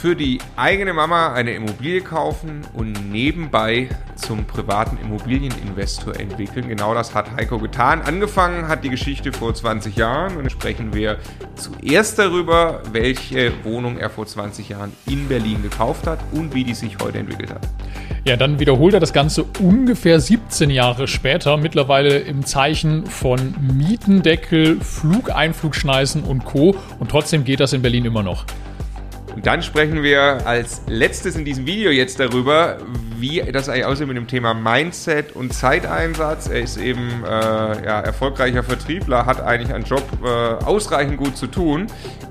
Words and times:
für 0.00 0.16
die 0.16 0.38
eigene 0.56 0.94
Mama 0.94 1.34
eine 1.34 1.52
Immobilie 1.52 2.00
kaufen 2.00 2.62
und 2.72 3.12
nebenbei 3.12 3.90
zum 4.16 4.46
privaten 4.46 4.96
Immobilieninvestor 4.96 6.18
entwickeln. 6.18 6.68
Genau 6.68 6.94
das 6.94 7.14
hat 7.14 7.30
Heiko 7.36 7.58
getan. 7.58 8.00
Angefangen 8.00 8.66
hat 8.66 8.82
die 8.82 8.88
Geschichte 8.88 9.30
vor 9.30 9.52
20 9.52 9.96
Jahren 9.96 10.38
und 10.38 10.50
sprechen 10.50 10.94
wir 10.94 11.18
zuerst 11.54 12.18
darüber, 12.18 12.82
welche 12.92 13.52
Wohnung 13.62 13.98
er 13.98 14.08
vor 14.08 14.26
20 14.26 14.70
Jahren 14.70 14.92
in 15.06 15.28
Berlin 15.28 15.62
gekauft 15.62 16.06
hat 16.06 16.20
und 16.32 16.54
wie 16.54 16.64
die 16.64 16.74
sich 16.74 16.96
heute 17.02 17.18
entwickelt 17.18 17.50
hat. 17.50 17.68
Ja, 18.24 18.36
dann 18.36 18.58
wiederholt 18.58 18.94
er 18.94 19.00
das 19.00 19.12
Ganze 19.12 19.44
ungefähr 19.60 20.18
17 20.18 20.70
Jahre 20.70 21.08
später, 21.08 21.58
mittlerweile 21.58 22.20
im 22.20 22.46
Zeichen 22.46 23.04
von 23.04 23.54
Mietendeckel, 23.60 24.80
Flugeinflugschneisen 24.80 26.24
und 26.24 26.46
Co. 26.46 26.74
Und 26.98 27.10
trotzdem 27.10 27.44
geht 27.44 27.60
das 27.60 27.74
in 27.74 27.82
Berlin 27.82 28.06
immer 28.06 28.22
noch. 28.22 28.46
Und 29.40 29.46
dann 29.46 29.62
sprechen 29.62 30.02
wir 30.02 30.46
als 30.46 30.82
letztes 30.86 31.34
in 31.34 31.46
diesem 31.46 31.64
Video 31.64 31.90
jetzt 31.90 32.20
darüber, 32.20 32.76
wie 33.16 33.40
das 33.50 33.70
eigentlich 33.70 33.86
aussieht 33.86 34.06
mit 34.06 34.18
dem 34.18 34.26
Thema 34.26 34.52
Mindset 34.52 35.34
und 35.34 35.54
Zeiteinsatz. 35.54 36.48
Er 36.48 36.60
ist 36.60 36.76
eben 36.76 37.24
äh, 37.24 37.28
ja, 37.30 38.00
erfolgreicher 38.00 38.62
Vertriebler, 38.62 39.24
hat 39.24 39.40
eigentlich 39.40 39.72
einen 39.72 39.86
Job 39.86 40.06
äh, 40.22 40.28
ausreichend 40.28 41.16
gut 41.16 41.38
zu 41.38 41.46
tun. 41.46 41.86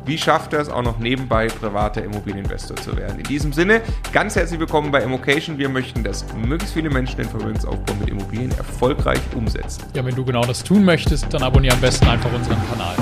Wie 0.06 0.20
schafft 0.20 0.54
er 0.54 0.60
es 0.60 0.70
auch 0.70 0.84
noch 0.84 1.00
nebenbei 1.00 1.48
privater 1.48 2.04
Immobilieninvestor 2.04 2.78
zu 2.78 2.96
werden? 2.96 3.18
In 3.18 3.24
diesem 3.26 3.54
Sinne, 3.54 3.82
ganz 4.14 4.36
herzlich 4.36 4.60
willkommen 4.60 4.92
bei 4.92 5.02
Immocation. 5.02 5.58
Wir 5.58 5.70
möchten, 5.70 6.04
dass 6.04 6.24
möglichst 6.36 6.76
viele 6.76 6.92
Menschen 6.92 7.18
den 7.18 7.28
Vermögensaufbau 7.28 7.96
mit 7.96 8.10
Immobilien 8.10 8.52
erfolgreich 8.52 9.22
umsetzen. 9.36 9.82
Ja, 9.96 10.06
wenn 10.06 10.14
du 10.14 10.24
genau 10.24 10.44
das 10.44 10.64
tun 10.64 10.86
möchtest, 10.86 11.34
dann 11.34 11.42
abonniere 11.42 11.74
am 11.74 11.82
besten 11.82 12.08
einfach 12.08 12.32
unseren 12.32 12.60
Kanal. 12.70 12.94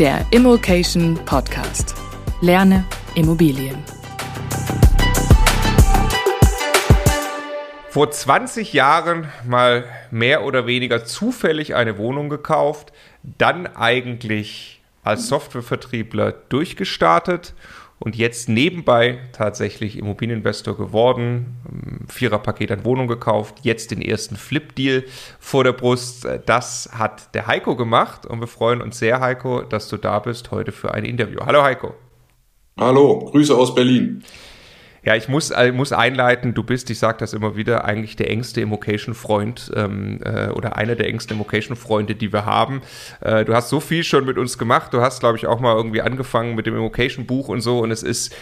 Der 0.00 0.26
Immokation 0.32 1.14
Podcast. 1.24 1.94
Lerne 2.40 2.84
Immobilien. 3.14 3.80
Vor 7.90 8.10
20 8.10 8.72
Jahren 8.72 9.28
mal 9.46 9.84
mehr 10.10 10.42
oder 10.42 10.66
weniger 10.66 11.04
zufällig 11.04 11.76
eine 11.76 11.96
Wohnung 11.96 12.28
gekauft, 12.28 12.92
dann 13.22 13.68
eigentlich 13.68 14.82
als 15.04 15.28
Softwarevertriebler 15.28 16.32
durchgestartet 16.48 17.54
und 17.98 18.16
jetzt 18.16 18.48
nebenbei 18.48 19.18
tatsächlich 19.32 19.98
Immobilieninvestor 19.98 20.76
geworden. 20.76 21.56
Viererpaket 22.08 22.70
an 22.72 22.84
Wohnung 22.84 23.06
gekauft, 23.06 23.60
jetzt 23.62 23.90
den 23.90 24.02
ersten 24.02 24.36
Flip-Deal 24.36 25.04
vor 25.38 25.64
der 25.64 25.72
Brust. 25.72 26.26
Das 26.46 26.90
hat 26.92 27.34
der 27.34 27.46
Heiko 27.46 27.76
gemacht 27.76 28.26
und 28.26 28.40
wir 28.40 28.46
freuen 28.46 28.82
uns 28.82 28.98
sehr, 28.98 29.20
Heiko, 29.20 29.62
dass 29.62 29.88
du 29.88 29.96
da 29.96 30.18
bist 30.18 30.50
heute 30.50 30.72
für 30.72 30.92
ein 30.92 31.04
Interview. 31.04 31.40
Hallo 31.44 31.62
Heiko. 31.62 31.94
Hallo, 32.78 33.20
Grüße 33.30 33.54
aus 33.54 33.74
Berlin. 33.74 34.24
Ja, 35.04 35.14
ich 35.14 35.28
muss, 35.28 35.50
äh, 35.50 35.70
muss 35.70 35.92
einleiten, 35.92 36.54
du 36.54 36.62
bist, 36.62 36.88
ich 36.88 36.98
sage 36.98 37.18
das 37.18 37.34
immer 37.34 37.56
wieder, 37.56 37.84
eigentlich 37.84 38.16
der 38.16 38.30
engste 38.30 38.62
Immocation-Freund 38.62 39.70
ähm, 39.76 40.20
äh, 40.24 40.48
oder 40.48 40.76
einer 40.76 40.94
der 40.94 41.08
engsten 41.08 41.36
Immocation-Freunde, 41.36 42.14
die 42.14 42.32
wir 42.32 42.46
haben. 42.46 42.80
Äh, 43.20 43.44
du 43.44 43.54
hast 43.54 43.68
so 43.68 43.80
viel 43.80 44.02
schon 44.02 44.24
mit 44.24 44.38
uns 44.38 44.56
gemacht. 44.56 44.94
Du 44.94 45.02
hast, 45.02 45.20
glaube 45.20 45.36
ich, 45.36 45.46
auch 45.46 45.60
mal 45.60 45.76
irgendwie 45.76 46.00
angefangen 46.00 46.54
mit 46.54 46.66
dem 46.66 46.74
Immocation-Buch 46.74 47.48
und 47.48 47.60
so. 47.60 47.80
Und 47.80 47.90
es 47.90 48.02
ist 48.02 48.34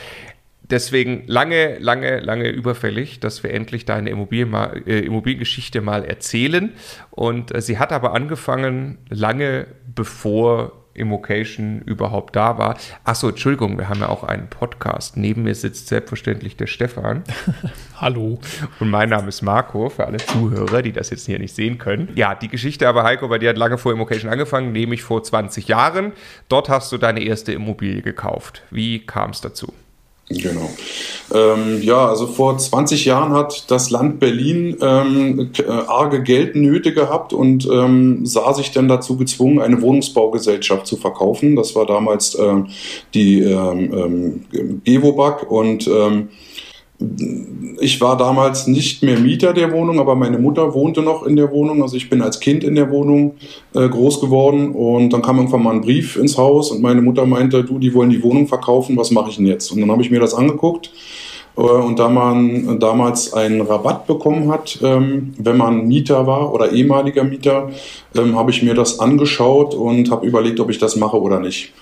deswegen 0.62 1.24
lange, 1.26 1.78
lange, 1.78 2.20
lange 2.20 2.48
überfällig, 2.48 3.18
dass 3.18 3.42
wir 3.42 3.52
endlich 3.52 3.84
deine 3.84 4.10
Immobilien 4.10 4.50
mal, 4.50 4.82
äh, 4.86 5.00
Immobiliengeschichte 5.00 5.80
mal 5.80 6.04
erzählen. 6.04 6.72
Und 7.10 7.52
äh, 7.54 7.60
sie 7.60 7.78
hat 7.78 7.92
aber 7.92 8.14
angefangen 8.14 8.98
lange 9.08 9.66
bevor 9.94 10.81
Immocation 10.94 11.82
überhaupt 11.82 12.36
da 12.36 12.58
war. 12.58 12.76
Achso, 13.04 13.28
Entschuldigung, 13.28 13.78
wir 13.78 13.88
haben 13.88 14.00
ja 14.00 14.08
auch 14.08 14.24
einen 14.24 14.48
Podcast. 14.48 15.16
Neben 15.16 15.44
mir 15.44 15.54
sitzt 15.54 15.88
selbstverständlich 15.88 16.56
der 16.56 16.66
Stefan. 16.66 17.24
Hallo. 17.96 18.38
Und 18.80 18.90
mein 18.90 19.08
Name 19.08 19.28
ist 19.28 19.42
Marco, 19.42 19.88
für 19.88 20.06
alle 20.06 20.18
Zuhörer, 20.18 20.82
die 20.82 20.92
das 20.92 21.10
jetzt 21.10 21.26
hier 21.26 21.38
nicht 21.38 21.54
sehen 21.54 21.78
können. 21.78 22.10
Ja, 22.14 22.34
die 22.34 22.48
Geschichte 22.48 22.88
aber, 22.88 23.04
Heiko, 23.04 23.28
bei 23.28 23.38
dir 23.38 23.50
hat 23.50 23.58
lange 23.58 23.78
vor 23.78 23.92
Immocation 23.92 24.30
angefangen, 24.30 24.72
nämlich 24.72 25.02
vor 25.02 25.22
20 25.22 25.68
Jahren. 25.68 26.12
Dort 26.48 26.68
hast 26.68 26.92
du 26.92 26.98
deine 26.98 27.22
erste 27.22 27.52
Immobilie 27.52 28.02
gekauft. 28.02 28.62
Wie 28.70 29.06
kam 29.06 29.30
es 29.30 29.40
dazu? 29.40 29.72
Genau. 30.28 30.70
Ähm, 31.34 31.82
ja, 31.82 32.06
also 32.06 32.26
vor 32.26 32.56
20 32.56 33.04
Jahren 33.04 33.32
hat 33.32 33.70
das 33.70 33.90
Land 33.90 34.20
Berlin 34.20 34.76
ähm, 34.80 35.50
äh, 35.58 35.70
arge 35.70 36.22
Geldnöte 36.22 36.94
gehabt 36.94 37.32
und 37.32 37.68
ähm, 37.70 38.24
sah 38.24 38.54
sich 38.54 38.70
dann 38.70 38.88
dazu 38.88 39.16
gezwungen, 39.16 39.60
eine 39.60 39.82
Wohnungsbaugesellschaft 39.82 40.86
zu 40.86 40.96
verkaufen. 40.96 41.56
Das 41.56 41.74
war 41.74 41.86
damals 41.86 42.34
äh, 42.34 42.54
die 43.14 43.42
ähm, 43.42 44.44
ähm, 44.52 44.80
Gewobag 44.84 45.50
und 45.50 45.86
ähm, 45.88 46.28
ich 47.80 48.00
war 48.00 48.16
damals 48.16 48.66
nicht 48.66 49.02
mehr 49.02 49.18
Mieter 49.18 49.52
der 49.52 49.72
Wohnung, 49.72 49.98
aber 49.98 50.14
meine 50.14 50.38
Mutter 50.38 50.72
wohnte 50.74 51.02
noch 51.02 51.24
in 51.24 51.36
der 51.36 51.50
Wohnung. 51.50 51.82
Also 51.82 51.96
ich 51.96 52.08
bin 52.08 52.22
als 52.22 52.40
Kind 52.40 52.62
in 52.64 52.74
der 52.74 52.90
Wohnung 52.90 53.34
äh, 53.74 53.88
groß 53.88 54.20
geworden 54.20 54.72
und 54.72 55.12
dann 55.12 55.22
kam 55.22 55.38
irgendwann 55.38 55.62
mal 55.62 55.74
ein 55.74 55.80
Brief 55.80 56.16
ins 56.16 56.38
Haus 56.38 56.70
und 56.70 56.80
meine 56.80 57.02
Mutter 57.02 57.26
meinte, 57.26 57.64
du, 57.64 57.78
die 57.78 57.92
wollen 57.94 58.10
die 58.10 58.22
Wohnung 58.22 58.46
verkaufen, 58.46 58.96
was 58.96 59.10
mache 59.10 59.30
ich 59.30 59.36
denn 59.36 59.46
jetzt? 59.46 59.72
Und 59.72 59.80
dann 59.80 59.90
habe 59.90 60.02
ich 60.02 60.10
mir 60.10 60.20
das 60.20 60.34
angeguckt 60.34 60.92
äh, 61.56 61.60
und 61.60 61.98
da 61.98 62.08
man 62.08 62.78
damals 62.78 63.32
einen 63.32 63.62
Rabatt 63.62 64.06
bekommen 64.06 64.50
hat, 64.50 64.78
ähm, 64.82 65.34
wenn 65.38 65.56
man 65.56 65.86
Mieter 65.88 66.26
war 66.26 66.52
oder 66.52 66.72
ehemaliger 66.72 67.24
Mieter, 67.24 67.70
ähm, 68.16 68.36
habe 68.36 68.50
ich 68.50 68.62
mir 68.62 68.74
das 68.74 69.00
angeschaut 69.00 69.74
und 69.74 70.10
habe 70.10 70.26
überlegt, 70.26 70.60
ob 70.60 70.70
ich 70.70 70.78
das 70.78 70.96
mache 70.96 71.20
oder 71.20 71.40
nicht. 71.40 71.72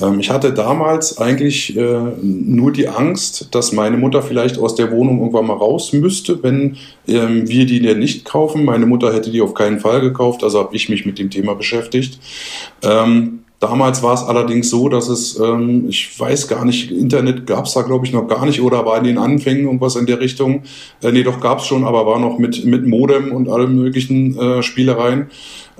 Ähm, 0.00 0.20
ich 0.20 0.30
hatte 0.30 0.52
damals 0.52 1.18
eigentlich 1.18 1.76
äh, 1.76 2.00
nur 2.22 2.72
die 2.72 2.88
Angst, 2.88 3.48
dass 3.54 3.72
meine 3.72 3.96
Mutter 3.96 4.22
vielleicht 4.22 4.58
aus 4.58 4.74
der 4.74 4.90
Wohnung 4.90 5.18
irgendwann 5.18 5.46
mal 5.46 5.56
raus 5.56 5.92
müsste, 5.92 6.42
wenn 6.42 6.76
ähm, 7.06 7.48
wir 7.48 7.66
die 7.66 7.80
denn 7.80 7.98
nicht 7.98 8.24
kaufen. 8.24 8.64
Meine 8.64 8.86
Mutter 8.86 9.12
hätte 9.12 9.30
die 9.30 9.42
auf 9.42 9.54
keinen 9.54 9.80
Fall 9.80 10.00
gekauft, 10.00 10.44
also 10.44 10.58
habe 10.58 10.74
ich 10.76 10.88
mich 10.88 11.06
mit 11.06 11.18
dem 11.18 11.30
Thema 11.30 11.54
beschäftigt. 11.54 12.18
Ähm, 12.82 13.40
damals 13.60 14.02
war 14.02 14.14
es 14.14 14.22
allerdings 14.22 14.70
so, 14.70 14.88
dass 14.88 15.08
es, 15.08 15.38
ähm, 15.38 15.86
ich 15.88 16.18
weiß 16.18 16.48
gar 16.48 16.64
nicht, 16.64 16.90
Internet 16.90 17.46
gab 17.46 17.66
es 17.66 17.74
da 17.74 17.82
glaube 17.82 18.06
ich 18.06 18.12
noch 18.12 18.26
gar 18.26 18.46
nicht 18.46 18.60
oder 18.62 18.84
war 18.86 18.98
in 18.98 19.04
den 19.04 19.18
Anfängen 19.18 19.64
irgendwas 19.64 19.96
in 19.96 20.06
der 20.06 20.18
Richtung. 20.18 20.62
Äh, 21.02 21.12
nee, 21.12 21.22
doch 21.22 21.40
gab 21.40 21.58
es 21.58 21.66
schon, 21.66 21.84
aber 21.84 22.06
war 22.06 22.18
noch 22.18 22.38
mit, 22.38 22.64
mit 22.64 22.86
Modem 22.86 23.32
und 23.32 23.48
allen 23.48 23.76
möglichen 23.76 24.36
äh, 24.38 24.62
Spielereien. 24.62 25.26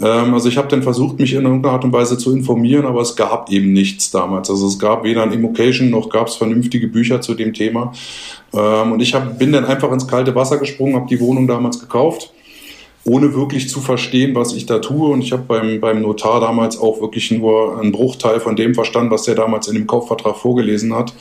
Ähm, 0.00 0.34
also 0.34 0.48
ich 0.48 0.56
habe 0.56 0.68
dann 0.68 0.82
versucht, 0.82 1.18
mich 1.18 1.32
in 1.34 1.44
irgendeiner 1.44 1.74
Art 1.74 1.84
und 1.84 1.92
Weise 1.92 2.18
zu 2.18 2.34
informieren, 2.34 2.86
aber 2.86 3.00
es 3.00 3.16
gab 3.16 3.50
eben 3.50 3.72
nichts 3.72 4.10
damals. 4.10 4.50
Also 4.50 4.66
es 4.66 4.78
gab 4.78 5.04
weder 5.04 5.22
ein 5.22 5.32
Immocation 5.32 5.90
noch 5.90 6.08
gab 6.08 6.28
es 6.28 6.36
vernünftige 6.36 6.88
Bücher 6.88 7.20
zu 7.20 7.34
dem 7.34 7.52
Thema. 7.52 7.92
Ähm, 8.52 8.92
und 8.92 9.00
ich 9.00 9.14
hab, 9.14 9.38
bin 9.38 9.52
dann 9.52 9.64
einfach 9.64 9.92
ins 9.92 10.06
kalte 10.06 10.34
Wasser 10.34 10.58
gesprungen, 10.58 10.94
habe 10.94 11.06
die 11.08 11.20
Wohnung 11.20 11.46
damals 11.46 11.80
gekauft 11.80 12.32
ohne 13.04 13.34
wirklich 13.34 13.68
zu 13.68 13.80
verstehen, 13.80 14.34
was 14.34 14.52
ich 14.52 14.66
da 14.66 14.78
tue. 14.78 15.08
Und 15.08 15.22
ich 15.22 15.32
habe 15.32 15.42
beim, 15.46 15.80
beim 15.80 16.02
Notar 16.02 16.40
damals 16.40 16.78
auch 16.78 17.00
wirklich 17.00 17.30
nur 17.30 17.80
einen 17.80 17.92
Bruchteil 17.92 18.40
von 18.40 18.56
dem 18.56 18.74
verstanden, 18.74 19.10
was 19.10 19.22
der 19.22 19.34
damals 19.34 19.68
in 19.68 19.74
dem 19.74 19.86
Kaufvertrag 19.86 20.36
vorgelesen 20.36 20.94
hat. 20.94 21.14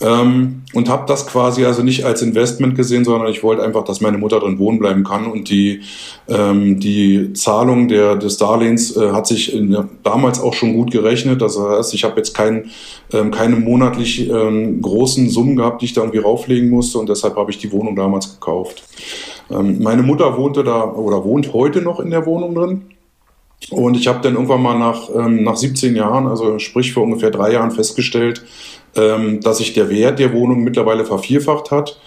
Ähm, 0.00 0.62
und 0.74 0.88
habe 0.88 1.04
das 1.06 1.26
quasi 1.26 1.64
also 1.64 1.82
nicht 1.82 2.04
als 2.04 2.22
Investment 2.22 2.74
gesehen, 2.74 3.04
sondern 3.04 3.30
ich 3.30 3.42
wollte 3.42 3.62
einfach, 3.62 3.84
dass 3.84 4.00
meine 4.00 4.18
Mutter 4.18 4.40
drin 4.40 4.58
wohnen 4.58 4.78
bleiben 4.78 5.04
kann. 5.04 5.26
Und 5.26 5.48
die, 5.48 5.82
ähm, 6.28 6.80
die 6.80 7.32
Zahlung 7.34 7.88
der, 7.88 8.16
des 8.16 8.36
Darlehens 8.36 8.96
äh, 8.96 9.12
hat 9.12 9.26
sich 9.26 9.54
in, 9.54 9.76
damals 10.02 10.40
auch 10.40 10.54
schon 10.54 10.74
gut 10.74 10.90
gerechnet. 10.90 11.40
Das 11.40 11.58
heißt, 11.58 11.94
ich 11.94 12.04
habe 12.04 12.16
jetzt 12.16 12.34
kein, 12.34 12.70
ähm, 13.12 13.30
keine 13.30 13.56
monatlich 13.56 14.28
ähm, 14.28 14.80
großen 14.82 15.28
Summen 15.28 15.56
gehabt, 15.56 15.82
die 15.82 15.86
ich 15.86 15.92
da 15.92 16.00
irgendwie 16.00 16.20
rauflegen 16.20 16.70
musste. 16.70 16.98
Und 16.98 17.08
deshalb 17.08 17.36
habe 17.36 17.50
ich 17.50 17.58
die 17.58 17.70
Wohnung 17.70 17.94
damals 17.94 18.34
gekauft. 18.34 18.82
Ähm, 19.50 19.82
meine 19.82 20.02
Mutter 20.02 20.36
wohnte 20.36 20.64
da 20.64 20.84
oder 20.84 21.24
wohnt 21.24 21.52
heute 21.52 21.82
noch 21.82 22.00
in 22.00 22.10
der 22.10 22.26
Wohnung 22.26 22.54
drin. 22.54 22.82
Und 23.70 23.96
ich 23.96 24.08
habe 24.08 24.20
dann 24.22 24.34
irgendwann 24.34 24.62
mal 24.62 24.78
nach, 24.78 25.08
ähm, 25.14 25.44
nach 25.44 25.56
17 25.56 25.96
Jahren, 25.96 26.26
also 26.26 26.58
sprich 26.58 26.92
vor 26.92 27.04
ungefähr 27.04 27.30
drei 27.30 27.52
Jahren, 27.52 27.70
festgestellt, 27.70 28.44
ähm, 28.96 29.40
dass 29.40 29.58
sich 29.58 29.72
der 29.72 29.88
Wert 29.88 30.18
der 30.18 30.32
Wohnung 30.32 30.62
mittlerweile 30.62 31.04
vervierfacht 31.04 31.70
hat 31.70 31.98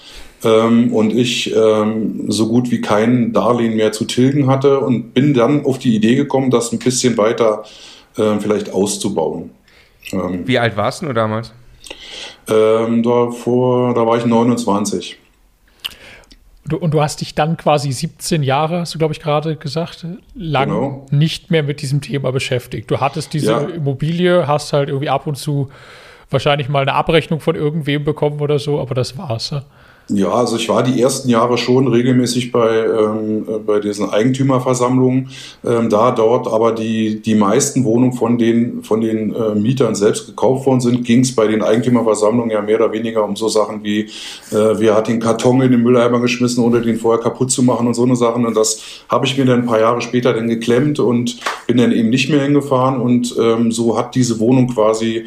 ähm, 0.43 0.93
und 0.93 1.11
ich 1.11 1.55
ähm, 1.55 2.25
so 2.27 2.47
gut 2.47 2.71
wie 2.71 2.81
kein 2.81 3.33
Darlehen 3.33 3.75
mehr 3.75 3.91
zu 3.91 4.05
tilgen 4.05 4.47
hatte 4.47 4.79
und 4.79 5.13
bin 5.13 5.33
dann 5.33 5.65
auf 5.65 5.79
die 5.79 5.95
Idee 5.95 6.15
gekommen, 6.15 6.51
das 6.51 6.71
ein 6.71 6.79
bisschen 6.79 7.17
weiter 7.17 7.63
äh, 8.17 8.39
vielleicht 8.39 8.71
auszubauen. 8.71 9.51
Ähm, 10.11 10.43
wie 10.45 10.59
alt 10.59 10.77
warst 10.77 11.01
du 11.01 11.13
damals? 11.13 11.51
Ähm, 12.47 13.01
da, 13.01 13.31
vor, 13.31 13.93
da 13.93 14.05
war 14.05 14.17
ich 14.17 14.25
29. 14.25 15.17
Du, 16.67 16.77
und 16.77 16.95
du 16.95 17.01
hast 17.01 17.21
dich 17.21 17.35
dann 17.35 17.57
quasi 17.57 17.91
17 17.91 18.41
Jahre, 18.41 18.79
hast 18.79 18.95
du, 18.95 18.97
glaube 18.97 19.13
ich, 19.13 19.19
gerade 19.19 19.55
gesagt, 19.55 20.05
lang 20.33 20.69
genau. 20.69 21.05
nicht 21.11 21.51
mehr 21.51 21.61
mit 21.61 21.81
diesem 21.81 22.01
Thema 22.01 22.31
beschäftigt. 22.31 22.89
Du 22.89 22.99
hattest 22.99 23.33
diese 23.33 23.51
ja. 23.51 23.59
Immobilie, 23.59 24.47
hast 24.47 24.73
halt 24.73 24.89
irgendwie 24.89 25.09
ab 25.09 25.27
und 25.27 25.35
zu 25.35 25.69
wahrscheinlich 26.31 26.67
mal 26.67 26.81
eine 26.81 26.93
Abrechnung 26.93 27.39
von 27.39 27.55
irgendwem 27.55 28.03
bekommen 28.03 28.39
oder 28.41 28.57
so, 28.57 28.79
aber 28.79 28.95
das 28.95 29.15
war's. 29.15 29.51
Ja? 29.51 29.63
Ja, 30.07 30.29
also 30.29 30.55
ich 30.57 30.69
war 30.69 30.83
die 30.83 31.01
ersten 31.01 31.29
Jahre 31.29 31.57
schon 31.57 31.87
regelmäßig 31.87 32.51
bei, 32.51 32.85
ähm, 32.85 33.47
äh, 33.49 33.57
bei 33.57 33.79
diesen 33.79 34.07
Eigentümerversammlungen 34.07 35.29
ähm, 35.65 35.89
da, 35.89 36.11
dort, 36.11 36.47
aber 36.47 36.73
die, 36.73 37.23
die 37.23 37.33
meisten 37.33 37.83
Wohnungen 37.83 38.13
von 38.13 38.37
den, 38.37 38.83
von 38.83 39.01
den 39.01 39.33
äh, 39.33 39.55
Mietern 39.55 39.95
selbst 39.95 40.27
gekauft 40.27 40.67
worden 40.67 40.79
sind, 40.79 41.03
ging 41.03 41.21
es 41.21 41.33
bei 41.35 41.47
den 41.47 41.63
Eigentümerversammlungen 41.63 42.51
ja 42.51 42.61
mehr 42.61 42.75
oder 42.75 42.91
weniger 42.91 43.23
um 43.23 43.35
so 43.35 43.49
Sachen 43.49 43.83
wie, 43.83 44.01
äh, 44.01 44.07
wer 44.51 44.93
hat 44.93 45.07
den 45.07 45.19
Karton 45.19 45.63
in 45.63 45.71
den 45.71 45.81
Mülleimer 45.81 46.19
geschmissen, 46.19 46.63
ohne 46.63 46.81
den 46.81 46.97
vorher 46.97 47.23
kaputt 47.23 47.49
zu 47.49 47.63
machen 47.63 47.87
und 47.87 47.95
so 47.95 48.03
eine 48.03 48.15
Sachen. 48.15 48.45
Und 48.45 48.55
das 48.55 48.79
habe 49.09 49.25
ich 49.25 49.35
mir 49.35 49.45
dann 49.45 49.61
ein 49.61 49.65
paar 49.65 49.79
Jahre 49.79 50.01
später 50.01 50.33
dann 50.33 50.47
geklemmt 50.47 50.99
und 50.99 51.37
bin 51.65 51.77
dann 51.77 51.91
eben 51.91 52.11
nicht 52.11 52.29
mehr 52.29 52.43
hingefahren 52.43 53.01
und 53.01 53.35
ähm, 53.41 53.71
so 53.71 53.97
hat 53.97 54.13
diese 54.13 54.39
Wohnung 54.39 54.67
quasi 54.67 55.25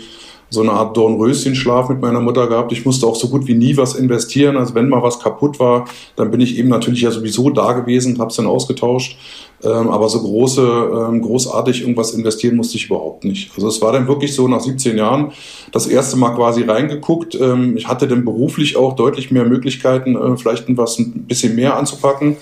so 0.51 0.63
eine 0.63 0.73
Art 0.73 0.97
Dornröschenschlaf 0.97 1.89
mit 1.89 2.01
meiner 2.01 2.21
Mutter 2.21 2.47
gehabt. 2.47 2.73
Ich 2.73 2.85
musste 2.85 3.07
auch 3.07 3.17
so 3.17 3.29
gut 3.29 3.47
wie 3.47 3.55
nie 3.55 3.77
was 3.77 3.95
investieren. 3.95 4.57
Also 4.57 4.75
wenn 4.75 4.89
mal 4.89 5.03
was 5.03 5.21
kaputt 5.21 5.61
war, 5.61 5.87
dann 6.17 6.31
bin 6.31 6.41
ich 6.41 6.59
eben 6.59 6.69
natürlich 6.69 7.03
ja 7.03 7.11
sowieso 7.11 7.51
da 7.51 7.73
gewesen 7.73 8.15
und 8.15 8.21
habe 8.21 8.31
es 8.31 8.37
dann 8.37 8.47
ausgetauscht. 8.47 9.19
Ähm, 9.63 9.89
aber 9.89 10.09
so 10.09 10.21
große, 10.21 10.63
ähm, 10.63 11.21
großartig 11.21 11.83
irgendwas 11.83 12.13
investieren 12.13 12.57
musste 12.57 12.77
ich 12.77 12.87
überhaupt 12.87 13.25
nicht. 13.25 13.51
Also 13.57 13.69
es 13.69 13.83
war 13.83 13.93
dann 13.93 14.07
wirklich 14.07 14.35
so 14.35 14.47
nach 14.47 14.61
17 14.61 14.97
Jahren 14.97 15.33
das 15.73 15.87
erste 15.87 16.17
Mal 16.17 16.31
quasi 16.31 16.63
reingeguckt. 16.63 17.35
Ähm, 17.35 17.77
ich 17.77 17.89
hatte 17.89 18.07
dann 18.07 18.25
beruflich 18.25 18.77
auch 18.77 18.95
deutlich 18.95 19.31
mehr 19.31 19.45
Möglichkeiten, 19.45 20.17
äh, 20.17 20.37
vielleicht 20.37 20.65
was 20.69 20.99
ein 20.99 21.25
bisschen 21.27 21.57
mehr 21.57 21.77
anzupacken 21.77 22.37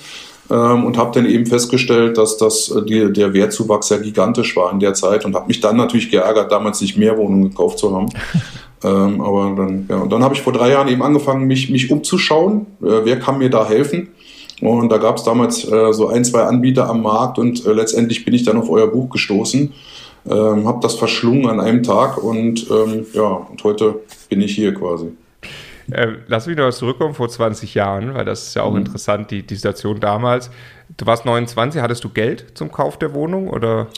und 0.55 0.97
habe 0.97 1.13
dann 1.13 1.27
eben 1.27 1.47
festgestellt, 1.47 2.19
dass 2.19 2.37
das, 2.37 2.71
äh, 2.71 2.83
die, 2.85 3.13
der 3.13 3.35
Wertzuwachs 3.35 3.89
ja 3.89 3.97
gigantisch 3.97 4.57
war 4.57 4.73
in 4.73 4.81
der 4.81 4.95
Zeit 4.95 5.25
und 5.25 5.35
habe 5.35 5.49
mich 5.49 5.61
dann 5.61 5.77
natürlich 5.77 6.11
geärgert, 6.11 6.53
damals 6.53 6.81
nicht 6.81 6.97
mehr 6.97 7.17
Wohnungen 7.19 7.51
gekauft 7.51 7.79
zu 7.79 7.95
haben. 7.95 8.09
ähm, 8.85 9.21
aber 9.21 9.55
dann, 9.57 9.87
ja, 9.89 9.97
und 9.97 10.13
dann 10.13 10.23
habe 10.23 10.35
ich 10.35 10.43
vor 10.43 10.53
drei 10.53 10.71
Jahren 10.71 10.89
eben 10.89 11.03
angefangen, 11.03 11.47
mich, 11.47 11.71
mich 11.71 11.91
umzuschauen, 11.91 12.67
äh, 12.83 13.05
wer 13.05 13.19
kann 13.19 13.39
mir 13.39 13.51
da 13.51 13.67
helfen. 13.67 14.09
Und 14.61 14.91
da 14.91 14.97
gab 14.99 15.19
es 15.19 15.25
damals 15.25 15.71
äh, 15.71 15.93
so 15.93 16.09
ein, 16.09 16.25
zwei 16.25 16.45
Anbieter 16.45 16.89
am 16.89 17.03
Markt 17.03 17.39
und 17.39 17.67
äh, 17.67 17.73
letztendlich 17.73 18.25
bin 18.25 18.33
ich 18.33 18.45
dann 18.45 18.57
auf 18.57 18.71
euer 18.71 18.87
Buch 18.87 19.11
gestoßen, 19.11 19.73
ähm, 20.31 20.67
habe 20.67 20.79
das 20.81 20.95
verschlungen 20.95 21.47
an 21.47 21.61
einem 21.61 21.83
Tag 21.83 22.23
und 22.23 22.67
ähm, 22.71 23.05
ja, 23.13 23.47
und 23.51 23.63
heute 23.65 24.01
bin 24.29 24.41
ich 24.41 24.55
hier 24.55 24.73
quasi. 24.73 25.09
Äh, 25.91 26.15
lass 26.27 26.47
mich 26.47 26.57
noch 26.57 26.71
zurückkommen 26.71 27.15
vor 27.15 27.29
20 27.29 27.75
Jahren, 27.75 28.15
weil 28.15 28.25
das 28.25 28.49
ist 28.49 28.55
ja 28.55 28.63
auch 28.63 28.73
mhm. 28.73 28.79
interessant, 28.79 29.31
die, 29.31 29.43
die 29.45 29.55
Situation 29.55 30.01
damals. 30.01 30.51
Du 30.97 31.07
warst 31.07 31.25
29, 31.25 31.81
hattest 31.81 32.03
du 32.05 32.09
Geld 32.09 32.47
zum 32.55 32.73
Kauf 32.73 32.99
der 32.99 33.15
Wohnung 33.15 33.49
oder? 33.49 33.89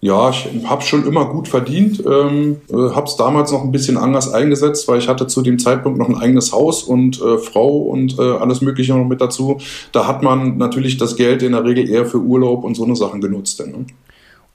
Ja, 0.00 0.30
ich 0.30 0.46
habe 0.66 0.82
schon 0.82 1.06
immer 1.06 1.24
gut 1.24 1.48
verdient, 1.48 2.02
ähm, 2.06 2.60
äh, 2.68 2.94
habe 2.94 3.06
es 3.06 3.16
damals 3.16 3.50
noch 3.50 3.64
ein 3.64 3.72
bisschen 3.72 3.96
anders 3.96 4.32
eingesetzt, 4.32 4.86
weil 4.88 4.98
ich 4.98 5.08
hatte 5.08 5.26
zu 5.26 5.42
dem 5.42 5.58
Zeitpunkt 5.58 5.98
noch 5.98 6.08
ein 6.08 6.16
eigenes 6.16 6.52
Haus 6.52 6.82
und 6.82 7.20
äh, 7.20 7.38
Frau 7.38 7.78
und 7.78 8.18
äh, 8.18 8.22
alles 8.22 8.60
Mögliche 8.60 8.94
noch 8.94 9.06
mit 9.06 9.20
dazu. 9.20 9.58
Da 9.92 10.06
hat 10.06 10.22
man 10.22 10.58
natürlich 10.58 10.98
das 10.98 11.16
Geld 11.16 11.42
in 11.42 11.52
der 11.52 11.64
Regel 11.64 11.88
eher 11.88 12.04
für 12.04 12.18
Urlaub 12.18 12.62
und 12.62 12.74
so 12.74 12.84
eine 12.84 12.94
Sachen 12.94 13.20
genutzt. 13.20 13.66
Ne? 13.66 13.86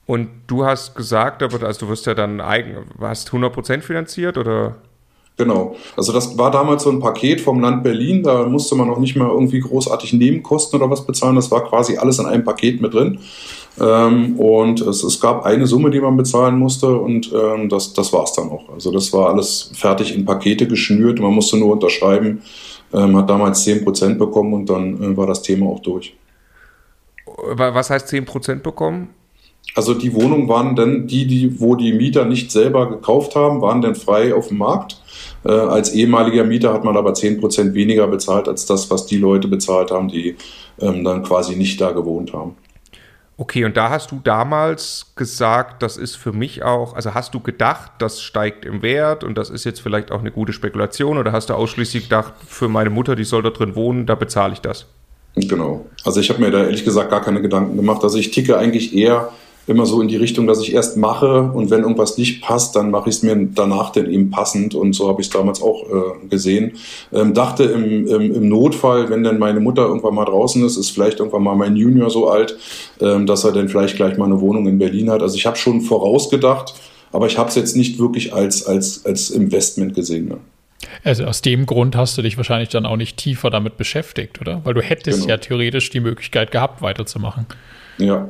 Und 0.06 0.30
du 0.48 0.64
hast 0.64 0.96
gesagt, 0.96 1.42
aber 1.42 1.66
also 1.66 1.86
du 1.86 1.92
wirst 1.92 2.06
ja 2.06 2.14
dann 2.14 2.40
eigen, 2.40 2.78
hast 3.00 3.30
100% 3.30 3.82
finanziert 3.82 4.38
oder? 4.38 4.76
Genau. 5.38 5.76
Also 5.98 6.12
das 6.12 6.38
war 6.38 6.52
damals 6.52 6.84
so 6.84 6.92
ein 6.92 7.00
Paket 7.00 7.42
vom 7.42 7.62
Land 7.62 7.84
Berlin. 7.84 8.22
Da 8.22 8.46
musste 8.46 8.76
man 8.76 8.88
noch 8.88 9.00
nicht 9.00 9.16
mal 9.16 9.30
irgendwie 9.30 9.60
großartig 9.60 10.14
Nebenkosten 10.14 10.80
oder 10.80 10.90
was 10.90 11.06
bezahlen. 11.06 11.36
Das 11.36 11.50
war 11.50 11.68
quasi 11.68 11.98
alles 11.98 12.20
in 12.20 12.26
einem 12.26 12.44
Paket 12.44 12.82
mit 12.82 12.94
drin. 12.94 13.20
Ähm, 13.80 14.38
und 14.38 14.82
es, 14.82 15.04
es, 15.04 15.20
gab 15.20 15.46
eine 15.46 15.66
Summe, 15.66 15.90
die 15.92 16.02
man 16.02 16.18
bezahlen 16.18 16.60
musste 16.60 16.94
und 16.94 17.32
ähm, 17.34 17.70
das, 17.70 17.94
das 17.94 18.12
war 18.12 18.26
es 18.26 18.34
dann 18.34 18.50
auch. 18.50 18.68
Also 18.74 18.92
das 18.92 19.14
war 19.14 19.30
alles 19.30 19.72
fertig 19.74 20.14
in 20.14 20.26
Pakete 20.26 20.68
geschnürt. 20.68 21.20
Man 21.20 21.34
musste 21.34 21.58
nur 21.58 21.72
unterschreiben. 21.72 22.42
Ähm, 22.94 23.16
hat 23.16 23.30
damals 23.30 23.66
10% 23.66 24.16
bekommen 24.16 24.54
und 24.54 24.70
dann 24.70 25.02
äh, 25.02 25.18
war 25.18 25.26
das 25.26 25.42
Thema 25.42 25.68
auch 25.68 25.80
durch. 25.80 26.14
Was 27.56 27.90
heißt 27.90 28.10
10% 28.10 28.56
bekommen? 28.56 29.10
Also 29.74 29.94
die 29.94 30.14
Wohnungen 30.14 30.50
waren 30.50 30.76
dann 30.76 31.08
die, 31.08 31.26
die, 31.26 31.62
wo 31.62 31.76
die 31.76 31.94
Mieter 31.94 32.26
nicht 32.26 32.52
selber 32.52 32.90
gekauft 32.90 33.36
haben, 33.36 33.62
waren 33.62 33.82
dann 33.82 33.96
frei 33.96 34.36
auf 34.36 34.50
dem 34.50 34.58
Markt. 34.58 35.01
Äh, 35.44 35.52
als 35.52 35.94
ehemaliger 35.94 36.44
Mieter 36.44 36.74
hat 36.74 36.84
man 36.84 36.98
aber 36.98 37.14
10% 37.14 37.74
weniger 37.74 38.08
bezahlt 38.08 38.48
als 38.48 38.66
das, 38.66 38.92
was 38.92 39.06
die 39.06 39.18
Leute 39.18 39.48
bezahlt 39.48 39.92
haben, 39.92 40.08
die 40.08 40.36
ähm, 40.80 41.04
dann 41.04 41.24
quasi 41.24 41.56
nicht 41.56 41.80
da 41.82 41.92
gewohnt 41.92 42.34
haben. 42.34 42.56
Okay, 43.38 43.66
und 43.66 43.76
da 43.76 43.90
hast 43.90 44.12
du 44.12 44.20
damals 44.24 45.14
gesagt, 45.16 45.82
das 45.82 45.98
ist 45.98 46.16
für 46.16 46.32
mich 46.32 46.62
auch, 46.62 46.94
also 46.94 47.16
hast 47.16 47.34
du 47.34 47.40
gedacht, 47.40 47.92
das 47.98 48.22
steigt 48.22 48.66
im 48.66 48.84
Wert 48.84 49.24
und 49.24 49.36
das 49.36 49.50
ist 49.50 49.64
jetzt 49.64 49.80
vielleicht 49.80 50.12
auch 50.12 50.20
eine 50.20 50.30
gute 50.30 50.54
Spekulation 50.54 51.18
oder 51.18 51.32
hast 51.32 51.50
du 51.50 51.56
ausschließlich 51.56 52.04
gedacht, 52.04 52.34
für 52.46 52.68
meine 52.68 52.92
Mutter, 52.92 53.16
die 53.16 53.24
soll 53.24 53.42
da 53.42 53.50
drin 53.50 53.76
wohnen, 53.76 54.06
da 54.06 54.14
bezahle 54.14 54.54
ich 54.54 54.62
das? 54.62 54.86
Genau. 55.36 55.86
Also 56.04 56.20
ich 56.20 56.30
habe 56.30 56.40
mir 56.40 56.52
da 56.52 56.60
ehrlich 56.60 56.86
gesagt 56.86 57.10
gar 57.10 57.22
keine 57.22 57.42
Gedanken 57.42 57.78
gemacht. 57.78 58.04
Also 58.04 58.18
ich 58.20 58.30
ticke 58.32 58.58
eigentlich 58.58 58.96
eher 58.96 59.32
immer 59.68 59.86
so 59.86 60.02
in 60.02 60.08
die 60.08 60.16
Richtung, 60.16 60.48
dass 60.48 60.62
ich 60.62 60.74
erst 60.74 60.98
mache 60.98 61.44
und 61.44 61.70
wenn 61.70 61.82
irgendwas 61.82 62.18
nicht 62.18 62.42
passt, 62.42 62.76
dann 62.76 62.92
mache 62.92 63.10
ich 63.10 63.18
es 63.18 63.24
mir 63.24 63.36
danach 63.54 63.92
dann 63.92 64.10
eben 64.10 64.32
passend 64.32 64.74
und 64.76 64.94
so 64.94 65.08
habe 65.08 65.22
ich 65.22 65.28
es 65.28 65.34
damals 65.34 65.62
auch 65.62 65.84
äh, 65.84 66.28
gesehen. 66.28 66.74
Ähm, 67.14 67.34
dachte 67.34 67.64
im, 67.64 68.08
im, 68.08 68.36
im, 68.36 68.50
Notfall, 68.50 69.10
wenn 69.10 69.24
dann 69.24 69.40
meine 69.40 69.60
Mutter 69.60 69.84
irgendwann 69.84 70.16
mal 70.16 70.26
draußen 70.26 70.66
ist, 70.66 70.78
ist 70.78 70.90
vielleicht 70.90 71.20
irgendwann 71.20 71.44
mal 71.44 71.56
mein 71.56 71.76
Junior 71.76 72.10
so 72.10 72.30
alt, 72.30 72.58
ähm, 73.00 73.26
dass 73.26 73.44
er 73.44 73.52
dann 73.52 73.70
vielleicht 73.70 73.96
gleich 73.96 74.18
mal 74.18 74.26
eine 74.26 74.42
Wohnung 74.42 74.68
in 74.68 74.80
Berlin 74.80 75.12
hat. 75.12 75.22
Also 75.22 75.36
ich 75.36 75.46
habe 75.46 75.58
schon 75.58 75.82
vorausgedacht, 75.82 76.74
aber 77.12 77.28
ich 77.28 77.38
habe 77.38 77.50
es 77.50 77.56
jetzt 77.56 77.76
nicht 77.76 78.00
wirklich 78.00 78.34
als, 78.34 78.66
als, 78.66 79.06
als 79.06 79.30
Investment 79.30 79.94
gesehen. 79.94 80.28
Ne? 80.28 80.38
Also 81.04 81.26
aus 81.26 81.42
dem 81.42 81.66
Grund 81.68 81.96
hast 81.96 82.18
du 82.18 82.22
dich 82.22 82.38
wahrscheinlich 82.38 82.70
dann 82.70 82.86
auch 82.86 82.98
nicht 82.98 83.18
tiefer 83.18 83.50
damit 83.50 83.78
beschäftigt, 83.78 84.42
oder? 84.42 84.62
Weil 84.64 84.74
du 84.74 84.82
hättest 84.82 85.22
genau. 85.22 85.30
ja 85.30 85.38
theoretisch 85.38 85.90
die 85.92 86.00
Möglichkeit 86.00 86.52
gehabt, 86.52 86.82
weiterzumachen. 86.82 87.46
Ja, 87.98 88.30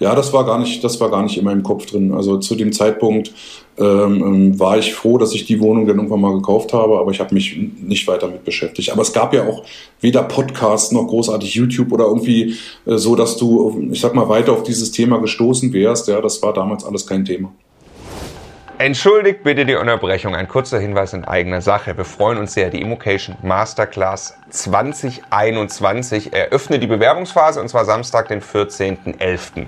ja, 0.00 0.14
das 0.14 0.32
war 0.32 0.44
gar 0.44 0.58
nicht, 0.58 0.82
das 0.82 1.00
war 1.00 1.10
gar 1.10 1.22
nicht 1.22 1.36
in 1.38 1.44
meinem 1.44 1.62
Kopf 1.62 1.86
drin. 1.86 2.12
Also 2.12 2.38
zu 2.38 2.54
dem 2.54 2.72
Zeitpunkt 2.72 3.32
ähm, 3.76 4.22
ähm, 4.22 4.60
war 4.60 4.78
ich 4.78 4.94
froh, 4.94 5.18
dass 5.18 5.34
ich 5.34 5.46
die 5.46 5.60
Wohnung 5.60 5.86
dann 5.86 5.96
irgendwann 5.96 6.20
mal 6.20 6.34
gekauft 6.34 6.72
habe, 6.72 6.98
aber 6.98 7.10
ich 7.10 7.20
habe 7.20 7.34
mich 7.34 7.56
nicht 7.80 8.06
weiter 8.06 8.28
mit 8.28 8.44
beschäftigt. 8.44 8.90
Aber 8.90 9.02
es 9.02 9.12
gab 9.12 9.34
ja 9.34 9.46
auch 9.48 9.64
weder 10.00 10.22
Podcast 10.22 10.92
noch 10.92 11.06
großartig 11.06 11.54
YouTube 11.54 11.92
oder 11.92 12.04
irgendwie 12.04 12.56
äh, 12.86 12.96
so, 12.96 13.16
dass 13.16 13.36
du, 13.36 13.88
ich 13.90 14.00
sag 14.00 14.14
mal, 14.14 14.28
weiter 14.28 14.52
auf 14.52 14.62
dieses 14.62 14.90
Thema 14.90 15.18
gestoßen 15.18 15.72
wärst. 15.72 16.08
Ja, 16.08 16.20
das 16.20 16.42
war 16.42 16.52
damals 16.52 16.84
alles 16.84 17.06
kein 17.06 17.24
Thema. 17.24 17.52
Entschuldigt 18.78 19.44
bitte 19.44 19.64
die 19.66 19.76
Unterbrechung. 19.76 20.34
Ein 20.34 20.48
kurzer 20.48 20.80
Hinweis 20.80 21.12
in 21.12 21.24
eigener 21.24 21.60
Sache. 21.60 21.96
Wir 21.96 22.04
freuen 22.04 22.38
uns 22.38 22.54
sehr. 22.54 22.70
Die 22.70 22.80
Immocation 22.80 23.36
Masterclass 23.40 24.36
2021 24.50 26.32
eröffnet 26.32 26.82
die 26.82 26.88
Bewerbungsphase 26.88 27.60
und 27.60 27.68
zwar 27.68 27.84
Samstag, 27.84 28.26
den 28.26 28.42
14.11. 28.42 29.66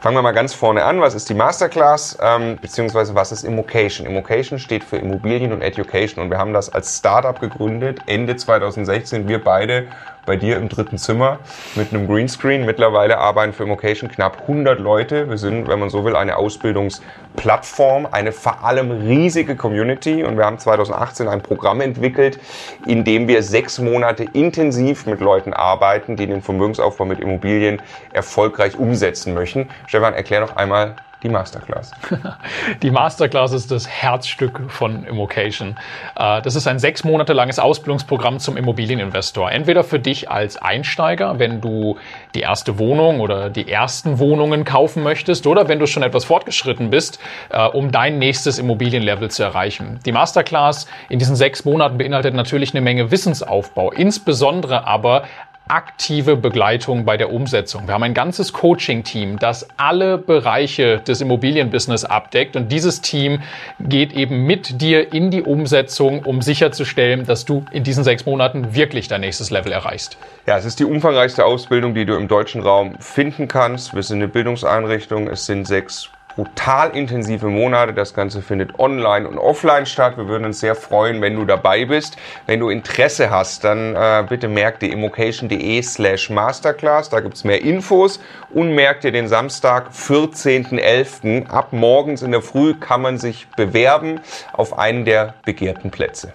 Fangen 0.00 0.16
wir 0.16 0.22
mal 0.22 0.32
ganz 0.32 0.54
vorne 0.54 0.84
an. 0.84 1.00
Was 1.00 1.14
ist 1.14 1.28
die 1.28 1.34
Masterclass? 1.34 2.18
Ähm, 2.20 2.58
beziehungsweise 2.60 3.14
was 3.14 3.30
ist 3.30 3.44
Immocation? 3.44 4.08
Immocation 4.08 4.58
steht 4.58 4.82
für 4.82 4.96
Immobilien 4.96 5.52
und 5.52 5.62
Education 5.62 6.24
und 6.24 6.30
wir 6.30 6.38
haben 6.38 6.52
das 6.52 6.68
als 6.68 6.98
Startup 6.98 7.38
gegründet 7.38 8.00
Ende 8.06 8.34
2016. 8.34 9.28
Wir 9.28 9.42
beide 9.42 9.86
bei 10.28 10.36
dir 10.36 10.58
im 10.58 10.68
dritten 10.68 10.98
Zimmer 10.98 11.38
mit 11.74 11.92
einem 11.92 12.06
Greenscreen. 12.06 12.66
Mittlerweile 12.66 13.16
arbeiten 13.16 13.54
für 13.54 13.62
Immocation 13.62 14.10
knapp 14.10 14.42
100 14.42 14.78
Leute. 14.78 15.28
Wir 15.28 15.38
sind, 15.38 15.66
wenn 15.68 15.80
man 15.80 15.88
so 15.88 16.04
will, 16.04 16.14
eine 16.14 16.36
Ausbildungsplattform, 16.36 18.06
eine 18.12 18.32
vor 18.32 18.62
allem 18.62 18.90
riesige 18.90 19.56
Community 19.56 20.22
und 20.22 20.36
wir 20.36 20.44
haben 20.44 20.58
2018 20.58 21.28
ein 21.28 21.40
Programm 21.40 21.80
entwickelt, 21.80 22.38
in 22.86 23.04
dem 23.04 23.26
wir 23.26 23.42
sechs 23.42 23.78
Monate 23.78 24.24
intensiv 24.34 25.06
mit 25.06 25.20
Leuten 25.20 25.54
arbeiten, 25.54 26.16
die 26.16 26.26
den 26.26 26.42
Vermögensaufbau 26.42 27.06
mit 27.06 27.20
Immobilien 27.20 27.80
erfolgreich 28.12 28.78
umsetzen 28.78 29.32
möchten. 29.32 29.70
Stefan, 29.86 30.12
erklär 30.12 30.40
noch 30.40 30.56
einmal, 30.56 30.96
die 31.22 31.28
Masterclass. 31.28 31.90
Die 32.82 32.90
Masterclass 32.90 33.52
ist 33.52 33.70
das 33.70 33.88
Herzstück 33.88 34.60
von 34.68 35.04
Immocation. 35.04 35.76
Äh, 36.16 36.42
das 36.42 36.54
ist 36.54 36.68
ein 36.68 36.78
sechs 36.78 37.02
Monate 37.02 37.32
langes 37.32 37.58
Ausbildungsprogramm 37.58 38.38
zum 38.38 38.56
Immobilieninvestor. 38.56 39.50
Entweder 39.50 39.82
für 39.82 39.98
dich 39.98 40.30
als 40.30 40.56
Einsteiger, 40.56 41.38
wenn 41.38 41.60
du 41.60 41.98
die 42.34 42.40
erste 42.40 42.78
Wohnung 42.78 43.20
oder 43.20 43.50
die 43.50 43.68
ersten 43.68 44.18
Wohnungen 44.20 44.64
kaufen 44.64 45.02
möchtest, 45.02 45.46
oder 45.46 45.66
wenn 45.66 45.80
du 45.80 45.86
schon 45.86 46.04
etwas 46.04 46.24
fortgeschritten 46.24 46.90
bist, 46.90 47.18
äh, 47.50 47.66
um 47.66 47.90
dein 47.90 48.18
nächstes 48.18 48.58
Immobilienlevel 48.58 49.30
zu 49.30 49.42
erreichen. 49.42 49.98
Die 50.06 50.12
Masterclass 50.12 50.86
in 51.08 51.18
diesen 51.18 51.34
sechs 51.34 51.64
Monaten 51.64 51.98
beinhaltet 51.98 52.34
natürlich 52.34 52.74
eine 52.74 52.80
Menge 52.80 53.10
Wissensaufbau, 53.10 53.90
insbesondere 53.90 54.86
aber 54.86 55.24
aktive 55.68 56.36
Begleitung 56.36 57.04
bei 57.04 57.16
der 57.16 57.32
Umsetzung. 57.32 57.86
Wir 57.86 57.94
haben 57.94 58.02
ein 58.02 58.14
ganzes 58.14 58.52
Coaching-Team, 58.52 59.38
das 59.38 59.68
alle 59.76 60.18
Bereiche 60.18 60.98
des 60.98 61.20
Immobilienbusiness 61.20 62.04
abdeckt 62.04 62.56
und 62.56 62.72
dieses 62.72 63.00
Team 63.00 63.42
geht 63.80 64.12
eben 64.12 64.44
mit 64.44 64.80
dir 64.80 65.12
in 65.12 65.30
die 65.30 65.42
Umsetzung, 65.42 66.24
um 66.24 66.42
sicherzustellen, 66.42 67.26
dass 67.26 67.44
du 67.44 67.64
in 67.70 67.84
diesen 67.84 68.04
sechs 68.04 68.26
Monaten 68.26 68.74
wirklich 68.74 69.08
dein 69.08 69.20
nächstes 69.20 69.50
Level 69.50 69.72
erreichst. 69.72 70.16
Ja, 70.46 70.56
es 70.56 70.64
ist 70.64 70.80
die 70.80 70.84
umfangreichste 70.84 71.44
Ausbildung, 71.44 71.94
die 71.94 72.04
du 72.04 72.14
im 72.14 72.28
deutschen 72.28 72.62
Raum 72.62 72.96
finden 72.98 73.48
kannst. 73.48 73.94
Wir 73.94 74.02
sind 74.02 74.18
eine 74.18 74.28
Bildungseinrichtung, 74.28 75.28
es 75.28 75.46
sind 75.46 75.66
sechs 75.66 76.10
brutal 76.38 76.90
intensive 76.90 77.48
Monate. 77.48 77.92
Das 77.92 78.14
Ganze 78.14 78.42
findet 78.42 78.78
online 78.78 79.28
und 79.28 79.38
offline 79.38 79.86
statt. 79.86 80.16
Wir 80.16 80.28
würden 80.28 80.44
uns 80.44 80.60
sehr 80.60 80.76
freuen, 80.76 81.20
wenn 81.20 81.34
du 81.34 81.44
dabei 81.44 81.84
bist. 81.84 82.16
Wenn 82.46 82.60
du 82.60 82.68
Interesse 82.68 83.28
hast, 83.28 83.64
dann 83.64 83.96
äh, 83.96 84.24
bitte 84.28 84.46
merk 84.46 84.78
dir 84.78 84.92
immocation.de 84.92 85.82
slash 85.82 86.30
masterclass. 86.30 87.08
Da 87.10 87.18
gibt's 87.18 87.42
mehr 87.42 87.60
Infos 87.60 88.20
und 88.50 88.72
merk 88.72 89.00
dir 89.00 89.10
den 89.10 89.26
Samstag, 89.26 89.90
14.11. 89.90 91.48
Ab 91.48 91.72
morgens 91.72 92.22
in 92.22 92.30
der 92.30 92.42
Früh 92.42 92.74
kann 92.74 93.02
man 93.02 93.18
sich 93.18 93.48
bewerben 93.56 94.20
auf 94.52 94.78
einen 94.78 95.04
der 95.04 95.34
begehrten 95.44 95.90
Plätze. 95.90 96.32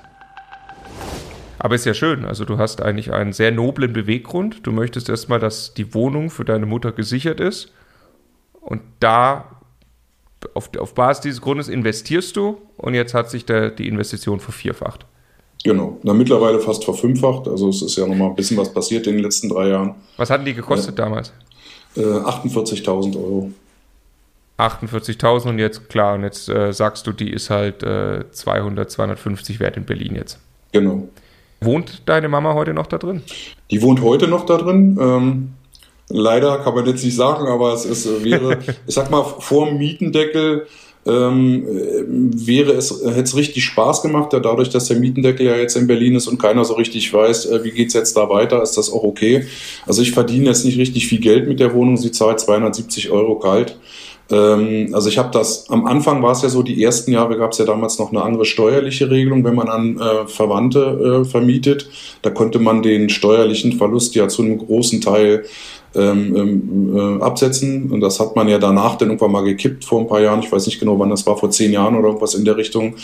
Aber 1.60 1.76
ist 1.76 1.86
ja 1.86 1.94
schön. 1.94 2.26
Also 2.26 2.44
du 2.44 2.58
hast 2.58 2.82
eigentlich 2.82 3.14
einen 3.14 3.32
sehr 3.32 3.52
noblen 3.52 3.94
Beweggrund. 3.94 4.68
Du 4.68 4.74
möchtest 4.74 5.08
erstmal, 5.08 5.40
dass 5.40 5.74
die 5.74 5.94
Wohnung 5.94 6.30
für 6.30 6.44
deine 6.44 6.66
Mutter 6.66 6.92
gesichert 6.92 7.40
ist. 7.40 7.72
Und 8.64 8.82
da, 9.00 9.53
auf, 10.54 10.70
auf 10.78 10.94
Basis 10.94 11.22
dieses 11.22 11.42
Grundes 11.42 11.68
investierst 11.68 12.36
du 12.36 12.58
und 12.78 12.94
jetzt 12.94 13.14
hat 13.14 13.30
sich 13.30 13.46
der, 13.46 13.70
die 13.72 13.88
Investition 13.88 14.40
vervierfacht. 14.40 15.06
Genau, 15.64 15.98
na 16.04 16.14
mittlerweile 16.14 16.60
fast 16.60 16.84
verfünffacht. 16.84 17.48
Also 17.48 17.70
es 17.70 17.82
ist 17.82 17.96
ja 17.96 18.06
nochmal 18.06 18.30
ein 18.30 18.36
bisschen 18.36 18.58
was 18.58 18.74
passiert 18.74 19.08
in 19.08 19.14
den 19.14 19.24
letzten 19.24 19.48
drei 19.50 19.70
Jahren. 19.70 19.96
Was 20.18 20.30
hatten 20.30 20.44
die 20.44 20.54
gekostet 20.54 20.98
ja. 20.98 21.06
damals? 21.06 21.32
Äh, 21.96 22.02
48.000 22.02 23.16
Euro. 23.16 23.52
48.000 24.58 25.50
und 25.50 25.60
jetzt, 25.60 25.90
klar, 25.90 26.16
und 26.16 26.24
jetzt 26.24 26.50
äh, 26.50 26.74
sagst 26.74 27.08
du, 27.08 27.12
die 27.12 27.32
ist 27.32 27.50
halt 27.50 27.82
äh, 27.82 28.30
200, 28.30 28.92
250 28.92 29.60
wert 29.60 29.78
in 29.78 29.86
Berlin 29.86 30.16
jetzt. 30.16 30.40
Genau. 30.74 31.08
Wohnt 31.62 32.04
deine 32.06 32.28
Mama 32.28 32.54
heute 32.54 32.74
noch 32.74 32.88
da 32.88 32.98
drin? 32.98 33.24
Die 33.72 33.82
wohnt 33.82 34.02
heute 34.02 34.28
noch 34.28 34.46
da 34.46 34.58
drin. 34.58 34.98
Ähm, 35.00 35.54
leider 36.10 36.60
kann 36.60 36.76
man 36.76 36.86
jetzt 36.86 37.04
nicht 37.04 37.16
sagen, 37.16 37.48
aber 37.48 37.74
es 37.74 37.86
ist, 37.86 38.06
äh, 38.06 38.24
wäre, 38.24 38.60
ich 38.88 38.96
sag 38.96 39.10
mal, 39.12 39.24
vor 39.24 39.68
dem 39.68 39.78
Mietendeckel 39.78 40.68
ähm, 41.06 41.66
äh, 41.68 42.48
wäre 42.48 42.74
es, 42.74 43.04
hätte 43.04 43.24
es 43.24 43.36
richtig 43.36 43.66
Spaß 43.66 44.02
gemacht, 44.02 44.32
ja, 44.34 44.40
dadurch, 44.40 44.70
dass 44.70 44.86
der 44.86 44.98
Mietendeckel 45.00 45.46
ja 45.46 45.58
jetzt 45.58 45.76
in 45.76 45.88
Berlin 45.88 46.16
ist 46.16 46.28
und 46.28 46.42
keiner 46.42 46.64
so 46.64 46.76
richtig 46.76 47.14
weiß, 47.14 47.48
äh, 47.48 47.64
wie 47.64 47.72
geht's 47.72 47.94
jetzt 47.94 48.16
da 48.16 48.30
weiter, 48.30 48.62
ist 48.62 48.78
das 48.78 48.92
auch 48.92 49.04
okay. 49.04 49.46
Also 49.86 50.02
ich 50.02 50.12
verdiene 50.12 50.46
jetzt 50.46 50.66
nicht 50.66 50.78
richtig 50.78 51.08
viel 51.08 51.20
Geld 51.20 51.48
mit 51.48 51.60
der 51.60 51.74
Wohnung, 51.74 51.98
sie 51.98 52.12
zahlt 52.12 52.40
270 52.40 53.12
Euro 53.12 53.38
kalt. 53.38 53.78
Ähm, 54.32 54.90
also 54.94 55.10
ich 55.10 55.18
habe 55.18 55.30
das, 55.32 55.70
am 55.70 55.86
Anfang 55.86 56.24
war 56.24 56.32
es 56.32 56.42
ja 56.42 56.50
so, 56.50 56.64
die 56.64 56.82
ersten 56.82 57.12
Jahre 57.12 57.38
gab 57.38 57.52
es 57.52 57.58
ja 57.58 57.66
damals 57.66 58.00
noch 58.00 58.12
eine 58.12 58.22
andere 58.22 58.46
steuerliche 58.46 59.10
Regelung, 59.10 59.44
wenn 59.44 59.56
man 59.56 59.68
an 59.68 60.00
äh, 60.00 60.28
Verwandte 60.28 61.24
äh, 61.24 61.26
vermietet. 61.26 61.90
Da 62.22 62.30
konnte 62.30 62.60
man 62.60 62.82
den 62.82 63.10
steuerlichen 63.10 63.74
Verlust 63.74 64.16
ja 64.16 64.30
zu 64.30 64.42
einem 64.42 64.58
großen 64.58 65.02
Teil 65.02 65.44
ähm, 65.96 66.36
ähm, 66.36 67.20
äh, 67.20 67.24
absetzen. 67.24 67.92
Und 67.92 68.02
das 68.02 68.20
hat 68.20 68.36
man 68.36 68.48
ja 68.48 68.58
danach 68.58 68.96
dann 68.96 69.10
irgendwann 69.10 69.32
mal 69.32 69.44
gekippt 69.44 69.86
vor 69.86 70.00
ein 70.00 70.08
paar 70.08 70.22
Jahren. 70.22 70.40
Ich 70.40 70.52
weiß 70.52 70.66
nicht 70.66 70.80
genau, 70.80 70.98
wann 70.98 71.10
das 71.10 71.26
war, 71.26 71.38
vor 71.38 71.52
zehn 71.52 71.72
Jahren 71.72 71.96
oder 71.96 72.08
irgendwas 72.08 72.34
in 72.34 72.46
der 72.46 72.58
Richtung. 72.58 72.96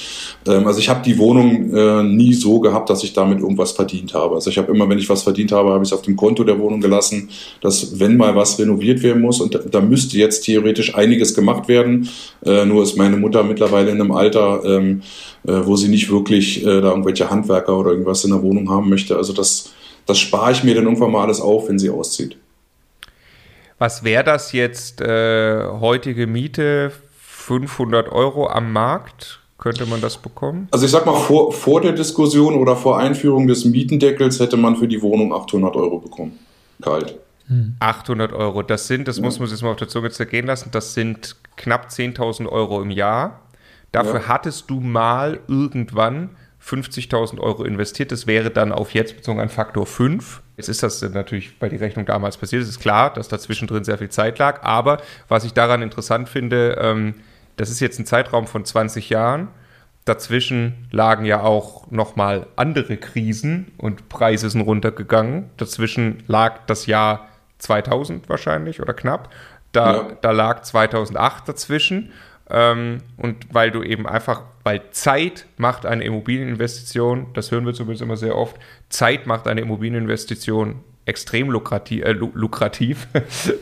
Ähm, 0.48 0.65
also 0.65 0.79
ich 0.79 0.89
habe 0.89 1.01
die 1.03 1.17
Wohnung 1.17 1.74
äh, 1.74 2.03
nie 2.03 2.34
so 2.34 2.60
gehabt, 2.60 2.89
dass 2.89 3.03
ich 3.03 3.13
damit 3.13 3.39
irgendwas 3.39 3.74
verdient 3.74 4.13
habe. 4.13 4.36
Also 4.36 4.50
ich 4.50 4.58
habe 4.58 4.72
immer, 4.74 4.89
wenn 4.89 4.98
ich 4.98 5.10
was 5.10 5.24
verdient 5.24 5.51
habe, 5.51 5.69
habe 5.69 5.84
ich 5.84 5.89
es 5.89 5.93
auf 5.93 6.01
dem 6.01 6.15
Konto 6.15 6.43
der 6.43 6.60
Wohnung 6.60 6.81
gelassen, 6.81 7.29
dass 7.62 8.00
wenn 8.00 8.17
mal 8.17 8.36
was 8.36 8.58
renoviert 8.60 9.03
werden 9.03 9.22
muss 9.22 9.39
und 9.39 9.53
da, 9.53 9.60
da 9.60 9.81
müsste 9.81 10.17
jetzt 10.17 10.46
theoretisch 10.46 10.96
einiges 10.96 11.36
gemacht 11.36 11.67
werden. 11.67 12.10
Äh, 12.46 12.65
nur 12.65 12.84
ist 12.84 12.98
meine 12.98 13.17
Mutter 13.17 13.43
mittlerweile 13.43 13.91
in 13.91 14.01
einem 14.01 14.12
Alter, 14.12 14.63
ähm, 14.65 15.01
äh, 15.46 15.53
wo 15.63 15.75
sie 15.75 15.89
nicht 15.89 16.12
wirklich 16.12 16.65
äh, 16.65 16.81
da 16.81 16.89
irgendwelche 16.89 17.29
Handwerker 17.29 17.77
oder 17.77 17.91
irgendwas 17.91 18.24
in 18.24 18.31
der 18.31 18.41
Wohnung 18.41 18.69
haben 18.69 18.89
möchte. 18.89 19.15
Also 19.15 19.34
das, 19.34 19.72
das 20.05 20.17
spare 20.19 20.51
ich 20.51 20.63
mir 20.63 20.75
dann 20.75 20.86
irgendwann 20.86 21.12
mal 21.12 21.24
alles 21.24 21.39
auf, 21.39 21.69
wenn 21.69 21.79
sie 21.79 21.89
auszieht. 21.89 22.38
Was 23.79 24.03
wäre 24.03 24.24
das 24.24 24.51
jetzt 24.51 25.01
äh, 25.01 25.63
heutige 25.65 26.27
Miete? 26.27 26.91
500 27.17 28.12
Euro 28.12 28.48
am 28.48 28.71
Markt? 28.71 29.39
Könnte 29.57 29.86
man 29.86 30.00
das 30.00 30.17
bekommen? 30.17 30.67
Also 30.71 30.86
ich 30.86 30.91
sag 30.91 31.05
mal, 31.05 31.15
vor, 31.15 31.51
vor 31.51 31.81
der 31.81 31.93
Diskussion 31.93 32.55
oder 32.55 32.75
vor 32.75 33.00
Einführung 33.00 33.48
des 33.48 33.65
Mietendeckels 33.65 34.39
hätte 34.39 34.55
man 34.55 34.75
für 34.75 34.88
die 34.88 35.01
Wohnung 35.01 35.33
800 35.33 35.75
Euro 35.75 36.00
bekommen. 36.00 36.38
Kalt. 36.81 37.17
800 37.79 38.31
Euro, 38.31 38.62
das 38.62 38.88
sind, 38.88 39.07
das 39.07 39.17
ja. 39.17 39.24
muss 39.24 39.39
man 39.39 39.48
sich 39.50 39.62
mal 39.62 39.71
auf 39.71 39.77
der 39.77 39.88
Zunge 39.88 40.12
zergehen 40.12 40.45
lassen, 40.45 40.69
das 40.71 40.93
sind 40.93 41.36
knapp 41.55 41.88
10.000 41.88 42.48
Euro 42.48 42.81
im 42.81 42.91
Jahr. 42.91 43.39
Dafür 43.91 44.21
ja. 44.21 44.27
hattest 44.27 44.69
du 44.69 44.79
mal 44.79 45.39
irgendwann 45.48 46.29
50.000 46.69 47.39
Euro 47.39 47.63
investiert. 47.63 48.11
Das 48.11 48.27
wäre 48.27 48.51
dann 48.51 48.71
auf 48.71 48.93
jetzt 48.93 49.15
bezogen 49.15 49.39
ein 49.39 49.49
Faktor 49.49 49.85
5. 49.85 50.41
Jetzt 50.57 50.69
ist 50.69 50.83
das 50.83 51.01
natürlich 51.01 51.57
bei 51.57 51.69
der 51.69 51.81
Rechnung 51.81 52.05
damals 52.05 52.38
passiert. 52.38 52.61
Es 52.61 52.69
ist 52.69 52.79
klar, 52.79 53.11
dass 53.11 53.27
dazwischen 53.27 53.67
drin 53.67 53.83
sehr 53.83 53.97
viel 53.97 54.09
Zeit 54.09 54.38
lag. 54.38 54.63
Aber 54.63 55.01
was 55.27 55.43
ich 55.43 55.53
daran 55.53 55.81
interessant 55.81 56.29
finde, 56.29 56.77
ähm, 56.79 57.15
das 57.57 57.69
ist 57.69 57.79
jetzt 57.79 57.99
ein 57.99 58.05
Zeitraum 58.05 58.45
von 58.45 58.63
20 58.65 59.09
Jahren. 59.09 59.49
Dazwischen 60.05 60.88
lagen 60.91 61.25
ja 61.25 61.41
auch 61.41 61.89
nochmal 61.91 62.47
andere 62.55 62.97
Krisen 62.97 63.71
und 63.77 64.09
Preise 64.09 64.49
sind 64.49 64.61
runtergegangen. 64.61 65.49
Dazwischen 65.57 66.23
lag 66.27 66.65
das 66.67 66.85
Jahr 66.85 67.27
2000 67.57 68.29
wahrscheinlich 68.29 68.81
oder 68.81 68.93
knapp. 68.93 69.29
Da, 69.71 69.93
ja. 69.93 70.07
da 70.21 70.31
lag 70.31 70.61
2008 70.61 71.47
dazwischen. 71.47 72.11
Ähm, 72.49 73.01
und 73.17 73.53
weil 73.53 73.71
du 73.71 73.83
eben 73.83 74.07
einfach, 74.07 74.43
weil 74.63 74.81
Zeit 74.91 75.45
macht 75.57 75.85
eine 75.85 76.03
Immobilieninvestition, 76.03 77.27
das 77.33 77.51
hören 77.51 77.65
wir 77.65 77.73
zumindest 77.73 78.01
immer 78.01 78.17
sehr 78.17 78.35
oft, 78.35 78.55
Zeit 78.89 79.27
macht 79.27 79.47
eine 79.47 79.61
Immobilieninvestition 79.61 80.83
extrem 81.09 81.49
lukrativ, 81.49 82.03
äh, 82.05 82.11
lukrativ, 82.11 83.07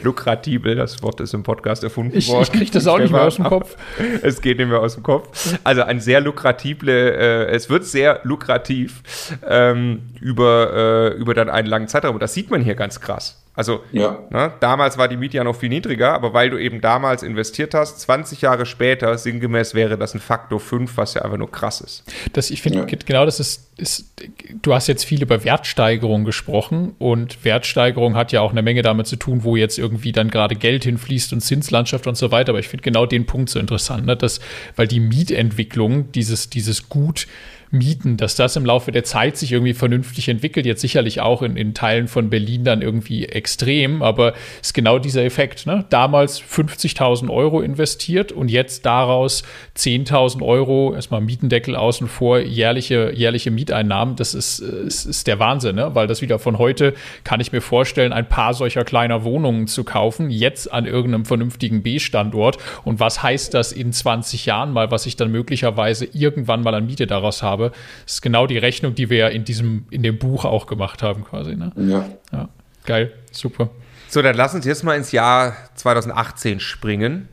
lukratibel, 0.04 0.76
das 0.76 1.02
Wort 1.02 1.20
ist 1.22 1.34
im 1.34 1.44
Podcast 1.44 1.84
erfunden 1.84 2.18
ich, 2.18 2.28
worden. 2.28 2.44
Ich 2.44 2.52
kriege 2.52 2.72
das 2.72 2.88
auch 2.88 3.00
nicht 3.00 3.12
mehr 3.12 3.24
aus 3.24 3.38
dem 3.38 3.46
Kopf. 3.46 3.76
Es 4.22 4.42
geht 4.42 4.58
nicht 4.58 4.68
mehr 4.68 4.80
aus 4.80 4.96
dem 4.96 5.04
Kopf. 5.04 5.58
Also 5.64 5.84
ein 5.84 6.00
sehr 6.00 6.22
lukratible, 6.22 6.92
äh, 6.92 7.46
es 7.48 7.70
wird 7.70 7.86
sehr 7.86 8.20
lukrativ 8.24 9.02
ähm, 9.48 10.10
über, 10.20 11.14
äh, 11.14 11.18
über 11.18 11.34
dann 11.34 11.50
einen 11.50 11.68
langen 11.68 11.88
Zeitraum. 11.88 12.16
Und 12.16 12.22
das 12.22 12.34
sieht 12.34 12.52
man 12.52 12.62
hier 12.62 12.76
ganz 12.76 13.00
krass. 13.00 13.42
Also 13.58 13.82
ja. 13.92 14.20
ne, 14.30 14.54
damals 14.60 15.00
war 15.00 15.08
die 15.08 15.18
Miete 15.18 15.38
ja 15.38 15.44
noch 15.44 15.56
viel 15.56 15.70
niedriger, 15.70 16.14
aber 16.14 16.32
weil 16.32 16.52
du 16.52 16.60
eben 16.60 16.80
damals 16.80 17.24
investiert 17.24 17.74
hast, 17.74 18.00
20 18.02 18.42
Jahre 18.42 18.68
später, 18.68 19.18
sinngemäß 19.18 19.74
wäre 19.74 19.98
das 19.98 20.14
ein 20.14 20.20
Faktor 20.20 20.60
5, 20.60 20.96
was 20.96 21.16
ja 21.16 21.24
einfach 21.24 21.40
nur 21.40 21.52
krass 21.52 21.82
ist. 21.82 22.04
Das, 22.34 22.52
ich 22.52 22.62
finde, 22.62 22.82
ja. 22.82 22.86
genau 22.86 23.26
das 23.26 23.40
ist, 23.40 23.72
ist, 23.78 24.14
du 24.62 24.76
hast 24.76 24.86
jetzt 24.86 25.06
viel 25.06 25.24
über 25.24 25.44
Wertsteigerung 25.44 26.24
gesprochen 26.24 26.94
und 27.00 27.44
Wertsteigerung 27.44 28.16
hat 28.16 28.32
ja 28.32 28.42
auch 28.42 28.52
eine 28.52 28.62
Menge 28.62 28.84
damit 28.84 29.08
zu 29.08 29.16
tun, 29.16 29.44
wo 29.44 29.56
jetzt 29.56 29.80
irgendwie 29.80 30.12
dann 30.12 30.30
gerade 30.30 30.56
Geld 30.56 30.84
hinfließt 30.84 31.34
und 31.34 31.42
Zinslandschaft 31.42 32.06
und 32.06 32.16
so 32.16 32.30
weiter. 32.30 32.52
Aber 32.52 32.60
ich 32.60 32.68
finde 32.68 32.84
genau 32.84 33.08
den 33.08 33.26
Punkt 33.26 33.50
so 33.50 33.58
interessant, 33.58 34.06
ne, 34.06 34.16
dass, 34.16 34.40
weil 34.76 34.86
die 34.86 35.00
Mietentwicklung, 35.00 36.12
dieses, 36.12 36.52
dieses 36.52 36.90
Gut, 36.90 37.26
mieten, 37.72 38.18
dass 38.18 38.36
das 38.36 38.56
im 38.56 38.66
Laufe 38.66 38.92
der 38.92 39.04
Zeit 39.04 39.38
sich 39.38 39.52
irgendwie 39.52 39.74
vernünftig 39.74 40.30
entwickelt. 40.30 40.66
Jetzt 40.66 40.82
sicherlich 40.82 41.22
auch 41.22 41.42
in, 41.42 41.58
in 41.58 41.74
Teilen 41.74 42.08
von 42.08 42.30
Berlin 42.30 42.64
dann 42.64 42.82
irgendwie 42.82 43.26
extrem, 43.26 44.02
aber 44.02 44.34
es 44.62 44.68
ist 44.68 44.74
genau 44.74 45.00
dieser 45.00 45.24
Effekt. 45.24 45.66
Ne? 45.66 45.86
Damals 45.90 46.42
50.000 46.42 47.30
Euro 47.30 47.62
investiert 47.62 48.32
und 48.32 48.50
jetzt 48.50 48.86
daraus 48.86 49.44
10.000 49.78 50.42
Euro, 50.42 50.94
erstmal 50.94 51.22
Mietendeckel 51.22 51.76
außen 51.76 52.08
vor, 52.08 52.40
jährliche, 52.40 53.12
jährliche 53.14 53.52
Mieteinnahmen. 53.52 54.16
Das 54.16 54.34
ist, 54.34 54.60
ist, 54.60 55.06
ist 55.06 55.28
der 55.28 55.40
Wahnsinn, 55.40 55.76
ne? 55.76 55.94
weil 55.94 56.08
das 56.08 56.22
wieder 56.22 56.40
von 56.40 56.58
heute, 56.58 56.94
kann 57.24 57.40
ich 57.40 57.52
mir 57.52 57.62
vorstellen, 57.62 58.14
ein 58.14 58.30
paar 58.30 58.54
solcher 58.54 58.86
kleiner 58.86 59.24
Wohnungen 59.24 59.68
zu 59.68 59.84
kaufen, 59.84 60.30
jetzt 60.30 60.72
an 60.72 60.86
irgendeinem 60.86 61.26
vernünftigen 61.26 61.84
B-Standort. 61.84 62.58
Und 62.84 63.00
was 63.00 63.22
heißt 63.24 63.54
das 63.54 63.72
in 63.72 63.92
20 63.92 64.46
Jahren 64.46 64.72
mal, 64.72 64.92
was 64.92 65.06
ich 65.06 65.18
dann 65.18 65.32
möglicherweise 65.32 66.08
irgendwann 66.14 66.64
mal 66.64 66.74
an 66.74 66.86
Miete 66.86 67.08
daraus 67.08 67.44
habe? 67.44 67.57
Habe. 67.58 67.72
Das 68.06 68.16
ist 68.16 68.22
genau 68.22 68.48
die 68.48 68.58
Rechnung, 68.58 68.96
die 68.96 69.10
wir 69.10 69.18
ja 69.18 69.28
in 69.28 69.44
diesem, 69.44 69.86
in 69.90 70.04
dem 70.04 70.18
Buch 70.18 70.46
auch 70.46 70.68
gemacht 70.68 71.04
haben, 71.04 71.24
quasi. 71.24 71.56
Ne? 71.56 71.72
Ja. 71.76 72.10
ja. 72.32 72.50
Geil, 72.86 73.14
super. 73.32 73.70
So, 74.08 74.22
dann 74.22 74.36
lass 74.36 74.56
uns 74.56 74.66
jetzt 74.66 74.84
mal 74.84 74.96
ins 74.96 75.12
Jahr 75.12 75.56
2018 75.76 76.60
springen. 76.60 77.28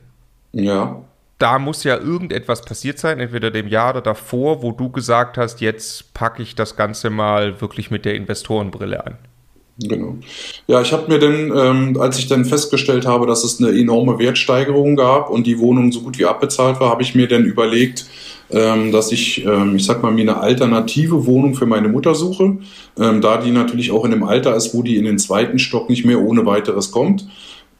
Ja. 0.51 1.01
Da 1.37 1.59
muss 1.59 1.83
ja 1.83 1.97
irgendetwas 1.97 2.61
passiert 2.61 2.97
sein, 2.97 3.19
entweder 3.19 3.51
dem 3.51 3.67
Jahr 3.67 3.91
oder 3.91 4.01
davor, 4.01 4.61
wo 4.61 4.71
du 4.71 4.89
gesagt 4.89 5.37
hast, 5.37 5.61
jetzt 5.61 6.13
packe 6.13 6.41
ich 6.41 6.55
das 6.55 6.75
Ganze 6.75 7.09
mal 7.09 7.61
wirklich 7.61 7.91
mit 7.91 8.05
der 8.05 8.15
Investorenbrille 8.15 9.05
an. 9.05 9.17
Genau. 9.77 10.15
Ja, 10.67 10.81
ich 10.81 10.93
habe 10.93 11.11
mir 11.11 11.19
dann, 11.19 11.51
ähm, 11.53 11.99
als 11.99 12.17
ich 12.17 12.27
dann 12.27 12.45
festgestellt 12.45 13.05
habe, 13.05 13.27
dass 13.27 13.43
es 13.43 13.59
eine 13.59 13.77
enorme 13.77 14.17
Wertsteigerung 14.19 14.95
gab 14.95 15.29
und 15.29 15.45
die 15.45 15.59
Wohnung 15.59 15.91
so 15.91 16.01
gut 16.01 16.17
wie 16.17 16.25
abbezahlt 16.25 16.79
war, 16.79 16.89
habe 16.89 17.03
ich 17.03 17.13
mir 17.13 17.27
dann 17.27 17.43
überlegt, 17.43 18.05
ähm, 18.51 18.91
dass 18.91 19.11
ich, 19.11 19.45
ähm, 19.45 19.75
ich 19.75 19.85
sag 19.85 20.03
mal, 20.03 20.11
mir 20.11 20.21
eine 20.21 20.37
alternative 20.37 21.25
Wohnung 21.25 21.55
für 21.55 21.65
meine 21.65 21.89
Mutter 21.89 22.15
suche, 22.15 22.57
ähm, 22.99 23.21
da 23.21 23.37
die 23.37 23.51
natürlich 23.51 23.91
auch 23.91 24.05
in 24.05 24.11
dem 24.11 24.23
Alter 24.23 24.55
ist, 24.55 24.73
wo 24.73 24.81
die 24.83 24.97
in 24.97 25.05
den 25.05 25.19
zweiten 25.19 25.59
Stock 25.59 25.89
nicht 25.89 26.05
mehr 26.05 26.21
ohne 26.21 26.45
weiteres 26.45 26.91
kommt. 26.91 27.27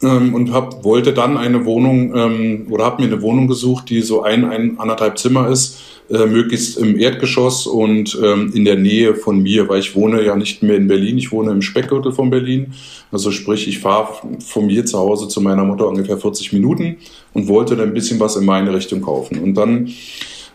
ähm, 0.02 0.34
und 0.34 0.52
hab, 0.52 0.84
wollte 0.84 1.14
dann 1.14 1.38
eine 1.38 1.64
Wohnung 1.64 2.14
ähm, 2.14 2.66
oder 2.70 2.84
habe 2.84 3.02
mir 3.02 3.10
eine 3.10 3.22
Wohnung 3.22 3.46
gesucht, 3.46 3.88
die 3.88 4.02
so 4.02 4.22
ein, 4.22 4.44
ein 4.44 4.78
anderthalb 4.78 5.18
Zimmer 5.18 5.48
ist, 5.48 5.78
äh, 6.08 6.26
möglichst 6.26 6.78
im 6.78 6.98
Erdgeschoss 7.00 7.66
und 7.66 8.16
ähm, 8.22 8.52
in 8.54 8.64
der 8.64 8.76
Nähe 8.76 9.14
von 9.14 9.42
mir, 9.42 9.68
weil 9.68 9.80
ich 9.80 9.96
wohne 9.96 10.22
ja 10.22 10.36
nicht 10.36 10.62
mehr 10.62 10.76
in 10.76 10.86
Berlin, 10.86 11.18
ich 11.18 11.32
wohne 11.32 11.50
im 11.50 11.62
Speckgürtel 11.62 12.12
von 12.12 12.30
Berlin. 12.30 12.74
Also 13.10 13.32
sprich, 13.32 13.66
ich 13.66 13.80
fahre 13.80 14.14
von 14.38 14.66
mir 14.66 14.84
zu 14.84 14.98
Hause 14.98 15.26
zu 15.28 15.40
meiner 15.40 15.64
Mutter 15.64 15.88
ungefähr 15.88 16.18
40 16.18 16.52
Minuten 16.52 16.98
und 17.32 17.48
wollte 17.48 17.74
dann 17.74 17.88
ein 17.88 17.94
bisschen 17.94 18.20
was 18.20 18.36
in 18.36 18.44
meine 18.44 18.72
Richtung 18.72 19.00
kaufen. 19.00 19.38
Und 19.42 19.54
dann 19.54 19.88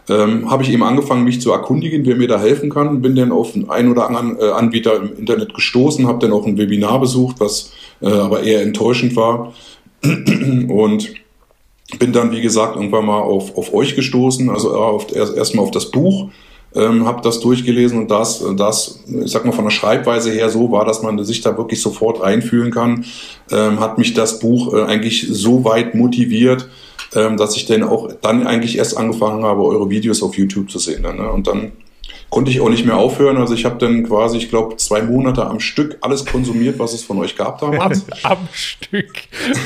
ähm, 0.10 0.50
habe 0.50 0.64
ich 0.64 0.72
eben 0.72 0.84
angefangen, 0.84 1.24
mich 1.24 1.42
zu 1.42 1.52
erkundigen, 1.52 2.06
wer 2.06 2.16
mir 2.16 2.28
da 2.28 2.40
helfen 2.40 2.70
kann. 2.70 3.02
Bin 3.02 3.16
dann 3.16 3.32
auf 3.32 3.54
einen 3.70 3.92
oder 3.92 4.08
anderen 4.08 4.40
äh, 4.40 4.52
Anbieter 4.52 4.96
im 4.98 5.18
Internet 5.18 5.54
gestoßen, 5.54 6.08
habe 6.08 6.20
dann 6.20 6.34
auch 6.34 6.46
ein 6.46 6.58
Webinar 6.58 7.00
besucht, 7.00 7.38
was 7.40 7.72
äh, 8.02 8.10
aber 8.10 8.44
eher 8.44 8.62
enttäuschend 8.62 9.16
war. 9.16 9.54
Und 10.04 11.14
bin 12.00 12.14
dann, 12.14 12.32
wie 12.32 12.42
gesagt, 12.42 12.76
irgendwann 12.76 13.06
mal 13.06 13.20
auf, 13.20 13.58
auf 13.58 13.74
euch 13.74 13.96
gestoßen, 13.96 14.50
also 14.50 14.76
auf, 14.76 15.14
erst, 15.14 15.36
erstmal 15.36 15.66
auf 15.66 15.72
das 15.72 15.92
Buch, 15.92 16.30
ähm, 16.74 17.06
habe 17.06 17.22
das 17.22 17.42
durchgelesen 17.42 17.98
und 17.98 18.12
das, 18.12 18.44
das, 18.56 19.04
ich 19.08 19.32
sag 19.32 19.46
mal 19.46 19.52
von 19.52 19.66
der 19.66 19.72
Schreibweise 19.72 20.32
her 20.32 20.50
so 20.50 20.72
war, 20.72 20.86
dass 20.86 21.02
man 21.02 21.22
sich 21.26 21.42
da 21.42 21.58
wirklich 21.58 21.82
sofort 21.82 22.22
reinfühlen 22.22 22.72
kann, 22.72 23.04
ähm, 23.52 23.80
hat 23.80 23.98
mich 23.98 24.14
das 24.14 24.40
Buch 24.40 24.74
äh, 24.74 24.84
eigentlich 24.84 25.28
so 25.30 25.66
weit 25.66 25.96
motiviert, 25.96 26.70
ähm, 27.16 27.38
dass 27.38 27.56
ich 27.56 27.66
dann 27.66 27.84
auch 27.84 28.12
dann 28.22 28.48
eigentlich 28.48 28.78
erst 28.78 28.98
angefangen 28.98 29.44
habe, 29.44 29.64
eure 29.64 29.90
Videos 29.90 30.24
auf 30.24 30.36
YouTube 30.36 30.72
zu 30.72 30.80
sehen. 30.80 31.02
Ne? 31.02 31.32
Und 31.32 31.48
dann 31.48 31.72
konnte 32.32 32.50
ich 32.50 32.62
auch 32.62 32.70
nicht 32.70 32.86
mehr 32.86 32.96
aufhören. 32.98 33.38
Also 33.38 33.54
ich 33.54 33.66
habe 33.66 33.78
dann 33.78 34.04
quasi, 34.08 34.38
ich 34.38 34.50
glaube, 34.50 34.78
zwei 34.78 35.02
Monate 35.02 35.46
am 35.46 35.60
Stück 35.60 35.98
alles 36.00 36.26
konsumiert, 36.26 36.80
was 36.80 36.94
es 36.94 37.04
von 37.04 37.20
euch 37.20 37.36
gab 37.36 37.60
damals. 37.60 38.06
Am, 38.24 38.32
am 38.32 38.48
Stück. 38.54 39.12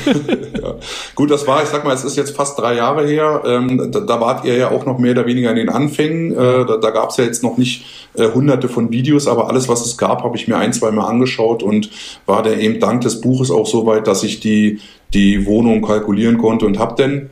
ja. 0.60 0.74
Gut, 1.14 1.30
das 1.30 1.46
war, 1.46 1.62
ich 1.62 1.68
sag 1.68 1.84
mal, 1.84 1.94
es 1.94 2.02
ist 2.02 2.16
jetzt 2.16 2.36
fast 2.36 2.58
drei 2.58 2.74
Jahre 2.74 3.06
her. 3.06 3.42
Ähm, 3.46 3.92
da, 3.92 4.00
da, 4.00 4.20
wart 4.20 4.44
ihr 4.44 4.56
ja 4.56 4.70
auch 4.72 4.84
noch 4.84 4.98
mehr 4.98 5.12
oder 5.12 5.26
weniger 5.26 5.50
in 5.50 5.56
den 5.56 5.68
Anfängen. 5.68 6.32
Äh, 6.32 6.66
da 6.66 6.76
da 6.76 6.90
gab 6.90 7.10
es 7.10 7.18
ja 7.18 7.24
jetzt 7.24 7.44
noch 7.44 7.56
nicht 7.56 7.84
äh, 8.14 8.28
hunderte 8.32 8.68
von 8.68 8.90
Videos, 8.90 9.28
aber 9.28 9.48
alles, 9.48 9.68
was 9.68 9.86
es 9.86 9.96
gab, 9.96 10.24
habe 10.24 10.36
ich 10.36 10.48
mir 10.48 10.56
ein, 10.56 10.72
zwei 10.72 10.90
Mal 10.90 11.06
angeschaut 11.06 11.62
und 11.62 11.88
war 12.26 12.42
dann 12.42 12.58
eben 12.58 12.80
dank 12.80 13.02
des 13.02 13.20
Buches 13.20 13.52
auch 13.52 13.68
so 13.68 13.86
weit, 13.86 14.08
dass 14.08 14.24
ich 14.24 14.40
die, 14.40 14.80
die 15.14 15.46
Wohnung 15.46 15.82
kalkulieren 15.82 16.36
konnte 16.36 16.66
und 16.66 16.80
habe 16.80 17.00
dann 17.00 17.30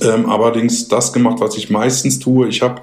ähm, 0.00 0.28
allerdings 0.28 0.88
das 0.88 1.12
gemacht, 1.12 1.40
was 1.40 1.56
ich 1.56 1.70
meistens 1.70 2.18
tue. 2.18 2.48
Ich 2.48 2.62
habe 2.62 2.80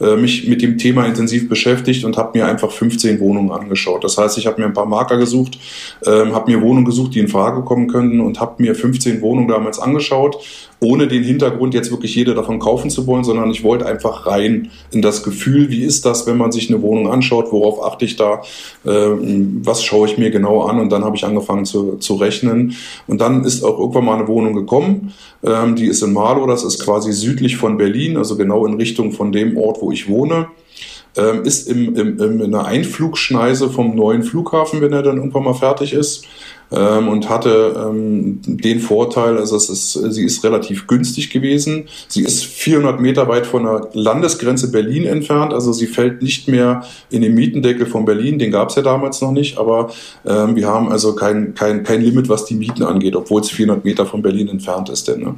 äh, 0.00 0.16
mich 0.16 0.48
mit 0.48 0.62
dem 0.62 0.78
Thema 0.78 1.06
intensiv 1.06 1.48
beschäftigt 1.48 2.04
und 2.04 2.16
habe 2.16 2.38
mir 2.38 2.46
einfach 2.46 2.70
15 2.70 3.20
Wohnungen 3.20 3.50
angeschaut. 3.50 4.04
Das 4.04 4.18
heißt, 4.18 4.38
ich 4.38 4.46
habe 4.46 4.60
mir 4.60 4.66
ein 4.66 4.72
paar 4.72 4.86
Marker 4.86 5.16
gesucht, 5.16 5.58
ähm, 6.04 6.34
habe 6.34 6.50
mir 6.50 6.60
Wohnungen 6.60 6.84
gesucht, 6.84 7.14
die 7.14 7.20
in 7.20 7.28
Frage 7.28 7.62
kommen 7.62 7.88
könnten 7.88 8.20
und 8.20 8.40
habe 8.40 8.62
mir 8.62 8.74
15 8.74 9.20
Wohnungen 9.20 9.48
damals 9.48 9.78
angeschaut 9.78 10.38
ohne 10.82 11.06
den 11.06 11.22
Hintergrund 11.22 11.74
jetzt 11.74 11.90
wirklich 11.90 12.14
jede 12.14 12.34
davon 12.34 12.58
kaufen 12.58 12.90
zu 12.90 13.06
wollen, 13.06 13.24
sondern 13.24 13.50
ich 13.50 13.62
wollte 13.62 13.86
einfach 13.86 14.26
rein 14.26 14.70
in 14.90 15.00
das 15.00 15.22
Gefühl, 15.22 15.70
wie 15.70 15.84
ist 15.84 16.04
das, 16.04 16.26
wenn 16.26 16.36
man 16.36 16.50
sich 16.50 16.68
eine 16.68 16.82
Wohnung 16.82 17.08
anschaut, 17.08 17.52
worauf 17.52 17.82
achte 17.84 18.04
ich 18.04 18.16
da, 18.16 18.42
äh, 18.84 18.90
was 19.62 19.84
schaue 19.84 20.08
ich 20.08 20.18
mir 20.18 20.30
genau 20.30 20.62
an? 20.62 20.80
Und 20.80 20.90
dann 20.90 21.04
habe 21.04 21.16
ich 21.16 21.24
angefangen 21.24 21.64
zu, 21.64 21.96
zu 21.96 22.14
rechnen. 22.16 22.74
Und 23.06 23.20
dann 23.20 23.44
ist 23.44 23.62
auch 23.64 23.78
irgendwann 23.78 24.04
mal 24.04 24.18
eine 24.18 24.28
Wohnung 24.28 24.54
gekommen, 24.54 25.12
ähm, 25.44 25.76
die 25.76 25.86
ist 25.86 26.02
in 26.02 26.12
Marlow, 26.12 26.46
das 26.46 26.64
ist 26.64 26.84
quasi 26.84 27.12
südlich 27.12 27.56
von 27.56 27.76
Berlin, 27.76 28.16
also 28.16 28.36
genau 28.36 28.66
in 28.66 28.74
Richtung 28.74 29.12
von 29.12 29.30
dem 29.30 29.56
Ort, 29.56 29.80
wo 29.80 29.92
ich 29.92 30.08
wohne. 30.08 30.48
Ähm, 31.16 31.44
ist 31.44 31.68
im, 31.68 31.94
im, 31.94 32.18
im, 32.18 32.40
in 32.40 32.54
einer 32.54 32.64
Einflugschneise 32.64 33.68
vom 33.68 33.94
neuen 33.94 34.22
Flughafen, 34.22 34.80
wenn 34.80 34.92
er 34.92 35.02
dann 35.02 35.18
irgendwann 35.18 35.44
mal 35.44 35.54
fertig 35.54 35.92
ist 35.92 36.24
ähm, 36.72 37.08
und 37.08 37.28
hatte 37.28 37.74
ähm, 37.76 38.40
den 38.44 38.80
Vorteil, 38.80 39.36
also 39.36 39.56
es 39.56 39.68
ist, 39.68 39.92
sie 39.92 40.24
ist 40.24 40.42
relativ 40.42 40.86
günstig 40.86 41.30
gewesen. 41.30 41.88
Sie 42.08 42.22
ist 42.22 42.44
400 42.44 43.00
Meter 43.00 43.28
weit 43.28 43.46
von 43.46 43.64
der 43.64 43.90
Landesgrenze 43.92 44.70
Berlin 44.70 45.04
entfernt, 45.04 45.52
also 45.52 45.72
sie 45.72 45.86
fällt 45.86 46.22
nicht 46.22 46.48
mehr 46.48 46.84
in 47.10 47.22
den 47.22 47.34
Mietendeckel 47.34 47.86
von 47.86 48.04
Berlin, 48.04 48.38
den 48.38 48.50
gab 48.50 48.70
es 48.70 48.76
ja 48.76 48.82
damals 48.82 49.20
noch 49.20 49.32
nicht, 49.32 49.58
aber 49.58 49.90
ähm, 50.26 50.56
wir 50.56 50.66
haben 50.66 50.90
also 50.90 51.14
kein, 51.14 51.54
kein, 51.54 51.82
kein 51.82 52.02
Limit, 52.02 52.28
was 52.28 52.46
die 52.46 52.54
Mieten 52.54 52.82
angeht, 52.82 53.16
obwohl 53.16 53.42
es 53.42 53.50
400 53.50 53.84
Meter 53.84 54.06
von 54.06 54.22
Berlin 54.22 54.48
entfernt 54.48 54.88
ist. 54.88 55.08
Denn, 55.08 55.20
ne? 55.20 55.34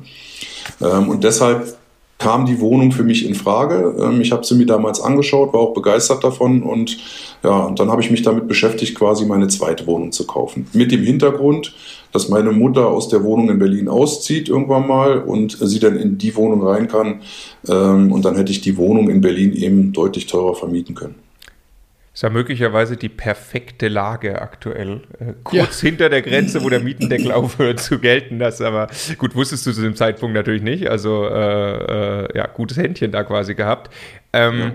ähm, 0.81 1.09
und 1.09 1.25
deshalb 1.25 1.77
kam 2.25 2.47
die 2.47 2.59
Wohnung 2.59 2.91
für 2.91 3.05
mich 3.05 3.29
in 3.29 3.35
Frage. 3.35 3.95
Ähm, 4.01 4.23
ich 4.23 4.33
habe 4.33 4.45
sie 4.45 4.55
mir 4.55 4.65
damals 4.65 4.99
angeschaut, 4.99 5.53
war 5.53 5.61
auch 5.61 5.75
begeistert 5.75 6.25
davon 6.25 6.63
und 6.63 6.97
ja, 7.43 7.65
und 7.65 7.79
dann 7.79 7.91
habe 7.91 8.01
ich 8.01 8.11
mich 8.11 8.23
damit 8.23 8.49
beschäftigt, 8.49 8.95
quasi 8.95 9.27
meine 9.27 9.49
zweite 9.49 9.87
Wohnung 9.87 10.11
zu 10.11 10.27
kaufen. 10.27 10.67
Mit 10.73 10.91
dem 10.91 11.03
Hintergrund, 11.03 11.75
dass 12.13 12.31
meine 12.31 12.53
Mutter 12.53 12.89
aus 12.89 13.11
der 13.11 13.23
Wohnung 13.25 13.51
in 13.51 13.59
Berlin 13.59 13.89
auszieht 13.89 14.49
irgendwann 14.49 14.89
mal 14.89 15.19
und 15.19 15.59
sie 15.61 15.81
dann 15.81 15.97
in 15.97 16.17
die 16.17 16.35
Wohnung 16.35 16.67
rein 16.67 16.89
kann 16.89 17.21
ähm, 17.69 18.11
und 18.11 18.25
dann 18.25 18.37
hätte 18.37 18.53
ich 18.53 18.63
die 18.63 18.79
Wohnung 18.79 19.11
in 19.11 19.21
Berlin 19.21 19.53
eben 19.53 19.93
deutlich 19.93 20.27
teurer 20.27 20.55
vermieten 20.55 20.95
können 20.95 21.24
ist 22.15 22.23
ja 22.23 22.31
möglicherweise 22.31 22.97
die 22.97 23.09
perfekte 23.09 23.89
Lage 23.89 24.41
aktuell. 24.41 25.01
Äh, 25.19 25.35
kurz 25.43 25.83
ja. 25.83 25.89
hinter 25.89 26.09
der 26.09 26.23
Grenze, 26.23 26.63
wo 26.63 26.69
der 26.69 26.79
Mietendeckel 26.79 27.33
aufhört 27.33 27.81
zu 27.81 27.99
gelten. 27.99 28.39
Das 28.39 28.61
aber 28.61 28.87
gut, 29.19 29.35
wusstest 29.35 29.67
du 29.67 29.73
zu 29.73 29.83
dem 29.83 29.97
Zeitpunkt 29.97 30.33
natürlich 30.33 30.63
nicht. 30.63 30.89
Also 30.89 31.27
äh, 31.27 32.23
äh, 32.23 32.39
ja, 32.39 32.47
gutes 32.47 32.77
Händchen 32.77 33.11
da 33.11 33.25
quasi 33.25 33.57
gehabt. 33.57 33.93
Ähm, 34.33 34.61
ja. 34.61 34.73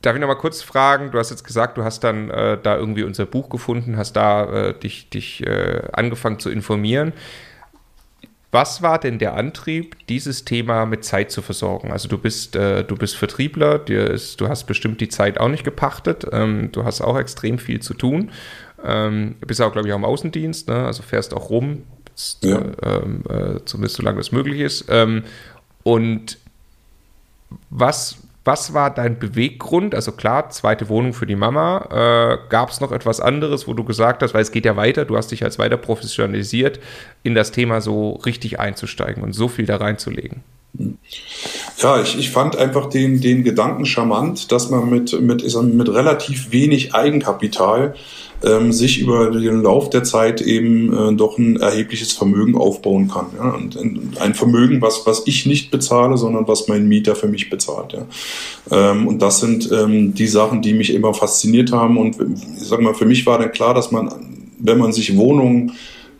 Darf 0.00 0.14
ich 0.14 0.20
noch 0.20 0.28
mal 0.28 0.34
kurz 0.36 0.62
fragen? 0.62 1.10
Du 1.10 1.18
hast 1.18 1.30
jetzt 1.30 1.44
gesagt, 1.44 1.76
du 1.76 1.84
hast 1.84 2.02
dann 2.02 2.30
äh, 2.30 2.58
da 2.62 2.76
irgendwie 2.76 3.04
unser 3.04 3.26
Buch 3.26 3.50
gefunden, 3.50 3.98
hast 3.98 4.14
da 4.14 4.68
äh, 4.68 4.78
dich, 4.78 5.10
dich 5.10 5.46
äh, 5.46 5.82
angefangen 5.92 6.38
zu 6.38 6.50
informieren. 6.50 7.12
Was 8.54 8.82
war 8.82 9.00
denn 9.00 9.18
der 9.18 9.34
Antrieb, 9.34 9.96
dieses 10.06 10.44
Thema 10.44 10.86
mit 10.86 11.04
Zeit 11.04 11.32
zu 11.32 11.42
versorgen? 11.42 11.90
Also 11.90 12.08
du 12.08 12.16
bist, 12.16 12.54
äh, 12.54 12.84
du 12.84 12.94
bist 12.94 13.16
Vertriebler, 13.16 13.84
ist, 13.88 14.40
du 14.40 14.48
hast 14.48 14.66
bestimmt 14.68 15.00
die 15.00 15.08
Zeit 15.08 15.40
auch 15.40 15.48
nicht 15.48 15.64
gepachtet, 15.64 16.24
ähm, 16.30 16.70
du 16.70 16.84
hast 16.84 17.00
auch 17.00 17.18
extrem 17.18 17.58
viel 17.58 17.80
zu 17.80 17.94
tun. 17.94 18.30
Ähm, 18.84 19.34
bist 19.40 19.60
auch, 19.60 19.72
glaube 19.72 19.88
ich, 19.88 19.92
auch 19.92 19.98
im 19.98 20.04
Außendienst, 20.04 20.68
ne? 20.68 20.86
also 20.86 21.02
fährst 21.02 21.34
auch 21.34 21.50
rum, 21.50 21.82
ja. 22.42 22.62
Ähm, 22.84 23.24
äh, 23.28 23.64
zumindest 23.64 23.96
solange 23.96 24.18
das 24.18 24.30
möglich 24.30 24.60
ist. 24.60 24.84
Ähm, 24.88 25.24
und 25.82 26.38
was 27.70 28.18
was 28.44 28.74
war 28.74 28.92
dein 28.92 29.18
Beweggrund? 29.18 29.94
Also 29.94 30.12
klar, 30.12 30.50
zweite 30.50 30.88
Wohnung 30.88 31.14
für 31.14 31.26
die 31.26 31.36
Mama. 31.36 32.38
Äh, 32.44 32.48
Gab 32.50 32.70
es 32.70 32.80
noch 32.80 32.92
etwas 32.92 33.20
anderes, 33.20 33.66
wo 33.66 33.72
du 33.72 33.84
gesagt 33.84 34.22
hast, 34.22 34.34
weil 34.34 34.42
es 34.42 34.52
geht 34.52 34.66
ja 34.66 34.76
weiter, 34.76 35.04
du 35.04 35.16
hast 35.16 35.30
dich 35.30 35.42
als 35.44 35.58
weiter 35.58 35.78
professionalisiert, 35.78 36.78
in 37.22 37.34
das 37.34 37.52
Thema 37.52 37.80
so 37.80 38.12
richtig 38.26 38.60
einzusteigen 38.60 39.22
und 39.22 39.32
so 39.32 39.48
viel 39.48 39.66
da 39.66 39.76
reinzulegen? 39.76 40.42
Ja, 41.78 42.00
ich, 42.00 42.18
ich 42.18 42.30
fand 42.30 42.56
einfach 42.56 42.90
den, 42.90 43.20
den 43.20 43.44
Gedanken 43.44 43.86
charmant, 43.86 44.50
dass 44.50 44.70
man 44.70 44.90
mit, 44.90 45.18
mit, 45.20 45.42
mit 45.42 45.88
relativ 45.88 46.50
wenig 46.50 46.94
Eigenkapital 46.94 47.94
ähm, 48.44 48.72
sich 48.72 49.00
über 49.00 49.30
den 49.30 49.62
Lauf 49.62 49.90
der 49.90 50.04
Zeit 50.04 50.40
eben 50.40 50.92
äh, 50.92 51.14
doch 51.14 51.38
ein 51.38 51.56
erhebliches 51.56 52.12
Vermögen 52.12 52.56
aufbauen 52.56 53.08
kann. 53.08 53.26
Ja? 53.36 53.50
Und 53.50 53.78
ein 54.20 54.34
Vermögen, 54.34 54.80
was, 54.80 55.06
was 55.06 55.22
ich 55.26 55.46
nicht 55.46 55.70
bezahle, 55.70 56.16
sondern 56.16 56.46
was 56.46 56.68
mein 56.68 56.86
Mieter 56.86 57.16
für 57.16 57.28
mich 57.28 57.50
bezahlt. 57.50 57.92
Ja? 57.94 58.06
Ähm, 58.70 59.06
und 59.06 59.22
das 59.22 59.40
sind 59.40 59.70
ähm, 59.72 60.14
die 60.14 60.26
Sachen, 60.26 60.62
die 60.62 60.74
mich 60.74 60.92
immer 60.92 61.14
fasziniert 61.14 61.72
haben. 61.72 61.98
Und 61.98 62.16
ich 62.60 62.68
sag 62.68 62.80
mal, 62.80 62.94
für 62.94 63.06
mich 63.06 63.26
war 63.26 63.38
dann 63.38 63.52
klar, 63.52 63.74
dass 63.74 63.90
man, 63.90 64.12
wenn 64.58 64.78
man 64.78 64.92
sich 64.92 65.16
Wohnungen 65.16 65.72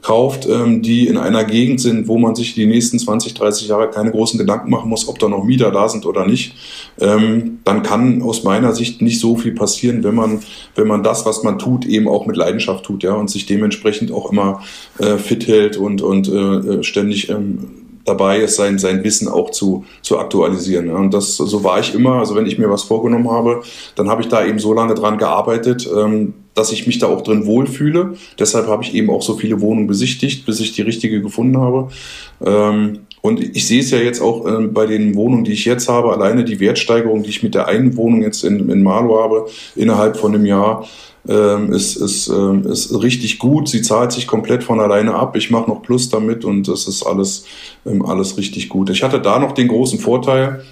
kauft, 0.05 0.47
ähm, 0.47 0.83
die 0.83 1.09
in 1.09 1.17
einer 1.17 1.45
Gegend 1.45 1.81
sind, 1.81 2.07
wo 2.07 2.19
man 2.19 2.35
sich 2.35 2.55
die 2.55 2.67
nächsten 2.67 2.99
20, 2.99 3.35
30 3.35 3.69
Jahre 3.69 3.90
keine 3.90 4.11
großen 4.11 4.38
Gedanken 4.38 4.71
machen 4.71 4.90
muss, 4.90 5.09
ob 5.09 5.19
da 5.19 5.29
noch 5.29 5.45
Mieter 5.45 5.71
da 5.71 5.88
sind 5.88 6.05
oder 6.05 6.27
nicht, 6.27 6.55
ähm, 7.01 7.61
dann 7.64 7.83
kann 7.83 8.23
aus 8.23 8.45
meiner 8.45 8.73
Sicht 8.73 9.01
nicht 9.01 9.19
so 9.19 9.37
viel 9.37 9.53
passieren, 9.53 10.05
wenn 10.05 10.14
man, 10.14 10.40
wenn 10.75 10.87
man 10.87 11.03
das, 11.03 11.25
was 11.25 11.43
man 11.43 11.59
tut, 11.59 11.87
eben 11.87 12.07
auch 12.07 12.27
mit 12.27 12.37
Leidenschaft 12.37 12.85
tut, 12.85 13.03
ja, 13.03 13.14
und 13.14 13.31
sich 13.31 13.47
dementsprechend 13.47 14.12
auch 14.12 14.31
immer 14.31 14.62
äh, 14.99 15.17
fit 15.17 15.49
hält 15.49 15.79
und, 15.79 16.03
und 16.03 16.29
äh, 16.29 16.83
ständig 16.83 17.31
ähm, 17.31 17.85
dabei 18.05 18.40
ist, 18.40 18.57
sein, 18.57 18.79
sein 18.79 19.03
Wissen 19.03 19.29
auch 19.29 19.51
zu, 19.51 19.87
zu 20.03 20.19
aktualisieren. 20.19 20.88
Ja. 20.88 20.97
Und 20.97 21.14
das, 21.14 21.37
so 21.37 21.64
war 21.64 21.81
ich 21.81 21.95
immer. 21.95 22.17
Also 22.17 22.35
wenn 22.35 22.45
ich 22.45 22.59
mir 22.59 22.69
was 22.69 22.83
vorgenommen 22.83 23.31
habe, 23.31 23.62
dann 23.97 24.11
habe 24.11 24.21
ich 24.21 24.29
da 24.29 24.45
eben 24.45 24.59
so 24.59 24.75
lange 24.75 24.95
dran 24.95 25.17
gearbeitet, 25.17 25.88
ähm, 25.97 26.35
dass 26.55 26.73
ich 26.73 26.87
mich 26.87 26.99
da 26.99 27.09
auch 27.09 27.23
drin 27.23 27.47
wohlfühle. 27.47 28.14
Deshalb 28.38 28.69
habe 28.69 28.83
ich 28.83 28.95
eben 28.95 29.11
auch 29.11 29.23
so 29.23 29.35
viele 29.35 29.61
Wohnungen 29.61 29.87
besichtigt, 29.87 30.47
bis 30.47 30.61
ich 30.61 30.73
die 30.73 30.83
richtige 30.83 31.21
gefunden 31.21 31.59
habe. 31.59 31.88
Ähm, 32.45 33.01
und 33.21 33.40
ich 33.40 33.67
sehe 33.67 33.81
es 33.81 33.90
ja 33.90 33.99
jetzt 33.99 34.21
auch 34.21 34.47
ähm, 34.47 34.75
bei 34.75 34.87
den 34.87 35.14
Wohnungen, 35.14 35.45
die 35.45 35.53
ich 35.53 35.64
jetzt 35.64 35.88
habe, 35.88 36.12
alleine 36.12 36.45
die 36.45 36.61
Wertsteigerung, 36.61 37.23
die 37.23 37.31
ich 37.31 37.43
mit 37.43 37.55
der 37.55 37.69
einen 37.69 37.97
Wohnung 37.97 38.23
jetzt 38.23 38.45
in, 38.45 38.69
in 38.69 38.83
Marlow 38.83 39.23
habe, 39.23 39.47
innerhalb 39.77 40.17
von 40.17 40.35
einem 40.35 40.45
Jahr, 40.45 40.87
ähm, 41.27 41.73
ist, 41.73 41.97
ist, 41.97 42.29
ähm, 42.29 42.67
ist 42.67 43.03
richtig 43.03 43.38
gut. 43.38 43.69
Sie 43.69 43.81
zahlt 43.81 44.12
sich 44.12 44.27
komplett 44.27 44.62
von 44.62 44.79
alleine 44.79 45.14
ab. 45.14 45.37
Ich 45.37 45.51
mache 45.51 45.71
noch 45.71 45.83
Plus 45.83 46.11
damit 46.11 46.45
und 46.45 46.69
das 46.69 46.87
ist 46.87 47.03
alles, 47.03 47.47
ähm, 47.87 48.05
alles 48.05 48.37
richtig 48.37 48.69
gut. 48.69 48.90
Ich 48.90 49.03
hatte 49.03 49.21
da 49.21 49.38
noch 49.38 49.53
den 49.53 49.69
großen 49.69 49.99
Vorteil, 49.99 50.62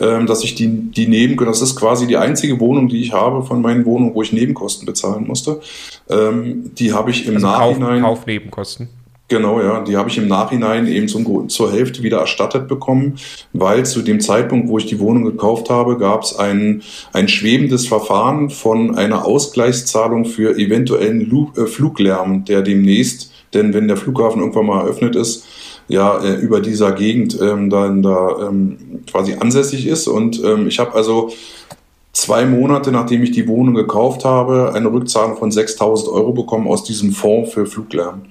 ähm, 0.00 0.26
dass 0.26 0.42
ich 0.44 0.54
die, 0.54 0.68
die 0.68 1.06
Neben, 1.06 1.36
das 1.44 1.60
ist 1.60 1.76
quasi 1.76 2.06
die 2.06 2.16
einzige 2.16 2.58
Wohnung, 2.60 2.88
die 2.88 3.00
ich 3.00 3.12
habe 3.12 3.42
von 3.42 3.60
meinen 3.60 3.84
Wohnungen, 3.84 4.14
wo 4.14 4.22
ich 4.22 4.32
Nebenkosten 4.32 4.86
bezahlen 4.86 5.26
musste. 5.26 5.60
Ähm, 6.08 6.70
die 6.74 6.92
habe 6.92 7.10
ich 7.10 7.26
im 7.26 7.34
also 7.34 7.46
Nachhinein. 7.46 8.02
Kauf, 8.02 8.18
Kaufnebenkosten. 8.18 8.88
Genau, 9.30 9.60
ja. 9.60 9.80
Die 9.84 9.96
habe 9.96 10.08
ich 10.08 10.18
im 10.18 10.26
Nachhinein 10.26 10.88
eben 10.88 11.06
zum, 11.06 11.48
zur 11.48 11.70
Hälfte 11.70 12.02
wieder 12.02 12.18
erstattet 12.18 12.66
bekommen, 12.66 13.14
weil 13.52 13.86
zu 13.86 14.02
dem 14.02 14.18
Zeitpunkt, 14.20 14.68
wo 14.68 14.76
ich 14.76 14.86
die 14.86 14.98
Wohnung 14.98 15.24
gekauft 15.24 15.70
habe, 15.70 15.98
gab 15.98 16.24
es 16.24 16.36
ein, 16.36 16.82
ein 17.12 17.28
schwebendes 17.28 17.86
Verfahren 17.86 18.50
von 18.50 18.96
einer 18.96 19.24
Ausgleichszahlung 19.24 20.24
für 20.24 20.58
eventuellen 20.58 21.20
Lu 21.20 21.52
äh, 21.56 21.66
Fluglärm, 21.66 22.44
der 22.44 22.62
demnächst, 22.62 23.30
denn 23.54 23.72
wenn 23.72 23.86
der 23.86 23.96
Flughafen 23.96 24.40
irgendwann 24.40 24.66
mal 24.66 24.80
eröffnet 24.80 25.14
ist, 25.14 25.46
ja, 25.90 26.18
äh, 26.22 26.34
über 26.34 26.60
dieser 26.60 26.92
Gegend 26.92 27.38
ähm, 27.40 27.68
dann 27.68 28.02
da 28.02 28.48
ähm, 28.48 29.02
quasi 29.10 29.34
ansässig 29.34 29.86
ist. 29.86 30.06
Und 30.06 30.42
ähm, 30.42 30.68
ich 30.68 30.78
habe 30.78 30.94
also 30.94 31.32
zwei 32.12 32.46
Monate, 32.46 32.92
nachdem 32.92 33.22
ich 33.24 33.32
die 33.32 33.48
Wohnung 33.48 33.74
gekauft 33.74 34.24
habe, 34.24 34.72
eine 34.74 34.92
Rückzahlung 34.92 35.36
von 35.36 35.50
6000 35.50 36.08
Euro 36.08 36.32
bekommen 36.32 36.68
aus 36.68 36.84
diesem 36.84 37.12
Fonds 37.12 37.52
für 37.52 37.66
Fluglärm. 37.66 38.22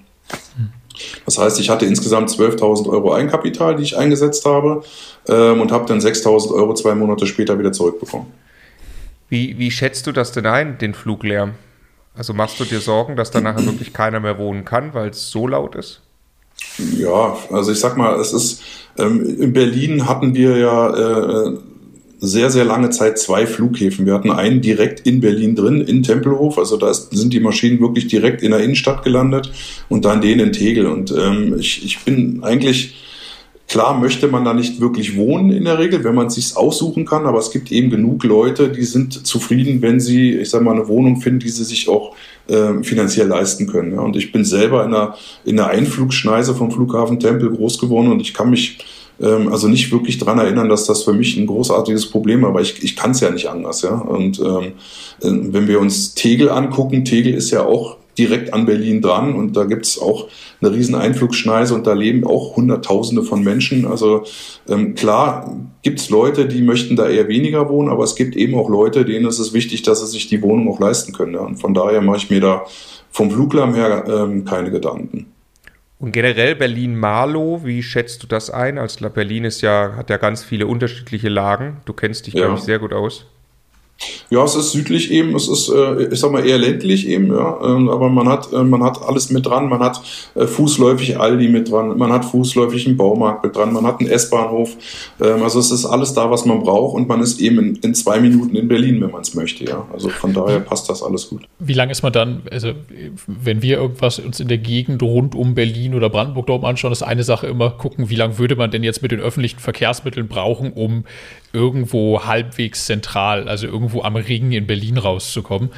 Das 1.25 1.37
heißt, 1.37 1.59
ich 1.59 1.69
hatte 1.69 1.85
insgesamt 1.85 2.29
12.000 2.29 2.89
Euro 2.89 3.13
Eigenkapital, 3.13 3.75
die 3.75 3.83
ich 3.83 3.97
eingesetzt 3.97 4.45
habe 4.45 4.83
ähm, 5.27 5.61
und 5.61 5.71
habe 5.71 5.85
dann 5.85 5.99
6.000 5.99 6.53
Euro 6.53 6.73
zwei 6.73 6.95
Monate 6.95 7.27
später 7.27 7.59
wieder 7.59 7.71
zurückbekommen. 7.71 8.27
Wie, 9.27 9.57
wie 9.59 9.71
schätzt 9.71 10.07
du 10.07 10.11
das 10.11 10.31
denn 10.31 10.45
ein, 10.45 10.77
den 10.77 10.93
Fluglärm? 10.93 11.53
Also 12.15 12.33
machst 12.33 12.59
du 12.59 12.65
dir 12.65 12.79
Sorgen, 12.79 13.15
dass 13.15 13.31
da 13.31 13.39
nachher 13.41 13.65
wirklich 13.65 13.93
keiner 13.93 14.19
mehr 14.19 14.37
wohnen 14.37 14.65
kann, 14.65 14.93
weil 14.93 15.09
es 15.09 15.29
so 15.29 15.47
laut 15.47 15.75
ist? 15.75 16.01
Ja, 16.97 17.37
also 17.51 17.71
ich 17.71 17.79
sag 17.79 17.97
mal, 17.97 18.19
es 18.19 18.33
ist, 18.33 18.61
ähm, 18.97 19.39
in 19.39 19.53
Berlin 19.53 20.07
hatten 20.07 20.33
wir 20.33 20.57
ja 20.57 21.47
äh, 21.47 21.57
sehr, 22.19 22.49
sehr 22.49 22.65
lange 22.65 22.89
Zeit 22.89 23.17
zwei 23.17 23.47
Flughäfen. 23.47 24.05
Wir 24.05 24.13
hatten 24.13 24.31
einen 24.31 24.61
direkt 24.61 25.05
in 25.07 25.21
Berlin 25.21 25.55
drin, 25.55 25.81
in 25.81 26.03
Tempelhof. 26.03 26.57
Also 26.57 26.77
da 26.77 26.89
ist, 26.89 27.11
sind 27.11 27.33
die 27.33 27.39
Maschinen 27.39 27.79
wirklich 27.79 28.07
direkt 28.07 28.43
in 28.43 28.51
der 28.51 28.59
Innenstadt 28.59 29.03
gelandet 29.03 29.51
und 29.87 30.05
dann 30.05 30.21
den 30.21 30.39
in 30.39 30.51
Tegel. 30.51 30.87
Und 30.87 31.13
ähm, 31.17 31.55
ich, 31.57 31.85
ich 31.85 31.99
bin 31.99 32.43
eigentlich, 32.43 32.95
klar 33.69 33.97
möchte 33.97 34.27
man 34.27 34.43
da 34.43 34.53
nicht 34.53 34.81
wirklich 34.81 35.15
wohnen 35.15 35.51
in 35.51 35.63
der 35.63 35.79
Regel, 35.79 36.03
wenn 36.03 36.15
man 36.15 36.27
es 36.27 36.35
sich 36.35 36.57
aussuchen 36.57 37.05
kann. 37.05 37.25
Aber 37.25 37.39
es 37.39 37.51
gibt 37.51 37.71
eben 37.71 37.89
genug 37.89 38.25
Leute, 38.25 38.69
die 38.69 38.83
sind 38.83 39.25
zufrieden, 39.25 39.81
wenn 39.81 40.01
sie, 40.01 40.33
ich 40.33 40.49
sag 40.49 40.61
mal, 40.61 40.75
eine 40.75 40.89
Wohnung 40.89 41.21
finden, 41.21 41.39
die 41.39 41.49
sie 41.49 41.63
sich 41.63 41.87
auch 41.87 42.15
äh, 42.49 42.83
finanziell 42.83 43.27
leisten 43.27 43.67
können. 43.67 43.93
Ja. 43.93 44.01
Und 44.01 44.15
ich 44.15 44.31
bin 44.31 44.43
selber 44.43 44.83
in 44.83 44.93
einer, 44.93 45.15
in 45.45 45.59
einer 45.59 45.69
Einflugschneise 45.69 46.55
vom 46.55 46.71
Flughafen 46.71 47.19
Tempel 47.19 47.51
groß 47.51 47.79
geworden 47.79 48.11
und 48.11 48.21
ich 48.21 48.33
kann 48.33 48.49
mich 48.49 48.79
ähm, 49.21 49.51
also 49.51 49.67
nicht 49.67 49.91
wirklich 49.91 50.17
dran 50.17 50.39
erinnern, 50.39 50.69
dass 50.69 50.85
das 50.85 51.03
für 51.03 51.13
mich 51.13 51.37
ein 51.37 51.47
großartiges 51.47 52.09
Problem 52.09 52.41
war, 52.41 52.49
aber 52.49 52.61
ich, 52.61 52.83
ich 52.83 52.95
kann 52.95 53.11
es 53.11 53.19
ja 53.19 53.29
nicht 53.29 53.47
anders. 53.47 53.81
Ja? 53.81 53.93
Und 53.93 54.39
ähm, 54.39 54.73
äh, 55.21 55.53
wenn 55.53 55.67
wir 55.67 55.79
uns 55.79 56.13
Tegel 56.13 56.49
angucken, 56.49 57.05
Tegel 57.05 57.33
ist 57.33 57.51
ja 57.51 57.63
auch 57.63 57.97
direkt 58.19 58.53
an 58.53 58.65
Berlin 58.65 59.01
dran 59.01 59.33
und 59.33 59.55
da 59.55 59.63
gibt 59.63 59.85
es 59.85 59.99
auch 59.99 60.27
eine 60.61 60.71
riesen 60.71 60.93
Einflugschneise 60.93 61.73
und 61.73 61.87
da 61.87 61.93
leben 61.93 62.25
auch 62.25 62.55
Hunderttausende 62.55 63.23
von 63.23 63.43
Menschen. 63.43 63.87
Also 63.87 64.25
ähm, 64.67 64.93
klar 64.93 65.55
gibt 65.81 65.99
es 65.99 66.09
Leute, 66.09 66.45
die 66.45 66.61
möchten 66.61 66.95
da 66.95 67.07
eher 67.07 67.27
weniger 67.27 67.69
wohnen, 67.69 67.89
aber 67.89 68.03
es 68.03 68.15
gibt 68.15 68.35
eben 68.35 68.55
auch 68.55 68.69
Leute, 68.69 69.05
denen 69.05 69.25
ist 69.25 69.39
es 69.39 69.53
wichtig, 69.53 69.81
dass 69.83 70.01
sie 70.01 70.07
sich 70.07 70.27
die 70.27 70.41
Wohnung 70.41 70.69
auch 70.69 70.79
leisten 70.79 71.13
können. 71.13 71.33
Ja? 71.33 71.41
Und 71.41 71.55
von 71.55 71.73
daher 71.73 72.01
mache 72.01 72.17
ich 72.17 72.29
mir 72.29 72.41
da 72.41 72.65
vom 73.09 73.31
Fluglärm 73.31 73.73
her 73.73 74.03
ähm, 74.07 74.45
keine 74.45 74.69
Gedanken. 74.69 75.27
Und 75.97 76.13
generell 76.13 76.55
Berlin-Marlow, 76.55 77.61
wie 77.65 77.83
schätzt 77.83 78.23
du 78.23 78.27
das 78.27 78.49
ein? 78.49 78.77
Also 78.77 79.09
Berlin 79.09 79.43
ist 79.45 79.61
ja, 79.61 79.95
hat 79.97 80.09
ja 80.09 80.17
ganz 80.17 80.43
viele 80.43 80.67
unterschiedliche 80.67 81.27
Lagen. 81.27 81.77
Du 81.85 81.93
kennst 81.93 82.27
dich, 82.27 82.35
ja. 82.35 82.45
glaube 82.45 82.57
ich, 82.57 82.63
sehr 82.63 82.79
gut 82.79 82.93
aus. 82.93 83.25
Ja, 84.29 84.43
es 84.43 84.55
ist 84.55 84.71
südlich 84.71 85.11
eben, 85.11 85.35
es 85.35 85.47
ist, 85.47 85.69
äh, 85.69 86.03
ich 86.13 86.19
sag 86.19 86.31
mal, 86.31 86.45
eher 86.45 86.57
ländlich 86.57 87.07
eben, 87.07 87.33
ja. 87.33 87.59
Ähm, 87.63 87.89
aber 87.89 88.09
man 88.09 88.29
hat, 88.29 88.51
äh, 88.53 88.63
man 88.63 88.83
hat 88.83 89.01
alles 89.01 89.29
mit 89.29 89.45
dran. 89.45 89.69
Man 89.69 89.79
hat 89.79 90.01
äh, 90.35 90.45
fußläufig 90.45 91.19
Aldi 91.19 91.49
mit 91.49 91.71
dran, 91.71 91.97
man 91.97 92.13
hat 92.13 92.25
fußläufig 92.25 92.87
einen 92.87 92.97
Baumarkt 92.97 93.43
mit 93.43 93.55
dran, 93.55 93.73
man 93.73 93.85
hat 93.85 93.99
einen 93.99 94.09
S-Bahnhof. 94.09 94.77
Ähm, 95.19 95.43
also 95.43 95.59
es 95.59 95.71
ist 95.71 95.85
alles 95.85 96.13
da, 96.13 96.29
was 96.31 96.45
man 96.45 96.61
braucht 96.61 96.95
und 96.95 97.07
man 97.07 97.21
ist 97.21 97.41
eben 97.41 97.59
in, 97.59 97.75
in 97.77 97.95
zwei 97.95 98.19
Minuten 98.19 98.55
in 98.55 98.67
Berlin, 98.67 99.01
wenn 99.01 99.11
man 99.11 99.21
es 99.21 99.33
möchte, 99.33 99.65
ja. 99.65 99.85
Also 99.91 100.09
von 100.09 100.33
daher 100.33 100.59
passt 100.59 100.89
das 100.89 101.03
alles 101.03 101.27
gut. 101.29 101.43
Wie 101.59 101.73
lange 101.73 101.91
ist 101.91 102.03
man 102.03 102.13
dann, 102.13 102.43
also 102.51 102.73
wenn 103.27 103.61
wir 103.61 103.77
irgendwas 103.77 104.19
uns 104.19 104.39
in 104.39 104.47
der 104.47 104.59
Gegend 104.59 105.01
rund 105.01 105.35
um 105.35 105.55
Berlin 105.55 105.95
oder 105.95 106.09
Brandenburg 106.09 106.47
da 106.47 106.53
oben 106.53 106.65
anschauen, 106.65 106.91
ist 106.91 107.03
eine 107.03 107.23
Sache 107.23 107.47
immer 107.47 107.71
gucken, 107.71 108.09
wie 108.09 108.15
lange 108.15 108.37
würde 108.37 108.55
man 108.55 108.71
denn 108.71 108.83
jetzt 108.83 109.01
mit 109.01 109.11
den 109.11 109.19
öffentlichen 109.19 109.59
Verkehrsmitteln 109.59 110.27
brauchen, 110.27 110.71
um 110.71 111.03
irgendwo 111.53 112.25
halbwegs 112.25 112.85
zentral, 112.85 113.47
also 113.47 113.67
irgendwo 113.67 114.01
am 114.01 114.15
Ring 114.15 114.51
in 114.51 114.67
Berlin 114.67 114.97
rauszukommen. 114.97 115.69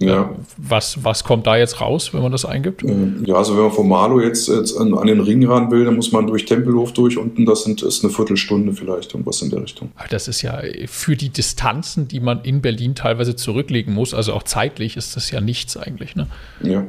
Ja. 0.00 0.32
Was, 0.56 1.02
was 1.02 1.24
kommt 1.24 1.46
da 1.46 1.56
jetzt 1.56 1.80
raus, 1.80 2.14
wenn 2.14 2.22
man 2.22 2.30
das 2.30 2.44
eingibt? 2.44 2.84
Ähm, 2.84 3.24
ja, 3.26 3.34
also 3.34 3.56
wenn 3.56 3.64
man 3.64 3.72
von 3.72 3.88
Marlow 3.88 4.20
jetzt, 4.20 4.48
jetzt 4.48 4.76
an, 4.76 4.94
an, 4.94 5.08
den 5.08 5.20
Ring 5.20 5.44
ran 5.44 5.70
will, 5.72 5.84
dann 5.84 5.96
muss 5.96 6.12
man 6.12 6.26
durch 6.28 6.44
Tempelhof 6.44 6.92
durch 6.92 7.18
unten, 7.18 7.44
das 7.44 7.64
sind, 7.64 7.82
ist 7.82 8.04
eine 8.04 8.12
Viertelstunde 8.12 8.72
vielleicht, 8.74 9.12
irgendwas 9.12 9.42
in 9.42 9.50
der 9.50 9.62
Richtung. 9.62 9.90
Das 10.10 10.28
ist 10.28 10.42
ja 10.42 10.62
für 10.86 11.16
die 11.16 11.30
Distanzen, 11.30 12.06
die 12.06 12.20
man 12.20 12.42
in 12.42 12.60
Berlin 12.60 12.94
teilweise 12.94 13.34
zurücklegen 13.34 13.92
muss, 13.92 14.14
also 14.14 14.34
auch 14.34 14.44
zeitlich, 14.44 14.96
ist 14.96 15.16
das 15.16 15.32
ja 15.32 15.40
nichts 15.40 15.76
eigentlich. 15.76 16.14
Ne? 16.14 16.28
Ja. 16.62 16.84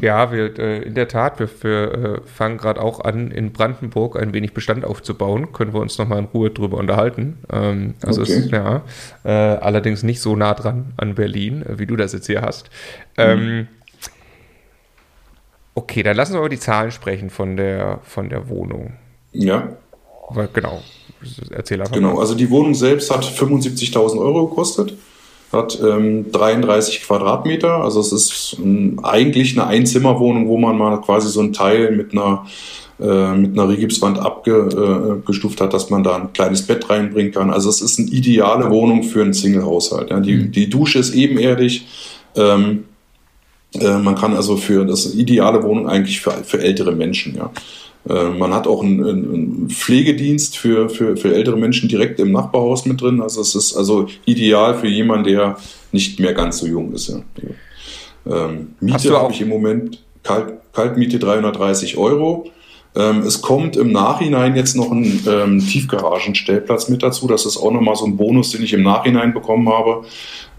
Ja, 0.00 0.32
wir, 0.32 0.58
äh, 0.58 0.82
in 0.82 0.94
der 0.94 1.08
Tat, 1.08 1.38
wir, 1.38 1.48
wir 1.62 1.92
äh, 1.92 2.20
fangen 2.24 2.58
gerade 2.58 2.80
auch 2.80 3.00
an, 3.00 3.30
in 3.30 3.52
Brandenburg 3.52 4.20
ein 4.20 4.32
wenig 4.32 4.54
Bestand 4.54 4.84
aufzubauen. 4.84 5.52
Können 5.52 5.72
wir 5.72 5.80
uns 5.80 5.98
nochmal 5.98 6.18
in 6.18 6.26
Ruhe 6.26 6.50
drüber 6.50 6.78
unterhalten. 6.78 7.38
Ähm, 7.52 7.94
also 8.02 8.22
okay. 8.22 8.32
ist, 8.32 8.50
ja, 8.50 8.82
äh, 9.24 9.30
allerdings 9.30 10.02
nicht 10.02 10.20
so 10.20 10.36
nah 10.36 10.54
dran 10.54 10.92
an 10.96 11.14
Berlin, 11.14 11.62
äh, 11.62 11.78
wie 11.78 11.86
du 11.86 11.96
das 11.96 12.12
jetzt 12.12 12.26
hier 12.26 12.42
hast. 12.42 12.70
Ähm, 13.16 13.56
mhm. 13.56 13.68
okay, 15.74 16.02
dann 16.02 16.16
lassen 16.16 16.34
wir 16.34 16.38
aber 16.38 16.48
die 16.48 16.60
Zahlen 16.60 16.90
sprechen 16.90 17.30
von 17.30 17.56
der, 17.56 18.00
von 18.02 18.28
der 18.28 18.48
Wohnung. 18.48 18.94
Ja. 19.32 19.76
Weil, 20.28 20.48
genau. 20.52 20.82
Erzähl 21.50 21.80
einfach 21.80 21.94
Genau, 21.94 22.14
mal. 22.14 22.20
also 22.20 22.34
die 22.34 22.48
Wohnung 22.50 22.74
selbst 22.74 23.10
hat 23.10 23.24
75.000 23.24 24.18
Euro 24.18 24.46
gekostet 24.46 24.94
hat 25.52 25.78
ähm, 25.82 26.30
33 26.30 27.02
Quadratmeter. 27.02 27.82
Also 27.82 28.00
es 28.00 28.12
ist 28.12 28.56
ähm, 28.58 29.00
eigentlich 29.02 29.58
eine 29.58 29.66
Einzimmerwohnung, 29.66 30.48
wo 30.48 30.56
man 30.58 30.78
mal 30.78 31.00
quasi 31.00 31.28
so 31.28 31.40
ein 31.40 31.52
Teil 31.52 31.90
mit 31.92 32.12
einer 32.12 32.46
äh, 33.00 33.34
mit 33.34 33.58
einer 33.58 33.68
Rigipswand 33.68 34.18
abgestuft 34.18 35.60
äh, 35.60 35.64
hat, 35.64 35.72
dass 35.72 35.88
man 35.88 36.02
da 36.02 36.16
ein 36.16 36.32
kleines 36.34 36.66
Bett 36.66 36.90
reinbringen 36.90 37.32
kann. 37.32 37.50
Also 37.50 37.70
es 37.70 37.80
ist 37.80 37.98
eine 37.98 38.08
ideale 38.08 38.70
Wohnung 38.70 39.04
für 39.04 39.22
einen 39.22 39.32
Single-Haushalt. 39.32 40.10
Ja. 40.10 40.20
Die, 40.20 40.34
mhm. 40.34 40.52
die 40.52 40.68
Dusche 40.68 40.98
ist 40.98 41.14
ebenerdig. 41.14 41.86
Ähm, 42.36 42.84
äh, 43.74 43.96
man 43.96 44.16
kann 44.16 44.34
also 44.36 44.56
für 44.56 44.84
das 44.84 45.06
ist 45.06 45.12
eine 45.12 45.22
ideale 45.22 45.62
Wohnung 45.62 45.88
eigentlich 45.88 46.20
für, 46.20 46.32
für 46.44 46.60
ältere 46.60 46.92
Menschen, 46.92 47.36
ja. 47.36 47.50
Äh, 48.08 48.30
man 48.30 48.54
hat 48.54 48.66
auch 48.66 48.82
einen, 48.82 49.04
einen 49.04 49.70
Pflegedienst 49.70 50.56
für, 50.56 50.88
für, 50.88 51.16
für 51.16 51.34
ältere 51.34 51.56
Menschen 51.56 51.88
direkt 51.88 52.18
im 52.20 52.32
Nachbarhaus 52.32 52.86
mit 52.86 53.00
drin. 53.00 53.20
Also 53.20 53.40
es 53.40 53.54
ist 53.54 53.76
also 53.76 54.06
ideal 54.24 54.78
für 54.78 54.88
jemanden, 54.88 55.24
der 55.24 55.56
nicht 55.92 56.18
mehr 56.20 56.32
ganz 56.32 56.58
so 56.58 56.66
jung 56.66 56.92
ist. 56.92 57.08
Ja. 57.08 57.20
Ähm, 58.26 58.74
Miete 58.80 59.16
habe 59.16 59.32
ich 59.32 59.40
im 59.40 59.48
Moment, 59.48 60.02
Kalt, 60.22 60.54
Kaltmiete 60.72 61.18
330 61.18 61.96
Euro. 61.96 62.50
Ähm, 62.96 63.20
es 63.20 63.40
kommt 63.40 63.76
im 63.76 63.92
Nachhinein 63.92 64.56
jetzt 64.56 64.74
noch 64.76 64.90
ein 64.90 65.22
ähm, 65.28 65.60
Tiefgaragenstellplatz 65.60 66.88
mit 66.88 67.02
dazu. 67.02 67.28
Das 67.28 67.46
ist 67.46 67.56
auch 67.56 67.70
nochmal 67.70 67.94
so 67.94 68.04
ein 68.04 68.16
Bonus, 68.16 68.50
den 68.50 68.64
ich 68.64 68.72
im 68.72 68.82
Nachhinein 68.82 69.32
bekommen 69.32 69.68
habe. 69.68 70.04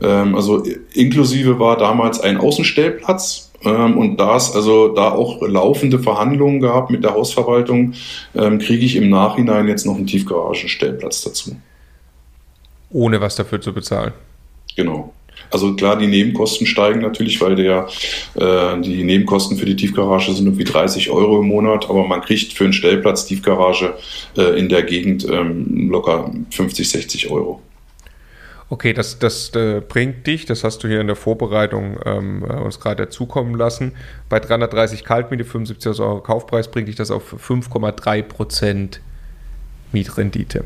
Ähm, 0.02 0.36
also 0.36 0.64
inklusive 0.94 1.60
war 1.60 1.78
damals 1.78 2.22
ein 2.22 2.38
Außenstellplatz 2.38 3.51
ähm, 3.64 3.98
und 3.98 4.18
da 4.18 4.36
es 4.36 4.56
also 4.56 4.90
da 4.90 5.12
auch 5.12 5.42
laufende 5.42 6.00
Verhandlungen 6.00 6.62
gab 6.62 6.90
mit 6.90 7.04
der 7.04 7.14
Hausverwaltung, 7.14 7.94
ähm, 8.36 8.60
kriege 8.60 8.86
ich 8.86 8.96
im 8.96 9.10
Nachhinein 9.10 9.68
jetzt 9.68 9.86
noch 9.86 9.96
einen 9.96 10.08
Tiefgaragenstellplatz 10.08 11.24
dazu. 11.24 11.56
Ohne 12.90 13.22
was 13.22 13.36
dafür 13.36 13.62
zu 13.62 13.74
bezahlen. 13.74 14.14
Genau. 14.76 15.14
Also 15.50 15.76
klar, 15.76 15.98
die 15.98 16.08
Nebenkosten 16.08 16.66
steigen 16.66 17.02
natürlich, 17.02 17.42
weil 17.42 17.56
der, 17.56 17.88
äh, 18.36 18.80
die 18.82 19.04
Nebenkosten 19.04 19.58
für 19.58 19.66
die 19.66 19.76
Tiefgarage 19.76 20.34
sind 20.34 20.46
irgendwie 20.46 20.64
30 20.64 21.10
Euro 21.10 21.42
im 21.42 21.48
Monat, 21.48 21.90
aber 21.90 22.06
man 22.08 22.22
kriegt 22.22 22.54
für 22.54 22.64
einen 22.64 22.74
Stellplatz 22.74 23.26
Tiefgarage 23.26 23.94
äh, 24.38 24.58
in 24.58 24.70
der 24.70 24.84
Gegend 24.84 25.28
ähm, 25.30 25.90
locker 25.90 26.32
50, 26.52 26.90
60 26.90 27.32
Euro. 27.32 27.62
Okay, 28.72 28.94
das, 28.94 29.20
das 29.20 29.54
äh, 29.54 29.82
bringt 29.86 30.26
dich, 30.26 30.46
das 30.46 30.64
hast 30.64 30.82
du 30.82 30.88
hier 30.88 31.02
in 31.02 31.08
der 31.08 31.18
Vorbereitung 31.18 32.00
ähm, 32.06 32.46
äh, 32.50 32.54
uns 32.54 32.80
gerade 32.80 33.10
zukommen 33.10 33.54
lassen. 33.56 33.92
Bei 34.30 34.40
330 34.40 35.04
Kaltmiete, 35.04 35.44
75 35.44 36.00
Euro 36.00 36.22
Kaufpreis, 36.22 36.72
bringt 36.72 36.88
dich 36.88 36.96
das 36.96 37.12
auf 37.12 37.34
5,3 37.34 38.24
Prozent 38.24 39.02
Mietrendite. 39.92 40.64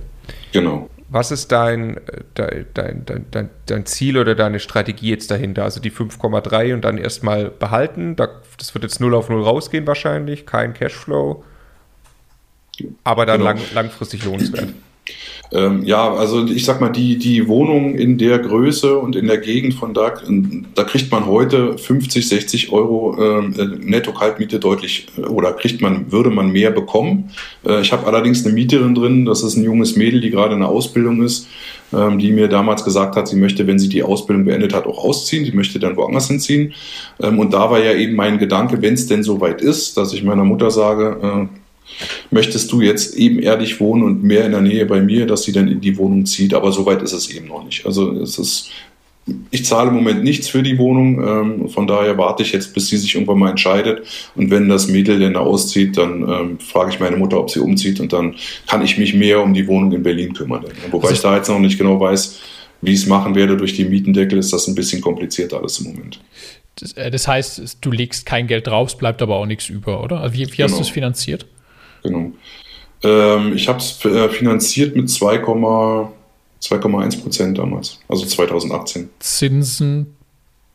Genau. 0.51 0.87
Was 1.09 1.31
ist 1.31 1.51
dein, 1.51 1.99
dein, 2.35 2.67
dein, 2.75 3.25
dein, 3.31 3.49
dein, 3.65 3.85
Ziel 3.87 4.19
oder 4.19 4.35
deine 4.35 4.59
Strategie 4.59 5.09
jetzt 5.09 5.31
dahinter? 5.31 5.63
Also 5.63 5.79
die 5.79 5.91
5,3 5.91 6.75
und 6.75 6.81
dann 6.85 6.99
erstmal 6.99 7.49
behalten. 7.49 8.15
das 8.15 8.75
wird 8.75 8.83
jetzt 8.83 8.99
0 8.99 9.15
auf 9.15 9.29
0 9.29 9.41
rausgehen 9.41 9.87
wahrscheinlich, 9.87 10.45
kein 10.45 10.75
Cashflow, 10.75 11.43
aber 13.03 13.25
dann 13.25 13.39
genau. 13.39 13.49
lang, 13.49 13.59
langfristig 13.73 14.23
lohnenswert. 14.25 14.69
Ähm, 15.51 15.83
ja, 15.85 16.13
also 16.13 16.45
ich 16.45 16.65
sag 16.65 16.81
mal, 16.81 16.89
die, 16.89 17.17
die 17.17 17.47
Wohnung 17.47 17.95
in 17.95 18.17
der 18.17 18.39
Größe 18.39 18.97
und 18.97 19.15
in 19.15 19.27
der 19.27 19.37
Gegend 19.37 19.75
von 19.75 19.93
da, 19.93 20.13
da 20.73 20.83
kriegt 20.83 21.11
man 21.11 21.25
heute 21.27 21.77
50, 21.77 22.27
60 22.27 22.71
Euro 22.71 23.15
ähm, 23.19 23.53
äh, 23.57 23.65
Netto-Kaltmiete 23.65 24.59
deutlich 24.59 25.07
äh, 25.17 25.21
oder 25.21 25.53
kriegt 25.53 25.81
man, 25.81 26.11
würde 26.11 26.31
man 26.31 26.51
mehr 26.51 26.71
bekommen. 26.71 27.31
Äh, 27.65 27.81
ich 27.81 27.91
habe 27.91 28.07
allerdings 28.07 28.43
eine 28.43 28.53
Mieterin 28.53 28.95
drin, 28.95 29.25
das 29.25 29.43
ist 29.43 29.55
ein 29.55 29.63
junges 29.63 29.95
Mädel, 29.95 30.19
die 30.19 30.31
gerade 30.31 30.55
in 30.55 30.61
der 30.61 30.69
Ausbildung 30.69 31.21
ist, 31.21 31.47
ähm, 31.93 32.17
die 32.17 32.31
mir 32.31 32.47
damals 32.47 32.83
gesagt 32.83 33.15
hat, 33.15 33.27
sie 33.27 33.37
möchte, 33.37 33.67
wenn 33.67 33.79
sie 33.79 33.89
die 33.89 34.03
Ausbildung 34.03 34.45
beendet 34.45 34.73
hat, 34.73 34.87
auch 34.87 35.03
ausziehen, 35.03 35.45
sie 35.45 35.51
möchte 35.51 35.79
dann 35.79 35.95
woanders 35.95 36.27
hinziehen. 36.27 36.73
Ähm, 37.21 37.37
und 37.37 37.53
da 37.53 37.69
war 37.69 37.79
ja 37.79 37.93
eben 37.93 38.15
mein 38.15 38.39
Gedanke, 38.39 38.81
wenn 38.81 38.95
es 38.95 39.07
denn 39.07 39.23
soweit 39.23 39.61
ist, 39.61 39.95
dass 39.95 40.13
ich 40.13 40.23
meiner 40.23 40.43
Mutter 40.43 40.71
sage, 40.71 41.47
äh, 41.51 41.64
möchtest 42.31 42.71
du 42.71 42.81
jetzt 42.81 43.15
ebenerdig 43.15 43.79
wohnen 43.79 44.03
und 44.03 44.23
mehr 44.23 44.45
in 44.45 44.51
der 44.51 44.61
Nähe 44.61 44.85
bei 44.85 45.01
mir, 45.01 45.25
dass 45.25 45.43
sie 45.43 45.51
dann 45.51 45.67
in 45.67 45.81
die 45.81 45.97
Wohnung 45.97 46.25
zieht. 46.25 46.53
Aber 46.53 46.71
soweit 46.71 47.01
ist 47.01 47.13
es 47.13 47.29
eben 47.29 47.47
noch 47.47 47.63
nicht. 47.63 47.85
Also 47.85 48.11
es 48.13 48.37
ist, 48.37 48.71
ich 49.51 49.65
zahle 49.65 49.89
im 49.89 49.95
Moment 49.95 50.23
nichts 50.23 50.47
für 50.47 50.63
die 50.63 50.77
Wohnung. 50.77 51.27
Ähm, 51.27 51.69
von 51.69 51.87
daher 51.87 52.17
warte 52.17 52.43
ich 52.43 52.51
jetzt, 52.51 52.73
bis 52.73 52.89
sie 52.89 52.97
sich 52.97 53.15
irgendwann 53.15 53.39
mal 53.39 53.49
entscheidet. 53.49 54.05
Und 54.35 54.51
wenn 54.51 54.69
das 54.69 54.87
Mädel 54.87 55.19
dann 55.19 55.35
auszieht, 55.35 55.97
dann 55.97 56.21
ähm, 56.21 56.59
frage 56.59 56.91
ich 56.91 56.99
meine 56.99 57.17
Mutter, 57.17 57.39
ob 57.39 57.49
sie 57.49 57.59
umzieht. 57.59 57.99
Und 57.99 58.13
dann 58.13 58.35
kann 58.67 58.83
ich 58.83 58.97
mich 58.97 59.13
mehr 59.13 59.41
um 59.41 59.53
die 59.53 59.67
Wohnung 59.67 59.91
in 59.91 60.03
Berlin 60.03 60.33
kümmern. 60.33 60.65
Wobei 60.91 61.09
also 61.09 61.15
ich 61.15 61.21
da 61.21 61.35
jetzt 61.35 61.49
noch 61.49 61.59
nicht 61.59 61.77
genau 61.77 61.99
weiß, 61.99 62.39
wie 62.81 62.91
ich 62.91 62.99
es 62.99 63.07
machen 63.07 63.35
werde 63.35 63.57
durch 63.57 63.73
die 63.73 63.85
Mietendeckel, 63.85 64.37
ist 64.37 64.53
das 64.53 64.67
ein 64.67 64.75
bisschen 64.75 65.01
kompliziert 65.01 65.53
alles 65.53 65.79
im 65.79 65.87
Moment. 65.87 66.19
Das, 66.75 66.93
äh, 66.93 67.09
das 67.09 67.27
heißt, 67.27 67.77
du 67.81 67.91
legst 67.91 68.25
kein 68.25 68.47
Geld 68.47 68.67
drauf, 68.67 68.89
es 68.89 68.97
bleibt 68.97 69.21
aber 69.21 69.37
auch 69.37 69.45
nichts 69.45 69.69
über, 69.69 70.03
oder? 70.03 70.21
Also 70.21 70.33
wie, 70.35 70.39
wie 70.39 70.63
hast 70.63 70.71
genau. 70.71 70.75
du 70.75 70.81
es 70.81 70.89
finanziert? 70.89 71.45
Genau. 72.05 72.31
Ähm, 73.03 73.53
ich 73.55 73.67
habe 73.67 73.79
es 73.79 74.03
äh, 74.05 74.29
finanziert 74.29 74.95
mit 74.95 75.09
2,1 75.09 77.21
Prozent 77.21 77.57
damals, 77.57 77.99
also 78.07 78.25
2018. 78.25 79.09
Zinsen 79.19 80.15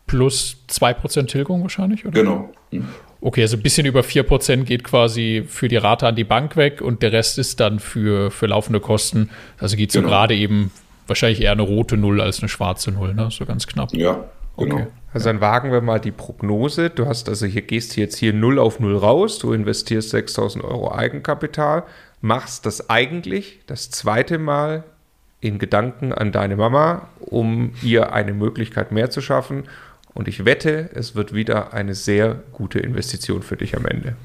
plus 0.07 0.59
2 0.67 0.93
Prozent 0.95 1.31
Tilgung 1.31 1.63
wahrscheinlich, 1.63 2.05
oder? 2.05 2.21
Genau. 2.21 2.51
Mhm. 2.71 2.89
Okay, 3.23 3.43
also 3.43 3.57
ein 3.57 3.63
bisschen 3.63 3.87
über 3.87 4.03
4 4.03 4.23
Prozent 4.23 4.67
geht 4.67 4.83
quasi 4.83 5.45
für 5.47 5.69
die 5.69 5.77
Rate 5.77 6.07
an 6.07 6.17
die 6.17 6.25
Bank 6.25 6.57
weg 6.57 6.81
und 6.81 7.03
der 7.03 7.13
Rest 7.13 7.39
ist 7.39 7.61
dann 7.61 7.79
für, 7.79 8.31
für 8.31 8.47
laufende 8.47 8.81
Kosten. 8.81 9.31
Also 9.59 9.77
geht 9.77 9.93
so 9.93 10.01
genau. 10.01 10.11
gerade 10.11 10.35
eben 10.35 10.71
wahrscheinlich 11.07 11.43
eher 11.43 11.53
eine 11.53 11.63
rote 11.63 11.97
Null 11.97 12.21
als 12.21 12.41
eine 12.41 12.49
schwarze 12.49 12.93
Null, 12.93 13.15
ne? 13.15 13.29
So 13.31 13.45
ganz 13.45 13.67
knapp. 13.67 13.93
Ja, 13.93 14.25
genau. 14.57 14.77
Okay. 14.77 14.87
Also 15.13 15.29
dann 15.29 15.41
wagen 15.41 15.73
wir 15.73 15.81
mal 15.81 15.99
die 15.99 16.13
Prognose. 16.13 16.91
Du 16.91 17.07
hast 17.07 17.29
also 17.29 17.47
hier 17.47 17.63
gehst 17.63 17.97
jetzt 17.97 18.17
hier 18.17 18.33
0 18.33 18.59
auf 18.59 18.81
0 18.81 18.97
raus, 18.97 19.39
du 19.39 19.53
investierst 19.53 20.11
6000 20.11 20.65
Euro 20.65 20.93
Eigenkapital, 20.93 21.85
machst 22.21 22.67
das 22.67 22.91
eigentlich 22.91 23.61
das 23.67 23.91
zweite 23.91 24.39
Mal 24.39 24.85
in 25.41 25.59
Gedanken 25.59 26.13
an 26.13 26.33
deine 26.33 26.57
Mama, 26.57 27.09
um 27.19 27.73
ihr 27.83 28.13
eine 28.13 28.35
Möglichkeit 28.35 28.93
mehr 28.93 29.11
zu 29.11 29.21
schaffen. 29.21 29.65
Und 30.13 30.29
ich 30.29 30.45
wette, 30.45 30.91
es 30.95 31.15
wird 31.15 31.35
wieder 31.35 31.73
eine 31.73 31.95
sehr 31.95 32.43
gute 32.53 32.79
Investition 32.79 33.43
für 33.43 33.57
dich 33.57 33.77
am 33.77 33.87
Ende. 33.87 34.17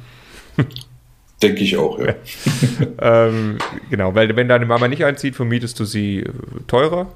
Denke 1.42 1.64
ich 1.64 1.78
auch, 1.78 2.00
ja. 2.00 2.16
ähm, 3.00 3.58
genau, 3.90 4.16
weil 4.16 4.36
wenn 4.36 4.48
deine 4.48 4.66
Mama 4.66 4.88
nicht 4.88 5.04
einzieht, 5.04 5.36
vermietest 5.36 5.80
du 5.80 5.86
sie 5.86 6.26
teurer. 6.68 7.12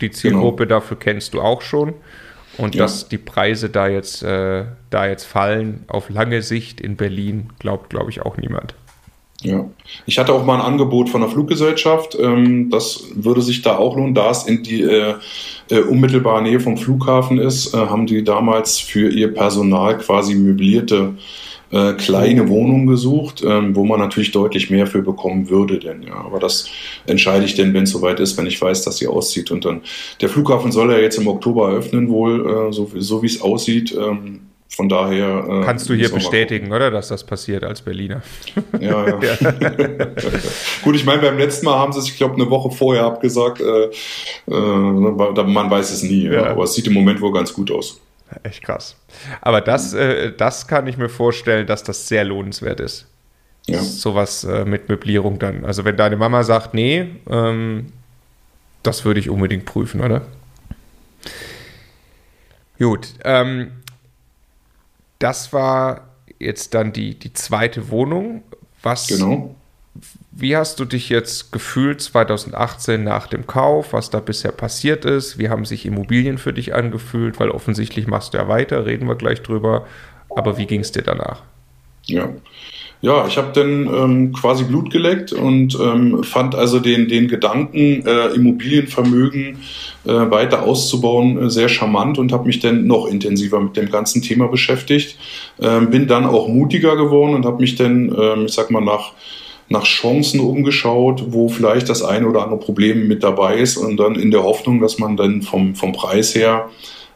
Die 0.00 0.10
Zielgruppe 0.10 0.66
genau. 0.66 0.80
dafür 0.80 0.98
kennst 0.98 1.34
du 1.34 1.40
auch 1.40 1.62
schon. 1.62 1.94
Und 2.58 2.74
ja. 2.74 2.82
dass 2.82 3.08
die 3.08 3.18
Preise 3.18 3.70
da 3.70 3.88
jetzt, 3.88 4.22
äh, 4.22 4.64
da 4.90 5.06
jetzt 5.06 5.24
fallen, 5.24 5.84
auf 5.86 6.10
lange 6.10 6.42
Sicht 6.42 6.80
in 6.80 6.96
Berlin, 6.96 7.50
glaubt, 7.58 7.88
glaube 7.88 8.10
ich, 8.10 8.20
auch 8.22 8.36
niemand. 8.36 8.74
Ja, 9.42 9.64
ich 10.04 10.18
hatte 10.18 10.32
auch 10.32 10.44
mal 10.44 10.56
ein 10.56 10.66
Angebot 10.66 11.08
von 11.08 11.20
der 11.20 11.30
Fluggesellschaft. 11.30 12.16
Ähm, 12.20 12.70
das 12.70 13.04
würde 13.14 13.40
sich 13.40 13.62
da 13.62 13.76
auch 13.76 13.96
lohnen, 13.96 14.14
da 14.14 14.30
es 14.30 14.44
in 14.44 14.64
die 14.64 14.82
äh, 14.82 15.14
äh, 15.70 15.80
unmittelbare 15.80 16.42
Nähe 16.42 16.58
vom 16.58 16.76
Flughafen 16.76 17.38
ist, 17.38 17.72
äh, 17.72 17.76
haben 17.76 18.06
die 18.06 18.24
damals 18.24 18.80
für 18.80 19.08
ihr 19.08 19.32
Personal 19.32 19.98
quasi 19.98 20.34
möblierte 20.34 21.14
äh, 21.70 21.92
kleine 21.94 22.48
Wohnung 22.48 22.86
gesucht, 22.86 23.42
ähm, 23.44 23.76
wo 23.76 23.84
man 23.84 24.00
natürlich 24.00 24.32
deutlich 24.32 24.70
mehr 24.70 24.86
für 24.86 25.02
bekommen 25.02 25.50
würde. 25.50 25.78
Denn 25.78 26.02
ja, 26.02 26.14
aber 26.14 26.38
das 26.38 26.68
entscheide 27.06 27.44
ich 27.44 27.54
denn, 27.54 27.74
wenn 27.74 27.84
es 27.84 27.90
soweit 27.90 28.20
ist, 28.20 28.36
wenn 28.38 28.46
ich 28.46 28.60
weiß, 28.60 28.82
dass 28.82 28.98
sie 28.98 29.06
auszieht. 29.06 29.50
Und 29.50 29.64
dann 29.64 29.82
der 30.20 30.28
Flughafen 30.28 30.72
soll 30.72 30.90
ja 30.92 30.98
jetzt 30.98 31.18
im 31.18 31.28
Oktober 31.28 31.70
eröffnen 31.70 32.08
wohl, 32.08 32.68
äh, 32.68 32.72
so, 32.72 32.90
so 32.96 33.22
wie 33.22 33.26
es 33.26 33.42
aussieht. 33.42 33.94
Ähm, 33.94 34.40
von 34.70 34.88
daher. 34.88 35.44
Äh, 35.48 35.64
Kannst 35.64 35.88
du 35.88 35.94
hier 35.94 36.10
bestätigen, 36.10 36.72
oder, 36.72 36.90
dass 36.90 37.08
das 37.08 37.24
passiert 37.24 37.64
als 37.64 37.82
Berliner? 37.82 38.22
Ja, 38.78 39.08
ja. 39.08 39.16
Gut, 40.82 40.94
ich 40.94 41.04
meine, 41.04 41.22
beim 41.22 41.38
letzten 41.38 41.66
Mal 41.66 41.78
haben 41.78 41.92
sie 41.92 41.98
es, 41.98 42.08
ich 42.08 42.16
glaube, 42.16 42.34
eine 42.34 42.48
Woche 42.50 42.70
vorher 42.70 43.04
abgesagt. 43.04 43.60
Äh, 43.60 43.90
äh, 44.46 44.50
man 44.50 45.70
weiß 45.70 45.90
es 45.90 46.02
nie, 46.02 46.26
ja. 46.26 46.46
aber 46.46 46.64
es 46.64 46.74
sieht 46.74 46.86
im 46.86 46.94
Moment 46.94 47.20
wohl 47.20 47.32
ganz 47.32 47.52
gut 47.52 47.70
aus. 47.70 48.00
Echt 48.42 48.62
krass. 48.62 48.96
Aber 49.40 49.60
das, 49.60 49.94
äh, 49.94 50.32
das 50.32 50.66
kann 50.68 50.86
ich 50.86 50.96
mir 50.96 51.08
vorstellen, 51.08 51.66
dass 51.66 51.82
das 51.82 52.08
sehr 52.08 52.24
lohnenswert 52.24 52.80
ist. 52.80 53.06
Ja. 53.66 53.82
Sowas 53.82 54.44
äh, 54.44 54.64
mit 54.64 54.88
Möblierung 54.88 55.38
dann. 55.38 55.64
Also 55.64 55.84
wenn 55.84 55.96
deine 55.96 56.16
Mama 56.16 56.42
sagt, 56.42 56.74
nee, 56.74 57.16
ähm, 57.28 57.92
das 58.82 59.04
würde 59.04 59.20
ich 59.20 59.28
unbedingt 59.28 59.66
prüfen, 59.66 60.00
oder? 60.00 60.26
Gut. 62.78 63.08
Ähm, 63.24 63.72
das 65.18 65.52
war 65.52 66.08
jetzt 66.38 66.74
dann 66.74 66.92
die, 66.92 67.18
die 67.18 67.32
zweite 67.32 67.90
Wohnung. 67.90 68.42
Was, 68.82 69.08
genau. 69.08 69.54
Wie 70.30 70.56
hast 70.56 70.78
du 70.78 70.84
dich 70.84 71.08
jetzt 71.08 71.50
gefühlt 71.50 72.00
2018 72.00 73.02
nach 73.02 73.26
dem 73.26 73.46
Kauf, 73.46 73.92
was 73.92 74.10
da 74.10 74.20
bisher 74.20 74.52
passiert 74.52 75.04
ist? 75.04 75.38
Wie 75.38 75.48
haben 75.48 75.64
sich 75.64 75.84
Immobilien 75.84 76.38
für 76.38 76.52
dich 76.52 76.74
angefühlt? 76.74 77.40
Weil 77.40 77.50
offensichtlich 77.50 78.06
machst 78.06 78.34
du 78.34 78.38
ja 78.38 78.46
weiter, 78.46 78.86
reden 78.86 79.08
wir 79.08 79.16
gleich 79.16 79.42
drüber. 79.42 79.86
Aber 80.36 80.56
wie 80.56 80.66
ging 80.66 80.80
es 80.80 80.92
dir 80.92 81.02
danach? 81.02 81.42
Ja. 82.06 82.28
Ja, 83.00 83.28
ich 83.28 83.38
habe 83.38 83.52
dann 83.52 83.86
ähm, 83.86 84.32
quasi 84.32 84.64
Blut 84.64 84.90
geleckt 84.90 85.32
und 85.32 85.78
ähm, 85.80 86.24
fand 86.24 86.56
also 86.56 86.80
den, 86.80 87.06
den 87.06 87.28
Gedanken, 87.28 88.04
äh, 88.04 88.34
Immobilienvermögen 88.34 89.58
äh, 90.04 90.10
weiter 90.10 90.64
auszubauen, 90.64 91.46
äh, 91.46 91.48
sehr 91.50 91.68
charmant 91.68 92.18
und 92.18 92.32
habe 92.32 92.46
mich 92.46 92.58
dann 92.58 92.88
noch 92.88 93.06
intensiver 93.06 93.60
mit 93.60 93.76
dem 93.76 93.88
ganzen 93.88 94.20
Thema 94.20 94.48
beschäftigt. 94.48 95.16
Ähm, 95.60 95.90
bin 95.90 96.08
dann 96.08 96.26
auch 96.26 96.48
mutiger 96.48 96.96
geworden 96.96 97.34
und 97.34 97.46
habe 97.46 97.60
mich 97.60 97.76
dann, 97.76 98.12
ähm, 98.18 98.46
ich 98.46 98.52
sag 98.52 98.72
mal, 98.72 98.82
nach 98.82 99.12
nach 99.68 99.84
Chancen 99.84 100.40
umgeschaut, 100.40 101.24
wo 101.28 101.48
vielleicht 101.48 101.88
das 101.88 102.02
eine 102.02 102.26
oder 102.26 102.42
andere 102.42 102.58
Problem 102.58 103.06
mit 103.06 103.22
dabei 103.22 103.56
ist 103.56 103.76
und 103.76 103.98
dann 103.98 104.14
in 104.14 104.30
der 104.30 104.42
Hoffnung, 104.42 104.80
dass 104.80 104.98
man 104.98 105.16
dann 105.16 105.42
vom, 105.42 105.74
vom 105.74 105.92
Preis 105.92 106.34
her 106.34 106.68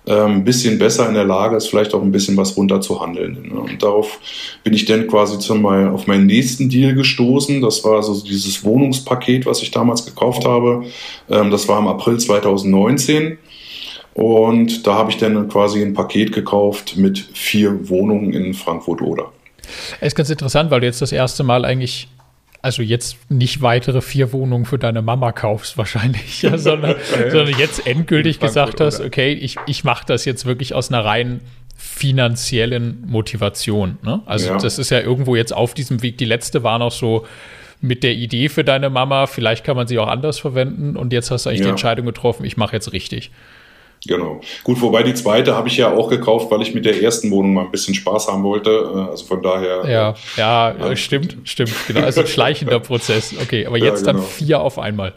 ähm, 0.07 0.37
ein 0.37 0.45
bisschen 0.45 0.79
besser 0.79 1.09
in 1.09 1.15
der 1.15 1.25
Lage 1.25 1.57
ist, 1.57 1.69
vielleicht 1.69 1.95
auch 1.95 2.03
ein 2.03 2.13
bisschen 2.13 2.37
was 2.37 2.57
runter 2.57 2.81
zu 2.81 3.01
handeln. 3.01 3.51
Ne? 3.53 3.61
Und 3.61 3.83
darauf 3.83 4.19
bin 4.65 4.75
ich 4.75 4.85
dann 4.85 5.07
quasi 5.07 5.39
zum 5.39 5.65
auf 5.65 6.07
meinen 6.07 6.27
nächsten 6.27 6.69
Deal 6.69 6.95
gestoßen. 6.95 7.61
Das 7.63 7.85
war 7.85 8.03
so 8.03 8.21
dieses 8.21 8.65
Wohnungspaket, 8.65 9.47
was 9.47 9.63
ich 9.63 9.71
damals 9.71 10.05
gekauft 10.05 10.45
habe. 10.45 10.85
Ähm, 11.31 11.51
das 11.51 11.69
war 11.69 11.79
im 11.79 11.87
April 11.87 12.19
2019. 12.19 13.39
Und 14.15 14.87
da 14.87 14.95
habe 14.95 15.11
ich 15.11 15.17
dann 15.17 15.49
quasi 15.49 15.81
ein 15.81 15.95
Paket 15.95 16.33
gekauft 16.33 16.97
mit 16.97 17.19
vier 17.33 17.89
Wohnungen 17.89 18.35
in 18.35 18.53
Frankfurt-Oder. 18.53 19.33
Es 20.01 20.09
ist 20.09 20.17
ganz 20.17 20.29
interessant, 20.29 20.71
weil 20.71 20.81
du 20.81 20.87
jetzt 20.87 21.01
das 21.01 21.13
erste 21.13 21.45
Mal 21.45 21.65
eigentlich 21.65 22.09
also 22.63 22.81
jetzt 22.83 23.19
nicht 23.29 23.61
weitere 23.61 24.01
vier 24.01 24.33
Wohnungen 24.33 24.65
für 24.65 24.79
deine 24.79 25.03
Mama 25.03 25.33
kaufst 25.33 25.77
wahrscheinlich, 25.77 26.43
ja, 26.43 26.57
sondern, 26.57 26.95
sondern 27.31 27.59
jetzt 27.59 27.87
endgültig 27.87 28.39
gesagt 28.39 28.81
hast, 28.81 29.01
okay, 29.01 29.33
ich, 29.33 29.57
ich 29.67 29.83
mache 29.83 30.07
das 30.07 30.25
jetzt 30.25 30.47
wirklich 30.47 30.73
aus 30.73 30.89
einer 30.91 31.05
rein 31.05 31.41
finanziellen 31.77 33.05
Motivation. 33.07 33.99
Ne? 34.03 34.23
Also 34.27 34.51
ja. 34.51 34.59
das 34.59 34.79
ist 34.79 34.91
ja 34.91 35.01
irgendwo 35.01 35.35
jetzt 35.35 35.53
auf 35.53 35.75
diesem 35.75 36.03
Weg. 36.03 36.19
Die 36.19 36.25
letzte 36.25 36.63
war 36.63 36.79
noch 36.79 36.93
so 36.93 37.27
mit 37.81 38.05
der 38.05 38.13
Idee 38.13 38.49
für 38.49 38.63
deine 38.63 38.91
Mama, 38.91 39.27
vielleicht 39.27 39.65
kann 39.65 39.75
man 39.75 39.89
sie 39.89 39.99
auch 39.99 40.07
anders 40.07 40.39
verwenden 40.39 40.97
und 40.97 41.13
jetzt 41.13 41.33
hast 41.33 41.47
du 41.47 41.51
eigentlich 41.51 41.61
ja. 41.61 41.67
die 41.67 41.71
Entscheidung 41.71 42.07
getroffen, 42.07 42.45
ich 42.45 42.57
mache 42.57 42.77
jetzt 42.77 42.93
richtig. 42.93 43.33
Genau. 44.07 44.41
Gut, 44.65 44.81
wobei 44.81 45.03
die 45.03 45.15
zweite 45.15 45.55
habe 45.55 45.69
ich 45.69 45.77
ja 45.77 45.93
auch 45.93 46.09
gekauft, 46.09 46.51
weil 46.51 46.63
ich 46.63 46.75
mit 46.75 46.85
der 46.85 47.01
ersten 47.01 47.31
Wohnung 47.31 47.55
mal 47.55 47.65
ein 47.65 47.71
bisschen 47.71 47.95
Spaß 47.95 48.29
haben 48.29 48.43
wollte. 48.43 48.71
Äh, 48.71 49.11
also 49.11 49.25
von 49.25 49.43
daher. 49.43 49.85
Ja, 49.89 50.11
äh, 50.11 50.15
ja, 50.37 50.75
ja 50.77 50.97
stimmt, 50.97 51.37
stimmt. 51.45 51.73
Genau. 51.87 52.01
Also 52.01 52.23
ein 52.23 52.27
schleichender 52.29 52.81
Prozess. 52.81 53.35
Okay, 53.41 53.67
aber 53.67 53.79
jetzt 53.79 54.05
ja, 54.07 54.13
genau. 54.13 54.25
dann 54.25 54.31
vier 54.31 54.61
auf 54.61 54.79
einmal. 54.79 55.15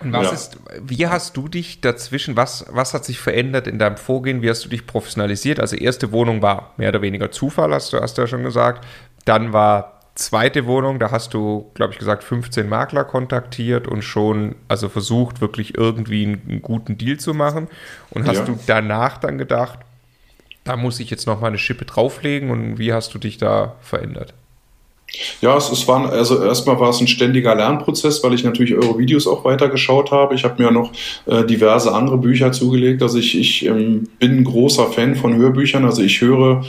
Und 0.00 0.12
was 0.12 0.26
ja. 0.26 0.32
ist, 0.32 0.58
wie 0.80 1.06
hast 1.08 1.36
du 1.36 1.48
dich 1.48 1.80
dazwischen, 1.80 2.36
was, 2.36 2.66
was 2.70 2.94
hat 2.94 3.04
sich 3.04 3.18
verändert 3.18 3.66
in 3.66 3.80
deinem 3.80 3.96
Vorgehen? 3.96 4.42
Wie 4.42 4.50
hast 4.50 4.64
du 4.64 4.68
dich 4.68 4.86
professionalisiert? 4.86 5.58
Also 5.58 5.74
erste 5.74 6.12
Wohnung 6.12 6.40
war 6.40 6.74
mehr 6.76 6.90
oder 6.90 7.02
weniger 7.02 7.32
Zufall, 7.32 7.72
hast 7.74 7.92
du, 7.92 8.00
hast 8.00 8.16
du 8.16 8.22
ja 8.22 8.28
schon 8.28 8.44
gesagt. 8.44 8.86
Dann 9.24 9.52
war 9.52 9.97
zweite 10.18 10.66
Wohnung, 10.66 10.98
da 10.98 11.10
hast 11.10 11.32
du, 11.32 11.70
glaube 11.74 11.92
ich, 11.92 11.98
gesagt, 11.98 12.24
15 12.24 12.68
Makler 12.68 13.04
kontaktiert 13.04 13.86
und 13.86 14.02
schon, 14.02 14.56
also 14.66 14.88
versucht, 14.88 15.40
wirklich 15.40 15.78
irgendwie 15.78 16.26
einen, 16.26 16.42
einen 16.48 16.62
guten 16.62 16.98
Deal 16.98 17.18
zu 17.18 17.34
machen. 17.34 17.68
Und 18.10 18.26
hast 18.26 18.38
ja. 18.38 18.44
du 18.44 18.58
danach 18.66 19.18
dann 19.18 19.38
gedacht, 19.38 19.78
da 20.64 20.76
muss 20.76 20.98
ich 21.00 21.08
jetzt 21.10 21.26
noch 21.26 21.40
mal 21.40 21.46
eine 21.46 21.58
Schippe 21.58 21.84
drauflegen 21.84 22.50
und 22.50 22.78
wie 22.78 22.92
hast 22.92 23.14
du 23.14 23.18
dich 23.18 23.38
da 23.38 23.76
verändert? 23.80 24.34
Ja, 25.40 25.56
es, 25.56 25.70
es 25.70 25.88
war, 25.88 26.12
also 26.12 26.42
erstmal 26.44 26.78
war 26.78 26.90
es 26.90 27.00
ein 27.00 27.08
ständiger 27.08 27.54
Lernprozess, 27.54 28.22
weil 28.22 28.34
ich 28.34 28.44
natürlich 28.44 28.74
eure 28.74 28.98
Videos 28.98 29.26
auch 29.26 29.44
weitergeschaut 29.44 30.10
habe. 30.10 30.34
Ich 30.34 30.44
habe 30.44 30.62
mir 30.62 30.70
noch 30.70 30.92
äh, 31.26 31.44
diverse 31.44 31.94
andere 31.94 32.18
Bücher 32.18 32.52
zugelegt. 32.52 33.02
Also 33.02 33.18
ich, 33.18 33.38
ich 33.38 33.64
ähm, 33.64 34.08
bin 34.18 34.38
ein 34.38 34.44
großer 34.44 34.88
Fan 34.88 35.14
von 35.14 35.34
Hörbüchern. 35.34 35.86
Also 35.86 36.02
ich 36.02 36.20
höre 36.20 36.62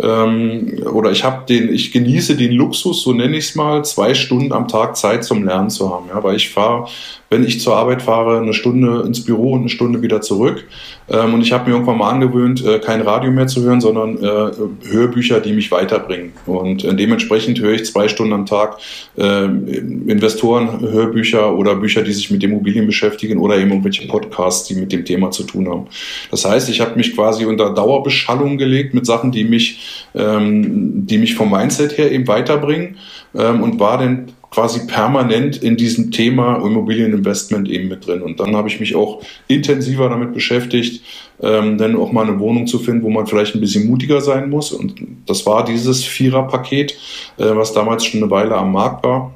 ähm, 0.00 0.82
oder 0.92 1.10
ich 1.10 1.24
habe 1.24 1.44
den, 1.46 1.72
ich 1.72 1.92
genieße 1.92 2.36
den 2.36 2.52
Luxus, 2.52 3.02
so 3.02 3.12
nenne 3.12 3.36
ich 3.36 3.48
es 3.48 3.54
mal, 3.54 3.84
zwei 3.84 4.14
Stunden 4.14 4.52
am 4.52 4.68
Tag 4.68 4.96
Zeit 4.96 5.24
zum 5.24 5.44
Lernen 5.44 5.70
zu 5.70 5.92
haben. 5.92 6.06
Ja, 6.08 6.22
weil 6.22 6.36
ich 6.36 6.50
fahre, 6.50 6.88
wenn 7.30 7.44
ich 7.44 7.60
zur 7.60 7.76
Arbeit 7.76 8.02
fahre, 8.02 8.38
eine 8.38 8.54
Stunde 8.54 9.02
ins 9.06 9.24
Büro 9.24 9.52
und 9.52 9.60
eine 9.60 9.68
Stunde 9.68 10.02
wieder 10.02 10.20
zurück. 10.20 10.66
Ähm, 11.10 11.34
und 11.34 11.42
ich 11.42 11.52
habe 11.52 11.68
mir 11.68 11.76
irgendwann 11.76 11.98
mal 11.98 12.10
angewöhnt, 12.10 12.64
äh, 12.64 12.78
kein 12.78 13.00
Radio 13.00 13.30
mehr 13.30 13.46
zu 13.46 13.62
hören, 13.62 13.80
sondern 13.80 14.18
äh, 14.18 14.90
Hörbücher, 14.90 15.40
die 15.40 15.52
mich 15.52 15.70
weiterbringen. 15.70 16.32
Und 16.46 16.84
äh, 16.84 16.94
dementsprechend 16.94 17.60
höre 17.60 17.72
ich 17.72 17.86
zwei 17.86 18.08
Stunden 18.08 18.32
am 18.32 18.46
Tag 18.46 18.78
äh, 19.16 19.44
Investoren, 19.44 20.80
Hörbücher 20.80 21.56
oder 21.56 21.76
Bücher, 21.76 22.02
die 22.02 22.12
sich 22.12 22.30
mit 22.30 22.42
Immobilien 22.42 22.86
beschäftigen 22.86 23.38
oder 23.38 23.56
eben 23.58 23.70
irgendwelche 23.70 24.06
Podcasts, 24.06 24.68
die 24.68 24.74
mit 24.74 24.92
dem 24.92 25.04
Thema 25.04 25.30
zu 25.30 25.44
tun 25.44 25.68
haben. 25.68 25.86
Das 26.30 26.44
heißt, 26.44 26.68
ich 26.68 26.80
habe 26.80 26.96
mich 26.96 27.14
quasi 27.14 27.46
unter 27.46 27.70
Dauerbeschallung 27.70 28.58
gelegt 28.58 28.94
mit 28.94 29.06
Sachen, 29.06 29.32
die 29.32 29.44
mich, 29.44 30.06
ähm, 30.14 31.06
die 31.06 31.18
mich 31.18 31.34
vom 31.34 31.50
Mindset 31.50 31.96
her 31.96 32.12
eben 32.12 32.26
weiterbringen 32.28 32.96
ähm, 33.34 33.62
und 33.62 33.80
war 33.80 33.98
dann 33.98 34.32
quasi 34.50 34.86
permanent 34.86 35.62
in 35.62 35.76
diesem 35.76 36.10
Thema 36.10 36.56
Immobilieninvestment 36.56 37.68
eben 37.68 37.88
mit 37.88 38.06
drin. 38.06 38.22
Und 38.22 38.40
dann 38.40 38.56
habe 38.56 38.68
ich 38.68 38.80
mich 38.80 38.96
auch 38.96 39.22
intensiver 39.46 40.08
damit 40.08 40.32
beschäftigt, 40.32 41.04
ähm, 41.40 41.76
dann 41.78 41.96
auch 41.96 42.12
mal 42.12 42.26
eine 42.26 42.38
Wohnung 42.40 42.66
zu 42.66 42.78
finden, 42.78 43.02
wo 43.02 43.10
man 43.10 43.26
vielleicht 43.26 43.54
ein 43.54 43.60
bisschen 43.60 43.86
mutiger 43.86 44.20
sein 44.20 44.48
muss. 44.48 44.72
Und 44.72 44.94
das 45.26 45.44
war 45.46 45.64
dieses 45.64 46.04
Vierer-Paket, 46.04 46.92
äh, 47.36 47.54
was 47.54 47.72
damals 47.72 48.04
schon 48.04 48.22
eine 48.22 48.30
Weile 48.30 48.56
am 48.56 48.72
Markt 48.72 49.04
war. 49.04 49.34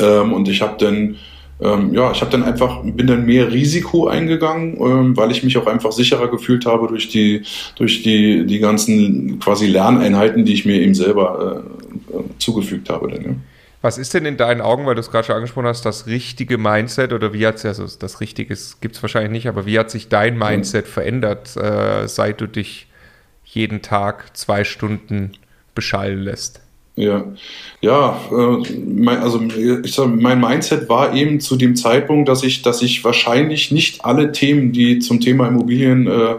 Ähm, 0.00 0.32
und 0.32 0.48
ich 0.48 0.60
habe 0.60 0.76
dann 0.78 1.16
ähm, 1.62 1.92
ja, 1.92 2.10
ich 2.10 2.20
habe 2.22 2.30
dann 2.30 2.42
einfach, 2.42 2.82
bin 2.82 3.06
dann 3.06 3.26
mehr 3.26 3.52
Risiko 3.52 4.06
eingegangen, 4.06 4.78
ähm, 4.80 5.16
weil 5.16 5.30
ich 5.30 5.42
mich 5.42 5.58
auch 5.58 5.66
einfach 5.66 5.92
sicherer 5.92 6.28
gefühlt 6.28 6.64
habe 6.64 6.88
durch 6.88 7.10
die, 7.10 7.42
durch 7.76 8.02
die, 8.02 8.46
die 8.46 8.60
ganzen 8.60 9.38
quasi 9.40 9.66
Lerneinheiten, 9.66 10.46
die 10.46 10.54
ich 10.54 10.64
mir 10.64 10.80
eben 10.80 10.94
selber 10.94 11.64
äh, 12.10 12.16
äh 12.16 12.22
zugefügt 12.38 12.88
habe. 12.88 13.08
Dann, 13.08 13.22
ja. 13.22 13.30
Was 13.82 13.96
ist 13.96 14.12
denn 14.12 14.26
in 14.26 14.36
deinen 14.36 14.60
Augen, 14.60 14.84
weil 14.84 14.94
du 14.94 15.00
es 15.00 15.10
gerade 15.10 15.26
schon 15.26 15.36
angesprochen 15.36 15.66
hast, 15.66 15.86
das 15.86 16.06
richtige 16.06 16.58
Mindset 16.58 17.12
oder 17.14 17.32
wie 17.32 17.46
hat 17.46 17.56
es, 17.56 17.64
also 17.64 17.86
das 17.98 18.20
Richtige 18.20 18.54
gibt 18.80 18.96
es 18.96 19.02
wahrscheinlich 19.02 19.32
nicht, 19.32 19.48
aber 19.48 19.64
wie 19.64 19.78
hat 19.78 19.90
sich 19.90 20.08
dein 20.08 20.36
Mindset 20.36 20.86
verändert, 20.86 21.56
äh, 21.56 22.06
seit 22.06 22.42
du 22.42 22.46
dich 22.46 22.88
jeden 23.44 23.80
Tag 23.80 24.36
zwei 24.36 24.64
Stunden 24.64 25.32
beschallen 25.74 26.20
lässt? 26.20 26.60
Ja, 26.96 27.24
ja, 27.80 28.20
äh, 28.30 29.08
also 29.08 29.40
ich 29.82 29.94
sag, 29.94 30.08
mein 30.14 30.38
Mindset 30.38 30.88
war 30.90 31.14
eben 31.14 31.40
zu 31.40 31.56
dem 31.56 31.74
Zeitpunkt, 31.74 32.28
dass 32.28 32.42
ich, 32.42 32.60
dass 32.60 32.82
ich 32.82 33.02
wahrscheinlich 33.04 33.70
nicht 33.70 34.04
alle 34.04 34.32
Themen, 34.32 34.72
die 34.72 34.98
zum 34.98 35.20
Thema 35.20 35.48
Immobilien 35.48 36.06
äh, 36.06 36.32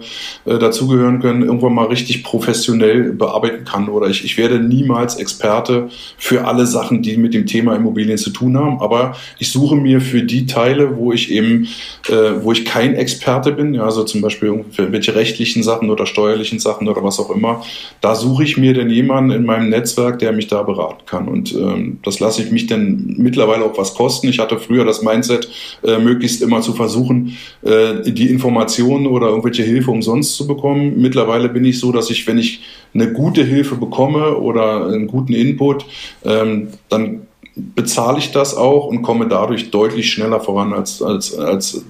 äh, 0.46 0.60
dazugehören 0.60 1.20
können, 1.20 1.42
irgendwann 1.42 1.74
mal 1.74 1.88
richtig 1.88 2.24
professionell 2.24 3.14
bearbeiten 3.14 3.66
kann. 3.66 3.90
Oder 3.90 4.08
ich, 4.08 4.24
ich 4.24 4.38
werde 4.38 4.60
niemals 4.60 5.16
Experte 5.16 5.90
für 6.18 6.46
alle 6.46 6.68
Sachen, 6.68 7.02
die 7.02 7.18
mit 7.18 7.34
dem 7.34 7.48
Thema 7.48 7.76
Immobilien 7.76 8.20
zu 8.20 8.30
tun 8.30 8.56
haben. 8.56 8.82
Aber 8.82 9.16
ich 9.40 9.52
suche 9.52 9.76
mir 9.76 10.00
für 10.00 10.22
die 10.22 10.46
Teile, 10.46 10.98
wo 10.98 11.12
ich 11.12 11.32
eben, 11.32 11.70
äh, 12.08 12.34
wo 12.42 12.52
ich 12.52 12.66
kein 12.66 12.94
Experte 12.94 13.52
bin, 13.54 13.74
ja, 13.74 13.86
also 13.86 14.04
zum 14.04 14.22
Beispiel 14.22 14.50
irgendwelche 14.50 15.16
rechtlichen 15.16 15.64
Sachen 15.64 15.90
oder 15.90 16.06
steuerlichen 16.06 16.60
Sachen 16.60 16.88
oder 16.88 17.04
was 17.04 17.20
auch 17.20 17.32
immer, 17.32 17.64
da 18.00 18.14
suche 18.14 18.44
ich 18.44 18.58
mir 18.58 18.76
denn 18.76 18.92
jemanden 18.92 19.32
in 19.32 19.46
meinem 19.46 19.70
Netzwerk, 19.70 20.20
der 20.20 20.34
mich 20.34 20.51
da 20.52 20.64
beraten 20.64 21.06
kann. 21.06 21.28
Und 21.28 21.54
ähm, 21.54 22.00
das 22.04 22.20
lasse 22.20 22.44
ich 22.44 22.52
mich 22.52 22.68
dann 22.68 23.16
mittlerweile 23.18 23.66
auch 23.66 23.78
was 23.78 23.94
kosten. 23.94 24.28
Ich 24.28 24.40
hatte 24.40 24.60
früher 24.60 24.86
das 24.86 25.02
Mindset, 25.02 25.50
äh, 25.84 25.98
möglichst 25.98 26.42
immer 26.42 26.62
zu 26.62 26.74
versuchen, 26.74 27.38
äh, 27.62 28.12
die 28.12 28.30
Informationen 28.30 29.08
oder 29.08 29.30
irgendwelche 29.30 29.64
Hilfe 29.64 29.92
umsonst 29.92 30.36
zu 30.36 30.48
bekommen. 30.48 31.02
Mittlerweile 31.02 31.50
bin 31.50 31.66
ich 31.66 31.80
so, 31.80 31.92
dass 31.92 32.10
ich, 32.10 32.28
wenn 32.28 32.38
ich 32.38 32.62
eine 32.94 33.14
gute 33.14 33.44
Hilfe 33.44 33.76
bekomme 33.76 34.38
oder 34.38 34.88
einen 34.88 35.08
guten 35.08 35.34
Input, 35.34 35.86
ähm, 36.26 36.70
dann 36.90 37.22
bezahle 37.56 38.20
ich 38.20 38.32
das 38.32 38.56
auch 38.56 38.86
und 38.86 39.02
komme 39.02 39.28
dadurch 39.28 39.72
deutlich 39.72 40.12
schneller 40.12 40.40
voran 40.40 40.74
als, 40.74 41.02
als, 41.02 41.38
als 41.38 41.84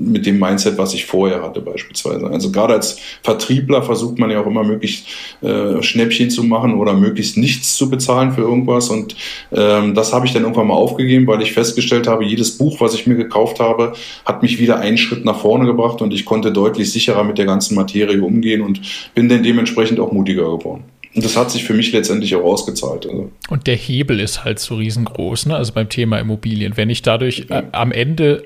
mit 0.00 0.26
dem 0.26 0.38
Mindset, 0.38 0.78
was 0.78 0.94
ich 0.94 1.06
vorher 1.06 1.42
hatte 1.42 1.60
beispielsweise. 1.60 2.26
Also 2.26 2.50
gerade 2.50 2.74
als 2.74 2.98
Vertriebler 3.22 3.82
versucht 3.82 4.18
man 4.18 4.30
ja 4.30 4.40
auch 4.40 4.46
immer 4.46 4.64
möglichst 4.64 5.06
äh, 5.42 5.82
Schnäppchen 5.82 6.30
zu 6.30 6.42
machen 6.42 6.74
oder 6.74 6.94
möglichst 6.94 7.36
nichts 7.36 7.76
zu 7.76 7.90
bezahlen 7.90 8.32
für 8.32 8.42
irgendwas 8.42 8.88
und 8.88 9.14
ähm, 9.52 9.94
das 9.94 10.12
habe 10.12 10.26
ich 10.26 10.32
dann 10.32 10.42
irgendwann 10.42 10.66
mal 10.66 10.74
aufgegeben, 10.74 11.26
weil 11.26 11.42
ich 11.42 11.52
festgestellt 11.52 12.06
habe, 12.06 12.24
jedes 12.24 12.56
Buch, 12.56 12.80
was 12.80 12.94
ich 12.94 13.06
mir 13.06 13.16
gekauft 13.16 13.60
habe, 13.60 13.92
hat 14.24 14.42
mich 14.42 14.58
wieder 14.58 14.78
einen 14.78 14.98
Schritt 14.98 15.24
nach 15.24 15.38
vorne 15.38 15.66
gebracht 15.66 16.02
und 16.02 16.12
ich 16.12 16.24
konnte 16.24 16.52
deutlich 16.52 16.90
sicherer 16.90 17.24
mit 17.24 17.38
der 17.38 17.46
ganzen 17.46 17.74
Materie 17.74 18.22
umgehen 18.22 18.62
und 18.62 18.80
bin 19.14 19.28
dann 19.28 19.42
dementsprechend 19.42 20.00
auch 20.00 20.12
mutiger 20.12 20.44
geworden. 20.44 20.84
Und 21.14 21.24
das 21.24 21.36
hat 21.36 21.50
sich 21.50 21.64
für 21.64 21.74
mich 21.74 21.92
letztendlich 21.92 22.34
auch 22.36 22.44
ausgezahlt. 22.44 23.06
Also. 23.06 23.32
Und 23.48 23.66
der 23.66 23.74
Hebel 23.74 24.20
ist 24.20 24.44
halt 24.44 24.60
so 24.60 24.76
riesengroß, 24.76 25.46
ne? 25.46 25.56
Also 25.56 25.72
beim 25.72 25.88
Thema 25.88 26.20
Immobilien. 26.20 26.76
Wenn 26.76 26.88
ich 26.88 27.02
dadurch 27.02 27.46
äh, 27.48 27.64
am 27.72 27.90
Ende 27.90 28.44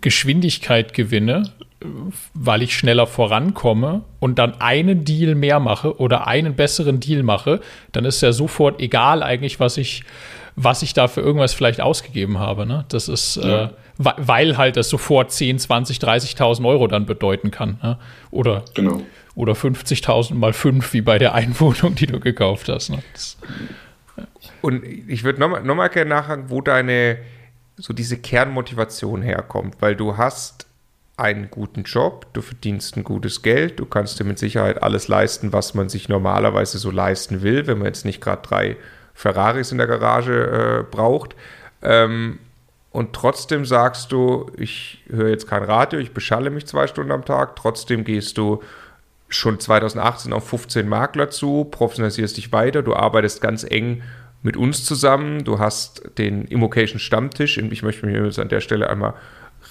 Geschwindigkeit 0.00 0.94
gewinne, 0.94 1.44
weil 2.34 2.62
ich 2.62 2.76
schneller 2.76 3.06
vorankomme 3.06 4.02
und 4.20 4.38
dann 4.38 4.60
einen 4.60 5.04
Deal 5.04 5.34
mehr 5.34 5.60
mache 5.60 5.98
oder 5.98 6.26
einen 6.26 6.54
besseren 6.54 7.00
Deal 7.00 7.22
mache, 7.22 7.60
dann 7.92 8.04
ist 8.04 8.20
ja 8.22 8.32
sofort 8.32 8.80
egal 8.80 9.22
eigentlich, 9.22 9.60
was 9.60 9.76
ich, 9.76 10.04
was 10.56 10.82
ich 10.82 10.94
da 10.94 11.08
für 11.08 11.20
irgendwas 11.20 11.54
vielleicht 11.54 11.80
ausgegeben 11.80 12.38
habe. 12.38 12.66
Ne? 12.66 12.84
Das 12.88 13.08
ist, 13.08 13.36
ja. 13.36 13.64
äh, 13.64 13.68
weil 13.98 14.56
halt 14.56 14.76
das 14.76 14.88
sofort 14.88 15.32
10, 15.32 15.58
20, 15.58 15.98
30.000 15.98 16.66
Euro 16.66 16.86
dann 16.86 17.06
bedeuten 17.06 17.50
kann. 17.50 17.78
Ne? 17.82 17.98
Oder, 18.30 18.64
genau. 18.74 19.02
oder 19.34 19.54
50.000 19.54 20.34
mal 20.34 20.52
5, 20.52 20.92
wie 20.92 21.00
bei 21.00 21.18
der 21.18 21.34
Einwohnung, 21.34 21.94
die 21.94 22.06
du 22.06 22.20
gekauft 22.20 22.68
hast. 22.68 22.90
Ne? 22.90 23.02
Das. 23.12 23.36
Und 24.60 24.84
ich 24.84 25.24
würde 25.24 25.40
nochmal 25.40 25.62
noch 25.62 25.74
mal 25.74 25.88
gerne 25.88 26.10
nachhaken, 26.10 26.44
wo 26.48 26.60
deine 26.60 27.18
so 27.76 27.92
diese 27.92 28.18
Kernmotivation 28.18 29.22
herkommt, 29.22 29.76
weil 29.80 29.96
du 29.96 30.16
hast 30.16 30.66
einen 31.16 31.50
guten 31.50 31.82
Job, 31.82 32.26
du 32.32 32.42
verdienst 32.42 32.96
ein 32.96 33.04
gutes 33.04 33.42
Geld, 33.42 33.78
du 33.78 33.86
kannst 33.86 34.18
dir 34.18 34.24
mit 34.24 34.38
Sicherheit 34.38 34.82
alles 34.82 35.08
leisten, 35.08 35.52
was 35.52 35.74
man 35.74 35.88
sich 35.88 36.08
normalerweise 36.08 36.78
so 36.78 36.90
leisten 36.90 37.42
will, 37.42 37.66
wenn 37.66 37.78
man 37.78 37.86
jetzt 37.86 38.04
nicht 38.04 38.20
gerade 38.20 38.42
drei 38.42 38.76
Ferraris 39.14 39.72
in 39.72 39.78
der 39.78 39.86
Garage 39.86 40.32
äh, 40.80 40.82
braucht. 40.90 41.36
Ähm, 41.82 42.38
und 42.90 43.14
trotzdem 43.14 43.64
sagst 43.64 44.12
du, 44.12 44.50
ich 44.56 45.02
höre 45.08 45.28
jetzt 45.28 45.48
kein 45.48 45.62
Radio, 45.62 45.98
ich 45.98 46.12
beschalle 46.12 46.50
mich 46.50 46.66
zwei 46.66 46.86
Stunden 46.86 47.12
am 47.12 47.24
Tag, 47.24 47.56
trotzdem 47.56 48.04
gehst 48.04 48.36
du 48.36 48.62
schon 49.28 49.58
2018 49.58 50.32
auf 50.32 50.48
15 50.48 50.86
Makler 50.86 51.30
zu, 51.30 51.64
professionalisierst 51.64 52.36
dich 52.36 52.52
weiter, 52.52 52.82
du 52.82 52.94
arbeitest 52.94 53.40
ganz 53.40 53.64
eng 53.64 54.02
mit 54.42 54.56
uns 54.56 54.84
zusammen. 54.84 55.44
Du 55.44 55.58
hast 55.58 56.02
den 56.18 56.44
Immocation 56.44 56.98
Stammtisch. 56.98 57.58
Ich 57.58 57.82
möchte 57.82 58.06
mich 58.06 58.38
an 58.38 58.48
der 58.48 58.60
Stelle 58.60 58.90
einmal 58.90 59.14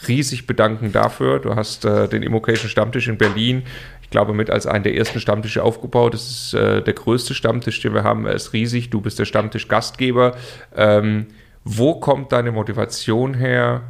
riesig 0.07 0.47
bedanken 0.47 0.91
dafür. 0.91 1.39
Du 1.39 1.55
hast 1.55 1.85
äh, 1.85 2.07
den 2.07 2.23
Immocation 2.23 2.69
Stammtisch 2.69 3.07
in 3.07 3.17
Berlin, 3.17 3.63
ich 4.01 4.09
glaube, 4.09 4.33
mit 4.33 4.49
als 4.49 4.65
einen 4.67 4.83
der 4.83 4.95
ersten 4.95 5.19
Stammtische 5.19 5.63
aufgebaut. 5.63 6.13
Das 6.13 6.29
ist 6.29 6.53
äh, 6.53 6.81
der 6.81 6.93
größte 6.93 7.33
Stammtisch, 7.33 7.79
den 7.81 7.93
wir 7.93 8.03
haben. 8.03 8.25
Er 8.25 8.33
ist 8.33 8.53
riesig. 8.53 8.89
Du 8.89 9.01
bist 9.01 9.19
der 9.19 9.25
Stammtisch-Gastgeber. 9.25 10.35
Ähm, 10.75 11.27
wo 11.63 11.95
kommt 11.95 12.31
deine 12.31 12.51
Motivation 12.51 13.33
her, 13.33 13.83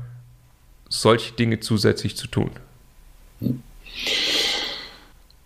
solche 0.90 1.34
Dinge 1.34 1.60
zusätzlich 1.60 2.18
zu 2.18 2.28
tun? 2.28 2.52
Hm. 3.40 3.64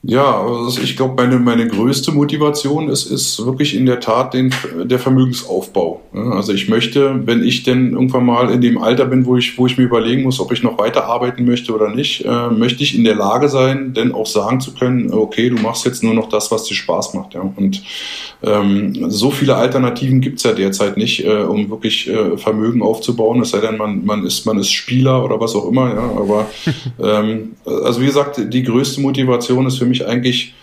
Ja, 0.08 0.40
also 0.40 0.82
ich 0.82 0.96
glaube, 0.96 1.16
meine, 1.18 1.40
meine 1.40 1.68
größte 1.68 2.12
Motivation 2.12 2.90
ist, 2.90 3.10
ist 3.10 3.44
wirklich 3.44 3.76
in 3.76 3.88
der 3.88 4.00
Tat 4.00 4.36
den, 4.36 4.54
der 4.84 5.00
Vermögensaufbau. 5.00 6.02
Also 6.14 6.54
ich 6.54 6.70
möchte, 6.70 7.26
wenn 7.26 7.44
ich 7.44 7.64
denn 7.64 7.94
irgendwann 7.94 8.26
mal 8.26 8.52
in 8.52 8.62
dem 8.62 8.78
Alter 8.78 9.06
bin, 9.06 9.26
wo 9.26 9.36
ich, 9.36 9.58
wo 9.58 9.66
ich 9.66 9.80
mir 9.80 9.86
überlegen 9.86 10.22
muss, 10.22 10.40
ob 10.40 10.52
ich 10.52 10.62
noch 10.62 10.78
weiter 10.78 11.06
arbeiten 11.06 11.46
möchte 11.46 11.74
oder 11.74 11.90
nicht, 11.90 12.24
äh, 12.24 12.50
möchte 12.50 12.84
ich 12.84 12.96
in 12.96 13.04
der 13.04 13.16
Lage 13.16 13.50
sein, 13.50 13.94
denn 13.96 14.12
auch 14.12 14.28
sagen 14.28 14.60
zu 14.60 14.76
können, 14.76 15.12
okay, 15.12 15.50
du 15.50 15.58
machst 15.58 15.86
jetzt 15.86 16.04
nur 16.04 16.14
noch 16.14 16.30
das, 16.30 16.52
was 16.52 16.66
dir 16.66 16.76
Spaß 16.76 17.16
macht. 17.16 17.34
Ja? 17.34 17.42
Und 17.56 17.82
ähm, 18.44 19.10
so 19.10 19.32
viele 19.32 19.56
Alternativen 19.56 20.22
gibt's 20.22 20.44
ja 20.44 20.54
derzeit 20.54 20.98
nicht, 20.98 21.26
äh, 21.26 21.42
um 21.42 21.72
wirklich 21.72 22.08
äh, 22.08 22.38
Vermögen 22.38 22.84
aufzubauen, 22.84 23.42
es 23.42 23.50
sei 23.50 23.60
denn, 23.60 23.78
man, 23.78 24.06
man, 24.06 24.24
ist, 24.24 24.46
man 24.46 24.60
ist 24.60 24.72
Spieler 24.72 25.26
oder 25.26 25.40
was 25.40 25.56
auch 25.56 25.68
immer. 25.68 25.90
Ja? 25.90 26.12
Aber 26.16 26.48
ähm, 27.02 27.54
also 27.66 28.02
wie 28.02 28.06
gesagt, 28.06 28.40
die 28.54 28.64
größte 28.64 29.02
Motivation 29.02 29.66
ist 29.66 29.80
für 29.80 29.86
mich 29.86 29.95
eigentlich 30.04 30.54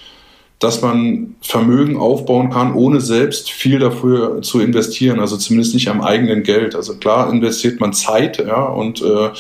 dass 0.63 0.81
man 0.81 1.35
Vermögen 1.41 1.97
aufbauen 1.97 2.51
kann, 2.51 2.75
ohne 2.75 3.01
selbst 3.01 3.51
viel 3.51 3.81
dafür 3.81 4.43
zu 4.43 4.61
investieren, 4.61 5.19
also 5.19 5.37
zumindest 5.37 5.75
nicht 5.75 5.89
am 5.89 6.01
eigenen 6.01 6.45
Geld. 6.45 6.77
Also 6.77 6.95
klar 6.95 7.33
investiert 7.33 7.81
man 7.81 7.93
Zeit, 7.93 8.39
ja, 8.39 8.63
und 8.63 9.03
äh, 9.03 9.31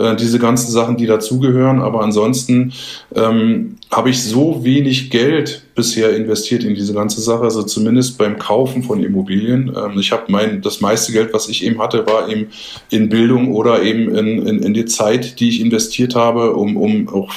äh, 0.00 0.14
diese 0.14 0.38
ganzen 0.38 0.70
Sachen, 0.70 0.96
die 0.96 1.06
dazugehören, 1.06 1.80
aber 1.82 2.02
ansonsten 2.02 2.72
ähm, 3.14 3.76
habe 3.90 4.10
ich 4.10 4.22
so 4.22 4.62
wenig 4.62 5.10
Geld 5.10 5.64
bisher 5.78 6.14
investiert 6.14 6.64
in 6.64 6.74
diese 6.74 6.92
ganze 6.92 7.20
Sache, 7.20 7.44
also 7.44 7.62
zumindest 7.62 8.18
beim 8.18 8.36
Kaufen 8.36 8.82
von 8.82 9.02
Immobilien. 9.02 9.72
Ähm, 9.74 9.98
ich 9.98 10.10
habe 10.10 10.24
mein, 10.26 10.60
das 10.60 10.80
meiste 10.80 11.12
Geld, 11.12 11.32
was 11.32 11.48
ich 11.48 11.64
eben 11.64 11.80
hatte, 11.80 12.04
war 12.04 12.28
eben 12.28 12.48
in 12.90 13.08
Bildung 13.08 13.54
oder 13.54 13.82
eben 13.82 14.14
in, 14.14 14.46
in, 14.46 14.62
in 14.64 14.74
die 14.74 14.86
Zeit, 14.86 15.38
die 15.38 15.48
ich 15.48 15.60
investiert 15.60 16.16
habe, 16.16 16.54
um, 16.56 16.76
um 16.76 17.08
auch 17.08 17.32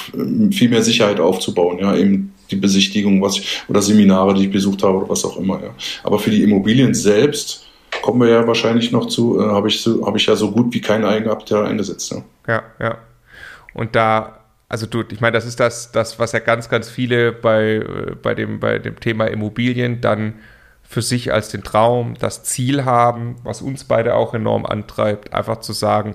viel 0.50 0.68
mehr 0.68 0.82
Sicherheit 0.82 1.20
aufzubauen, 1.20 1.78
ja, 1.78 1.96
eben 1.96 2.34
die 2.50 2.56
Besichtigung 2.56 3.22
was 3.22 3.38
ich, 3.38 3.62
oder 3.68 3.80
Seminare, 3.80 4.34
die 4.34 4.46
ich 4.46 4.50
besucht 4.50 4.82
habe 4.82 4.98
oder 4.98 5.08
was 5.08 5.24
auch 5.24 5.36
immer. 5.36 5.62
Ja. 5.62 5.70
Aber 6.02 6.18
für 6.18 6.30
die 6.30 6.42
Immobilien 6.42 6.94
selbst 6.94 7.64
kommen 8.02 8.20
wir 8.20 8.28
ja 8.28 8.46
wahrscheinlich 8.46 8.90
noch 8.90 9.06
zu, 9.06 9.40
äh, 9.40 9.44
habe 9.44 9.68
ich, 9.68 9.80
so, 9.80 10.04
hab 10.04 10.16
ich 10.16 10.26
ja 10.26 10.34
so 10.34 10.50
gut 10.50 10.74
wie 10.74 10.80
kein 10.80 11.04
Eigenkapital 11.04 11.64
eingesetzt. 11.64 12.10
Ja. 12.10 12.24
ja, 12.48 12.62
ja. 12.80 12.98
Und 13.72 13.94
da, 13.94 14.41
also 14.72 14.86
du, 14.86 15.04
ich 15.10 15.20
meine, 15.20 15.34
das 15.34 15.44
ist 15.44 15.60
das, 15.60 15.92
das, 15.92 16.18
was 16.18 16.32
ja 16.32 16.38
ganz, 16.38 16.70
ganz 16.70 16.88
viele 16.88 17.30
bei, 17.30 17.74
äh, 17.74 18.16
bei, 18.22 18.34
dem, 18.34 18.58
bei 18.58 18.78
dem 18.78 18.98
Thema 18.98 19.26
Immobilien 19.26 20.00
dann 20.00 20.36
für 20.82 21.02
sich 21.02 21.30
als 21.30 21.50
den 21.50 21.62
Traum, 21.62 22.14
das 22.18 22.42
Ziel 22.42 22.86
haben, 22.86 23.36
was 23.42 23.60
uns 23.60 23.84
beide 23.84 24.14
auch 24.14 24.32
enorm 24.32 24.64
antreibt, 24.64 25.34
einfach 25.34 25.60
zu 25.60 25.74
sagen, 25.74 26.14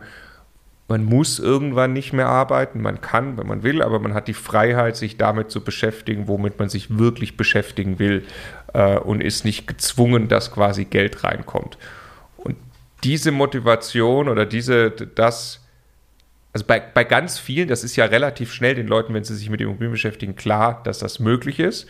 man 0.87 1.05
muss 1.05 1.37
irgendwann 1.37 1.93
nicht 1.93 2.13
mehr 2.13 2.29
arbeiten, 2.29 2.81
man 2.81 2.99
kann, 2.99 3.37
wenn 3.37 3.45
man 3.45 3.61
will, 3.61 3.83
aber 3.83 3.99
man 3.99 4.15
hat 4.15 4.27
die 4.27 4.33
Freiheit, 4.33 4.95
sich 4.97 5.17
damit 5.17 5.51
zu 5.51 5.63
beschäftigen, 5.63 6.27
womit 6.27 6.57
man 6.57 6.69
sich 6.69 6.97
wirklich 6.97 7.37
beschäftigen 7.37 7.99
will 7.99 8.25
äh, 8.73 8.97
und 8.97 9.21
ist 9.21 9.45
nicht 9.45 9.67
gezwungen, 9.67 10.29
dass 10.29 10.51
quasi 10.51 10.85
Geld 10.85 11.23
reinkommt. 11.23 11.77
Und 12.37 12.55
diese 13.03 13.31
Motivation 13.31 14.27
oder 14.27 14.47
diese, 14.47 14.89
das, 14.89 15.66
also 16.57 16.65
bei, 16.65 16.79
bei 16.79 17.03
ganz 17.03 17.37
vielen, 17.37 17.67
das 17.67 17.83
ist 17.83 17.95
ja 17.97 18.05
relativ 18.05 18.51
schnell 18.51 18.73
den 18.73 18.87
Leuten, 18.87 19.13
wenn 19.13 19.23
sie 19.23 19.35
sich 19.35 19.51
mit 19.51 19.61
Immobilien 19.61 19.91
beschäftigen, 19.91 20.35
klar, 20.35 20.81
dass 20.83 20.97
das 20.97 21.19
möglich 21.19 21.59
ist. 21.59 21.87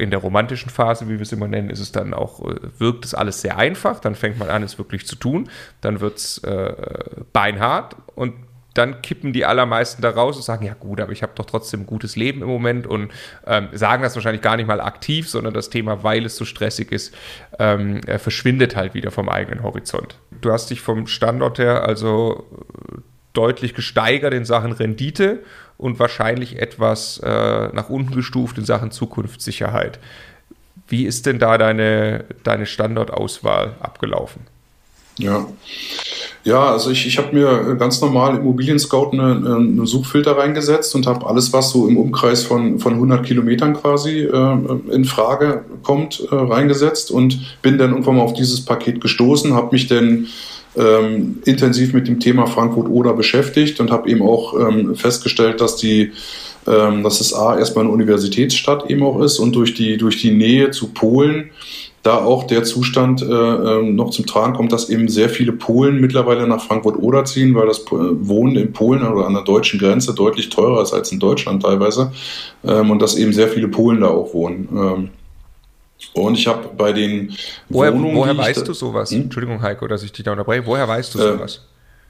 In 0.00 0.10
der 0.10 0.18
romantischen 0.18 0.70
Phase, 0.70 1.06
wie 1.06 1.14
wir 1.14 1.20
es 1.20 1.30
immer 1.30 1.46
nennen, 1.46 1.70
ist 1.70 1.78
es 1.78 1.92
dann 1.92 2.14
auch, 2.14 2.40
äh, 2.40 2.56
wirkt 2.78 3.04
es 3.04 3.14
alles 3.14 3.42
sehr 3.42 3.56
einfach, 3.56 4.00
dann 4.00 4.16
fängt 4.16 4.40
man 4.40 4.50
an, 4.50 4.64
es 4.64 4.76
wirklich 4.76 5.06
zu 5.06 5.14
tun, 5.14 5.48
dann 5.82 6.00
wird 6.00 6.18
es 6.18 6.38
äh, 6.38 6.74
beinhart. 7.32 7.94
Und 8.16 8.34
dann 8.74 9.02
kippen 9.02 9.32
die 9.32 9.44
allermeisten 9.44 10.02
da 10.02 10.10
raus 10.10 10.34
und 10.34 10.42
sagen, 10.42 10.66
ja 10.66 10.74
gut, 10.74 11.00
aber 11.00 11.12
ich 11.12 11.22
habe 11.22 11.32
doch 11.36 11.46
trotzdem 11.46 11.82
ein 11.82 11.86
gutes 11.86 12.16
Leben 12.16 12.42
im 12.42 12.48
Moment 12.48 12.88
und 12.88 13.12
ähm, 13.46 13.68
sagen 13.70 14.02
das 14.02 14.16
wahrscheinlich 14.16 14.42
gar 14.42 14.56
nicht 14.56 14.66
mal 14.66 14.80
aktiv, 14.80 15.30
sondern 15.30 15.54
das 15.54 15.70
Thema, 15.70 16.02
weil 16.02 16.26
es 16.26 16.34
so 16.34 16.44
stressig 16.44 16.90
ist, 16.90 17.14
ähm, 17.60 18.00
verschwindet 18.18 18.74
halt 18.74 18.94
wieder 18.94 19.12
vom 19.12 19.28
eigenen 19.28 19.62
Horizont. 19.62 20.18
Du 20.40 20.50
hast 20.50 20.70
dich 20.70 20.80
vom 20.80 21.06
Standort 21.06 21.60
her 21.60 21.84
also 21.84 22.48
deutlich 23.34 23.74
gesteigert 23.74 24.32
in 24.32 24.44
Sachen 24.44 24.72
Rendite 24.72 25.40
und 25.76 25.98
wahrscheinlich 25.98 26.58
etwas 26.58 27.18
äh, 27.18 27.68
nach 27.72 27.90
unten 27.90 28.14
gestuft 28.14 28.56
in 28.56 28.64
Sachen 28.64 28.90
Zukunftssicherheit. 28.90 29.98
Wie 30.88 31.04
ist 31.04 31.26
denn 31.26 31.38
da 31.38 31.58
deine, 31.58 32.24
deine 32.42 32.66
Standortauswahl 32.66 33.74
abgelaufen? 33.80 34.42
Ja, 35.18 35.46
ja 36.42 36.72
also 36.72 36.90
ich, 36.90 37.06
ich 37.06 37.18
habe 37.18 37.34
mir 37.34 37.76
ganz 37.76 38.00
normal 38.00 38.36
Immobilien 38.36 38.78
Scout 38.78 39.10
eine, 39.12 39.56
eine 39.56 39.86
Suchfilter 39.86 40.36
reingesetzt 40.36 40.94
und 40.94 41.06
habe 41.06 41.26
alles, 41.26 41.52
was 41.52 41.70
so 41.70 41.88
im 41.88 41.96
Umkreis 41.96 42.42
von, 42.42 42.78
von 42.80 42.94
100 42.94 43.24
Kilometern 43.24 43.74
quasi 43.74 44.20
äh, 44.20 44.56
in 44.92 45.04
Frage 45.04 45.64
kommt, 45.82 46.20
äh, 46.30 46.34
reingesetzt 46.34 47.10
und 47.10 47.58
bin 47.62 47.78
dann 47.78 47.90
irgendwann 47.90 48.16
mal 48.16 48.22
auf 48.22 48.34
dieses 48.34 48.64
Paket 48.64 49.00
gestoßen, 49.00 49.54
habe 49.54 49.72
mich 49.72 49.86
dann 49.86 50.26
ähm, 50.76 51.38
intensiv 51.44 51.92
mit 51.92 52.08
dem 52.08 52.20
Thema 52.20 52.46
Frankfurt-Oder 52.46 53.14
beschäftigt 53.14 53.80
und 53.80 53.90
habe 53.90 54.08
eben 54.08 54.22
auch 54.22 54.58
ähm, 54.58 54.96
festgestellt, 54.96 55.60
dass 55.60 55.76
die 55.76 56.12
ähm, 56.66 57.02
dass 57.02 57.20
es 57.20 57.34
A 57.34 57.58
erstmal 57.58 57.84
eine 57.84 57.92
Universitätsstadt 57.92 58.90
eben 58.90 59.02
auch 59.02 59.20
ist 59.20 59.38
und 59.38 59.54
durch 59.54 59.74
die, 59.74 59.98
durch 59.98 60.20
die 60.22 60.30
Nähe 60.30 60.70
zu 60.70 60.88
Polen 60.88 61.50
da 62.02 62.18
auch 62.18 62.44
der 62.44 62.64
Zustand 62.64 63.22
äh, 63.22 63.26
ähm, 63.26 63.96
noch 63.96 64.10
zum 64.10 64.26
Tragen 64.26 64.54
kommt, 64.54 64.72
dass 64.72 64.90
eben 64.90 65.08
sehr 65.08 65.30
viele 65.30 65.52
Polen 65.52 66.00
mittlerweile 66.00 66.46
nach 66.46 66.62
Frankfurt-Oder 66.62 67.24
ziehen, 67.24 67.54
weil 67.54 67.66
das 67.66 67.84
Wohnen 67.90 68.56
in 68.56 68.72
Polen 68.72 69.02
oder 69.02 69.26
an 69.26 69.32
der 69.32 69.42
deutschen 69.42 69.80
Grenze 69.80 70.14
deutlich 70.14 70.50
teurer 70.50 70.82
ist 70.82 70.92
als 70.92 71.12
in 71.12 71.18
Deutschland 71.18 71.62
teilweise 71.62 72.12
ähm, 72.64 72.90
und 72.90 73.00
dass 73.00 73.16
eben 73.16 73.32
sehr 73.32 73.48
viele 73.48 73.68
Polen 73.68 74.00
da 74.00 74.08
auch 74.08 74.34
wohnen. 74.34 74.68
Ähm, 74.72 75.08
und 76.12 76.38
ich 76.38 76.46
habe 76.46 76.68
bei 76.76 76.92
den 76.92 77.34
woher, 77.68 77.92
Wohnungen. 77.94 78.16
Woher 78.16 78.36
weißt 78.36 78.66
du 78.66 78.74
sowas? 78.74 79.10
Hm? 79.10 79.22
Entschuldigung, 79.22 79.62
Heiko, 79.62 79.86
dass 79.88 80.02
ich 80.02 80.12
dich 80.12 80.24
da 80.24 80.32
unterbreche. 80.32 80.66
Woher 80.66 80.86
weißt 80.86 81.14
du 81.14 81.18
äh, 81.18 81.22
sowas? 81.22 81.60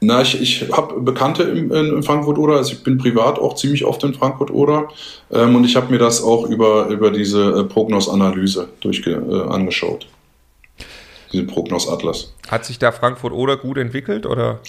Na, 0.01 0.21
ich, 0.21 0.39
ich 0.39 0.71
habe 0.71 0.99
Bekannte 1.01 1.43
in, 1.43 1.71
in 1.71 2.03
Frankfurt 2.03 2.37
oder, 2.37 2.57
also 2.57 2.73
ich 2.73 2.83
bin 2.83 2.97
privat 2.97 3.39
auch 3.39 3.55
ziemlich 3.55 3.85
oft 3.85 4.03
in 4.03 4.13
Frankfurt 4.13 4.51
oder 4.51 4.89
ähm, 5.31 5.55
und 5.55 5.63
ich 5.63 5.75
habe 5.75 5.91
mir 5.91 5.97
das 5.97 6.21
auch 6.21 6.47
über, 6.47 6.87
über 6.87 7.11
diese 7.11 7.59
äh, 7.59 7.63
Prognos-Analyse 7.63 8.69
durchge, 8.81 9.11
äh, 9.11 9.53
angeschaut. 9.53 10.07
Diese 11.31 11.43
Prognos-Atlas. 11.43 12.33
Hat 12.49 12.65
sich 12.65 12.77
da 12.77 12.91
Frankfurt 12.91 13.33
oder 13.33 13.57
gut 13.57 13.77
entwickelt 13.77 14.25
oder? 14.25 14.59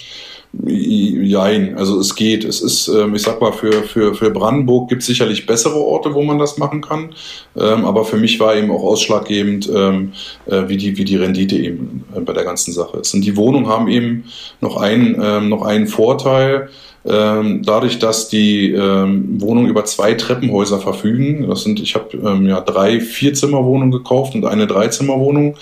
Jein, 0.53 1.77
also 1.77 1.99
es 1.99 2.15
geht. 2.15 2.43
Es 2.43 2.61
ist, 2.61 2.87
ähm, 2.87 3.13
ich 3.15 3.21
sag 3.21 3.41
mal, 3.41 3.51
für, 3.51 3.83
für, 3.83 4.15
für 4.15 4.31
Brandenburg 4.31 4.89
gibt 4.89 5.01
es 5.01 5.07
sicherlich 5.07 5.45
bessere 5.45 5.75
Orte, 5.75 6.13
wo 6.13 6.23
man 6.23 6.39
das 6.39 6.57
machen 6.57 6.81
kann. 6.81 7.09
Ähm, 7.55 7.85
aber 7.85 8.05
für 8.05 8.17
mich 8.17 8.39
war 8.39 8.55
eben 8.55 8.71
auch 8.71 8.83
ausschlaggebend, 8.83 9.69
ähm, 9.73 10.13
äh, 10.45 10.63
wie, 10.67 10.77
die, 10.77 10.97
wie 10.97 11.05
die 11.05 11.17
Rendite 11.17 11.57
eben 11.57 12.05
äh, 12.15 12.21
bei 12.21 12.33
der 12.33 12.43
ganzen 12.43 12.71
Sache 12.71 12.97
ist. 12.99 13.13
Und 13.13 13.21
die 13.21 13.35
Wohnungen 13.35 13.67
haben 13.67 13.87
eben 13.87 14.25
noch 14.61 14.77
einen, 14.77 15.49
noch 15.49 15.63
einen 15.63 15.87
Vorteil. 15.87 16.69
Dadurch, 17.03 17.99
dass 17.99 18.27
die 18.27 18.73
Wohnungen 18.73 19.69
über 19.69 19.85
zwei 19.85 20.13
Treppenhäuser 20.13 20.79
verfügen, 20.79 21.47
das 21.47 21.63
sind, 21.63 21.79
ich 21.79 21.95
habe 21.95 22.17
ja 22.45 22.59
drei 22.59 22.99
Vierzimmerwohnungen 22.99 23.91
gekauft 23.91 24.35
und 24.35 24.45
eine 24.45 24.67
Dreizimmerwohnung. 24.67 25.55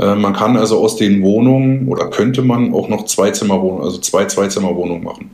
Äh, 0.00 0.14
man 0.14 0.32
kann 0.32 0.56
also 0.56 0.80
aus 0.80 0.96
den 0.96 1.22
Wohnungen 1.22 1.88
oder 1.88 2.08
könnte 2.08 2.42
man 2.42 2.72
auch 2.74 2.88
noch 2.88 3.04
Zweizimmerwohnungen, 3.04 3.84
also 3.84 3.98
zwei 3.98 4.24
Zweizimmerwohnungen 4.24 5.04
machen. 5.04 5.30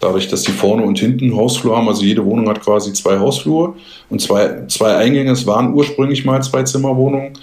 Dadurch, 0.00 0.28
dass 0.28 0.42
die 0.42 0.52
vorne 0.52 0.82
und 0.82 0.98
hinten 0.98 1.36
Hausflur 1.36 1.76
haben, 1.76 1.86
also 1.86 2.02
jede 2.02 2.24
Wohnung 2.24 2.48
hat 2.48 2.62
quasi 2.62 2.92
zwei 2.94 3.18
Hausflure 3.18 3.74
und 4.08 4.20
zwei, 4.20 4.66
zwei 4.66 4.96
Eingänge. 4.96 5.30
Es 5.30 5.46
waren 5.46 5.74
ursprünglich 5.74 6.24
mal 6.24 6.42
zwei 6.42 6.62
Zimmerwohnungen. 6.62 7.34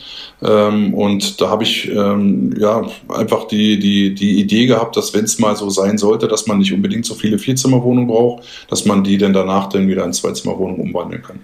Ähm, 0.42 0.96
und 0.96 1.40
da 1.40 1.50
habe 1.50 1.64
ich 1.64 1.88
ähm, 1.88 2.56
ja 2.60 2.84
einfach 3.10 3.48
die, 3.48 3.78
die, 3.78 4.16
die 4.16 4.40
Idee 4.40 4.66
gehabt, 4.66 4.98
dass 4.98 5.14
wenn 5.14 5.26
es 5.26 5.38
mal 5.38 5.56
so 5.56 5.70
sein 5.70 6.00
sollte, 6.00 6.28
dass 6.28 6.48
man 6.48 6.58
nicht 6.58 6.74
unbedingt 6.74 7.06
so 7.06 7.14
viele 7.14 7.38
Vierzimmerwohnungen 7.38 8.08
braucht, 8.08 8.44
dass 8.70 8.86
man 8.86 9.04
die 9.04 9.20
dann 9.20 9.34
danach 9.34 9.70
dann 9.70 9.88
wieder 9.88 10.04
in 10.04 10.14
Zweizimmerwohnungen 10.14 10.82
umwandeln 10.82 11.22
kann. 11.22 11.40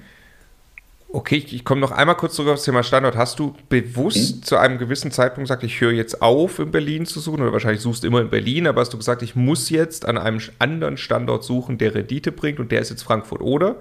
Okay, 1.16 1.36
ich, 1.36 1.53
ich 1.53 1.64
komme 1.64 1.80
noch 1.80 1.91
einmal 1.91 2.18
kurz 2.18 2.34
zurück 2.34 2.53
aufs 2.53 2.64
Thema 2.64 2.82
Standort. 2.82 3.16
Hast 3.16 3.38
du 3.38 3.53
bewusst 3.70 4.34
hm? 4.34 4.43
zu 4.43 4.57
einem 4.57 4.80
gewissen 4.80 5.11
Zeitpunkt 5.11 5.47
gesagt, 5.47 5.64
ich 5.64 5.80
höre 5.80 5.91
jetzt 5.91 6.24
auf, 6.24 6.57
in 6.57 6.72
Berlin 6.72 7.05
zu 7.05 7.20
suchen? 7.20 7.43
Oder 7.43 7.53
wahrscheinlich 7.53 7.82
suchst 7.82 8.01
du 8.01 8.07
immer 8.07 8.22
in 8.22 8.32
Berlin, 8.32 8.66
aber 8.66 8.82
hast 8.82 8.93
du 8.93 8.97
gesagt, 8.97 9.22
ich 9.22 9.36
muss 9.36 9.70
jetzt 9.70 10.05
an 10.07 10.18
einem 10.18 10.41
anderen 10.57 10.97
Standort 10.97 11.43
suchen, 11.43 11.78
der 11.78 11.93
Rendite 11.93 12.32
bringt 12.32 12.59
und 12.59 12.72
der 12.72 12.82
ist 12.82 12.89
jetzt 12.89 13.03
Frankfurt, 13.03 13.41
oder? 13.41 13.76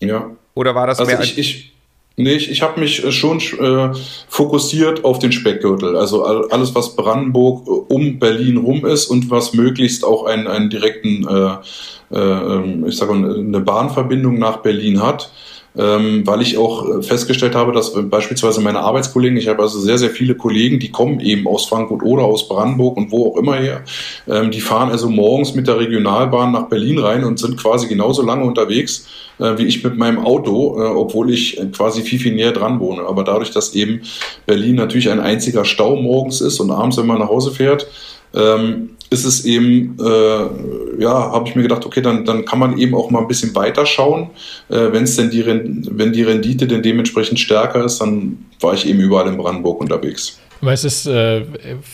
Ja. 0.00 0.32
Oder 0.54 0.74
war 0.74 0.88
das 0.88 0.98
also 0.98 1.12
mehr 1.12 1.20
ich, 1.20 1.38
ich, 1.38 1.74
Nee, 2.16 2.34
ich, 2.34 2.48
ich 2.50 2.62
habe 2.62 2.78
mich 2.78 3.04
äh, 3.04 3.10
schon 3.10 3.38
äh, 3.38 3.92
fokussiert 4.28 5.04
auf 5.04 5.18
den 5.18 5.32
Speckgürtel. 5.32 5.96
Also 5.96 6.24
alles, 6.24 6.74
was 6.74 6.94
Brandenburg 6.94 7.66
äh, 7.66 7.70
um 7.92 8.18
Berlin 8.18 8.56
rum 8.56 8.86
ist 8.86 9.06
und 9.06 9.30
was 9.30 9.52
möglichst 9.52 10.04
auch 10.04 10.24
einen, 10.26 10.46
einen 10.46 10.70
direkten, 10.70 11.26
äh, 11.28 12.16
äh, 12.16 12.18
ähm, 12.18 12.86
ich 12.86 12.96
sage 12.96 13.14
mal, 13.14 13.36
eine 13.36 13.60
Bahnverbindung 13.60 14.38
nach 14.38 14.58
Berlin 14.58 15.02
hat 15.02 15.30
ähm, 15.76 16.26
weil 16.26 16.42
ich 16.42 16.56
auch 16.56 16.88
äh, 16.88 17.02
festgestellt 17.02 17.54
habe, 17.54 17.72
dass 17.72 17.92
beispielsweise 18.08 18.60
meine 18.60 18.80
Arbeitskollegen, 18.80 19.36
ich 19.36 19.48
habe 19.48 19.62
also 19.62 19.78
sehr, 19.80 19.98
sehr 19.98 20.10
viele 20.10 20.34
Kollegen, 20.34 20.78
die 20.78 20.90
kommen 20.90 21.20
eben 21.20 21.46
aus 21.46 21.66
Frankfurt 21.66 22.02
oder 22.02 22.24
aus 22.24 22.48
Brandenburg 22.48 22.96
und 22.96 23.10
wo 23.10 23.32
auch 23.32 23.36
immer 23.36 23.56
her, 23.56 23.82
ähm, 24.28 24.50
die 24.50 24.60
fahren 24.60 24.90
also 24.90 25.08
morgens 25.08 25.54
mit 25.54 25.66
der 25.66 25.78
Regionalbahn 25.78 26.52
nach 26.52 26.68
Berlin 26.68 26.98
rein 26.98 27.24
und 27.24 27.38
sind 27.38 27.56
quasi 27.56 27.88
genauso 27.88 28.22
lange 28.22 28.44
unterwegs 28.44 29.06
äh, 29.38 29.58
wie 29.58 29.64
ich 29.64 29.82
mit 29.82 29.96
meinem 29.96 30.24
Auto, 30.24 30.80
äh, 30.80 30.86
obwohl 30.86 31.32
ich 31.32 31.60
quasi 31.72 32.02
viel, 32.02 32.18
viel 32.18 32.34
näher 32.34 32.52
dran 32.52 32.80
wohne. 32.80 33.02
Aber 33.02 33.24
dadurch, 33.24 33.50
dass 33.50 33.74
eben 33.74 34.02
Berlin 34.46 34.76
natürlich 34.76 35.10
ein 35.10 35.20
einziger 35.20 35.64
Stau 35.64 35.96
morgens 35.96 36.40
ist 36.40 36.60
und 36.60 36.70
abends, 36.70 36.96
wenn 36.96 37.06
man 37.06 37.18
nach 37.18 37.28
Hause 37.28 37.50
fährt, 37.50 37.88
ähm, 38.34 38.90
ist 39.10 39.24
es 39.24 39.44
eben, 39.44 39.96
äh, 40.00 41.02
ja, 41.02 41.32
habe 41.32 41.48
ich 41.48 41.54
mir 41.54 41.62
gedacht, 41.62 41.86
okay, 41.86 42.00
dann, 42.00 42.24
dann 42.24 42.44
kann 42.44 42.58
man 42.58 42.78
eben 42.78 42.94
auch 42.94 43.10
mal 43.10 43.20
ein 43.20 43.28
bisschen 43.28 43.54
weiter 43.54 43.86
schauen. 43.86 44.30
Äh, 44.68 44.92
wenn 44.92 45.04
es 45.04 45.16
denn 45.16 45.30
die, 45.30 45.44
wenn 45.46 46.12
die 46.12 46.22
Rendite 46.22 46.66
denn 46.66 46.82
dementsprechend 46.82 47.38
stärker 47.38 47.84
ist, 47.84 48.00
dann 48.00 48.46
war 48.60 48.74
ich 48.74 48.86
eben 48.86 49.00
überall 49.00 49.28
in 49.28 49.36
Brandenburg 49.36 49.80
unterwegs. 49.80 50.38
Aber 50.64 50.72
es 50.72 50.82
ist 50.82 51.06
äh, 51.06 51.44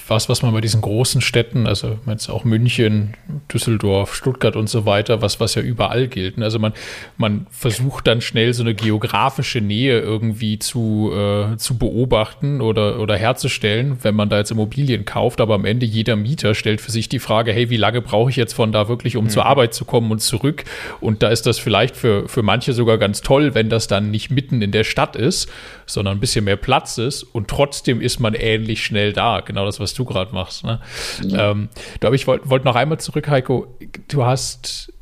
was, 0.07 0.29
was 0.29 0.43
man 0.43 0.53
bei 0.53 0.61
diesen 0.61 0.81
großen 0.81 1.21
Städten, 1.23 1.66
also 1.66 1.99
jetzt 2.07 2.29
auch 2.29 2.45
München, 2.45 3.16
Düsseldorf, 3.53 4.14
Stuttgart 4.14 4.55
und 4.55 4.68
so 4.68 4.87
weiter, 4.87 5.21
was, 5.21 5.41
was 5.41 5.57
ja 5.57 5.62
überall 5.62 6.07
gilt. 6.07 6.39
Ne? 6.39 6.45
Also 6.45 6.61
man, 6.61 6.73
man 7.16 7.49
versucht 7.51 8.07
dann 8.07 8.21
schnell 8.21 8.55
so 8.55 8.62
eine 8.62 8.77
geografische 8.77 9.61
Nähe 9.61 9.99
irgendwie 9.99 10.61
zu, 10.61 11.11
äh, 11.12 11.57
zu 11.57 11.79
beobachten 11.79 12.61
oder, 12.61 13.01
oder 13.01 13.16
herzustellen, 13.16 13.99
wenn 14.03 14.14
man 14.14 14.29
da 14.29 14.39
jetzt 14.39 14.53
Immobilien 14.53 15.05
kauft. 15.05 15.41
Aber 15.41 15.57
am 15.57 15.64
Ende 15.64 15.85
jeder 15.85 16.14
Mieter 16.14 16.55
stellt 16.55 16.81
für 16.81 16.93
sich 16.93 17.09
die 17.09 17.18
Frage, 17.18 17.53
hey, 17.53 17.71
wie 17.71 17.77
lange 17.77 18.01
brauche 18.01 18.31
ich 18.31 18.37
jetzt 18.37 18.53
von 18.53 18.71
da 18.71 18.87
wirklich, 18.87 19.16
um 19.16 19.25
mhm. 19.25 19.31
zur 19.31 19.47
Arbeit 19.47 19.75
zu 19.75 19.85
kommen 19.85 20.12
und 20.12 20.21
zurück? 20.21 20.62
Und 21.01 21.25
da 21.25 21.31
ist 21.31 21.45
das 21.45 21.59
vielleicht 21.59 21.97
für, 21.97 22.29
für 22.29 22.45
manche 22.45 22.73
sogar 22.73 22.99
ganz 22.99 23.21
toll, 23.21 23.57
wenn 23.57 23.68
das 23.68 23.89
dann 23.89 24.12
nicht 24.12 24.31
mitten 24.31 24.62
in 24.62 24.71
der 24.71 24.85
Stadt 24.85 25.16
ist, 25.16 25.51
sondern 25.87 26.18
ein 26.18 26.21
bisschen 26.21 26.45
mehr 26.45 26.57
Platz 26.57 26.99
ist 26.99 27.25
und 27.25 27.49
trotzdem 27.49 28.01
ist 28.01 28.21
man 28.21 28.35
ähnlich 28.35 28.60
schnell 28.83 29.13
da. 29.13 29.41
Genau 29.41 29.65
das, 29.65 29.81
was 29.81 29.95
du 29.95 30.05
gerade 30.05 30.33
machst. 30.35 30.65
Ne? 30.65 30.81
Ja. 31.25 31.51
Ähm, 31.51 31.69
aber 32.03 32.15
ich 32.15 32.27
wollte 32.27 32.49
wollt 32.49 32.65
noch 32.65 32.77
einmal 32.77 32.99
zurück, 32.99 33.29
Heiko. 33.29 33.67
Du 34.09 34.25
hast 34.25 34.93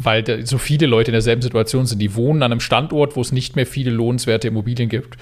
weil 0.00 0.46
so 0.46 0.58
viele 0.58 0.86
Leute 0.86 1.10
in 1.10 1.14
derselben 1.14 1.42
Situation 1.42 1.84
sind, 1.84 1.98
die 1.98 2.14
wohnen 2.14 2.42
an 2.44 2.52
einem 2.52 2.60
Standort, 2.60 3.16
wo 3.16 3.20
es 3.20 3.32
nicht 3.32 3.56
mehr 3.56 3.66
viele 3.66 3.90
lohnenswerte 3.90 4.46
Immobilien 4.46 4.88
gibt. 4.88 5.16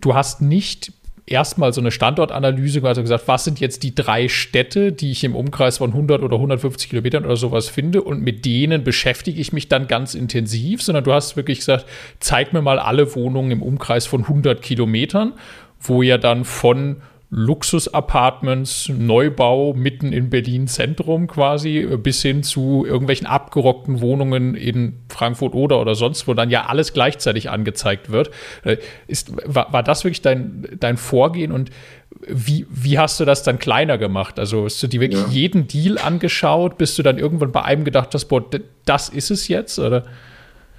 Du 0.00 0.14
hast 0.14 0.42
nicht 0.42 0.92
erstmal 1.30 1.72
so 1.72 1.80
eine 1.80 1.90
Standortanalyse 1.90 2.82
also 2.82 3.02
gesagt, 3.02 3.28
was 3.28 3.44
sind 3.44 3.60
jetzt 3.60 3.82
die 3.82 3.94
drei 3.94 4.28
Städte, 4.28 4.92
die 4.92 5.12
ich 5.12 5.24
im 5.24 5.34
Umkreis 5.34 5.78
von 5.78 5.90
100 5.90 6.22
oder 6.22 6.36
150 6.36 6.90
Kilometern 6.90 7.24
oder 7.24 7.36
sowas 7.36 7.68
finde 7.68 8.02
und 8.02 8.20
mit 8.22 8.44
denen 8.44 8.84
beschäftige 8.84 9.40
ich 9.40 9.52
mich 9.52 9.68
dann 9.68 9.86
ganz 9.86 10.14
intensiv, 10.14 10.82
sondern 10.82 11.04
du 11.04 11.12
hast 11.12 11.36
wirklich 11.36 11.58
gesagt, 11.58 11.86
zeig 12.18 12.52
mir 12.52 12.62
mal 12.62 12.78
alle 12.78 13.14
Wohnungen 13.14 13.52
im 13.52 13.62
Umkreis 13.62 14.06
von 14.06 14.22
100 14.22 14.60
Kilometern, 14.60 15.34
wo 15.80 16.02
ja 16.02 16.18
dann 16.18 16.44
von 16.44 16.96
Luxus-Apartments, 17.32 18.88
Neubau 18.88 19.72
mitten 19.72 20.12
in 20.12 20.30
Berlin 20.30 20.66
Zentrum 20.66 21.28
quasi, 21.28 21.86
bis 22.02 22.22
hin 22.22 22.42
zu 22.42 22.84
irgendwelchen 22.84 23.28
abgerockten 23.28 24.00
Wohnungen 24.00 24.56
in 24.56 24.98
Frankfurt 25.08 25.54
oder 25.54 25.80
oder 25.80 25.94
sonst, 25.94 26.26
wo 26.26 26.34
dann 26.34 26.50
ja 26.50 26.66
alles 26.66 26.92
gleichzeitig 26.92 27.48
angezeigt 27.48 28.10
wird. 28.10 28.30
Äh, 28.64 28.78
ist, 29.06 29.32
war, 29.46 29.72
war 29.72 29.84
das 29.84 30.02
wirklich 30.02 30.22
dein, 30.22 30.66
dein 30.80 30.96
Vorgehen 30.96 31.52
und 31.52 31.70
wie, 32.26 32.66
wie 32.68 32.98
hast 32.98 33.20
du 33.20 33.24
das 33.24 33.44
dann 33.44 33.60
kleiner 33.60 33.96
gemacht? 33.96 34.40
Also 34.40 34.64
hast 34.64 34.82
du 34.82 34.88
dir 34.88 35.00
wirklich 35.00 35.22
ja. 35.22 35.28
jeden 35.28 35.68
Deal 35.68 35.98
angeschaut, 35.98 36.78
bis 36.78 36.96
du 36.96 37.04
dann 37.04 37.18
irgendwann 37.18 37.52
bei 37.52 37.62
einem 37.62 37.84
gedacht 37.84 38.12
hast, 38.12 38.24
boah, 38.24 38.44
das 38.84 39.08
ist 39.08 39.30
es 39.30 39.46
jetzt? 39.46 39.78
Oder? 39.78 40.04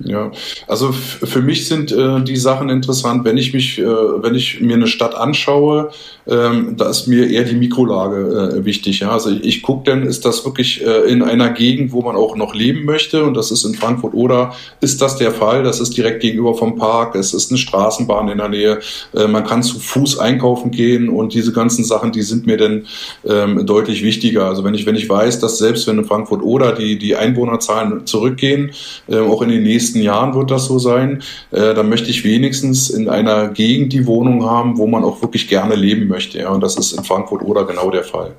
Ja, 0.03 0.31
also 0.67 0.91
für 0.91 1.41
mich 1.41 1.67
sind 1.67 1.91
äh, 1.91 2.21
die 2.21 2.35
Sachen 2.35 2.69
interessant, 2.69 3.23
wenn 3.25 3.37
ich 3.37 3.53
mich, 3.53 3.79
äh, 3.79 3.85
wenn 3.85 4.35
ich 4.35 4.61
mir 4.61 4.75
eine 4.75 4.87
Stadt 4.87 5.15
anschaue, 5.15 5.91
ähm, 6.27 6.75
da 6.77 6.89
ist 6.89 7.07
mir 7.07 7.29
eher 7.29 7.43
die 7.43 7.55
Mikrolage 7.55 8.57
äh, 8.57 8.65
wichtig. 8.65 8.99
Ja? 8.99 9.11
Also 9.11 9.31
ich, 9.31 9.43
ich 9.43 9.61
gucke 9.61 9.89
dann, 9.89 10.03
ist 10.03 10.25
das 10.25 10.45
wirklich 10.45 10.85
äh, 10.85 11.11
in 11.11 11.23
einer 11.23 11.49
Gegend, 11.49 11.91
wo 11.91 12.01
man 12.01 12.15
auch 12.15 12.35
noch 12.35 12.53
leben 12.53 12.85
möchte 12.85 13.23
und 13.23 13.35
das 13.35 13.51
ist 13.51 13.63
in 13.63 13.73
Frankfurt 13.73 14.13
oder 14.13 14.53
ist 14.81 15.01
das 15.01 15.17
der 15.17 15.31
Fall? 15.31 15.63
Das 15.63 15.79
ist 15.79 15.95
direkt 15.95 16.21
gegenüber 16.21 16.53
vom 16.53 16.75
Park, 16.75 17.15
es 17.15 17.33
ist 17.33 17.51
eine 17.51 17.57
Straßenbahn 17.57 18.27
in 18.29 18.37
der 18.37 18.49
Nähe, 18.49 18.79
äh, 19.13 19.27
man 19.27 19.45
kann 19.45 19.63
zu 19.63 19.79
Fuß 19.79 20.19
einkaufen 20.19 20.71
gehen 20.71 21.09
und 21.09 21.33
diese 21.33 21.53
ganzen 21.53 21.83
Sachen, 21.83 22.11
die 22.11 22.21
sind 22.21 22.45
mir 22.45 22.57
dann 22.57 22.85
ähm, 23.27 23.65
deutlich 23.65 24.03
wichtiger. 24.03 24.45
Also 24.45 24.63
wenn 24.63 24.73
ich, 24.73 24.85
wenn 24.85 24.95
ich 24.95 25.09
weiß, 25.09 25.39
dass 25.39 25.57
selbst 25.57 25.87
wenn 25.87 26.01
in 26.01 26.05
Frankfurt 26.05 26.41
oder 26.41 26.73
die, 26.73 26.97
die 26.97 27.15
Einwohnerzahlen 27.15 28.05
zurückgehen, 28.05 28.71
äh, 29.07 29.19
auch 29.19 29.41
in 29.41 29.49
den 29.49 29.63
nächsten 29.63 29.90
nächsten 29.91 30.01
Jahren 30.01 30.33
wird 30.33 30.51
das 30.51 30.65
so 30.65 30.79
sein. 30.79 31.21
Äh, 31.51 31.73
dann 31.73 31.89
möchte 31.89 32.09
ich 32.09 32.23
wenigstens 32.23 32.89
in 32.89 33.09
einer 33.09 33.49
Gegend 33.49 33.93
die 33.93 34.05
Wohnung 34.07 34.45
haben, 34.45 34.77
wo 34.77 34.87
man 34.87 35.03
auch 35.03 35.21
wirklich 35.21 35.47
gerne 35.47 35.75
leben 35.75 36.07
möchte. 36.07 36.39
Ja, 36.39 36.49
und 36.49 36.61
das 36.61 36.77
ist 36.77 36.93
in 36.93 37.03
Frankfurt 37.03 37.41
oder 37.41 37.65
genau 37.65 37.89
der 37.89 38.03
Fall. 38.03 38.35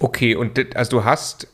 Okay, 0.00 0.34
und 0.34 0.58
also 0.76 0.98
du 0.98 1.04
hast, 1.04 1.46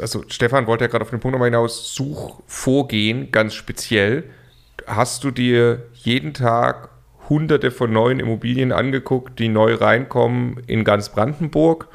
also 0.00 0.24
Stefan 0.28 0.66
wollte 0.66 0.84
ja 0.84 0.88
gerade 0.88 1.02
auf 1.02 1.10
den 1.10 1.20
Punkt 1.20 1.32
nochmal 1.32 1.48
hinaus, 1.48 1.94
Suchvorgehen 1.94 3.30
ganz 3.30 3.54
speziell. 3.54 4.24
Hast 4.86 5.22
du 5.22 5.30
dir 5.30 5.84
jeden 5.94 6.34
Tag 6.34 6.88
hunderte 7.28 7.70
von 7.70 7.92
neuen 7.92 8.18
Immobilien 8.18 8.72
angeguckt, 8.72 9.38
die 9.38 9.48
neu 9.48 9.74
reinkommen 9.74 10.60
in 10.66 10.82
ganz 10.82 11.10
Brandenburg? 11.10 11.88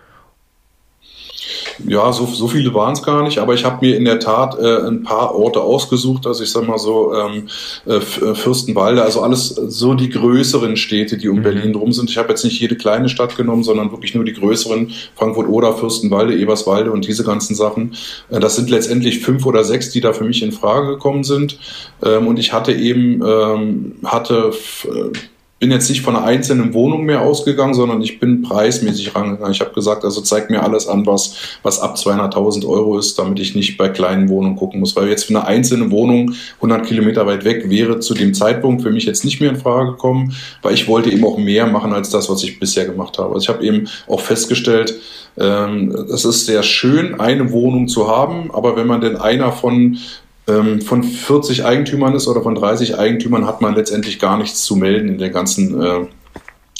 Ja, 1.86 2.12
so, 2.12 2.26
so 2.26 2.48
viele 2.48 2.74
waren 2.74 2.94
es 2.94 3.04
gar 3.04 3.24
nicht, 3.24 3.38
aber 3.38 3.54
ich 3.54 3.64
habe 3.64 3.86
mir 3.86 3.96
in 3.98 4.06
der 4.06 4.20
Tat 4.20 4.58
äh, 4.60 4.88
ein 4.88 5.04
paar 5.04 5.36
Orte 5.36 5.62
ausgesucht, 5.62 6.26
also 6.26 6.44
ich 6.44 6.52
sag 6.52 6.68
mal 6.68 6.80
so 6.80 7.14
ähm, 7.14 7.48
äh, 7.86 7.98
äh, 7.98 8.02
Fürstenwalde, 8.02 9.04
also 9.04 9.22
alles 9.22 9.50
so 9.50 9.94
die 9.94 10.10
größeren 10.10 10.76
Städte, 10.76 11.18
die 11.18 11.30
um 11.30 11.38
mhm. 11.38 11.44
Berlin 11.44 11.74
drum 11.74 11.92
sind. 11.92 12.10
Ich 12.10 12.18
habe 12.18 12.30
jetzt 12.30 12.44
nicht 12.44 12.60
jede 12.60 12.76
kleine 12.76 13.10
Stadt 13.10 13.38
genommen, 13.38 13.64
sondern 13.64 13.92
wirklich 13.92 14.16
nur 14.16 14.24
die 14.24 14.34
größeren, 14.34 14.92
Frankfurt 15.16 15.48
oder 15.48 15.74
Fürstenwalde, 15.74 16.36
Eberswalde 16.36 16.92
und 16.92 17.08
diese 17.08 17.24
ganzen 17.24 17.56
Sachen. 17.56 17.94
Äh, 18.30 18.40
das 18.40 18.56
sind 18.56 18.70
letztendlich 18.70 19.20
fünf 19.20 19.46
oder 19.46 19.64
sechs, 19.64 19.92
die 19.92 20.02
da 20.02 20.14
für 20.14 20.24
mich 20.24 20.42
in 20.42 20.52
Frage 20.52 20.88
gekommen 20.88 21.24
sind. 21.24 21.60
Ähm, 22.04 22.28
und 22.28 22.40
ich 22.40 22.54
hatte 22.54 22.74
eben, 22.74 23.22
ähm, 23.26 23.96
hatte 24.04 24.52
äh, 24.86 25.18
bin 25.60 25.72
jetzt 25.72 25.90
nicht 25.90 26.02
von 26.02 26.16
einer 26.16 26.26
einzelnen 26.26 26.74
Wohnung 26.74 27.04
mehr 27.04 27.22
ausgegangen, 27.22 27.74
sondern 27.74 28.02
ich 28.02 28.20
bin 28.20 28.44
preismäßig 28.44 29.16
rangegangen. 29.16 29.52
Ich 29.52 29.60
habe 29.60 29.74
gesagt, 29.74 30.04
also 30.04 30.22
zeig 30.22 30.52
mir 30.52 30.62
alles 30.62 30.88
an, 30.88 31.06
was, 31.06 31.36
was 31.64 31.80
ab 31.80 31.96
200.000 31.96 32.68
Euro 32.68 33.00
ist, 33.00 33.18
damit 33.18 33.40
ich 33.40 33.56
nicht 33.56 33.76
bei 33.78 33.90
kleinen 33.90 34.30
Wohnungen 34.30 34.56
gucken 34.56 34.80
muss. 34.80 34.96
Weil 34.96 35.10
jetzt 35.10 35.26
für 35.26 35.36
eine 35.36 35.48
einzelne 35.48 35.90
Wohnung 35.90 36.34
100 36.58 36.86
Kilometer 36.86 37.26
weit 37.26 37.44
weg 37.44 37.70
wäre 37.70 38.00
zu 38.00 38.14
dem 38.14 38.36
Zeitpunkt 38.36 38.84
für 38.84 38.92
mich 38.92 39.06
jetzt 39.06 39.26
nicht 39.26 39.42
mehr 39.42 39.50
in 39.50 39.58
Frage 39.58 39.92
gekommen, 39.92 40.34
weil 40.62 40.76
ich 40.76 40.88
wollte 40.88 41.10
eben 41.10 41.26
auch 41.26 41.40
mehr 41.40 41.66
machen 41.66 41.92
als 41.92 42.12
das, 42.12 42.30
was 42.30 42.44
ich 42.44 42.60
bisher 42.60 42.86
gemacht 42.86 43.18
habe. 43.18 43.34
Also 43.34 43.44
ich 43.44 43.50
habe 43.50 43.66
eben 43.66 43.88
auch 44.08 44.22
festgestellt, 44.22 44.94
ähm, 45.40 45.92
es 46.12 46.24
ist 46.24 46.46
sehr 46.46 46.62
schön, 46.62 47.20
eine 47.20 47.52
Wohnung 47.52 47.88
zu 47.88 48.08
haben, 48.08 48.52
aber 48.54 48.76
wenn 48.76 48.88
man 48.88 49.02
denn 49.02 49.18
einer 49.18 49.52
von 49.52 49.98
von 50.48 51.04
40 51.04 51.66
Eigentümern 51.66 52.16
ist 52.16 52.28
oder 52.28 52.42
von 52.42 52.56
30 52.56 52.98
Eigentümern, 52.98 53.46
hat 53.46 53.62
man 53.62 53.76
letztendlich 53.76 54.18
gar 54.18 54.38
nichts 54.38 54.64
zu 54.64 54.78
melden 54.78 55.10
in 55.10 55.18
der 55.18 55.30
ganzen 55.30 55.82
äh, 55.82 56.06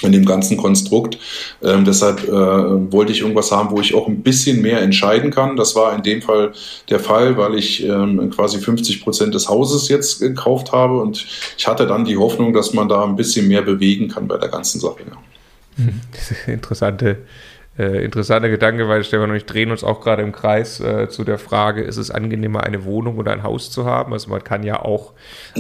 in 0.04 0.12
dem 0.12 0.26
ganzen 0.26 0.58
Konstrukt. 0.58 1.18
Ähm, 1.64 1.84
deshalb 1.84 2.24
äh, 2.28 2.32
wollte 2.32 3.12
ich 3.12 3.22
irgendwas 3.22 3.52
haben, 3.52 3.72
wo 3.72 3.82
ich 3.82 3.96
auch 3.96 4.08
ein 4.08 4.22
bisschen 4.22 4.62
mehr 4.62 4.82
entscheiden 4.82 5.32
kann. 5.32 5.56
Das 5.56 5.76
war 5.76 5.96
in 5.96 6.04
dem 6.04 6.22
Fall 6.22 6.52
der 6.90 7.00
Fall, 7.00 7.36
weil 7.38 7.56
ich 7.56 7.84
ähm, 7.84 8.30
quasi 8.30 8.60
50 8.60 9.02
Prozent 9.02 9.34
des 9.34 9.50
Hauses 9.50 9.90
jetzt 9.90 10.20
gekauft 10.20 10.72
habe 10.72 11.02
und 11.02 11.26
ich 11.58 11.68
hatte 11.68 11.88
dann 11.88 12.06
die 12.06 12.18
Hoffnung, 12.18 12.54
dass 12.54 12.74
man 12.74 12.88
da 12.88 13.04
ein 13.04 13.16
bisschen 13.16 13.48
mehr 13.48 13.64
bewegen 13.64 14.08
kann 14.08 14.28
bei 14.28 14.38
der 14.38 14.50
ganzen 14.50 14.80
Sache. 14.80 14.98
Ja. 15.10 15.86
Interessante 16.54 17.18
äh, 17.78 18.04
interessanter 18.04 18.50
Gedanke, 18.50 18.88
weil 18.88 19.04
Stefan 19.04 19.30
und 19.30 19.36
ich 19.36 19.46
drehen 19.46 19.72
uns 19.72 19.84
auch 19.84 20.02
gerade 20.02 20.24
im 20.24 20.32
Kreis 20.32 20.80
äh, 20.80 21.10
zu 21.10 21.24
der 21.24 21.38
Frage, 21.38 21.84
ist 21.84 21.98
es 21.98 22.12
angenehmer, 22.12 22.64
eine 22.64 22.86
Wohnung 22.86 23.18
oder 23.18 23.32
ein 23.32 23.44
Haus 23.44 23.70
zu 23.72 23.86
haben? 23.86 24.14
Also 24.14 24.30
man 24.30 24.44
kann 24.44 24.64
ja 24.64 24.82
auch 24.82 25.14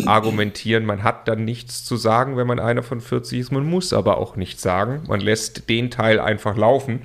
argumentieren, 0.05 0.85
man 0.85 1.03
hat 1.03 1.27
dann 1.27 1.45
nichts 1.45 1.85
zu 1.85 1.95
sagen, 1.95 2.37
wenn 2.37 2.47
man 2.47 2.59
einer 2.59 2.83
von 2.83 3.01
40 3.01 3.39
ist. 3.39 3.51
Man 3.51 3.65
muss 3.65 3.93
aber 3.93 4.17
auch 4.17 4.35
nichts 4.35 4.61
sagen. 4.61 5.03
Man 5.07 5.19
lässt 5.19 5.69
den 5.69 5.91
Teil 5.91 6.19
einfach 6.19 6.57
laufen 6.57 7.01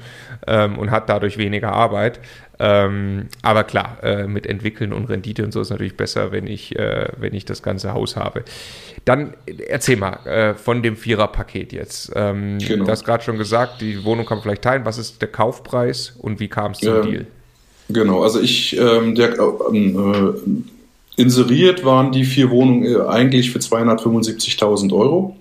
ähm, 0.47 0.79
und 0.79 0.91
hat 0.91 1.09
dadurch 1.09 1.39
weniger 1.39 1.73
Arbeit. 1.73 2.21
Ähm, 2.65 3.27
aber 3.43 3.65
klar, 3.65 3.99
äh, 4.05 4.29
mit 4.29 4.47
Entwickeln 4.47 4.93
und 4.93 5.07
Rendite 5.07 5.45
und 5.45 5.51
so 5.53 5.61
ist 5.61 5.71
natürlich 5.71 5.97
besser, 5.97 6.31
wenn 6.31 6.47
ich, 6.47 6.77
äh, 6.77 7.09
wenn 7.19 7.35
ich 7.35 7.45
das 7.45 7.61
ganze 7.61 7.93
Haus 7.93 8.15
habe. 8.15 8.45
Dann 9.05 9.35
erzähl 9.69 9.97
mal 9.97 10.25
äh, 10.27 10.55
von 10.55 10.81
dem 10.81 10.95
Vierer-Paket 10.95 11.73
jetzt. 11.73 12.13
Ähm, 12.15 12.59
genau. 12.59 12.85
Du 12.85 12.91
hast 12.93 13.05
gerade 13.05 13.25
schon 13.25 13.37
gesagt, 13.37 13.81
die 13.81 14.05
Wohnung 14.05 14.27
kann 14.27 14.39
man 14.39 14.45
vielleicht 14.45 14.63
teilen. 14.63 14.85
Was 14.85 14.97
ist 14.97 15.21
der 15.21 15.27
Kaufpreis 15.27 16.15
und 16.21 16.39
wie 16.39 16.47
kam 16.47 16.71
es 16.71 16.79
zum 16.79 16.95
ähm, 16.95 17.03
Deal? 17.03 17.27
Genau, 17.89 18.23
also 18.23 18.41
ich, 18.41 18.79
ähm, 18.79 19.17
der, 19.17 19.33
äh, 19.33 20.33
inseriert 21.17 21.85
waren 21.85 22.13
die 22.13 22.25
vier 22.25 22.49
Wohnungen 22.51 22.85
äh, 22.85 23.01
eigentlich 23.09 23.51
für 23.51 23.59
275.000 23.59 24.93
Euro. 24.93 25.37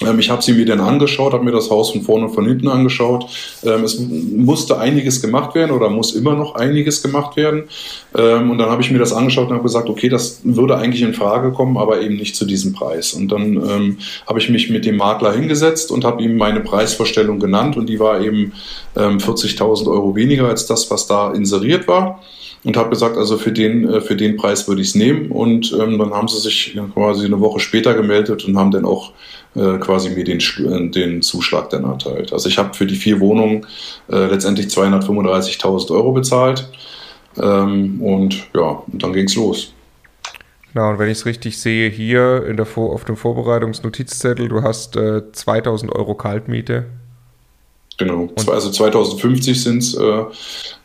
Ähm, 0.00 0.18
ich 0.18 0.30
habe 0.30 0.42
sie 0.42 0.52
mir 0.52 0.66
dann 0.66 0.80
angeschaut, 0.80 1.32
habe 1.32 1.44
mir 1.44 1.52
das 1.52 1.70
Haus 1.70 1.90
von 1.90 2.02
vorne 2.02 2.26
und 2.26 2.34
von 2.34 2.46
hinten 2.46 2.68
angeschaut. 2.68 3.26
Ähm, 3.64 3.84
es 3.84 3.98
musste 3.98 4.78
einiges 4.78 5.20
gemacht 5.20 5.54
werden 5.54 5.72
oder 5.72 5.90
muss 5.90 6.14
immer 6.14 6.34
noch 6.34 6.54
einiges 6.54 7.02
gemacht 7.02 7.36
werden. 7.36 7.64
Ähm, 8.16 8.50
und 8.50 8.58
dann 8.58 8.70
habe 8.70 8.82
ich 8.82 8.90
mir 8.90 8.98
das 8.98 9.12
angeschaut 9.12 9.48
und 9.48 9.54
habe 9.54 9.64
gesagt, 9.64 9.88
okay, 9.88 10.08
das 10.08 10.40
würde 10.44 10.76
eigentlich 10.76 11.02
in 11.02 11.14
Frage 11.14 11.52
kommen, 11.52 11.76
aber 11.76 12.00
eben 12.00 12.16
nicht 12.16 12.36
zu 12.36 12.44
diesem 12.44 12.72
Preis. 12.72 13.12
Und 13.12 13.32
dann 13.32 13.56
ähm, 13.56 13.98
habe 14.26 14.38
ich 14.38 14.48
mich 14.48 14.70
mit 14.70 14.84
dem 14.84 14.96
Makler 14.96 15.32
hingesetzt 15.32 15.90
und 15.90 16.04
habe 16.04 16.22
ihm 16.22 16.36
meine 16.36 16.60
Preisvorstellung 16.60 17.40
genannt 17.40 17.76
und 17.76 17.88
die 17.88 17.98
war 17.98 18.20
eben 18.20 18.52
ähm, 18.96 19.18
40.000 19.18 19.90
Euro 19.90 20.14
weniger 20.14 20.48
als 20.48 20.66
das, 20.66 20.90
was 20.90 21.06
da 21.06 21.32
inseriert 21.32 21.88
war 21.88 22.20
und 22.64 22.76
habe 22.76 22.90
gesagt, 22.90 23.16
also 23.16 23.38
für 23.38 23.52
den, 23.52 23.88
äh, 23.88 24.00
für 24.00 24.16
den 24.16 24.36
Preis 24.36 24.66
würde 24.68 24.82
ich 24.82 24.88
es 24.88 24.94
nehmen. 24.94 25.30
Und 25.30 25.72
ähm, 25.78 25.98
dann 25.98 26.12
haben 26.12 26.28
sie 26.28 26.38
sich 26.38 26.76
quasi 26.94 27.26
eine 27.26 27.40
Woche 27.40 27.60
später 27.60 27.94
gemeldet 27.94 28.44
und 28.44 28.56
haben 28.56 28.70
dann 28.70 28.84
auch 28.84 29.12
äh, 29.54 29.78
quasi 29.78 30.10
mir 30.10 30.24
den, 30.24 30.38
äh, 30.38 30.90
den 30.90 31.22
Zuschlag 31.22 31.70
dann 31.70 31.84
erteilt. 31.84 32.32
Also 32.32 32.48
ich 32.48 32.58
habe 32.58 32.74
für 32.74 32.86
die 32.86 32.96
vier 32.96 33.20
Wohnungen 33.20 33.66
äh, 34.10 34.26
letztendlich 34.26 34.66
235.000 34.68 35.90
Euro 35.92 36.12
bezahlt 36.12 36.68
ähm, 37.40 38.00
und 38.02 38.46
ja, 38.54 38.82
und 38.86 39.02
dann 39.02 39.14
es 39.14 39.34
los. 39.36 39.74
Genau, 40.72 40.90
und 40.90 40.98
wenn 40.98 41.08
ich 41.08 41.18
es 41.18 41.26
richtig 41.26 41.58
sehe, 41.58 41.88
hier 41.88 42.46
in 42.46 42.56
der 42.56 42.66
Vor 42.66 42.92
auf 42.92 43.04
dem 43.04 43.16
Vorbereitungsnotizzettel, 43.16 44.48
du 44.48 44.62
hast 44.62 44.96
äh, 44.96 45.32
2000 45.32 45.92
Euro 45.92 46.14
Kaltmiete. 46.14 46.86
Genau, 47.98 48.30
und 48.36 48.48
also 48.48 48.70
2050 48.70 49.60
sind 49.60 49.82
es 49.82 49.94
äh, 49.94 50.24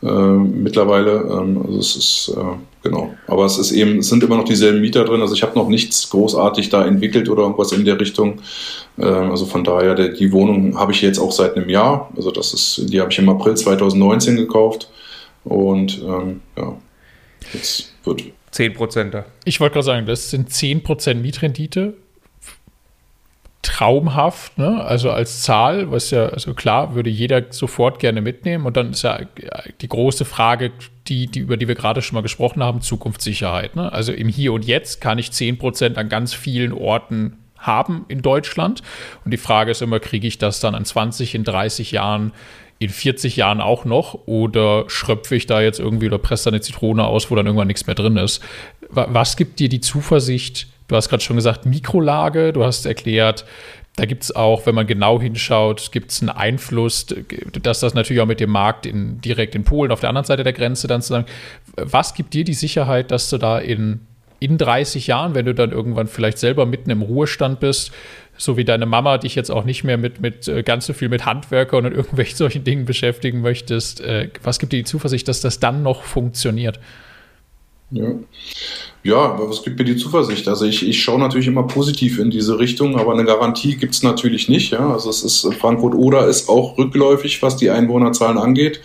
äh, 0.02 0.08
mittlerweile. 0.10 1.12
Ähm, 1.30 1.62
also 1.64 1.78
es 1.78 1.94
ist, 1.94 2.34
äh, 2.36 2.56
genau. 2.82 3.14
Aber 3.28 3.44
es 3.44 3.56
ist 3.56 3.70
eben, 3.70 4.00
es 4.00 4.08
sind 4.08 4.24
immer 4.24 4.36
noch 4.36 4.44
dieselben 4.44 4.80
Mieter 4.80 5.04
drin. 5.04 5.20
Also 5.20 5.32
ich 5.34 5.44
habe 5.44 5.56
noch 5.56 5.68
nichts 5.68 6.10
großartig 6.10 6.70
da 6.70 6.84
entwickelt 6.84 7.28
oder 7.28 7.42
irgendwas 7.42 7.70
in 7.70 7.84
der 7.84 8.00
Richtung. 8.00 8.40
Ähm, 8.98 9.30
also 9.30 9.46
von 9.46 9.62
daher, 9.62 9.94
der, 9.94 10.08
die 10.08 10.32
Wohnung 10.32 10.76
habe 10.76 10.90
ich 10.90 11.02
jetzt 11.02 11.20
auch 11.20 11.30
seit 11.30 11.56
einem 11.56 11.68
Jahr. 11.68 12.10
Also 12.16 12.32
das 12.32 12.52
ist, 12.52 12.92
die 12.92 13.00
habe 13.00 13.12
ich 13.12 13.18
im 13.20 13.28
April 13.28 13.54
2019 13.54 14.34
gekauft. 14.34 14.90
Und 15.44 16.02
ähm, 16.02 16.40
ja, 16.58 16.76
jetzt 17.52 17.92
wird 18.02 18.24
10 18.50 18.74
Prozent 18.74 19.14
da. 19.14 19.24
Ich 19.44 19.60
wollte 19.60 19.74
gerade 19.74 19.86
sagen, 19.86 20.06
das 20.06 20.30
sind 20.30 20.50
10 20.50 20.82
Prozent 20.82 21.22
Mietrendite. 21.22 21.94
Traumhaft, 23.64 24.58
ne? 24.58 24.84
also 24.84 25.10
als 25.10 25.42
Zahl, 25.42 25.90
was 25.90 26.10
ja, 26.10 26.26
also 26.26 26.54
klar, 26.54 26.94
würde 26.94 27.10
jeder 27.10 27.42
sofort 27.50 27.98
gerne 27.98 28.20
mitnehmen. 28.20 28.66
Und 28.66 28.76
dann 28.76 28.90
ist 28.90 29.02
ja 29.02 29.20
die 29.80 29.88
große 29.88 30.24
Frage, 30.24 30.70
die, 31.08 31.26
die, 31.26 31.40
über 31.40 31.56
die 31.56 31.66
wir 31.66 31.74
gerade 31.74 32.02
schon 32.02 32.14
mal 32.14 32.22
gesprochen 32.22 32.62
haben, 32.62 32.82
Zukunftssicherheit. 32.82 33.74
Ne? 33.74 33.92
Also 33.92 34.12
im 34.12 34.28
Hier 34.28 34.52
und 34.52 34.64
Jetzt 34.64 35.00
kann 35.00 35.18
ich 35.18 35.32
10 35.32 35.58
Prozent 35.58 35.98
an 35.98 36.08
ganz 36.08 36.34
vielen 36.34 36.72
Orten 36.72 37.38
haben 37.58 38.04
in 38.08 38.20
Deutschland. 38.22 38.82
Und 39.24 39.30
die 39.30 39.38
Frage 39.38 39.70
ist 39.70 39.82
immer, 39.82 39.98
kriege 39.98 40.28
ich 40.28 40.38
das 40.38 40.60
dann 40.60 40.74
an 40.74 40.84
20, 40.84 41.34
in 41.34 41.44
30 41.44 41.92
Jahren 41.92 42.32
in 42.80 42.90
40 42.90 43.36
Jahren 43.36 43.60
auch 43.60 43.84
noch 43.84 44.26
oder 44.26 44.84
schröpfe 44.88 45.36
ich 45.36 45.46
da 45.46 45.62
jetzt 45.62 45.78
irgendwie 45.78 46.06
oder 46.06 46.18
presse 46.18 46.44
da 46.44 46.50
eine 46.50 46.60
Zitrone 46.60 47.04
aus, 47.04 47.30
wo 47.30 47.34
dann 47.34 47.46
irgendwann 47.46 47.68
nichts 47.68 47.86
mehr 47.86 47.94
drin 47.94 48.16
ist? 48.16 48.42
Was 48.90 49.36
gibt 49.36 49.60
dir 49.60 49.68
die 49.68 49.80
Zuversicht? 49.80 50.66
Du 50.88 50.96
hast 50.96 51.08
gerade 51.08 51.22
schon 51.22 51.36
gesagt, 51.36 51.66
Mikrolage, 51.66 52.52
du 52.52 52.64
hast 52.64 52.86
erklärt, 52.86 53.44
da 53.96 54.06
gibt 54.06 54.24
es 54.24 54.34
auch, 54.34 54.66
wenn 54.66 54.74
man 54.74 54.86
genau 54.86 55.20
hinschaut, 55.20 55.90
gibt 55.92 56.10
es 56.10 56.20
einen 56.20 56.30
Einfluss, 56.30 57.06
dass 57.62 57.80
das 57.80 57.94
natürlich 57.94 58.20
auch 58.20 58.26
mit 58.26 58.40
dem 58.40 58.50
Markt 58.50 58.86
in, 58.86 59.20
direkt 59.20 59.54
in 59.54 59.62
Polen 59.62 59.92
auf 59.92 60.00
der 60.00 60.08
anderen 60.08 60.26
Seite 60.26 60.42
der 60.42 60.52
Grenze 60.52 60.88
dann 60.88 61.00
zusammen. 61.00 61.26
Was 61.76 62.14
gibt 62.14 62.34
dir 62.34 62.44
die 62.44 62.54
Sicherheit, 62.54 63.12
dass 63.12 63.30
du 63.30 63.38
da 63.38 63.58
in, 63.60 64.00
in 64.40 64.58
30 64.58 65.06
Jahren, 65.06 65.36
wenn 65.36 65.46
du 65.46 65.54
dann 65.54 65.70
irgendwann 65.70 66.08
vielleicht 66.08 66.38
selber 66.38 66.66
mitten 66.66 66.90
im 66.90 67.02
Ruhestand 67.02 67.60
bist, 67.60 67.92
so 68.36 68.56
wie 68.56 68.64
deine 68.64 68.84
Mama 68.84 69.18
dich 69.18 69.36
jetzt 69.36 69.50
auch 69.50 69.64
nicht 69.64 69.84
mehr 69.84 69.96
mit, 69.96 70.20
mit 70.20 70.48
äh, 70.48 70.64
ganz 70.64 70.86
so 70.86 70.92
viel 70.92 71.08
mit 71.08 71.24
Handwerkern 71.24 71.86
und 71.86 71.92
irgendwelchen 71.94 72.36
solchen 72.36 72.64
Dingen 72.64 72.84
beschäftigen 72.84 73.42
möchtest, 73.42 74.00
äh, 74.00 74.28
was 74.42 74.58
gibt 74.58 74.72
dir 74.72 74.78
die 74.78 74.84
Zuversicht, 74.84 75.28
dass 75.28 75.40
das 75.40 75.60
dann 75.60 75.84
noch 75.84 76.02
funktioniert? 76.02 76.80
Ja. 77.90 78.14
Ja, 79.02 79.16
aber 79.16 79.50
was 79.50 79.62
gibt 79.62 79.78
mir 79.78 79.84
die 79.84 79.96
Zuversicht? 79.96 80.48
Also 80.48 80.64
ich, 80.64 80.88
ich 80.88 81.02
schaue 81.02 81.18
natürlich 81.18 81.46
immer 81.46 81.64
positiv 81.64 82.18
in 82.18 82.30
diese 82.30 82.58
Richtung, 82.58 82.98
aber 82.98 83.12
eine 83.12 83.24
Garantie 83.24 83.76
gibt 83.76 83.94
es 83.94 84.02
natürlich 84.02 84.48
nicht. 84.48 84.72
Ja? 84.72 84.92
Also 84.92 85.10
es 85.10 85.22
ist 85.22 85.46
Frankfurt-Oder 85.60 86.26
ist 86.26 86.48
auch 86.48 86.78
rückläufig, 86.78 87.42
was 87.42 87.56
die 87.58 87.68
Einwohnerzahlen 87.68 88.38
angeht. 88.38 88.80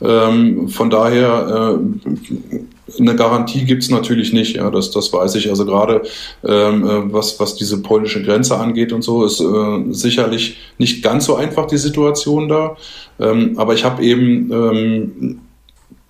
Ähm, 0.00 0.68
von 0.68 0.90
daher 0.90 1.78
äh, 1.80 3.00
eine 3.00 3.16
Garantie 3.16 3.64
gibt 3.64 3.82
es 3.82 3.90
natürlich 3.90 4.32
nicht, 4.32 4.56
ja, 4.56 4.70
das, 4.70 4.90
das 4.90 5.12
weiß 5.12 5.34
ich. 5.36 5.48
Also 5.48 5.64
gerade 5.64 6.02
ähm, 6.44 6.86
äh, 6.86 7.12
was, 7.12 7.40
was 7.40 7.56
diese 7.56 7.82
polnische 7.82 8.22
Grenze 8.22 8.56
angeht 8.56 8.92
und 8.92 9.02
so, 9.02 9.24
ist 9.24 9.40
äh, 9.40 9.92
sicherlich 9.92 10.56
nicht 10.78 11.02
ganz 11.02 11.24
so 11.24 11.36
einfach 11.36 11.66
die 11.66 11.78
Situation 11.78 12.48
da. 12.48 12.76
Ähm, 13.18 13.54
aber 13.56 13.74
ich 13.74 13.84
habe 13.84 14.02
eben 14.02 14.52
ähm, 14.52 15.40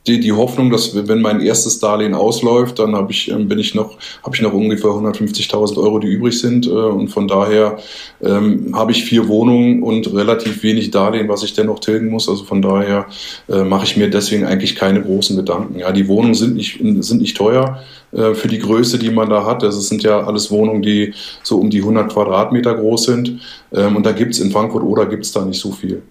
die, 0.07 0.21
die 0.21 0.33
Hoffnung, 0.33 0.71
dass 0.71 0.95
wenn 1.09 1.23
mein 1.23 1.41
erstes 1.41 1.79
Darlehen 1.79 2.15
ausläuft, 2.15 2.79
dann 2.79 2.95
habe 2.95 3.11
ich, 3.11 3.31
ähm, 3.31 3.49
bin 3.49 3.59
ich 3.59 3.75
noch, 3.75 3.97
habe 4.23 4.37
ich 4.37 4.43
noch 4.43 4.53
ungefähr 4.53 4.91
150.000 4.91 5.79
Euro, 5.79 5.99
die 5.99 6.09
übrig 6.09 6.39
sind. 6.39 6.67
Äh, 6.67 6.71
und 6.71 7.09
von 7.09 7.27
daher 7.27 7.79
ähm, 8.23 8.77
habe 8.77 8.93
ich 8.93 9.05
vier 9.05 9.29
Wohnungen 9.29 9.83
und 9.83 10.13
relativ 10.13 10.63
wenig 10.63 10.91
Darlehen, 10.91 11.29
was 11.29 11.43
ich 11.43 11.55
dennoch 11.55 11.81
tilgen 11.81 12.09
muss. 12.09 12.29
Also 12.29 12.45
von 12.45 12.61
daher 12.61 13.07
äh, 13.49 13.65
mache 13.65 13.85
ich 13.85 13.97
mir 13.97 14.11
deswegen 14.11 14.45
eigentlich 14.45 14.77
keine 14.77 15.01
großen 15.01 15.37
Gedanken. 15.37 15.79
Ja, 15.79 15.91
die 15.91 16.07
Wohnungen 16.07 16.35
sind 16.35 16.55
nicht, 16.55 16.81
sind 17.01 17.23
nicht 17.23 17.37
teuer 17.37 17.83
äh, 18.13 18.35
für 18.35 18.49
die 18.49 18.59
Größe, 18.59 18.99
die 18.99 19.11
man 19.11 19.31
da 19.31 19.47
hat. 19.47 19.65
Also 19.65 19.79
es 19.79 19.89
sind 19.89 20.03
ja 20.03 20.21
alles 20.21 20.51
Wohnungen, 20.51 20.83
die 20.83 21.15
so 21.43 21.59
um 21.59 21.71
die 21.71 21.81
100 21.81 22.13
Quadratmeter 22.13 22.75
groß 22.75 23.05
sind. 23.05 23.41
Ähm, 23.73 23.97
und 23.97 24.05
da 24.05 24.13
gibt 24.13 24.35
es 24.35 24.41
in 24.41 24.51
Frankfurt 24.51 24.83
oder 24.83 25.07
gibt 25.07 25.25
es 25.25 25.33
da 25.33 25.47
nicht 25.47 25.61
so 25.61 25.73
viel. 25.73 26.03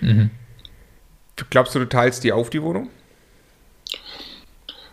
Mhm. 0.00 0.30
Glaubst 1.50 1.74
du, 1.74 1.78
du 1.78 1.88
teilst 1.88 2.24
die 2.24 2.32
auf, 2.32 2.50
die 2.50 2.62
Wohnung? 2.62 2.88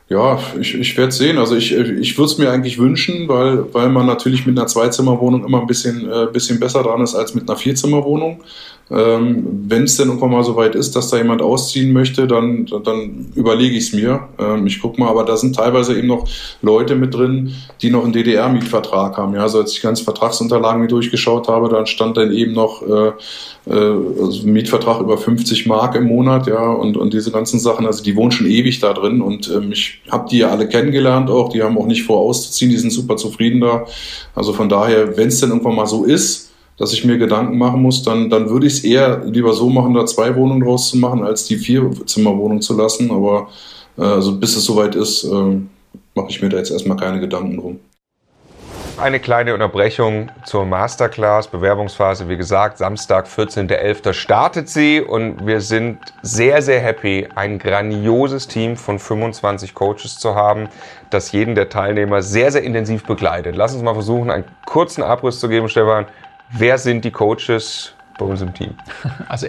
Ja, 0.10 0.40
ich, 0.60 0.74
ich 0.74 0.98
werde 0.98 1.12
sehen. 1.12 1.38
Also 1.38 1.56
ich, 1.56 1.72
ich 1.72 2.18
würde 2.18 2.32
es 2.32 2.38
mir 2.40 2.50
eigentlich 2.50 2.80
wünschen, 2.80 3.28
weil, 3.28 3.72
weil 3.74 3.90
man 3.90 4.08
natürlich 4.08 4.48
mit 4.48 4.58
einer 4.58 4.66
Zweizimmerwohnung 4.66 5.46
immer 5.46 5.62
ein 5.62 5.68
bisschen, 5.68 6.12
äh, 6.12 6.26
bisschen 6.34 6.60
besser 6.60 6.82
dran 6.82 7.02
ist 7.02 7.14
als 7.14 7.36
mit 7.36 7.48
einer 7.48 7.58
Vierzimmerwohnung. 7.58 8.44
Ähm, 8.92 9.66
Wenn 9.68 9.84
es 9.84 9.98
denn 9.98 10.08
irgendwann 10.08 10.32
mal 10.32 10.44
so 10.44 10.56
weit 10.56 10.76
ist, 10.76 10.96
dass 10.96 11.10
da 11.10 11.18
jemand 11.18 11.42
ausziehen 11.42 11.94
möchte, 11.94 12.28
dann, 12.28 12.66
dann 12.84 13.32
überlege 13.36 13.76
ich 13.76 13.88
es 13.88 13.94
mir. 13.94 14.28
Ähm, 14.40 14.66
ich 14.66 14.82
gucke 14.82 15.00
mal, 15.00 15.10
aber 15.10 15.26
da 15.26 15.38
sind 15.38 15.56
teilweise 15.56 15.96
eben 15.98 16.08
noch 16.08 16.28
Leute 16.62 16.96
mit 16.96 17.14
drin, 17.14 17.54
die 17.82 17.92
noch 17.92 18.04
einen 18.04 18.14
DDR-Mietvertrag 18.14 19.18
haben. 19.18 19.36
Ja, 19.36 19.42
also 19.42 19.60
als 19.60 19.74
ich 19.74 19.82
ganz 19.82 20.02
Vertragsunterlagen 20.02 20.82
mir 20.82 20.88
durchgeschaut 20.88 21.48
habe, 21.48 21.70
dann 21.70 21.86
stand 21.86 22.18
dann 22.18 22.32
eben 22.32 22.54
noch 22.54 22.82
äh, 22.82 23.12
äh, 23.70 23.74
also 23.74 24.48
Mietvertrag 24.48 25.02
über 25.02 25.18
50 25.18 25.68
Mark 25.68 25.96
im 25.96 26.06
Monat, 26.06 26.48
ja, 26.48 26.72
und, 26.72 26.98
und 26.98 27.14
diese 27.14 27.32
ganzen 27.32 27.60
Sachen, 27.60 27.86
also 27.86 28.04
die 28.04 28.16
wohnen 28.16 28.32
schon 28.32 28.48
ewig 28.48 28.80
da 28.80 28.94
drin 28.94 29.22
und 29.22 29.50
ähm, 29.50 29.72
ich 29.72 30.02
habe 30.10 30.28
die 30.30 30.40
ja 30.40 30.50
alle 30.50 30.68
kennengelernt 30.68 31.30
auch, 31.30 31.50
die 31.50 31.62
haben 31.62 31.78
auch 31.78 31.86
nicht 31.86 32.04
vor 32.04 32.20
auszuziehen, 32.20 32.72
die 32.72 32.78
sind 32.78 32.92
super 32.92 33.18
zufrieden 33.18 33.62
da. 33.62 33.86
Also 34.34 34.54
von 34.54 34.70
daher, 34.70 35.16
wenn 35.18 35.28
es 35.28 35.40
denn 35.40 35.50
irgendwann 35.50 35.76
mal 35.76 35.86
so 35.86 36.04
ist, 36.06 36.49
dass 36.80 36.94
ich 36.94 37.04
mir 37.04 37.18
Gedanken 37.18 37.58
machen 37.58 37.82
muss, 37.82 38.02
dann, 38.04 38.30
dann 38.30 38.50
würde 38.50 38.66
ich 38.66 38.74
es 38.74 38.84
eher 38.84 39.24
lieber 39.26 39.54
so 39.54 39.70
machen, 39.70 39.94
da 39.94 40.06
zwei 40.06 40.36
Wohnungen 40.36 40.62
draus 40.62 40.90
zu 40.90 40.98
machen, 40.98 41.24
als 41.24 41.46
die 41.46 41.58
Vier-Zimmer-Wohnung 41.58 42.62
zu 42.62 42.76
lassen. 42.76 43.12
Aber 43.12 43.50
äh, 43.98 44.04
also 44.04 44.36
bis 44.36 44.56
es 44.56 44.64
soweit 44.64 44.96
ist, 44.96 45.26
äh, 45.26 45.58
mache 46.16 46.30
ich 46.30 46.42
mir 46.42 46.50
da 46.50 46.58
jetzt 46.58 46.72
erstmal 46.72 46.98
keine 46.98 47.20
Gedanken 47.20 47.58
drum. 47.58 47.80
Eine 48.98 49.22
kleine 49.22 49.54
Unterbrechung 49.54 50.30
zur 50.46 50.66
Masterclass, 50.66 51.48
Bewerbungsphase. 51.48 52.28
Wie 52.28 52.36
gesagt, 52.36 52.78
Samstag, 52.78 53.28
14.11. 53.28 54.12
startet 54.12 54.68
sie 54.68 55.00
und 55.00 55.46
wir 55.48 55.62
sind 55.62 56.00
sehr, 56.22 56.62
sehr 56.62 56.82
happy, 56.82 57.28
ein 57.34 57.60
grandioses 57.60 58.50
Team 58.50 58.76
von 58.76 59.00
25 59.00 59.74
Coaches 59.74 60.18
zu 60.18 60.36
haben, 60.36 60.68
das 61.12 61.32
jeden 61.32 61.56
der 61.56 61.70
Teilnehmer 61.70 62.22
sehr, 62.22 62.52
sehr 62.52 62.64
intensiv 62.64 63.06
begleitet. 63.06 63.56
Lass 63.56 63.74
uns 63.74 63.84
mal 63.84 63.94
versuchen, 63.94 64.30
einen 64.30 64.44
kurzen 64.66 65.02
Abriss 65.02 65.40
zu 65.40 65.48
geben, 65.48 65.70
Stefan. 65.70 66.06
Wer 66.52 66.80
sind 66.80 67.06
die 67.06 67.12
Coaches 67.12 67.94
bei 68.18 68.26
uns 68.26 68.42
im 68.42 68.54
Team? 68.54 68.76
Also 69.28 69.48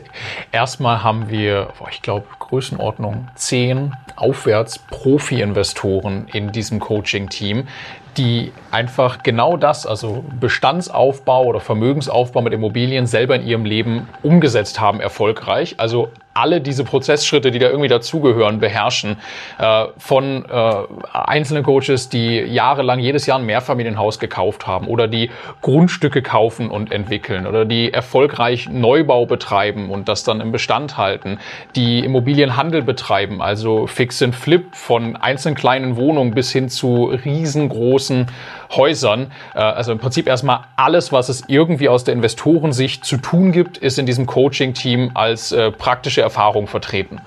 erstmal 0.53 1.03
haben 1.03 1.31
wir, 1.31 1.69
ich 1.91 2.03
glaube, 2.03 2.27
Größenordnung 2.39 3.29
10 3.35 3.95
aufwärts 4.17 4.79
Profi-Investoren 4.79 6.29
in 6.29 6.53
diesem 6.53 6.79
Coaching-Team, 6.79 7.67
die 8.19 8.53
einfach 8.71 9.23
genau 9.23 9.57
das, 9.57 9.87
also 9.87 10.25
Bestandsaufbau 10.39 11.45
oder 11.45 11.61
Vermögensaufbau 11.61 12.43
mit 12.43 12.53
Immobilien 12.53 13.07
selber 13.07 13.37
in 13.37 13.47
ihrem 13.47 13.65
Leben 13.65 14.09
umgesetzt 14.23 14.81
haben, 14.81 15.01
erfolgreich. 15.01 15.77
Also 15.79 16.11
alle 16.41 16.61
diese 16.61 16.85
Prozessschritte, 16.85 17.51
die 17.51 17.59
da 17.59 17.69
irgendwie 17.69 17.89
dazugehören, 17.89 18.59
beherrschen. 18.59 19.17
Äh, 19.59 19.87
von 19.99 20.45
äh, 20.45 20.73
einzelnen 21.13 21.63
Coaches, 21.63 22.09
die 22.09 22.39
jahrelang 22.39 22.99
jedes 22.99 23.27
Jahr 23.27 23.39
ein 23.39 23.47
Mehrfamilienhaus 23.47 24.19
gekauft 24.19 24.67
haben 24.67 24.87
oder 24.87 25.09
die 25.09 25.31
Grundstücke 25.61 26.23
kaufen 26.23 26.71
und 26.71 26.93
entwickeln 26.93 27.47
oder 27.47 27.65
die 27.65 27.93
erfolgreich 27.93 28.69
Neubau 28.69 29.27
betreiben 29.27 29.91
und 29.91 30.09
das 30.09 30.25
dann 30.25 30.41
im 30.41 30.53
Bestand 30.53 30.97
halten, 30.97 31.39
die 31.77 32.01
Immobilienhandel 32.01 32.83
betreiben, 32.83 33.43
also 33.43 33.87
Fix 33.87 34.23
and 34.23 34.35
Flip 34.35 34.75
von 34.75 35.17
einzelnen 35.17 35.55
kleinen 35.55 35.97
Wohnungen 35.97 36.35
bis 36.35 36.51
hin 36.51 36.69
zu 36.69 37.05
riesengroßen 37.07 38.27
Häusern. 38.71 39.33
Äh, 39.55 39.59
also 39.59 39.93
im 39.93 39.99
Prinzip 39.99 40.27
erstmal 40.27 40.61
alles, 40.77 41.13
was 41.13 41.29
es 41.29 41.45
irgendwie 41.47 41.89
aus 41.89 42.05
der 42.05 42.15
Investorensicht 42.15 43.05
zu 43.05 43.17
tun 43.17 43.53
gibt, 43.53 43.79
ist 43.79 43.99
in 43.99 44.07
diesem 44.07 44.27
Coaching-Team 44.27 45.13
als 45.15 45.53
äh, 45.53 45.71
praktische 45.71 46.23
Erfahrung 46.23 46.67
vertreten. 46.67 47.21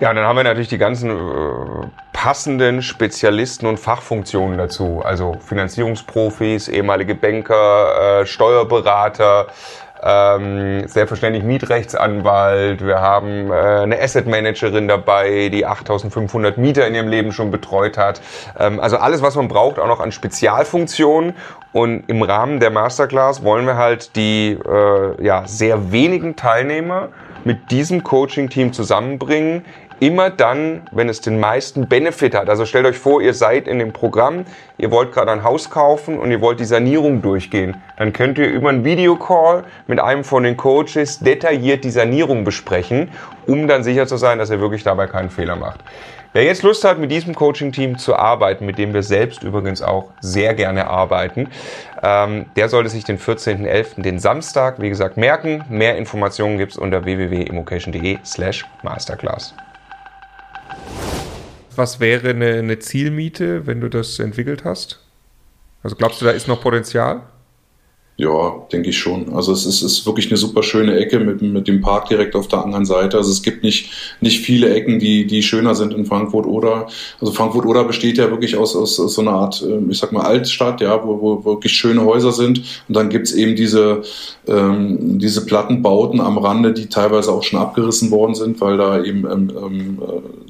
Ja, 0.00 0.08
und 0.08 0.16
dann 0.16 0.24
haben 0.24 0.36
wir 0.36 0.44
natürlich 0.44 0.68
die 0.68 0.78
ganzen 0.78 1.10
äh, 1.10 1.86
passenden 2.14 2.80
Spezialisten 2.80 3.66
und 3.66 3.78
Fachfunktionen 3.78 4.56
dazu. 4.56 5.02
Also 5.04 5.36
Finanzierungsprofis, 5.46 6.68
ehemalige 6.68 7.14
Banker, 7.14 8.20
äh, 8.22 8.26
Steuerberater, 8.26 9.48
ähm, 10.02 10.86
selbstverständlich 10.86 11.44
Mietrechtsanwalt, 11.44 12.84
wir 12.84 13.00
haben 13.00 13.50
äh, 13.50 13.54
eine 13.54 14.00
Asset 14.00 14.26
Managerin 14.26 14.88
dabei, 14.88 15.48
die 15.50 15.66
8500 15.66 16.58
Mieter 16.58 16.86
in 16.86 16.94
ihrem 16.94 17.08
Leben 17.08 17.32
schon 17.32 17.50
betreut 17.50 17.98
hat. 17.98 18.20
Ähm, 18.58 18.80
also 18.80 18.96
alles, 18.96 19.22
was 19.22 19.36
man 19.36 19.48
braucht, 19.48 19.78
auch 19.78 19.86
noch 19.86 20.00
an 20.00 20.12
Spezialfunktionen. 20.12 21.34
Und 21.72 22.08
im 22.08 22.22
Rahmen 22.22 22.60
der 22.60 22.70
Masterclass 22.70 23.44
wollen 23.44 23.66
wir 23.66 23.76
halt 23.76 24.16
die 24.16 24.52
äh, 24.52 25.24
ja, 25.24 25.46
sehr 25.46 25.92
wenigen 25.92 26.34
Teilnehmer 26.34 27.08
mit 27.44 27.70
diesem 27.70 28.02
Coaching-Team 28.02 28.72
zusammenbringen, 28.72 29.64
immer 30.00 30.30
dann, 30.30 30.82
wenn 30.90 31.08
es 31.08 31.20
den 31.20 31.38
meisten 31.38 31.86
Benefit 31.86 32.34
hat. 32.34 32.48
Also 32.48 32.64
stellt 32.66 32.86
euch 32.86 32.98
vor, 32.98 33.22
ihr 33.22 33.34
seid 33.34 33.68
in 33.68 33.78
dem 33.78 33.92
Programm, 33.92 34.44
ihr 34.78 34.90
wollt 34.90 35.12
gerade 35.12 35.30
ein 35.30 35.44
Haus 35.44 35.70
kaufen 35.70 36.18
und 36.18 36.30
ihr 36.30 36.40
wollt 36.40 36.58
die 36.58 36.64
Sanierung 36.64 37.22
durchgehen. 37.22 37.76
Dann 37.96 38.12
könnt 38.12 38.38
ihr 38.38 38.48
über 38.48 38.70
einen 38.70 38.84
Videocall 38.84 39.64
mit 39.86 40.00
einem 40.00 40.24
von 40.24 40.42
den 40.42 40.56
Coaches 40.56 41.20
detailliert 41.20 41.84
die 41.84 41.90
Sanierung 41.90 42.44
besprechen, 42.44 43.10
um 43.46 43.68
dann 43.68 43.84
sicher 43.84 44.06
zu 44.06 44.16
sein, 44.16 44.38
dass 44.38 44.50
ihr 44.50 44.60
wirklich 44.60 44.82
dabei 44.82 45.06
keinen 45.06 45.30
Fehler 45.30 45.56
macht. 45.56 45.80
Wer 46.32 46.44
jetzt 46.44 46.62
Lust 46.62 46.84
hat, 46.84 46.98
mit 46.98 47.10
diesem 47.10 47.34
Coaching-Team 47.34 47.98
zu 47.98 48.14
arbeiten, 48.14 48.64
mit 48.64 48.78
dem 48.78 48.94
wir 48.94 49.02
selbst 49.02 49.42
übrigens 49.42 49.82
auch 49.82 50.10
sehr 50.20 50.54
gerne 50.54 50.86
arbeiten, 50.86 51.48
ähm, 52.04 52.46
der 52.54 52.68
sollte 52.68 52.88
sich 52.88 53.02
den 53.02 53.18
14.11., 53.18 54.02
den 54.02 54.20
Samstag, 54.20 54.80
wie 54.80 54.88
gesagt, 54.88 55.16
merken. 55.16 55.64
Mehr 55.68 55.96
Informationen 55.96 56.56
gibt's 56.56 56.76
unter 56.76 57.04
www.immocation.de 57.04 58.18
slash 58.24 58.64
masterclass. 58.84 59.54
Was 61.76 62.00
wäre 62.00 62.30
eine, 62.30 62.54
eine 62.54 62.78
Zielmiete, 62.78 63.66
wenn 63.66 63.80
du 63.80 63.88
das 63.88 64.18
entwickelt 64.18 64.64
hast? 64.64 65.00
Also 65.82 65.96
glaubst 65.96 66.20
du, 66.20 66.26
da 66.26 66.32
ist 66.32 66.48
noch 66.48 66.60
Potenzial? 66.60 67.22
Ja, 68.20 68.66
denke 68.70 68.90
ich 68.90 68.98
schon. 68.98 69.32
Also 69.32 69.50
es 69.50 69.64
ist, 69.64 69.80
ist 69.80 70.04
wirklich 70.04 70.26
eine 70.26 70.36
super 70.36 70.62
schöne 70.62 70.94
Ecke 70.98 71.20
mit, 71.20 71.40
mit 71.40 71.66
dem 71.66 71.80
Park 71.80 72.10
direkt 72.10 72.36
auf 72.36 72.48
der 72.48 72.62
anderen 72.62 72.84
Seite. 72.84 73.16
Also 73.16 73.30
es 73.30 73.40
gibt 73.40 73.62
nicht, 73.62 73.90
nicht 74.20 74.40
viele 74.44 74.74
Ecken, 74.74 74.98
die, 74.98 75.26
die 75.26 75.42
schöner 75.42 75.74
sind 75.74 75.94
in 75.94 76.04
Frankfurt 76.04 76.44
oder. 76.44 76.88
Also 77.18 77.32
Frankfurt 77.32 77.64
oder 77.64 77.82
besteht 77.84 78.18
ja 78.18 78.30
wirklich 78.30 78.58
aus, 78.58 78.76
aus, 78.76 79.00
aus 79.00 79.14
so 79.14 79.22
einer 79.22 79.30
Art, 79.30 79.64
ähm, 79.66 79.90
ich 79.90 79.98
sag 79.98 80.12
mal, 80.12 80.26
Altstadt, 80.26 80.82
ja, 80.82 81.02
wo, 81.02 81.22
wo 81.22 81.44
wirklich 81.46 81.72
schöne 81.72 82.04
Häuser 82.04 82.32
sind. 82.32 82.58
Und 82.88 82.94
dann 82.94 83.08
gibt's 83.08 83.32
eben 83.32 83.56
diese, 83.56 84.02
ähm, 84.46 85.18
diese 85.18 85.46
Plattenbauten 85.46 86.20
am 86.20 86.36
Rande, 86.36 86.74
die 86.74 86.90
teilweise 86.90 87.32
auch 87.32 87.42
schon 87.42 87.58
abgerissen 87.58 88.10
worden 88.10 88.34
sind, 88.34 88.60
weil 88.60 88.76
da 88.76 89.02
eben 89.02 89.24
ähm, 89.24 89.50
ähm, 89.56 90.02
äh, 90.02 90.49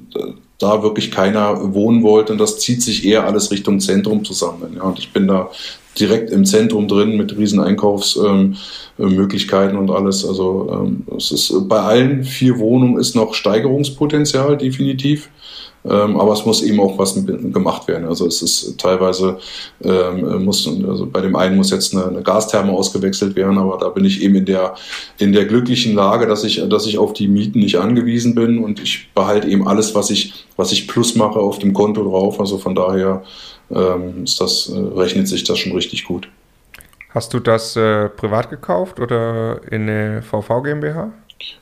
da 0.59 0.83
wirklich 0.83 1.11
keiner 1.11 1.75
wohnen 1.75 2.03
wollte. 2.03 2.33
Und 2.33 2.39
das 2.39 2.59
zieht 2.59 2.83
sich 2.83 3.05
eher 3.05 3.25
alles 3.25 3.51
Richtung 3.51 3.81
Zentrum 3.81 4.25
zusammen. 4.25 4.75
Ja, 4.77 4.83
und 4.83 4.99
ich 4.99 5.13
bin 5.13 5.27
da 5.27 5.51
direkt 5.99 6.31
im 6.31 6.45
Zentrum 6.45 6.87
drin 6.87 7.17
mit 7.17 7.37
riesen 7.37 7.61
Einkaufsmöglichkeiten 7.61 9.77
ähm, 9.77 9.83
und 9.83 9.91
alles. 9.91 10.25
Also 10.25 10.71
ähm, 10.73 11.05
es 11.17 11.33
ist 11.33 11.69
bei 11.69 11.81
allen 11.81 12.25
vier 12.25 12.59
Wohnungen 12.59 12.99
ist 12.99 13.17
noch 13.17 13.35
Steigerungspotenzial 13.35 14.57
definitiv. 14.57 15.31
Ähm, 15.83 16.21
aber 16.21 16.35
es 16.35 16.45
muss 16.45 16.63
eben 16.63 16.79
auch 16.79 16.99
was 16.99 17.15
gemacht 17.25 17.89
werden. 17.89 18.07
Also 18.07 18.27
es 18.27 18.43
ist 18.43 18.79
teilweise 18.79 19.39
ähm, 19.83 20.45
muss 20.45 20.67
also 20.67 21.07
bei 21.07 21.23
dem 21.23 21.35
einen 21.37 21.57
muss 21.57 21.71
jetzt 21.71 21.95
eine, 21.95 22.07
eine 22.07 22.23
Gastherme 22.23 22.73
ausgewechselt 22.73 23.35
werden, 23.35 23.57
aber 23.57 23.79
da 23.79 23.89
bin 23.89 24.05
ich 24.05 24.23
eben 24.23 24.35
in 24.35 24.45
der 24.45 24.75
in 25.19 25.33
der 25.33 25.47
glücklichen 25.47 25.95
Lage, 25.95 26.27
dass 26.27 26.45
ich 26.45 26.63
dass 26.69 26.87
ich 26.87 26.99
auf 26.99 27.15
die 27.15 27.29
Mieten 27.29 27.61
nicht 27.61 27.77
angewiesen 27.77 28.35
bin 28.35 28.63
und 28.63 28.79
ich 28.81 29.09
behalte 29.15 29.49
eben 29.49 29.67
alles, 29.67 29.95
was 29.95 30.11
ich 30.11 30.47
was 30.57 30.71
ich 30.73 30.87
plus 30.87 31.15
mache 31.15 31.39
auf 31.39 31.59
dem 31.59 31.73
Konto 31.73 32.05
drauf. 32.05 32.39
Also 32.41 32.59
von 32.59 32.75
daher 32.75 33.23
ähm, 33.71 34.25
ist 34.25 34.41
das, 34.41 34.69
äh, 34.69 34.79
rechnet 34.79 35.29
sich 35.29 35.45
das 35.45 35.59
schon 35.59 35.73
richtig 35.73 36.05
gut. 36.05 36.29
Hast 37.11 37.35
du 37.35 37.41
das 37.41 37.75
äh, 37.77 38.09
privat 38.09 38.51
gekauft 38.51 39.01
oder 39.01 39.61
in 39.71 39.89
eine 39.89 40.23
VV 40.23 40.63
GmbH? 40.63 41.13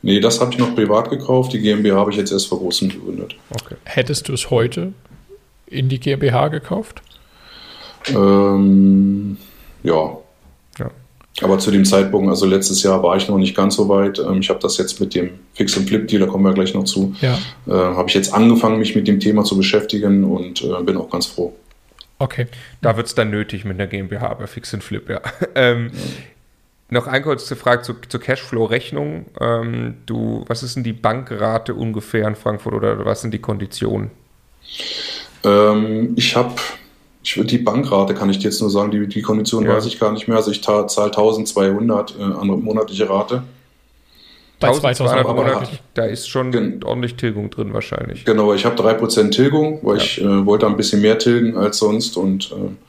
Nee, 0.03 0.21
das 0.21 0.41
habe 0.41 0.53
ich 0.53 0.59
noch 0.59 0.75
privat 0.75 1.11
gekauft. 1.11 1.53
Die 1.53 1.61
GmbH 1.61 1.97
habe 1.97 2.11
ich 2.11 2.17
jetzt 2.17 2.33
erst 2.33 2.49
vor 2.49 2.59
kurzem 2.59 2.89
gegründet. 2.89 3.35
Okay. 3.51 3.77
Hättest 3.85 4.29
du 4.29 4.33
es 4.33 4.51
heute 4.51 4.93
in 5.67 5.89
die 5.89 6.01
GmbH 6.01 6.49
gekauft? 6.49 7.03
Ähm, 8.09 9.37
ja. 9.83 10.19
ja. 10.79 10.91
Aber 11.43 11.59
zu 11.59 11.71
dem 11.71 11.85
Zeitpunkt, 11.85 12.29
also 12.29 12.47
letztes 12.47 12.83
Jahr 12.83 13.03
war 13.03 13.17
ich 13.17 13.29
noch 13.29 13.39
nicht 13.39 13.57
ganz 13.57 13.77
so 13.77 13.89
weit. 13.89 14.19
Ähm, 14.19 14.41
ich 14.41 14.51
habe 14.51 14.61
das 14.61 14.79
jetzt 14.79 15.01
mit 15.01 15.15
dem 15.15 15.31
Fix 15.55 15.77
und 15.77 15.89
Flip 15.89 16.07
Deal, 16.07 16.21
da 16.21 16.27
kommen 16.27 16.45
wir 16.45 16.55
gleich 16.55 16.75
noch 16.75 16.85
zu, 16.85 17.15
ja. 17.21 17.39
äh, 17.67 17.73
habe 17.73 18.09
ich 18.09 18.15
jetzt 18.15 18.33
angefangen, 18.33 18.79
mich 18.79 18.95
mit 18.95 19.09
dem 19.09 19.21
Thema 19.21 19.45
zu 19.45 19.57
beschäftigen 19.57 20.25
und 20.25 20.63
äh, 20.63 20.83
bin 20.83 20.97
auch 20.97 21.11
ganz 21.11 21.27
froh. 21.27 21.55
Okay. 22.21 22.47
Da 22.81 22.97
wird 22.97 23.07
es 23.07 23.15
dann 23.15 23.31
nötig 23.31 23.65
mit 23.65 23.75
einer 23.79 23.87
GmbH 23.87 24.35
bei 24.35 24.47
Fix 24.47 24.75
and 24.75 24.83
Flip, 24.83 25.09
ja. 25.09 25.21
Ähm, 25.55 25.91
noch 26.91 27.07
eine 27.07 27.23
kurze 27.23 27.57
Frage 27.57 27.83
zu, 27.83 27.95
zur 28.09 28.21
Cashflow-Rechnung. 28.21 29.27
Ähm, 29.41 29.95
du, 30.07 30.45
was 30.49 30.63
ist 30.63 30.77
denn 30.77 30.85
die 30.85 30.93
Bankrate 30.93 31.75
ungefähr 31.75 32.27
in 32.27 32.35
Frankfurt 32.35 32.75
oder 32.75 33.05
was 33.05 33.21
sind 33.21 33.33
die 33.33 33.41
Konditionen? 33.41 34.11
Ähm, 35.45 36.15
ich 36.17 36.35
habe, 36.35 36.55
die 37.25 37.59
Bankrate 37.59 38.15
kann 38.15 38.31
ich 38.31 38.39
dir 38.39 38.45
jetzt 38.45 38.61
nur 38.61 38.71
sagen, 38.71 38.91
die, 38.91 39.07
die 39.07 39.23
Konditionen 39.23 39.69
ja. 39.69 39.77
weiß 39.77 39.87
ich 39.87 40.01
gar 40.01 40.13
nicht 40.13 40.29
mehr. 40.29 40.37
Also 40.39 40.51
ich 40.51 40.63
zahle 40.63 40.85
1200 40.85 42.19
äh, 42.19 42.23
an 42.23 42.47
monatliche 42.47 43.09
Rate. 43.09 43.43
Bei 44.61 44.73
2200 44.73 45.37
monatlich. 45.37 45.81
Da 45.95 46.05
ist 46.05 46.29
schon 46.29 46.51
gen 46.51 46.83
ordentlich 46.83 47.15
Tilgung 47.15 47.49
drin 47.51 47.73
wahrscheinlich. 47.75 48.25
Genau, 48.25 48.53
ich 48.53 48.65
habe 48.65 48.75
3% 48.83 49.31
Tilgung, 49.31 49.79
weil 49.83 49.99
ja. 49.99 50.03
ich 50.03 50.21
äh, 50.21 50.47
wollte 50.47 50.67
ein 50.67 50.77
bisschen 50.77 51.01
mehr 51.01 51.19
tilgen 51.19 51.57
als 51.57 51.79
sonst 51.79 52.17
und 52.17 52.51
äh, 52.51 52.88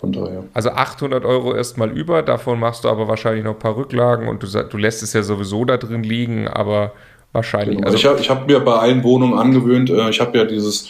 von 0.00 0.12
daher. 0.12 0.44
Also 0.54 0.70
800 0.70 1.24
Euro 1.24 1.54
erstmal 1.54 1.90
über, 1.90 2.22
davon 2.22 2.58
machst 2.58 2.84
du 2.84 2.88
aber 2.88 3.06
wahrscheinlich 3.06 3.44
noch 3.44 3.52
ein 3.52 3.58
paar 3.58 3.76
Rücklagen 3.76 4.28
und 4.28 4.42
du, 4.42 4.46
du 4.46 4.76
lässt 4.78 5.02
es 5.02 5.12
ja 5.12 5.22
sowieso 5.22 5.64
da 5.64 5.76
drin 5.76 6.02
liegen, 6.02 6.48
aber 6.48 6.92
Wahrscheinlich. 7.32 7.76
Genau. 7.76 7.86
Also 7.86 7.96
ich 7.96 8.06
habe 8.06 8.20
ich 8.20 8.28
hab 8.28 8.48
mir 8.48 8.58
bei 8.58 8.74
allen 8.74 9.04
Wohnungen 9.04 9.38
angewöhnt, 9.38 9.88
äh, 9.88 10.10
ich 10.10 10.20
habe 10.20 10.36
ja 10.36 10.44
dieses 10.44 10.88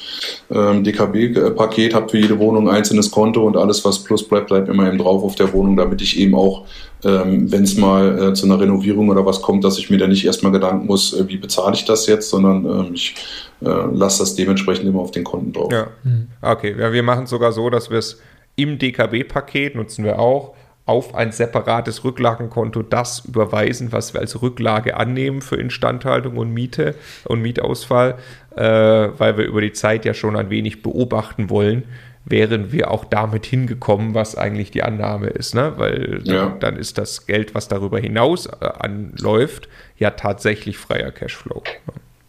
ähm, 0.51 0.83
DKB-Paket, 0.83 1.93
habe 1.93 2.09
für 2.09 2.17
jede 2.17 2.39
Wohnung 2.39 2.67
ein 2.67 2.77
einzelnes 2.77 3.11
Konto 3.11 3.47
und 3.47 3.59
alles, 3.59 3.85
was 3.85 3.99
plus 3.99 4.27
bleibt, 4.27 4.47
bleibt 4.47 4.71
immer 4.71 4.89
eben 4.89 4.97
drauf 4.97 5.23
auf 5.23 5.35
der 5.35 5.53
Wohnung, 5.53 5.77
damit 5.77 6.01
ich 6.01 6.19
eben 6.19 6.35
auch, 6.35 6.65
ähm, 7.05 7.53
wenn 7.53 7.65
es 7.65 7.77
mal 7.77 8.31
äh, 8.31 8.33
zu 8.33 8.47
einer 8.47 8.59
Renovierung 8.59 9.11
oder 9.11 9.27
was 9.27 9.43
kommt, 9.43 9.65
dass 9.65 9.79
ich 9.79 9.91
mir 9.91 9.99
da 9.99 10.07
nicht 10.07 10.25
erstmal 10.25 10.51
Gedanken 10.51 10.87
muss, 10.87 11.13
äh, 11.13 11.29
wie 11.29 11.37
bezahle 11.37 11.75
ich 11.75 11.85
das 11.85 12.07
jetzt, 12.07 12.31
sondern 12.31 12.65
ähm, 12.65 12.95
ich 12.95 13.17
äh, 13.61 13.69
lasse 13.93 14.21
das 14.21 14.35
dementsprechend 14.35 14.89
immer 14.89 15.01
auf 15.01 15.11
den 15.11 15.25
Konten 15.25 15.53
drauf. 15.53 15.71
Ja, 15.71 15.89
mhm. 16.05 16.29
okay. 16.41 16.75
Ja, 16.79 16.91
wir 16.91 17.03
machen 17.03 17.25
es 17.25 17.31
sogar 17.31 17.53
so, 17.53 17.69
dass 17.69 17.91
wir 17.91 17.99
es 17.99 18.19
im 18.63 18.79
DKB-Paket 18.79 19.75
nutzen 19.75 20.05
wir 20.05 20.19
auch 20.19 20.55
auf 20.87 21.15
ein 21.15 21.31
separates 21.31 22.03
Rücklagenkonto 22.03 22.83
das 22.83 23.21
überweisen, 23.25 23.93
was 23.93 24.13
wir 24.13 24.21
als 24.21 24.43
Rücklage 24.43 24.97
annehmen 24.97 25.41
für 25.41 25.57
Instandhaltung 25.57 26.37
und 26.37 26.53
Miete 26.53 26.97
und 27.27 27.43
Mietausfall, 27.43 28.19
äh, 28.57 28.63
weil 28.63 29.39
wir 29.39 29.45
über 29.45 29.61
die 29.61 29.73
Zeit 29.73 30.05
ja 30.05 30.15
schon 30.15 30.35
ein 30.35 30.51
wenig 30.51 30.83
beobachten 30.83 31.49
wollen, 31.49 31.85
wären 32.25 32.73
wir 32.73 32.91
auch 32.91 33.05
damit 33.05 33.47
hingekommen, 33.47 34.15
was 34.15 34.37
eigentlich 34.37 34.73
die 34.73 34.83
Annahme 34.83 35.29
ist, 35.29 35.55
ne? 35.55 35.75
Weil 35.77 36.23
ja. 36.25 36.47
dann, 36.47 36.61
dann, 36.61 36.77
ist 36.77 36.99
das 36.99 37.27
Geld, 37.27 37.55
was 37.55 37.69
darüber 37.69 37.99
hinaus 38.01 38.47
äh, 38.47 38.67
anläuft, 38.79 39.69
ja 39.97 40.11
tatsächlich 40.11 40.77
freier 40.77 41.13
Cashflow. 41.13 41.63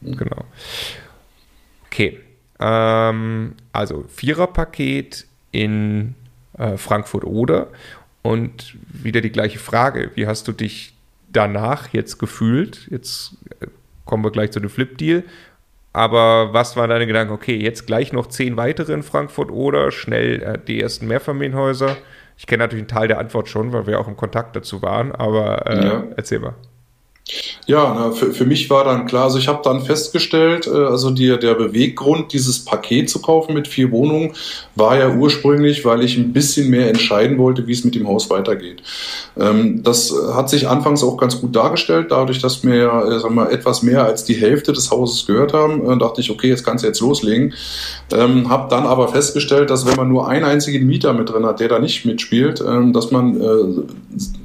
Mhm. 0.02 0.18
Genau. 0.18 0.46
Okay. 1.88 2.20
Ähm, 2.60 3.56
also 3.74 4.06
Viererpaket 4.08 5.26
in 5.52 6.16
äh, 6.62 6.78
Frankfurt 6.78 7.26
oder 7.26 7.68
und 8.22 8.76
wieder 8.88 9.22
die 9.22 9.32
gleiche 9.32 9.60
Frage, 9.60 10.12
wie 10.16 10.28
hast 10.28 10.48
du 10.48 10.52
dich 10.52 10.94
danach 11.30 11.90
jetzt 11.90 12.20
gefühlt? 12.20 12.88
Jetzt 12.90 13.38
äh, 13.60 13.68
kommen 14.06 14.24
wir 14.24 14.32
gleich 14.32 14.52
zu 14.52 14.60
dem 14.60 14.70
Flip-Deal. 14.70 15.24
Aber 15.94 16.54
was 16.54 16.78
waren 16.78 16.90
deine 16.90 17.08
Gedanken? 17.08 17.34
Okay, 17.34 17.58
jetzt 17.58 17.86
gleich 17.86 18.14
noch 18.14 18.28
zehn 18.28 18.56
weitere 18.56 18.94
in 18.94 19.04
Frankfurt 19.04 19.52
oder 19.52 19.92
schnell 19.92 20.42
äh, 20.42 20.60
die 20.66 20.80
ersten 20.80 21.08
Mehrfamilienhäuser? 21.08 21.98
Ich 22.38 22.48
kenne 22.48 22.64
natürlich 22.64 22.84
einen 22.84 22.88
Teil 22.88 23.08
der 23.08 23.20
Antwort 23.20 23.50
schon, 23.50 23.74
weil 23.74 23.88
wir 23.88 24.00
auch 24.00 24.08
im 24.08 24.16
Kontakt 24.16 24.56
dazu 24.56 24.82
waren, 24.82 25.12
aber 25.12 25.68
äh, 25.68 25.86
ja. 25.86 26.04
erzähl 26.16 26.40
mal. 26.40 26.56
Ja, 27.68 27.94
na, 27.96 28.12
für, 28.12 28.34
für 28.34 28.46
mich 28.46 28.70
war 28.70 28.84
dann 28.84 29.06
klar, 29.06 29.26
also 29.26 29.38
ich 29.38 29.48
habe 29.48 29.62
dann 29.64 29.82
festgestellt, 29.82 30.68
äh, 30.68 30.72
also 30.72 31.12
die, 31.12 31.38
der 31.40 31.54
Beweggrund, 31.54 32.34
dieses 32.34 32.66
Paket 32.66 33.10
zu 33.10 33.22
kaufen 33.22 33.54
mit 33.54 33.68
vier 33.68 33.92
Wohnungen, 33.92 34.34
war 34.76 34.98
ja 34.98 35.14
ursprünglich, 35.14 35.86
weil 35.86 36.04
ich 36.04 36.18
ein 36.18 36.34
bisschen 36.34 36.70
mehr 36.70 36.90
entscheiden 36.90 37.38
wollte, 37.38 37.68
wie 37.68 37.72
es 37.72 37.86
mit 37.86 37.96
dem 37.96 38.08
Haus 38.08 38.30
weitergeht. 38.30 38.82
Ähm, 39.40 39.84
das 39.84 40.14
hat 40.34 40.50
sich 40.50 40.68
anfangs 40.68 41.04
auch 41.04 41.18
ganz 41.18 41.40
gut 41.40 41.56
dargestellt, 41.56 42.08
dadurch, 42.10 42.42
dass 42.42 42.64
mir 42.64 42.76
ja 42.76 43.20
äh, 43.20 43.54
etwas 43.54 43.84
mehr 43.84 44.04
als 44.04 44.26
die 44.26 44.36
Hälfte 44.36 44.74
des 44.74 44.92
Hauses 44.92 45.26
gehört 45.26 45.54
haben, 45.54 45.90
äh, 45.90 45.98
dachte 45.98 46.22
ich, 46.22 46.32
okay, 46.32 46.50
jetzt 46.50 46.66
kannst 46.66 46.84
du 46.84 46.88
jetzt 46.88 47.00
loslegen. 47.00 47.54
Ähm, 48.12 48.50
habe 48.50 48.70
dann 48.70 48.86
aber 48.86 49.08
festgestellt, 49.08 49.70
dass 49.70 49.86
wenn 49.86 49.96
man 49.96 50.10
nur 50.10 50.28
einen 50.28 50.44
einzigen 50.44 50.86
Mieter 50.86 51.14
mit 51.14 51.30
drin 51.30 51.46
hat, 51.46 51.60
der 51.60 51.70
da 51.70 51.80
nicht 51.80 52.06
mitspielt, 52.06 52.62
ähm, 52.68 52.92
dass 52.92 53.12
man 53.12 53.40
äh, 53.40 53.82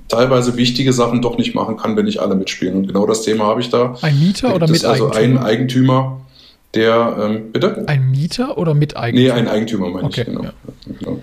teilweise 0.08 0.56
wichtige 0.56 0.92
Sachen 0.92 1.22
doch 1.22 1.38
nicht 1.38 1.54
machen 1.54 1.76
kann, 1.76 1.96
wenn 1.96 2.04
nicht 2.04 2.20
alle 2.20 2.34
mitspielen. 2.34 2.76
Und 2.76 2.86
genau 2.88 3.06
das 3.06 3.22
Thema 3.22 3.44
habe 3.44 3.60
ich 3.60 3.70
da. 3.70 3.96
Ein 4.02 4.18
Mieter 4.18 4.54
oder 4.54 4.68
Miteigentümer? 4.68 5.10
Also 5.10 5.10
ein 5.10 5.38
Eigentümer, 5.38 6.20
der, 6.74 7.16
ähm, 7.20 7.52
bitte? 7.52 7.84
Ein 7.86 8.10
Mieter 8.10 8.58
oder 8.58 8.74
Miteigentümer? 8.74 9.34
Nee, 9.34 9.40
ein 9.40 9.48
Eigentümer 9.48 9.88
meine 9.88 10.06
okay, 10.06 10.20
ich, 10.22 10.26
genau. 10.26 10.44
Ja. 10.44 10.52
genau. 10.98 11.20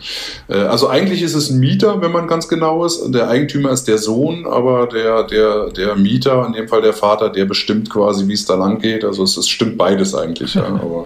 Äh, 0.50 0.56
also 0.66 0.90
eigentlich 0.90 1.22
ist 1.22 1.36
es 1.36 1.50
ein 1.50 1.60
Mieter, 1.60 2.02
wenn 2.02 2.12
man 2.12 2.28
ganz 2.28 2.48
genau 2.48 2.84
ist. 2.86 3.12
Der 3.14 3.30
Eigentümer 3.30 3.72
ist 3.72 3.88
der 3.88 4.00
Sohn, 4.00 4.46
aber 4.48 4.88
der, 4.88 5.24
der, 5.24 5.70
der 5.70 5.96
Mieter, 5.96 6.46
in 6.48 6.54
dem 6.54 6.68
Fall 6.68 6.82
der 6.82 6.94
Vater, 6.94 7.30
der 7.30 7.46
bestimmt 7.46 7.90
quasi, 7.90 8.28
wie 8.28 8.34
es 8.34 8.46
da 8.46 8.56
lang 8.56 8.80
geht. 8.80 9.06
Also 9.06 9.24
es, 9.24 9.38
es 9.38 9.48
stimmt 9.48 9.78
beides 9.78 10.16
eigentlich. 10.16 10.56
Ja. 10.56 10.64
Aber 10.84 11.06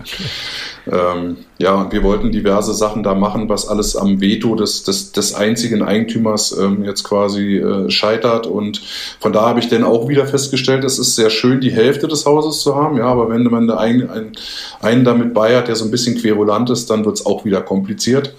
ähm, 0.92 1.38
ja, 1.58 1.92
wir 1.92 2.04
wollten 2.04 2.32
diverse 2.32 2.74
Sachen 2.74 3.04
da 3.04 3.14
machen, 3.14 3.50
was 3.50 3.68
alles 3.68 3.96
am 3.96 4.22
Veto 4.22 4.56
des, 4.56 4.84
des, 4.84 5.12
des 5.12 5.34
einzigen 5.34 5.82
Eigentümers 5.82 6.58
ähm, 6.58 6.84
jetzt 6.84 7.04
quasi 7.04 7.58
äh, 7.58 7.90
scheitert. 7.90 8.48
Und 8.48 8.82
von 9.20 9.34
da 9.34 9.48
habe 9.48 9.60
ich 9.60 9.70
dann 9.70 9.84
auch 9.84 10.08
wieder 10.08 10.28
festgestellt, 10.28 10.84
es 10.84 11.00
ist 11.00 11.16
sehr 11.16 11.30
schön, 11.30 11.62
die 11.62 11.72
Hälfte 11.72 12.08
des 12.08 12.26
Hauses 12.26 12.62
zu 12.62 12.76
haben. 12.76 12.98
Ja, 12.98 13.06
aber 13.06 13.30
wenn 13.30 13.44
man 13.44 13.70
einen, 13.70 14.10
einen, 14.10 14.32
einen 14.82 15.04
damit 15.04 15.34
bei 15.34 15.56
hat, 15.56 15.68
der 15.68 15.76
so 15.76 15.86
ein 15.86 15.92
bisschen 15.92 16.18
querulant 16.18 16.70
ist, 16.70 16.90
dann 16.90 17.06
wird 17.06 17.16
es 17.16 17.26
auch 17.26 17.46
wieder 17.46 17.62
kompliziert. 17.62 18.34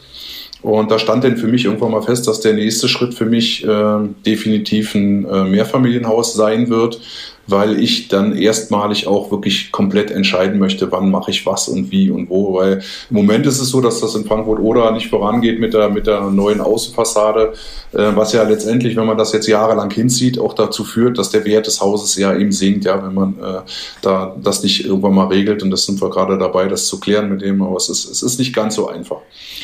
Und 0.60 0.90
da 0.90 0.98
stand 0.98 1.22
dann 1.22 1.36
für 1.36 1.46
mich 1.46 1.66
irgendwann 1.66 1.92
mal 1.92 2.02
fest, 2.02 2.26
dass 2.26 2.40
der 2.40 2.54
nächste 2.54 2.88
Schritt 2.88 3.14
für 3.14 3.26
mich 3.26 3.64
äh, 3.64 3.98
definitiv 4.26 4.94
ein 4.94 5.24
äh, 5.24 5.44
Mehrfamilienhaus 5.44 6.34
sein 6.34 6.68
wird, 6.68 7.00
weil 7.48 7.82
ich 7.82 8.08
dann 8.08 8.36
erstmalig 8.36 9.06
auch 9.06 9.30
wirklich 9.30 9.72
komplett 9.72 10.10
entscheiden 10.10 10.58
möchte, 10.58 10.92
wann 10.92 11.10
mache 11.10 11.30
ich 11.30 11.46
was 11.46 11.66
und 11.68 11.90
wie 11.90 12.10
und 12.10 12.28
wo. 12.28 12.54
Weil 12.54 12.82
im 13.08 13.16
Moment 13.16 13.46
ist 13.46 13.58
es 13.58 13.70
so, 13.70 13.80
dass 13.80 14.00
das 14.00 14.14
in 14.14 14.26
Frankfurt 14.26 14.60
oder 14.60 14.92
nicht 14.92 15.08
vorangeht 15.08 15.58
mit 15.58 15.72
der, 15.72 15.88
mit 15.88 16.06
der 16.06 16.20
neuen 16.30 16.60
Außenfassade, 16.60 17.54
äh, 17.94 18.10
was 18.14 18.34
ja 18.34 18.42
letztendlich, 18.42 18.96
wenn 18.96 19.06
man 19.06 19.16
das 19.16 19.32
jetzt 19.32 19.46
jahrelang 19.46 19.90
hinzieht, 19.90 20.38
auch 20.38 20.52
dazu 20.52 20.84
führt, 20.84 21.16
dass 21.16 21.30
der 21.30 21.46
Wert 21.46 21.66
des 21.66 21.80
Hauses 21.80 22.16
ja 22.16 22.36
eben 22.36 22.52
sinkt, 22.52 22.84
ja, 22.84 23.02
wenn 23.02 23.14
man 23.14 23.38
äh, 23.38 23.60
da 24.02 24.36
das 24.42 24.62
nicht 24.62 24.84
irgendwann 24.84 25.14
mal 25.14 25.28
regelt. 25.28 25.62
Und 25.62 25.70
das 25.70 25.86
sind 25.86 26.02
wir 26.02 26.10
gerade 26.10 26.36
dabei, 26.36 26.68
das 26.68 26.86
zu 26.86 27.00
klären 27.00 27.30
mit 27.30 27.40
dem, 27.40 27.62
aber 27.62 27.76
es 27.76 27.88
ist, 27.88 28.10
es 28.10 28.22
ist 28.22 28.38
nicht 28.38 28.54
ganz 28.54 28.74
so 28.74 28.88
einfach. 28.88 29.18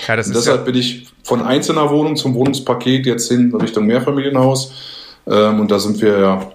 Ja, 0.08 0.16
deshalb 0.16 0.46
ja 0.46 0.56
bin 0.56 0.76
ich 0.76 1.06
von 1.22 1.42
einzelner 1.42 1.90
Wohnung 1.90 2.16
zum 2.16 2.34
Wohnungspaket 2.34 3.04
jetzt 3.04 3.28
hin 3.30 3.54
Richtung 3.54 3.84
Mehrfamilienhaus. 3.84 4.72
Ähm, 5.26 5.60
und 5.60 5.70
da 5.70 5.78
sind 5.78 6.00
wir 6.00 6.18
ja 6.18 6.53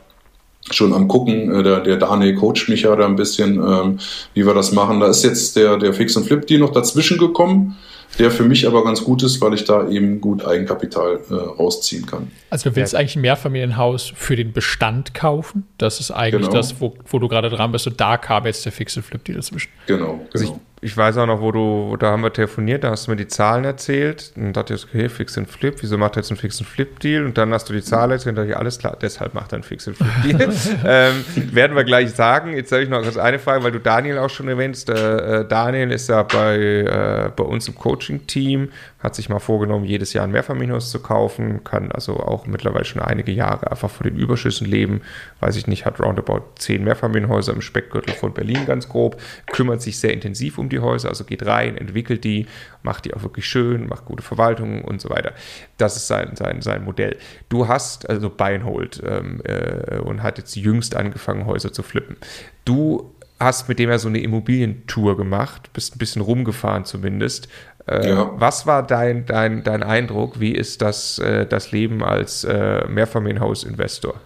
schon 0.72 0.94
am 0.94 1.08
gucken. 1.08 1.54
Äh, 1.54 1.64
der, 1.64 1.80
der 1.82 1.98
Daniel 1.98 2.36
coacht 2.36 2.70
mich 2.70 2.84
ja 2.84 2.96
da 2.96 3.06
ein 3.06 3.16
bisschen, 3.16 3.56
ähm, 3.56 4.00
wie 4.34 4.46
wir 4.46 4.54
das 4.54 4.72
machen. 4.72 5.00
Da 5.00 5.08
ist 5.08 5.24
jetzt 5.24 5.56
der, 5.56 5.78
der 5.78 5.94
Fix 5.94 6.16
und 6.16 6.26
Flip 6.26 6.46
Deal 6.46 6.60
noch 6.60 6.72
dazwischen 6.72 7.18
gekommen, 7.18 7.78
der 8.18 8.32
für 8.32 8.44
mich 8.44 8.68
aber 8.68 8.84
ganz 8.84 9.04
gut 9.04 9.24
ist, 9.24 9.40
weil 9.42 9.54
ich 9.54 9.66
da 9.66 9.88
eben 9.88 10.20
gut 10.20 10.46
Eigenkapital 10.46 11.20
äh, 11.30 11.34
rausziehen 11.34 12.06
kann. 12.06 12.32
Also 12.50 12.70
du 12.70 12.76
willst 12.76 12.94
ja. 12.94 13.00
eigentlich 13.00 13.16
ein 13.16 13.22
Mehrfamilienhaus 13.22 14.12
für 14.16 14.36
den 14.36 14.52
Bestand 14.52 15.14
kaufen? 15.14 15.68
Das 15.78 16.00
ist 16.00 16.12
eigentlich 16.12 16.48
genau. 16.48 16.54
das, 16.54 16.82
wo, 16.82 16.96
wo 17.06 17.20
du 17.20 17.28
gerade 17.28 17.50
dran 17.50 17.72
bist 17.72 17.88
und 17.88 18.00
da 18.00 18.18
kam 18.18 18.46
jetzt 18.46 18.66
der 18.66 18.72
Fix 18.72 18.98
und 18.98 19.04
Flip 19.04 19.24
Deal 19.24 19.38
dazwischen. 19.38 19.70
Genau, 19.86 20.06
genau. 20.06 20.26
Also 20.34 20.46
ich, 20.46 20.52
genau 20.52 20.62
ich 20.82 20.96
weiß 20.96 21.18
auch 21.18 21.26
noch, 21.26 21.42
wo 21.42 21.52
du, 21.52 21.98
da 21.98 22.12
haben 22.12 22.24
wir 22.24 22.32
telefoniert, 22.32 22.84
da 22.84 22.92
hast 22.92 23.08
du 23.08 23.12
mir 23.12 23.18
die 23.18 23.28
Zahlen 23.28 23.66
erzählt 23.66 24.32
und 24.38 24.54
dachte 24.54 24.76
ich, 24.76 24.86
okay, 24.86 25.10
Fix 25.10 25.38
and 25.38 25.50
Flip, 25.50 25.76
wieso 25.82 25.98
macht 25.98 26.16
er 26.16 26.22
jetzt 26.22 26.32
einen 26.32 26.38
Fix 26.38 26.60
and 26.60 26.70
Flip 26.70 27.00
Deal? 27.00 27.26
Und 27.26 27.38
dann 27.38 27.54
hast 27.54 27.68
du 27.70 27.74
die 27.74 27.82
Zahlen 27.82 28.12
erzählt 28.12 28.34
und 28.34 28.36
dachte 28.38 28.52
ich, 28.52 28.58
alles 28.58 28.80
klar, 28.80 28.98
deshalb 29.02 29.34
macht 29.34 29.52
er 29.52 29.58
einen 29.58 29.64
Fix 29.64 29.88
and 29.88 29.98
Flip 29.98 30.10
Deal. 30.24 30.54
ähm, 30.86 31.26
werden 31.54 31.76
wir 31.76 31.84
gleich 31.84 32.12
sagen. 32.12 32.54
Jetzt 32.54 32.72
habe 32.72 32.84
ich 32.84 32.90
noch 32.90 33.18
eine 33.18 33.40
Frage, 33.40 33.64
weil 33.64 33.74
du 33.74 33.80
Daniel 33.80 34.20
auch 34.20 34.30
schon 34.30 34.48
erwähnst. 34.48 34.90
Äh, 34.90 35.42
äh, 35.42 35.48
Daniel 35.48 35.92
ist 35.92 36.08
ja 36.08 36.24
bei, 36.24 36.58
äh, 36.58 37.32
bei 37.36 37.44
uns 37.44 37.68
im 37.68 37.76
Coaching-Team 37.76 38.70
hat 39.00 39.16
sich 39.16 39.30
mal 39.30 39.40
vorgenommen, 39.40 39.86
jedes 39.86 40.12
Jahr 40.12 40.26
ein 40.26 40.32
Mehrfamilienhaus 40.32 40.92
zu 40.92 41.00
kaufen, 41.00 41.64
kann 41.64 41.92
also 41.92 42.18
auch 42.18 42.48
mittlerweile 42.48 42.84
schon 42.84 43.02
einige 43.02 43.32
Jahre 43.32 43.72
einfach 43.72 43.90
von 43.90 44.06
den 44.06 44.18
Überschüssen 44.18 44.68
leben. 44.68 45.02
Weiß 45.40 45.56
ich 45.56 45.68
nicht, 45.68 45.86
hat 45.86 46.02
roundabout 46.02 46.44
zehn 46.58 46.84
Mehrfamilienhäuser 46.84 47.54
im 47.54 47.62
Speckgürtel 47.62 48.14
von 48.14 48.34
Berlin 48.34 48.66
ganz 48.66 48.90
grob, 48.90 49.22
kümmert 49.48 49.82
sich 49.82 50.00
sehr 50.00 50.12
intensiv 50.12 50.58
um 50.58 50.69
die 50.70 50.80
Häuser, 50.80 51.10
also 51.10 51.24
geht 51.24 51.46
rein, 51.46 51.78
entwickelt 51.78 52.24
die, 52.24 52.48
macht 52.84 53.06
die 53.06 53.14
auch 53.14 53.24
wirklich 53.24 53.46
schön, 53.46 53.88
macht 53.88 54.06
gute 54.06 54.24
Verwaltung 54.24 54.84
und 54.84 55.02
so 55.02 55.10
weiter. 55.10 55.34
Das 55.78 55.96
ist 55.96 56.08
sein, 56.08 56.36
sein, 56.36 56.62
sein 56.62 56.84
Modell. 56.84 57.18
Du 57.50 57.68
hast 57.68 58.10
also 58.10 58.30
Buy 58.30 58.56
and 58.56 58.66
Hold 58.66 59.02
ähm, 59.06 59.42
äh, 59.44 59.98
und 60.00 60.24
hat 60.24 60.38
jetzt 60.38 60.56
jüngst 60.56 60.96
angefangen, 60.96 61.46
Häuser 61.46 61.74
zu 61.74 61.84
flippen. 61.84 62.18
Du 62.66 63.14
hast 63.40 63.70
mit 63.70 63.80
dem 63.80 63.90
ja 63.90 63.98
so 63.98 64.10
eine 64.10 64.20
Immobilientour 64.20 65.18
gemacht, 65.18 65.72
bist 65.74 65.96
ein 65.96 66.00
bisschen 66.00 66.22
rumgefahren 66.22 66.86
zumindest. 66.86 67.48
Äh, 67.88 68.10
ja. 68.10 68.32
Was 68.36 68.68
war 68.68 68.86
dein, 68.86 69.26
dein, 69.26 69.64
dein 69.64 69.84
Eindruck? 69.84 70.40
Wie 70.40 70.52
ist 70.52 70.82
das, 70.82 71.20
äh, 71.20 71.46
das 71.46 71.72
Leben 71.72 72.04
als 72.04 72.44
äh, 72.44 72.88
Mehrfamilienhausinvestor? 72.88 74.20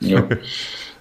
Ja. 0.00 0.24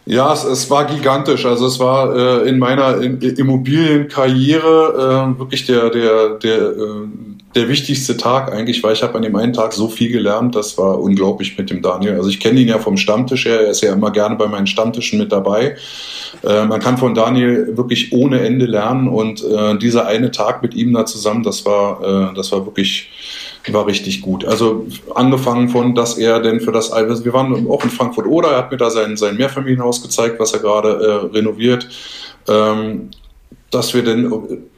Ja, 0.05 0.33
es, 0.33 0.43
es 0.43 0.69
war 0.69 0.83
gigantisch. 0.85 1.45
Also 1.45 1.67
es 1.67 1.79
war 1.79 2.13
äh, 2.15 2.49
in 2.49 2.59
meiner 2.59 2.99
Immobilienkarriere 2.99 5.35
äh, 5.35 5.39
wirklich 5.39 5.65
der, 5.65 5.89
der, 5.89 6.31
der, 6.31 6.57
äh, 6.57 7.07
der 7.55 7.69
wichtigste 7.69 8.17
Tag 8.17 8.51
eigentlich, 8.51 8.83
weil 8.83 8.91
ich 8.93 9.03
habe 9.03 9.15
an 9.15 9.21
dem 9.21 9.37
einen 9.37 9.53
Tag 9.53 9.71
so 9.71 9.87
viel 9.87 10.11
gelernt. 10.11 10.55
Das 10.55 10.77
war 10.77 10.99
unglaublich 10.99 11.57
mit 11.57 11.69
dem 11.69 11.81
Daniel. 11.81 12.15
Also 12.15 12.27
ich 12.27 12.41
kenne 12.41 12.59
ihn 12.59 12.67
ja 12.67 12.79
vom 12.79 12.97
Stammtisch 12.97 13.45
her. 13.45 13.61
Er 13.61 13.71
ist 13.71 13.81
ja 13.81 13.93
immer 13.93 14.11
gerne 14.11 14.35
bei 14.35 14.47
meinen 14.47 14.67
Stammtischen 14.67 15.19
mit 15.19 15.31
dabei. 15.31 15.77
Äh, 16.43 16.65
man 16.65 16.81
kann 16.81 16.97
von 16.97 17.13
Daniel 17.13 17.77
wirklich 17.77 18.11
ohne 18.11 18.41
Ende 18.41 18.65
lernen 18.65 19.07
und 19.07 19.41
äh, 19.41 19.77
dieser 19.77 20.05
eine 20.05 20.31
Tag 20.31 20.61
mit 20.61 20.73
ihm 20.73 20.91
da 20.93 21.05
zusammen, 21.05 21.43
das 21.43 21.65
war, 21.65 22.31
äh, 22.31 22.35
das 22.35 22.51
war 22.51 22.65
wirklich 22.65 23.09
war 23.71 23.87
richtig 23.87 24.21
gut. 24.21 24.43
Also 24.43 24.87
angefangen 25.15 25.69
von, 25.69 25.95
dass 25.95 26.17
er 26.17 26.41
denn 26.41 26.59
für 26.59 26.71
das, 26.71 26.91
also 26.91 27.23
wir 27.23 27.33
waren 27.33 27.69
auch 27.69 27.83
in 27.83 27.89
Frankfurt 27.89 28.27
oder, 28.27 28.49
er 28.49 28.57
hat 28.57 28.71
mir 28.71 28.77
da 28.77 28.89
sein, 28.89 29.15
sein 29.15 29.37
Mehrfamilienhaus 29.37 30.01
gezeigt, 30.01 30.39
was 30.39 30.53
er 30.53 30.59
gerade 30.59 30.89
äh, 30.89 31.35
renoviert. 31.37 31.87
Ähm, 32.47 33.11
dass 33.71 33.93
wir 33.93 34.03
dann 34.03 34.31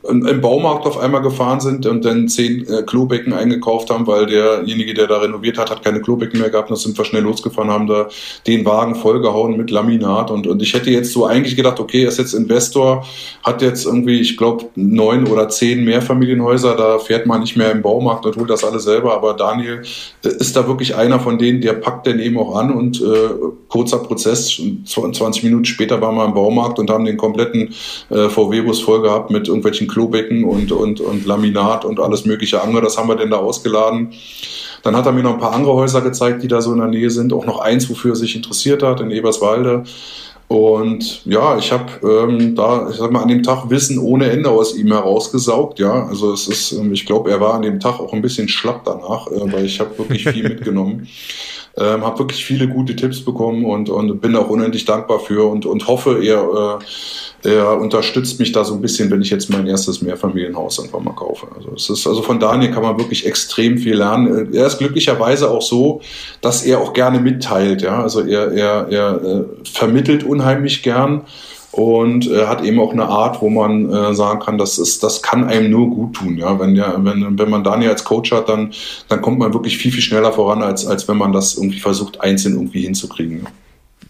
im 0.10 0.42
Baumarkt 0.42 0.86
auf 0.86 0.98
einmal 0.98 1.22
gefahren 1.22 1.60
sind 1.60 1.86
und 1.86 2.06
dann 2.06 2.28
zehn 2.28 2.68
äh, 2.68 2.84
Klobecken 2.84 3.34
eingekauft 3.34 3.90
haben, 3.90 4.06
weil 4.08 4.26
derjenige, 4.26 4.94
der 4.94 5.08
da 5.08 5.18
renoviert 5.18 5.58
hat, 5.58 5.72
hat 5.72 5.84
keine 5.84 6.02
Klobecken 6.02 6.40
mehr 6.40 6.50
gehabt. 6.50 6.70
Da 6.70 6.76
sind 6.76 6.98
wir 6.98 7.06
schnell 7.06 7.24
losgefahren, 7.24 7.72
haben 7.72 7.88
da 7.88 8.08
den 8.46 8.66
Wagen 8.66 8.96
vollgehauen 8.96 9.58
mit 9.58 9.72
Laminat. 9.72 10.32
Und, 10.32 10.48
und 10.48 10.62
ich 10.62 10.74
hätte 10.74 10.92
jetzt 10.92 11.12
so 11.12 11.26
eigentlich 11.26 11.56
gedacht, 11.56 11.80
okay, 11.80 12.04
er 12.04 12.10
ist 12.10 12.20
jetzt 12.20 12.34
Investor, 12.34 13.06
hat 13.44 13.62
jetzt 13.62 13.86
irgendwie, 13.86 14.20
ich 14.20 14.38
glaube, 14.38 14.66
neun 14.76 15.28
oder 15.28 15.50
zehn 15.50 15.84
Mehrfamilienhäuser, 15.84 16.76
da 16.76 17.00
fährt 17.00 17.26
man 17.26 17.42
nicht 17.42 17.56
mehr 17.56 17.72
im 17.72 17.82
Baumarkt 17.82 18.26
und 18.26 18.38
holt 18.38 18.50
das 18.50 18.64
alles 18.64 18.84
selber, 18.84 19.14
aber 19.16 19.34
Daniel 19.34 19.82
äh, 20.24 20.28
ist 20.28 20.56
da 20.56 20.68
wirklich 20.68 20.96
einer 20.96 21.20
von 21.20 21.38
denen, 21.38 21.62
der 21.62 21.74
packt 21.74 22.08
dann 22.08 22.20
eben 22.20 22.38
auch 22.38 22.56
an. 22.56 22.72
Und 22.72 23.02
äh, 23.02 23.30
kurzer 23.70 24.00
Prozess, 24.00 24.62
20 24.86 25.44
Minuten 25.44 25.66
später 25.66 26.02
waren 26.02 26.16
wir 26.16 26.26
im 26.26 26.34
Baumarkt 26.34 26.80
und 26.80 26.90
haben 26.90 27.06
den 27.06 27.18
kompletten 27.18 27.74
äh, 28.10 28.30
VW-Bus 28.30 28.82
voll 28.82 29.02
gehabt 29.02 29.32
mit 29.32 29.48
irgendwelchen 29.48 29.88
Klobecken 29.96 30.44
und, 30.44 30.74
und, 30.74 31.00
und 31.00 31.26
Laminat 31.26 31.86
und 31.86 32.02
alles 32.02 32.26
mögliche 32.26 32.62
andere. 32.62 32.82
Das 32.82 32.98
haben 32.98 33.08
wir 33.08 33.16
denn 33.16 33.30
da 33.30 33.38
ausgeladen. 33.38 34.10
Dann 34.84 34.94
hat 34.94 35.06
er 35.06 35.14
mir 35.14 35.24
noch 35.24 35.36
ein 35.36 35.40
paar 35.40 35.54
andere 35.54 35.74
Häuser 35.74 36.02
gezeigt, 36.02 36.44
die 36.44 36.50
da 36.50 36.62
so 36.62 36.74
in 36.74 36.80
der 36.80 36.90
Nähe 36.90 37.10
sind. 37.10 37.32
Auch 37.32 37.46
noch 37.46 37.60
eins, 37.60 37.90
wofür 37.90 38.12
er 38.12 38.18
sich 38.18 38.36
interessiert 38.36 38.84
hat, 38.84 39.00
in 39.00 39.10
Eberswalde. 39.10 39.86
Und 40.50 41.26
ja, 41.26 41.58
ich 41.58 41.72
habe 41.72 41.92
ähm, 42.04 42.56
da, 42.56 42.90
ich 42.90 42.98
sag 42.98 43.10
mal, 43.10 43.22
an 43.22 43.30
dem 43.30 43.42
Tag 43.42 43.70
Wissen 43.70 43.98
ohne 43.98 44.30
Ende 44.30 44.50
aus 44.50 44.76
ihm 44.76 44.92
herausgesaugt. 44.92 45.80
Ja, 45.80 46.06
also 46.08 46.34
es 46.34 46.50
ist, 46.50 46.74
ähm, 46.74 46.92
ich 46.92 47.06
glaube, 47.06 47.32
er 47.32 47.40
war 47.40 47.54
an 47.54 47.62
dem 47.62 47.80
Tag 47.80 48.02
auch 48.02 48.12
ein 48.12 48.22
bisschen 48.22 48.50
schlapp 48.50 48.84
danach, 48.84 49.28
äh, 49.28 49.54
weil 49.54 49.66
ich 49.66 49.80
habe 49.80 49.98
wirklich 49.98 50.26
viel 50.26 50.44
mitgenommen. 50.50 51.08
Ähm, 51.78 52.06
habe 52.06 52.20
wirklich 52.20 52.46
viele 52.46 52.68
gute 52.68 52.96
Tipps 52.96 53.24
bekommen 53.24 53.66
und, 53.66 53.90
und 53.90 54.22
bin 54.22 54.36
auch 54.36 54.50
unendlich 54.50 54.86
dankbar 54.86 55.20
für 55.20 55.50
und, 55.50 55.66
und 55.66 55.88
hoffe, 55.88 56.24
er 56.24 56.80
äh, 56.80 56.86
der 57.46 57.80
unterstützt 57.80 58.40
mich 58.40 58.52
da 58.52 58.64
so 58.64 58.74
ein 58.74 58.82
bisschen, 58.82 59.12
wenn 59.12 59.22
ich 59.22 59.30
jetzt 59.30 59.50
mein 59.52 59.68
erstes 59.68 60.02
Mehrfamilienhaus 60.02 60.80
einfach 60.80 61.00
mal 61.00 61.14
kaufe. 61.14 61.48
Also 61.56 61.74
es 61.76 61.90
ist, 61.90 62.08
also 62.08 62.24
von 62.24 62.40
Daniel 62.40 62.72
kann 62.72 62.82
man 62.82 62.98
wirklich 62.98 63.26
extrem 63.26 63.78
viel 63.78 63.96
lernen. 63.96 64.52
Er 64.54 64.66
ist 64.66 64.80
glücklicherweise 64.80 65.52
auch 65.52 65.62
so, 65.62 66.02
dass 66.42 66.66
er 66.66 66.80
auch 66.80 66.94
gerne 66.94 67.20
mitteilt, 67.20 67.84
ja. 67.84 68.02
Also 68.02 68.22
er, 68.22 68.52
er, 68.52 68.88
er 68.90 69.24
äh, 69.24 69.44
vermittelt 69.64 70.24
unheimlich 70.24 70.82
gern 70.82 71.22
und 71.76 72.32
äh, 72.32 72.46
hat 72.46 72.64
eben 72.64 72.80
auch 72.80 72.94
eine 72.94 73.08
Art, 73.08 73.42
wo 73.42 73.50
man 73.50 73.92
äh, 73.92 74.14
sagen 74.14 74.40
kann, 74.40 74.58
das 74.58 74.78
ist, 74.78 75.04
das 75.04 75.22
kann 75.22 75.44
einem 75.44 75.70
nur 75.70 75.90
gut 75.90 76.14
tun, 76.14 76.38
ja. 76.38 76.58
Wenn 76.58 76.76
ja, 76.76 76.96
wenn, 76.98 77.38
wenn 77.38 77.50
man 77.50 77.66
Daniel 77.66 77.90
als 77.90 78.06
Coach 78.06 78.32
hat, 78.32 78.48
dann, 78.48 78.72
dann 79.10 79.22
kommt 79.22 79.40
man 79.40 79.54
wirklich 79.54 79.78
viel, 79.78 79.92
viel 79.92 80.02
schneller 80.02 80.32
voran, 80.32 80.64
als, 80.64 80.88
als 80.88 81.08
wenn 81.10 81.18
man 81.18 81.34
das 81.34 81.58
irgendwie 81.58 81.80
versucht, 81.80 82.22
einzeln 82.22 82.56
irgendwie 82.56 82.82
hinzukriegen. 82.82 83.46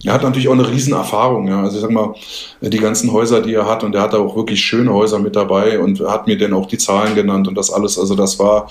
Er 0.04 0.14
hat 0.14 0.22
natürlich 0.22 0.48
auch 0.48 0.54
eine 0.54 0.70
Riesenerfahrung. 0.70 1.48
Ja. 1.48 1.64
Also 1.64 1.78
ich 1.78 1.82
sag 1.82 1.90
mal, 1.90 2.14
die 2.62 2.78
ganzen 2.78 3.12
Häuser, 3.12 3.42
die 3.42 3.56
er 3.56 3.68
hat, 3.68 3.84
und 3.84 3.96
er 3.96 4.04
hat 4.04 4.14
auch 4.14 4.36
wirklich 4.36 4.62
schöne 4.62 4.94
Häuser 4.94 5.18
mit 5.18 5.36
dabei 5.36 5.80
und 5.80 6.00
hat 6.02 6.28
mir 6.28 6.38
dann 6.38 6.54
auch 6.54 6.68
die 6.68 6.78
Zahlen 6.78 7.16
genannt 7.16 7.48
und 7.48 7.56
das 7.56 7.72
alles. 7.72 7.98
Also 7.98 8.14
das 8.14 8.38
war, 8.38 8.70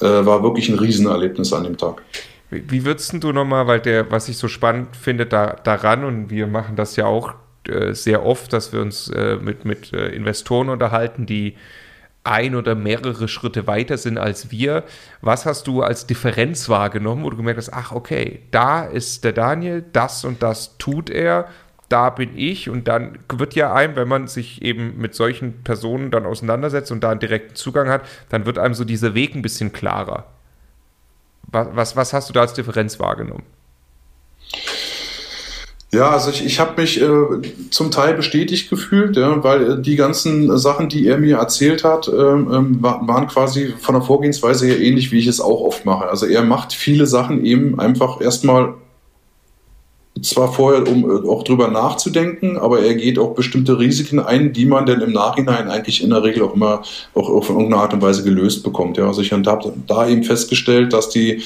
äh, 0.00 0.04
war 0.04 0.44
wirklich 0.44 0.68
ein 0.68 0.78
Riesenerlebnis 0.78 1.52
an 1.52 1.64
dem 1.64 1.76
Tag. 1.76 2.02
Wie, 2.50 2.62
wie 2.70 2.84
würdest 2.84 3.12
du 3.12 3.32
nochmal, 3.32 3.66
weil 3.66 3.80
der, 3.80 4.08
was 4.12 4.28
ich 4.28 4.36
so 4.36 4.46
spannend 4.46 4.94
finde 4.94 5.26
da, 5.26 5.56
daran, 5.64 6.04
und 6.04 6.30
wir 6.30 6.46
machen 6.46 6.76
das 6.76 6.94
ja 6.94 7.06
auch 7.06 7.34
äh, 7.68 7.92
sehr 7.92 8.24
oft, 8.24 8.52
dass 8.52 8.72
wir 8.72 8.80
uns 8.80 9.08
äh, 9.08 9.36
mit, 9.36 9.64
mit 9.64 9.92
äh, 9.92 10.08
Investoren 10.08 10.68
unterhalten, 10.68 11.26
die 11.26 11.56
ein 12.22 12.54
oder 12.54 12.74
mehrere 12.74 13.28
Schritte 13.28 13.66
weiter 13.66 13.96
sind 13.96 14.18
als 14.18 14.50
wir. 14.50 14.84
Was 15.22 15.46
hast 15.46 15.66
du 15.66 15.82
als 15.82 16.06
Differenz 16.06 16.68
wahrgenommen, 16.68 17.24
wo 17.24 17.30
du 17.30 17.36
gemerkt 17.36 17.58
hast, 17.58 17.72
ach 17.72 17.92
okay, 17.92 18.42
da 18.50 18.84
ist 18.84 19.24
der 19.24 19.32
Daniel, 19.32 19.84
das 19.92 20.24
und 20.24 20.42
das 20.42 20.76
tut 20.76 21.08
er 21.08 21.48
da 21.90 22.08
bin 22.10 22.38
ich 22.38 22.70
und 22.70 22.86
dann 22.86 23.18
wird 23.28 23.56
ja 23.56 23.74
einem, 23.74 23.96
wenn 23.96 24.06
man 24.06 24.28
sich 24.28 24.62
eben 24.62 24.96
mit 24.98 25.14
solchen 25.14 25.64
Personen 25.64 26.12
dann 26.12 26.24
auseinandersetzt 26.24 26.92
und 26.92 27.02
da 27.02 27.10
einen 27.10 27.18
direkten 27.18 27.56
Zugang 27.56 27.88
hat, 27.88 28.02
dann 28.28 28.46
wird 28.46 28.58
einem 28.58 28.74
so 28.74 28.84
dieser 28.84 29.14
Weg 29.14 29.34
ein 29.34 29.42
bisschen 29.42 29.72
klarer. 29.72 30.26
Was, 31.42 31.68
was, 31.72 31.96
was 31.96 32.12
hast 32.12 32.28
du 32.28 32.32
da 32.32 32.42
als 32.42 32.54
Differenz 32.54 33.00
wahrgenommen? 33.00 33.42
Ja, 35.92 36.10
also 36.10 36.30
ich, 36.30 36.44
ich 36.44 36.60
habe 36.60 36.80
mich 36.80 37.00
äh, 37.02 37.08
zum 37.70 37.90
Teil 37.90 38.14
bestätigt 38.14 38.70
gefühlt, 38.70 39.16
ja, 39.16 39.42
weil 39.42 39.72
äh, 39.72 39.82
die 39.82 39.96
ganzen 39.96 40.56
Sachen, 40.56 40.88
die 40.88 41.08
er 41.08 41.18
mir 41.18 41.38
erzählt 41.38 41.82
hat, 41.82 42.08
ähm, 42.08 42.48
ähm 42.52 42.78
waren 42.80 43.26
quasi 43.26 43.74
von 43.76 43.96
der 43.96 44.02
Vorgehensweise 44.02 44.66
her 44.66 44.80
ähnlich, 44.80 45.10
wie 45.10 45.18
ich 45.18 45.26
es 45.26 45.40
auch 45.40 45.60
oft 45.62 45.84
mache. 45.84 46.08
Also 46.08 46.26
er 46.26 46.42
macht 46.42 46.72
viele 46.72 47.06
Sachen 47.06 47.44
eben 47.44 47.80
einfach 47.80 48.20
erstmal 48.20 48.74
zwar 50.22 50.52
vorher, 50.52 50.86
um 50.86 51.10
äh, 51.10 51.28
auch 51.28 51.42
drüber 51.42 51.68
nachzudenken, 51.68 52.56
aber 52.56 52.80
er 52.80 52.94
geht 52.94 53.18
auch 53.18 53.34
bestimmte 53.34 53.80
Risiken 53.80 54.20
ein, 54.20 54.52
die 54.52 54.66
man 54.66 54.86
dann 54.86 55.00
im 55.00 55.12
Nachhinein 55.12 55.68
eigentlich 55.68 56.04
in 56.04 56.10
der 56.10 56.22
Regel 56.22 56.42
auch 56.42 56.54
immer 56.54 56.82
auch 57.14 57.28
auf 57.28 57.48
irgendeine 57.48 57.82
Art 57.82 57.94
und 57.94 58.02
Weise 58.02 58.22
gelöst 58.22 58.62
bekommt. 58.62 58.96
Ja, 58.96 59.06
also 59.06 59.22
ich 59.22 59.32
habe 59.32 59.42
da 59.86 60.08
eben 60.08 60.22
festgestellt, 60.22 60.92
dass 60.92 61.08
die 61.08 61.42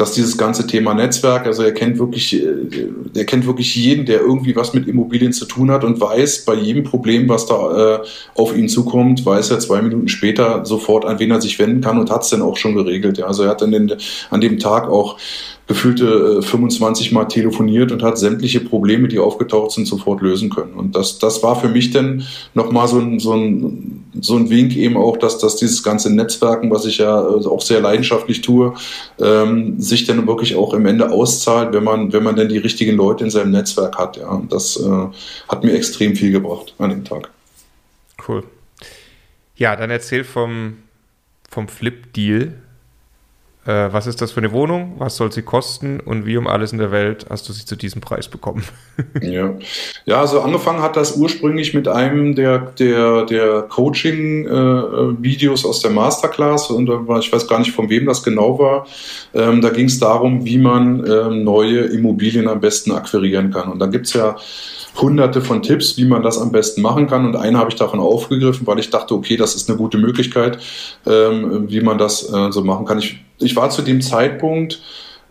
dass 0.00 0.12
dieses 0.12 0.38
ganze 0.38 0.66
Thema 0.66 0.94
Netzwerk, 0.94 1.46
also 1.46 1.62
er 1.62 1.72
kennt 1.72 1.98
wirklich, 1.98 2.34
äh, 2.34 2.88
er 3.14 3.24
kennt 3.26 3.46
wirklich 3.46 3.76
jeden, 3.76 4.06
der 4.06 4.20
irgendwie 4.20 4.56
was 4.56 4.72
mit 4.72 4.88
Immobilien 4.88 5.32
zu 5.32 5.44
tun 5.44 5.70
hat 5.70 5.84
und 5.84 6.00
weiß 6.00 6.46
bei 6.46 6.54
jedem 6.54 6.84
Problem, 6.84 7.28
was 7.28 7.44
da 7.44 7.96
äh, 7.96 8.06
auf 8.34 8.56
ihn 8.56 8.68
zukommt, 8.68 9.26
weiß 9.26 9.50
er 9.50 9.60
zwei 9.60 9.82
Minuten 9.82 10.08
später 10.08 10.64
sofort, 10.64 11.04
an 11.04 11.18
wen 11.18 11.30
er 11.30 11.40
sich 11.42 11.58
wenden 11.58 11.82
kann 11.82 11.98
und 11.98 12.10
hat 12.10 12.22
es 12.22 12.30
dann 12.30 12.40
auch 12.40 12.56
schon 12.56 12.74
geregelt. 12.74 13.18
Ja. 13.18 13.26
Also 13.26 13.42
er 13.42 13.50
hat 13.50 13.60
dann 13.60 13.72
den, 13.72 13.92
an 14.30 14.40
dem 14.40 14.58
Tag 14.58 14.88
auch 14.88 15.18
gefühlte 15.70 16.42
25 16.42 17.12
äh, 17.12 17.14
Mal 17.14 17.26
telefoniert 17.26 17.92
und 17.92 18.02
hat 18.02 18.18
sämtliche 18.18 18.58
Probleme, 18.58 19.06
die 19.06 19.20
aufgetaucht 19.20 19.70
sind, 19.70 19.86
sofort 19.86 20.20
lösen 20.20 20.50
können. 20.50 20.74
Und 20.74 20.96
das, 20.96 21.20
das 21.20 21.44
war 21.44 21.54
für 21.60 21.68
mich 21.68 21.92
dann 21.92 22.24
nochmal 22.54 22.88
so 22.88 22.98
ein, 22.98 23.20
so, 23.20 23.34
ein, 23.34 24.04
so 24.20 24.34
ein 24.34 24.50
Wink 24.50 24.74
eben 24.74 24.96
auch, 24.96 25.16
dass, 25.16 25.38
dass 25.38 25.54
dieses 25.54 25.84
ganze 25.84 26.12
Netzwerken, 26.12 26.72
was 26.72 26.86
ich 26.86 26.98
ja 26.98 27.20
äh, 27.20 27.46
auch 27.46 27.60
sehr 27.60 27.80
leidenschaftlich 27.80 28.40
tue, 28.40 28.74
ähm, 29.20 29.80
sich 29.80 30.06
dann 30.06 30.26
wirklich 30.26 30.56
auch 30.56 30.74
im 30.74 30.86
Ende 30.86 31.08
auszahlt, 31.12 31.72
wenn 31.72 31.84
man, 31.84 32.12
wenn 32.12 32.24
man 32.24 32.34
dann 32.34 32.48
die 32.48 32.58
richtigen 32.58 32.96
Leute 32.96 33.22
in 33.22 33.30
seinem 33.30 33.52
Netzwerk 33.52 33.96
hat. 33.96 34.16
Ja. 34.16 34.28
Und 34.30 34.52
das 34.52 34.76
äh, 34.76 35.06
hat 35.48 35.62
mir 35.62 35.74
extrem 35.74 36.16
viel 36.16 36.32
gebracht 36.32 36.74
an 36.78 36.90
dem 36.90 37.04
Tag. 37.04 37.30
Cool. 38.26 38.42
Ja, 39.54 39.76
dann 39.76 39.90
erzähl 39.90 40.24
vom, 40.24 40.78
vom 41.48 41.68
Flip-Deal 41.68 42.54
äh, 43.70 43.92
was 43.92 44.06
ist 44.06 44.20
das 44.20 44.32
für 44.32 44.40
eine 44.40 44.52
Wohnung, 44.52 44.94
was 44.98 45.16
soll 45.16 45.30
sie 45.30 45.42
kosten 45.42 46.00
und 46.00 46.26
wie 46.26 46.36
um 46.36 46.46
alles 46.46 46.72
in 46.72 46.78
der 46.78 46.90
Welt 46.90 47.26
hast 47.30 47.48
du 47.48 47.52
sie 47.52 47.64
zu 47.64 47.76
diesem 47.76 48.00
Preis 48.00 48.28
bekommen? 48.28 48.64
ja. 49.22 49.54
ja, 50.06 50.20
also 50.20 50.40
angefangen 50.40 50.82
hat 50.82 50.96
das 50.96 51.16
ursprünglich 51.16 51.72
mit 51.72 51.86
einem 51.86 52.34
der, 52.34 52.58
der, 52.58 53.26
der 53.26 53.62
Coaching-Videos 53.62 55.64
äh, 55.64 55.68
aus 55.68 55.80
der 55.80 55.92
Masterclass 55.92 56.70
und 56.70 56.90
ich 57.20 57.32
weiß 57.32 57.46
gar 57.46 57.60
nicht, 57.60 57.72
von 57.72 57.88
wem 57.88 58.06
das 58.06 58.22
genau 58.22 58.58
war. 58.58 58.86
Ähm, 59.34 59.60
da 59.60 59.70
ging 59.70 59.86
es 59.86 59.98
darum, 59.98 60.44
wie 60.44 60.58
man 60.58 61.04
ähm, 61.06 61.44
neue 61.44 61.80
Immobilien 61.80 62.48
am 62.48 62.60
besten 62.60 62.92
akquirieren 62.92 63.52
kann. 63.52 63.70
Und 63.70 63.78
da 63.78 63.86
gibt 63.86 64.06
es 64.06 64.14
ja 64.14 64.36
hunderte 65.00 65.40
von 65.40 65.62
Tipps, 65.62 65.96
wie 65.96 66.04
man 66.04 66.22
das 66.22 66.38
am 66.38 66.52
besten 66.52 66.82
machen 66.82 67.06
kann. 67.06 67.24
Und 67.24 67.36
einen 67.36 67.56
habe 67.56 67.70
ich 67.70 67.76
davon 67.76 68.00
aufgegriffen, 68.00 68.66
weil 68.66 68.78
ich 68.78 68.90
dachte, 68.90 69.14
okay, 69.14 69.36
das 69.36 69.54
ist 69.54 69.68
eine 69.68 69.78
gute 69.78 69.98
Möglichkeit, 69.98 70.58
ähm, 71.06 71.66
wie 71.68 71.80
man 71.80 71.98
das 71.98 72.32
äh, 72.32 72.50
so 72.50 72.62
machen 72.62 72.86
kann. 72.86 72.98
Ich, 72.98 73.18
ich 73.40 73.56
war 73.56 73.70
zu 73.70 73.82
dem 73.82 74.00
Zeitpunkt 74.00 74.80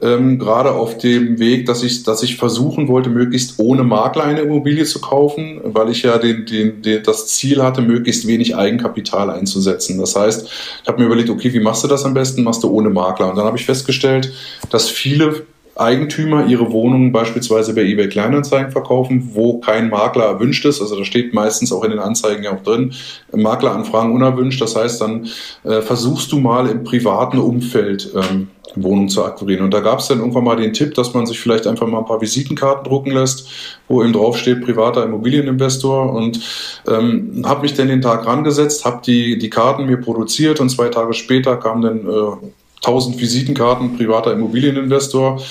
ähm, 0.02 0.40
gerade 0.40 0.72
auf 0.72 0.98
dem 0.98 1.40
Weg, 1.40 1.66
dass 1.66 1.84
ich, 1.84 2.04
dass 2.04 2.24
ich 2.24 2.38
versuchen 2.38 2.88
wollte, 2.88 3.10
möglichst 3.10 3.60
ohne 3.60 3.84
Makler 3.84 4.24
eine 4.24 4.42
Immobilie 4.42 4.86
zu 4.86 5.02
kaufen, 5.02 5.60
weil 5.64 5.90
ich 5.90 6.04
ja 6.04 6.18
den, 6.18 6.46
den, 6.46 6.82
den, 6.82 7.04
das 7.04 7.28
Ziel 7.28 7.62
hatte, 7.62 7.82
möglichst 7.82 8.26
wenig 8.26 8.56
Eigenkapital 8.56 9.30
einzusetzen. 9.30 10.00
Das 10.00 10.16
heißt, 10.16 10.48
ich 10.84 10.88
habe 10.88 11.00
mir 11.00 11.06
überlegt, 11.06 11.30
okay, 11.30 11.52
wie 11.54 11.60
machst 11.60 11.84
du 11.84 11.88
das 11.88 12.06
am 12.06 12.14
besten? 12.14 12.44
Machst 12.44 12.64
du 12.64 12.70
ohne 12.70 12.90
Makler? 12.90 13.30
Und 13.30 13.36
dann 13.36 13.46
habe 13.46 13.58
ich 13.58 13.66
festgestellt, 13.66 14.32
dass 14.70 14.90
viele 14.90 15.46
Eigentümer 15.80 16.46
ihre 16.46 16.72
Wohnungen 16.72 17.12
beispielsweise 17.12 17.74
bei 17.74 17.82
eBay 17.82 18.10
Kleinanzeigen 18.10 18.72
verkaufen, 18.72 19.32
wo 19.34 19.60
kein 19.60 19.90
Makler 19.90 20.26
erwünscht 20.26 20.66
ist. 20.66 20.82
Also 20.82 20.98
da 20.98 21.06
steht 21.06 21.34
meistens 21.34 21.72
auch 21.72 21.84
in 21.84 21.92
den 21.92 22.00
Anzeigen 22.00 22.44
ja 22.44 22.54
auch 22.54 22.64
drin, 22.64 22.94
Makleranfragen 23.34 24.12
unerwünscht. 24.12 24.62
Das 24.62 24.76
heißt, 24.76 25.02
dann 25.02 25.28
äh, 25.64 25.82
versuchst 25.82 26.32
du 26.32 26.40
mal 26.40 26.68
im 26.70 26.84
privaten 26.84 27.38
Umfeld 27.38 28.12
ähm, 28.16 28.50
Wohnungen 28.76 29.10
zu 29.10 29.24
akquirieren. 29.24 29.64
Und 29.64 29.74
da 29.74 29.80
gab 29.80 30.00
es 30.00 30.08
dann 30.08 30.20
irgendwann 30.20 30.44
mal 30.44 30.56
den 30.56 30.74
Tipp, 30.74 30.94
dass 30.96 31.14
man 31.14 31.26
sich 31.26 31.40
vielleicht 31.40 31.66
einfach 31.66 31.88
mal 31.88 32.00
ein 32.00 32.06
paar 32.06 32.22
Visitenkarten 32.22 32.84
drucken 32.84 33.12
lässt, 33.12 33.50
wo 33.88 34.04
eben 34.04 34.14
drauf 34.14 34.38
steht, 34.38 34.64
privater 34.64 35.04
Immobilieninvestor. 35.04 36.14
Und 36.14 36.40
ähm, 36.88 37.44
habe 37.46 37.62
mich 37.62 37.74
dann 37.74 37.88
den 37.88 38.02
Tag 38.02 38.26
rangesetzt, 38.26 38.86
habe 38.86 39.02
die, 39.06 39.38
die 39.38 39.50
Karten 39.50 39.86
mir 39.86 39.98
produziert 39.98 40.60
und 40.60 40.70
zwei 40.70 40.90
Tage 40.90 41.14
später 41.14 41.58
kam 41.58 41.82
dann 41.82 42.00
äh, 42.00 42.48
1000 42.84 43.20
Visitenkarten, 43.20 43.98
privater 43.98 44.34
Immobilieninvestor. 44.34 45.42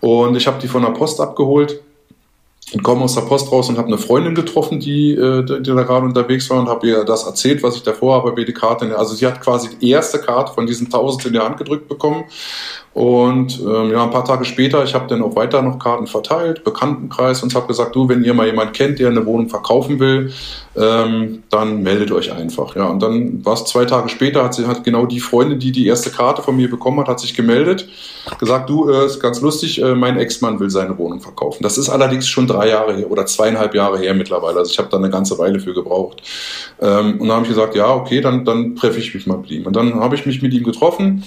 Und 0.00 0.36
ich 0.36 0.46
habe 0.46 0.60
die 0.60 0.68
von 0.68 0.82
der 0.82 0.90
Post 0.90 1.20
abgeholt 1.20 1.80
und 2.72 2.82
komme 2.82 3.02
aus 3.02 3.14
der 3.14 3.22
Post 3.22 3.52
raus 3.52 3.68
und 3.68 3.78
habe 3.78 3.88
eine 3.88 3.98
Freundin 3.98 4.34
getroffen, 4.34 4.80
die, 4.80 5.12
äh, 5.12 5.44
die 5.44 5.70
da 5.70 5.82
gerade 5.82 6.06
unterwegs 6.06 6.48
war 6.50 6.60
und 6.60 6.68
habe 6.68 6.86
ihr 6.86 7.04
das 7.04 7.24
erzählt, 7.24 7.62
was 7.62 7.76
ich 7.76 7.82
davor 7.82 8.24
habe, 8.24 8.44
die 8.44 8.52
Karte, 8.52 8.96
also 8.96 9.14
sie 9.14 9.26
hat 9.26 9.40
quasi 9.40 9.68
die 9.78 9.90
erste 9.90 10.18
Karte 10.18 10.54
von 10.54 10.66
diesen 10.66 10.86
1000 10.86 11.26
in 11.26 11.32
der 11.34 11.44
Hand 11.44 11.58
gedrückt 11.58 11.88
bekommen 11.88 12.24
und 12.94 13.58
ähm, 13.60 13.90
ja, 13.90 14.04
ein 14.04 14.10
paar 14.10 14.24
Tage 14.24 14.44
später, 14.44 14.84
ich 14.84 14.94
habe 14.94 15.06
dann 15.06 15.22
auch 15.22 15.34
weiter 15.34 15.62
noch 15.62 15.78
Karten 15.78 16.06
verteilt, 16.06 16.62
Bekanntenkreis 16.62 17.42
und 17.42 17.54
habe 17.54 17.66
gesagt, 17.66 17.94
du, 17.96 18.06
wenn 18.08 18.22
ihr 18.22 18.34
mal 18.34 18.46
jemand 18.46 18.74
kennt, 18.74 18.98
der 18.98 19.08
eine 19.08 19.24
Wohnung 19.24 19.48
verkaufen 19.48 19.98
will, 19.98 20.30
ähm, 20.76 21.42
dann 21.48 21.82
meldet 21.82 22.12
euch 22.12 22.32
einfach. 22.32 22.76
Ja, 22.76 22.86
und 22.86 23.02
dann 23.02 23.44
war 23.44 23.54
es 23.54 23.64
zwei 23.64 23.86
Tage 23.86 24.10
später, 24.10 24.44
hat 24.44 24.52
sie 24.54 24.66
hat 24.66 24.84
genau 24.84 25.06
die 25.06 25.20
Freundin, 25.20 25.58
die 25.58 25.72
die 25.72 25.86
erste 25.86 26.10
Karte 26.10 26.42
von 26.42 26.54
mir 26.54 26.68
bekommen 26.68 27.00
hat, 27.00 27.08
hat 27.08 27.20
sich 27.20 27.34
gemeldet, 27.34 27.88
gesagt, 28.38 28.68
du, 28.68 28.90
äh, 28.90 29.06
ist 29.06 29.20
ganz 29.20 29.40
lustig, 29.40 29.80
äh, 29.80 29.94
mein 29.94 30.18
Ex-Mann 30.18 30.60
will 30.60 30.68
seine 30.68 30.98
Wohnung 30.98 31.20
verkaufen. 31.20 31.62
Das 31.62 31.78
ist 31.78 31.88
allerdings 31.88 32.28
schon 32.28 32.46
drei 32.46 32.68
Jahre 32.68 32.94
her 32.94 33.10
oder 33.10 33.24
zweieinhalb 33.24 33.74
Jahre 33.74 33.98
her 33.98 34.12
mittlerweile. 34.12 34.58
Also 34.58 34.70
ich 34.70 34.78
habe 34.78 34.90
da 34.90 34.98
eine 34.98 35.08
ganze 35.08 35.38
Weile 35.38 35.60
für 35.60 35.72
gebraucht. 35.72 36.22
Ähm, 36.80 37.20
und 37.20 37.28
dann 37.28 37.36
habe 37.36 37.42
ich 37.44 37.50
gesagt, 37.50 37.74
ja, 37.74 37.94
okay, 37.94 38.20
dann, 38.20 38.44
dann 38.44 38.76
treffe 38.76 38.98
ich 38.98 39.14
mich 39.14 39.26
mal 39.26 39.38
mit 39.38 39.50
ihm. 39.50 39.66
Und 39.66 39.76
dann 39.76 39.98
habe 39.98 40.14
ich 40.14 40.26
mich 40.26 40.42
mit 40.42 40.52
ihm 40.52 40.64
getroffen. 40.64 41.24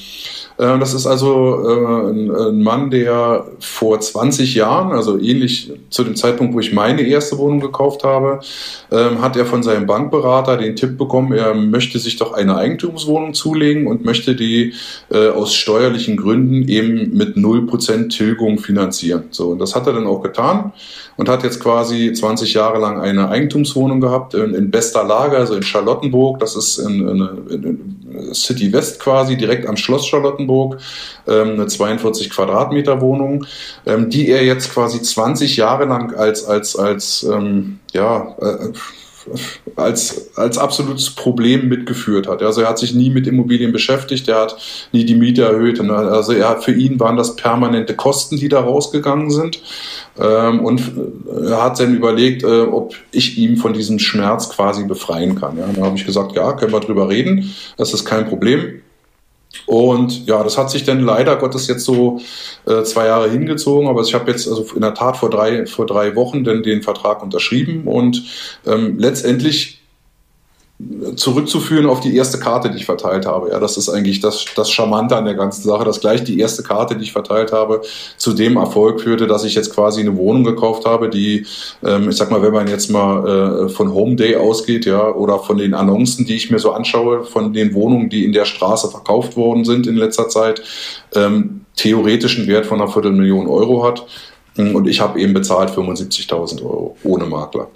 Äh, 0.57 0.80
das 0.80 0.93
ist 0.93 1.05
also 1.05 1.55
äh, 1.64 2.49
ein 2.49 2.64
Mann, 2.64 2.89
der 2.89 3.47
vor 3.60 3.99
20 3.99 4.56
Jahren, 4.56 4.91
also 4.91 5.18
ähnlich 5.18 5.72
zu 5.89 6.03
dem 6.03 6.16
Zeitpunkt, 6.16 6.53
wo 6.53 6.60
ich 6.60 6.74
meine 6.74 7.01
erste 7.01 7.38
Wohnung 7.38 7.60
gekauft 7.60 8.03
habe, 8.03 8.39
ähm, 8.91 9.22
hat 9.22 9.36
er 9.38 9.45
von 9.45 9.64
seinem 9.64 9.86
Bankberater 9.86 10.58
den 10.58 10.76
Tipp 10.76 10.97
bekommen, 10.97 11.34
er 11.34 11.53
möchte 11.53 11.99
sich 11.99 12.18
doch 12.18 12.34
eine 12.34 12.56
Eigentumswohnung 12.58 13.34
zulegen 13.34 13.88
und 13.88 14.06
möchte 14.06 14.36
die 14.36 14.74
äh, 15.12 15.30
aus 15.30 15.53
steuerlichen 15.53 16.18
Gründen 16.18 16.68
eben 16.68 17.16
mit 17.16 17.38
0% 17.38 18.10
Tilgung 18.10 18.60
finanzieren. 18.60 19.26
So, 19.32 19.49
und 19.49 19.60
das 19.60 19.76
hat 19.76 19.88
er 19.88 19.93
dann 19.93 20.08
auch 20.08 20.22
getan 20.22 20.74
und 21.18 21.30
hat 21.30 21.43
jetzt 21.43 21.59
quasi 21.61 22.11
20 22.11 22.53
Jahre 22.53 22.80
lang 22.80 22.99
eine 22.99 23.30
Eigentumswohnung 23.30 24.01
gehabt 24.01 24.34
in, 24.34 24.53
in 24.53 24.72
bester 24.72 25.03
Lage, 25.03 25.38
also 25.38 25.55
in 25.55 25.63
Charlottenburg. 25.63 26.39
Das 26.39 26.55
ist 26.55 26.78
in, 26.78 27.07
in, 27.07 27.47
in 27.49 28.34
City 28.34 28.72
West 28.74 28.99
quasi, 28.99 29.38
direkt 29.38 29.68
am 29.68 29.78
Schloss 29.78 30.07
Charlottenburg. 30.07 30.80
Ähm, 31.28 31.53
eine 31.53 31.68
42 31.68 32.30
Quadratmeter 32.30 33.01
Wohnung, 33.01 33.45
ähm, 33.86 34.09
die 34.09 34.30
er 34.30 34.43
jetzt 34.43 34.72
quasi 34.72 35.01
20 35.01 35.57
Jahre 35.57 35.86
lang 35.86 36.13
als, 36.16 36.45
als, 36.45 36.76
als, 36.76 37.24
ähm, 37.24 37.80
ja, 37.93 38.36
äh, 38.41 38.74
als, 39.76 40.36
als 40.36 40.57
absolutes 40.57 41.09
Problem 41.09 41.67
mitgeführt 41.67 42.28
hat. 42.28 42.41
Also 42.41 42.61
er 42.61 42.69
hat 42.69 42.80
sich 42.80 42.93
nie 42.93 43.09
mit 43.09 43.28
Immobilien 43.28 43.71
beschäftigt, 43.71 44.28
er 44.28 44.41
hat 44.41 44.57
nie 44.91 45.05
die 45.05 45.15
Miete 45.15 45.43
erhöht. 45.43 45.80
Also 45.80 46.34
er, 46.34 46.61
für 46.61 46.73
ihn 46.73 46.99
waren 46.99 47.17
das 47.17 47.36
permanente 47.36 47.95
Kosten, 47.95 48.38
die 48.38 48.49
da 48.49 48.61
rausgegangen 48.61 49.32
sind. 49.32 49.61
Ähm, 50.19 50.63
und 50.63 50.82
er 51.49 51.63
hat 51.63 51.80
dann 51.80 51.95
überlegt, 51.95 52.43
äh, 52.43 52.61
ob 52.61 52.95
ich 53.11 53.38
ihm 53.38 53.57
von 53.57 53.73
diesem 53.73 53.99
Schmerz 53.99 54.49
quasi 54.49 54.86
befreien 54.86 55.36
kann. 55.36 55.57
Ja, 55.57 55.65
dann 55.67 55.84
habe 55.84 55.97
ich 55.97 56.05
gesagt, 56.05 56.36
ja, 56.36 56.53
können 56.53 56.71
wir 56.71 56.80
drüber 56.80 57.09
reden, 57.09 57.53
das 57.78 57.93
ist 57.93 58.05
kein 58.05 58.28
Problem. 58.28 58.82
Und 59.66 60.26
ja, 60.26 60.43
das 60.43 60.58
hat 60.58 60.70
sich 60.70 60.84
dann 60.84 61.01
leider 61.01 61.36
Gottes 61.38 61.68
jetzt 61.68 61.86
so 61.86 62.20
äh, 62.66 62.84
zwei 62.84 63.08
Jahre 63.08 63.30
hingezogen, 63.30 63.88
aber 63.88 64.01
ich 64.01 64.14
habe 64.14 64.30
jetzt 64.32 64.47
also 64.47 64.66
in 64.76 64.82
der 64.82 64.93
Tat 64.93 65.18
vor 65.18 65.30
drei, 65.30 65.66
vor 65.66 65.86
drei 65.86 66.16
Wochen 66.16 66.43
dann 66.43 66.64
den 66.64 66.84
Vertrag 66.84 67.24
unterschrieben. 67.24 67.88
Und 67.88 68.24
ähm, 68.66 68.97
letztendlich 68.99 69.82
zurückzuführen 71.15 71.86
auf 71.86 72.01
die 72.01 72.17
erste 72.17 72.38
Karte, 72.38 72.69
die 72.69 72.76
ich 72.76 72.86
verteilt 72.86 73.26
habe. 73.26 73.49
Ja, 73.49 73.61
das 73.61 73.78
ist 73.78 73.88
eigentlich 73.88 74.19
das, 74.19 74.43
das 74.57 74.69
Charmante 74.69 75.15
an 75.15 75.23
der 75.23 75.36
ganzen 75.36 75.63
Sache, 75.63 75.86
dass 75.86 76.01
gleich 76.01 76.26
die 76.26 76.38
erste 76.38 76.63
Karte, 76.63 76.97
die 76.97 77.03
ich 77.05 77.13
verteilt 77.13 77.53
habe, 77.53 77.82
zu 78.17 78.34
dem 78.34 78.57
Erfolg 78.57 78.99
führte, 78.99 79.26
dass 79.26 79.45
ich 79.45 79.55
jetzt 79.55 79.73
quasi 79.73 80.01
eine 80.01 80.17
Wohnung 80.17 80.43
gekauft 80.43 80.86
habe, 80.86 81.09
die, 81.09 81.45
ähm, 81.82 82.09
ich 82.09 82.17
sag 82.17 82.30
mal, 82.30 82.41
wenn 82.41 82.51
man 82.51 82.67
jetzt 82.67 82.89
mal 82.89 83.67
äh, 83.67 83.69
von 83.69 83.93
Home 83.93 84.17
Day 84.17 84.36
ausgeht, 84.36 84.86
ja, 84.86 85.07
oder 85.11 85.39
von 85.39 85.57
den 85.57 85.73
Annoncen, 85.73 86.26
die 86.26 86.36
ich 86.36 86.51
mir 86.51 86.59
so 86.59 86.73
anschaue, 86.73 87.23
von 87.23 87.53
den 87.53 87.73
Wohnungen, 87.73 88.09
die 88.09 88.26
in 88.26 88.34
der 88.34 88.43
Straße 88.43 88.89
verkauft 88.89 89.38
worden 89.38 89.63
sind 89.63 89.88
in 89.88 89.95
letzter 89.95 90.28
Zeit, 90.28 90.61
ähm, 91.13 91.61
theoretischen 91.78 92.47
Wert 92.47 92.65
von 92.65 92.82
einer 92.82 92.91
Viertelmillion 92.91 93.47
Euro 93.47 93.86
hat 93.86 94.05
Und 94.57 94.88
ich 94.88 94.99
habe 94.99 95.19
eben 95.19 95.34
bezahlt 95.34 95.69
75.000 95.69 96.63
Euro 96.63 96.97
ohne 97.03 97.26
Makler. 97.26 97.67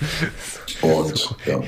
Und 0.82 1.36
ja. 1.46 1.60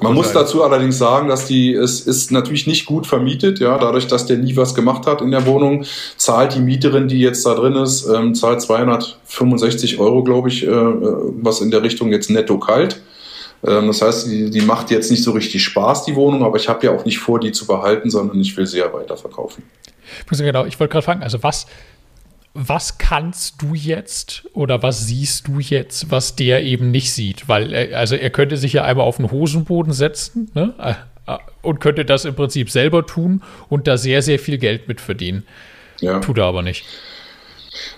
Man 0.00 0.14
muss 0.14 0.32
dazu 0.32 0.62
allerdings 0.62 0.98
sagen, 0.98 1.28
dass 1.28 1.46
die, 1.46 1.72
es 1.72 2.00
ist 2.00 2.30
natürlich 2.30 2.66
nicht 2.66 2.86
gut 2.86 3.06
vermietet, 3.06 3.60
ja, 3.60 3.78
dadurch, 3.78 4.06
dass 4.06 4.26
der 4.26 4.38
nie 4.38 4.56
was 4.56 4.74
gemacht 4.74 5.06
hat 5.06 5.20
in 5.20 5.30
der 5.30 5.46
Wohnung, 5.46 5.84
zahlt 6.16 6.54
die 6.54 6.60
Mieterin, 6.60 7.08
die 7.08 7.20
jetzt 7.20 7.44
da 7.46 7.54
drin 7.54 7.74
ist, 7.76 8.06
ähm, 8.06 8.34
zahlt 8.34 8.60
265 8.60 9.98
Euro, 9.98 10.22
glaube 10.22 10.48
ich, 10.48 10.66
äh, 10.66 10.70
was 10.70 11.60
in 11.60 11.70
der 11.70 11.82
Richtung 11.82 12.10
jetzt 12.10 12.30
netto 12.30 12.58
kalt. 12.58 13.00
Ähm, 13.66 13.88
das 13.88 14.02
heißt, 14.02 14.26
die, 14.26 14.50
die 14.50 14.60
macht 14.60 14.90
jetzt 14.90 15.10
nicht 15.10 15.22
so 15.22 15.32
richtig 15.32 15.64
Spaß, 15.64 16.04
die 16.04 16.14
Wohnung, 16.14 16.44
aber 16.44 16.56
ich 16.56 16.68
habe 16.68 16.86
ja 16.86 16.92
auch 16.92 17.04
nicht 17.04 17.18
vor, 17.18 17.40
die 17.40 17.52
zu 17.52 17.66
behalten, 17.66 18.10
sondern 18.10 18.40
ich 18.40 18.56
will 18.56 18.66
sie 18.66 18.78
ja 18.78 18.92
weiterverkaufen. 18.92 19.64
Genau, 20.30 20.64
ich 20.64 20.78
wollte 20.80 20.92
gerade 20.92 21.04
fragen, 21.04 21.22
also 21.22 21.42
was, 21.42 21.66
was 22.54 22.98
kannst 22.98 23.62
du 23.62 23.74
jetzt 23.74 24.48
oder 24.52 24.82
was 24.82 25.06
siehst 25.06 25.48
du 25.48 25.60
jetzt, 25.60 26.10
was 26.10 26.36
der 26.36 26.62
eben 26.64 26.90
nicht 26.90 27.12
sieht? 27.12 27.48
Weil, 27.48 27.72
er, 27.72 27.98
also 27.98 28.16
er 28.16 28.30
könnte 28.30 28.56
sich 28.56 28.72
ja 28.72 28.84
einmal 28.84 29.06
auf 29.06 29.18
den 29.18 29.30
Hosenboden 29.30 29.92
setzen 29.92 30.50
ne? 30.54 30.74
Äh, 30.78 30.94
äh, 31.32 31.38
und 31.62 31.80
könnte 31.80 32.04
das 32.04 32.24
im 32.24 32.34
Prinzip 32.34 32.70
selber 32.70 33.06
tun 33.06 33.42
und 33.68 33.86
da 33.86 33.96
sehr, 33.96 34.22
sehr 34.22 34.38
viel 34.38 34.58
Geld 34.58 34.88
mit 34.88 35.00
verdienen. 35.00 35.44
Ja. 36.00 36.20
Tut 36.20 36.38
er 36.38 36.44
aber 36.44 36.62
nicht. 36.62 36.84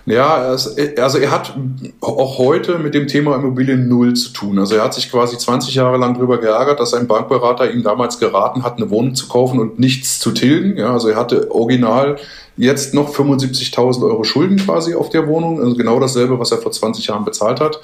Ja, 0.07 0.35
also 0.35 1.18
er 1.18 1.31
hat 1.31 1.55
auch 2.01 2.39
heute 2.39 2.78
mit 2.78 2.95
dem 2.95 3.07
Thema 3.07 3.37
Immobilien 3.37 3.89
null 3.89 4.14
zu 4.14 4.31
tun. 4.31 4.59
Also 4.59 4.76
er 4.76 4.85
hat 4.85 4.95
sich 4.95 5.11
quasi 5.11 5.39
20 5.39 5.74
Jahre 5.74 5.99
lang 5.99 6.14
darüber 6.14 6.39
geärgert, 6.39 6.81
dass 6.81 6.95
ein 6.95 7.07
Bankberater 7.07 7.70
ihm 7.70 7.83
damals 7.83 8.18
geraten 8.18 8.62
hat, 8.62 8.78
eine 8.78 8.91
Wohnung 8.91 9.14
zu 9.14 9.28
kaufen 9.28 9.61
und 9.61 9.78
nichts 9.78 10.18
zu 10.18 10.33
tilgen. 10.33 10.76
Ja, 10.76 10.93
also 10.93 11.09
er 11.09 11.16
hatte 11.16 11.51
original 11.51 12.16
jetzt 12.61 12.93
noch 12.93 13.14
75.000 13.14 14.03
Euro 14.05 14.22
Schulden 14.22 14.59
quasi 14.59 14.95
auf 14.95 15.09
der 15.09 15.26
Wohnung, 15.26 15.61
also 15.61 15.74
genau 15.74 15.99
dasselbe, 15.99 16.39
was 16.39 16.53
er 16.53 16.59
vor 16.59 16.72
20 16.72 17.07
Jahren 17.07 17.24
bezahlt 17.24 17.59
hat. 17.59 17.81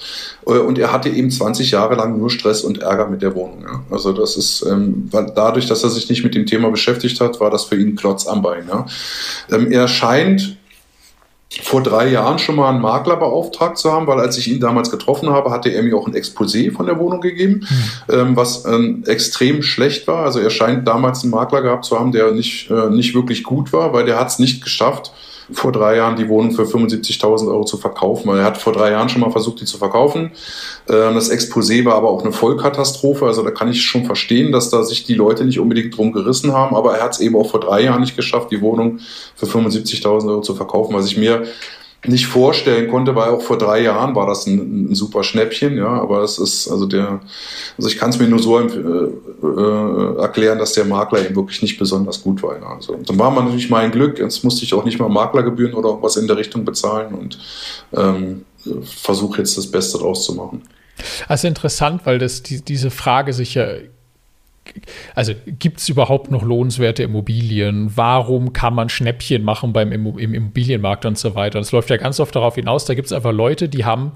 Äh, 0.46 0.58
und 0.58 0.78
er 0.78 0.92
hatte 0.92 1.08
eben 1.08 1.30
20 1.30 1.70
Jahre 1.70 1.94
lang 1.94 2.18
nur 2.18 2.30
Stress 2.30 2.62
und 2.62 2.82
Ärger 2.82 3.08
mit 3.08 3.22
der 3.22 3.34
Wohnung. 3.34 3.62
Ja. 3.62 3.82
Also 3.90 4.12
das 4.12 4.36
ist 4.36 4.64
ähm, 4.70 5.08
dadurch, 5.10 5.66
dass 5.66 5.82
er 5.82 5.90
sich 5.90 6.08
nicht 6.08 6.24
mit 6.24 6.34
dem 6.34 6.46
Thema 6.46 6.70
beschäftigt 6.70 7.20
hat, 7.20 7.40
war 7.40 7.50
das 7.50 7.64
für 7.64 7.76
ihn 7.76 7.96
Klotz 7.96 8.26
am 8.26 8.42
Bein. 8.42 8.68
Ja. 8.68 8.86
Ähm, 9.50 9.72
er 9.72 9.88
scheint 9.88 10.55
vor 11.62 11.82
drei 11.82 12.08
Jahren 12.08 12.38
schon 12.38 12.56
mal 12.56 12.70
einen 12.70 12.80
Makler 12.80 13.16
beauftragt 13.16 13.78
zu 13.78 13.92
haben, 13.92 14.06
weil 14.06 14.18
als 14.18 14.36
ich 14.36 14.48
ihn 14.48 14.60
damals 14.60 14.90
getroffen 14.90 15.30
habe, 15.30 15.50
hatte 15.50 15.68
er 15.70 15.82
mir 15.82 15.96
auch 15.96 16.06
ein 16.06 16.14
Exposé 16.14 16.72
von 16.72 16.86
der 16.86 16.98
Wohnung 16.98 17.20
gegeben, 17.20 17.66
mhm. 18.08 18.14
ähm, 18.14 18.36
was 18.36 18.64
ähm, 18.64 19.04
extrem 19.06 19.62
schlecht 19.62 20.06
war. 20.06 20.24
Also 20.24 20.40
er 20.40 20.50
scheint 20.50 20.86
damals 20.86 21.22
einen 21.22 21.30
Makler 21.30 21.62
gehabt 21.62 21.84
zu 21.84 21.98
haben, 21.98 22.12
der 22.12 22.32
nicht, 22.32 22.70
äh, 22.70 22.90
nicht 22.90 23.14
wirklich 23.14 23.44
gut 23.44 23.72
war, 23.72 23.92
weil 23.92 24.04
der 24.04 24.18
hat 24.18 24.28
es 24.28 24.38
nicht 24.38 24.62
geschafft, 24.62 25.12
vor 25.52 25.72
drei 25.72 25.96
Jahren 25.96 26.16
die 26.16 26.28
Wohnung 26.28 26.52
für 26.52 26.64
75.000 26.64 27.48
Euro 27.48 27.64
zu 27.64 27.76
verkaufen. 27.76 28.28
Er 28.30 28.44
hat 28.44 28.58
vor 28.58 28.72
drei 28.72 28.90
Jahren 28.90 29.08
schon 29.08 29.20
mal 29.20 29.30
versucht, 29.30 29.60
die 29.60 29.64
zu 29.64 29.78
verkaufen. 29.78 30.32
Ähm, 30.88 31.14
das 31.14 31.30
Exposé 31.30 31.84
war 31.84 31.94
aber 31.94 32.10
auch 32.10 32.22
eine 32.22 32.32
Vollkatastrophe. 32.32 33.26
Also 33.26 33.42
da 33.42 33.50
kann 33.50 33.70
ich 33.70 33.82
schon 33.82 34.04
verstehen, 34.04 34.52
dass 34.52 34.70
da 34.70 34.82
sich 34.82 35.04
die 35.04 35.14
Leute 35.14 35.44
nicht 35.44 35.60
unbedingt 35.60 35.96
drum 35.96 36.12
gerissen 36.12 36.52
haben. 36.52 36.74
Aber 36.74 36.96
er 36.96 37.04
hat 37.04 37.12
es 37.12 37.20
eben 37.20 37.36
auch 37.36 37.50
vor 37.50 37.60
drei 37.60 37.82
Jahren 37.82 38.00
nicht 38.00 38.16
geschafft, 38.16 38.50
die 38.50 38.60
Wohnung 38.60 38.98
für 39.34 39.46
75.000 39.46 40.28
Euro 40.28 40.40
zu 40.40 40.54
verkaufen, 40.54 40.94
was 40.94 41.06
ich 41.06 41.16
mir 41.16 41.44
nicht 42.04 42.26
vorstellen 42.26 42.90
konnte, 42.90 43.14
weil 43.16 43.30
auch 43.30 43.42
vor 43.42 43.58
drei 43.58 43.82
Jahren 43.82 44.14
war 44.14 44.26
das 44.26 44.46
ein, 44.46 44.90
ein 44.90 44.94
super 44.94 45.24
Schnäppchen, 45.24 45.76
ja, 45.76 45.88
aber 45.88 46.22
es 46.22 46.38
ist, 46.38 46.68
also 46.68 46.86
der, 46.86 47.20
also 47.76 47.88
ich 47.88 47.98
kann 47.98 48.10
es 48.10 48.18
mir 48.18 48.28
nur 48.28 48.38
so 48.38 48.58
äh, 48.60 48.64
äh, 48.64 50.20
erklären, 50.20 50.58
dass 50.58 50.72
der 50.72 50.84
Makler 50.84 51.24
eben 51.24 51.34
wirklich 51.34 51.62
nicht 51.62 51.78
besonders 51.78 52.22
gut 52.22 52.42
war. 52.42 52.56
Ja. 52.58 52.74
Also 52.76 52.96
dann 53.04 53.18
war 53.18 53.30
man 53.30 53.46
natürlich 53.46 53.70
mein 53.70 53.90
Glück, 53.90 54.18
jetzt 54.18 54.44
musste 54.44 54.64
ich 54.64 54.74
auch 54.74 54.84
nicht 54.84 54.98
mal 54.98 55.08
Maklergebühren 55.08 55.74
oder 55.74 56.00
was 56.00 56.16
in 56.16 56.26
der 56.26 56.36
Richtung 56.36 56.64
bezahlen 56.64 57.14
und 57.14 57.38
ähm, 57.92 58.44
versuche 58.84 59.38
jetzt 59.38 59.56
das 59.56 59.70
Beste 59.70 59.98
draus 59.98 60.24
zu 60.24 60.34
machen. 60.34 60.62
Also 61.28 61.48
interessant, 61.48 62.02
weil 62.04 62.18
das 62.18 62.42
die, 62.42 62.62
diese 62.62 62.90
Frage 62.90 63.32
sich 63.32 63.54
ja 63.54 63.66
also 65.14 65.32
gibt 65.46 65.80
es 65.80 65.88
überhaupt 65.88 66.30
noch 66.30 66.42
lohnenswerte 66.42 67.02
Immobilien? 67.02 67.92
Warum 67.94 68.52
kann 68.52 68.74
man 68.74 68.88
Schnäppchen 68.88 69.42
machen 69.42 69.72
beim 69.72 69.92
im 69.92 70.18
Immobilienmarkt 70.18 71.04
und 71.04 71.18
so 71.18 71.34
weiter? 71.34 71.58
Das 71.58 71.72
läuft 71.72 71.90
ja 71.90 71.96
ganz 71.96 72.20
oft 72.20 72.34
darauf 72.34 72.54
hinaus, 72.54 72.84
da 72.84 72.94
gibt 72.94 73.06
es 73.06 73.12
einfach 73.12 73.32
Leute, 73.32 73.68
die 73.68 73.84
haben 73.84 74.12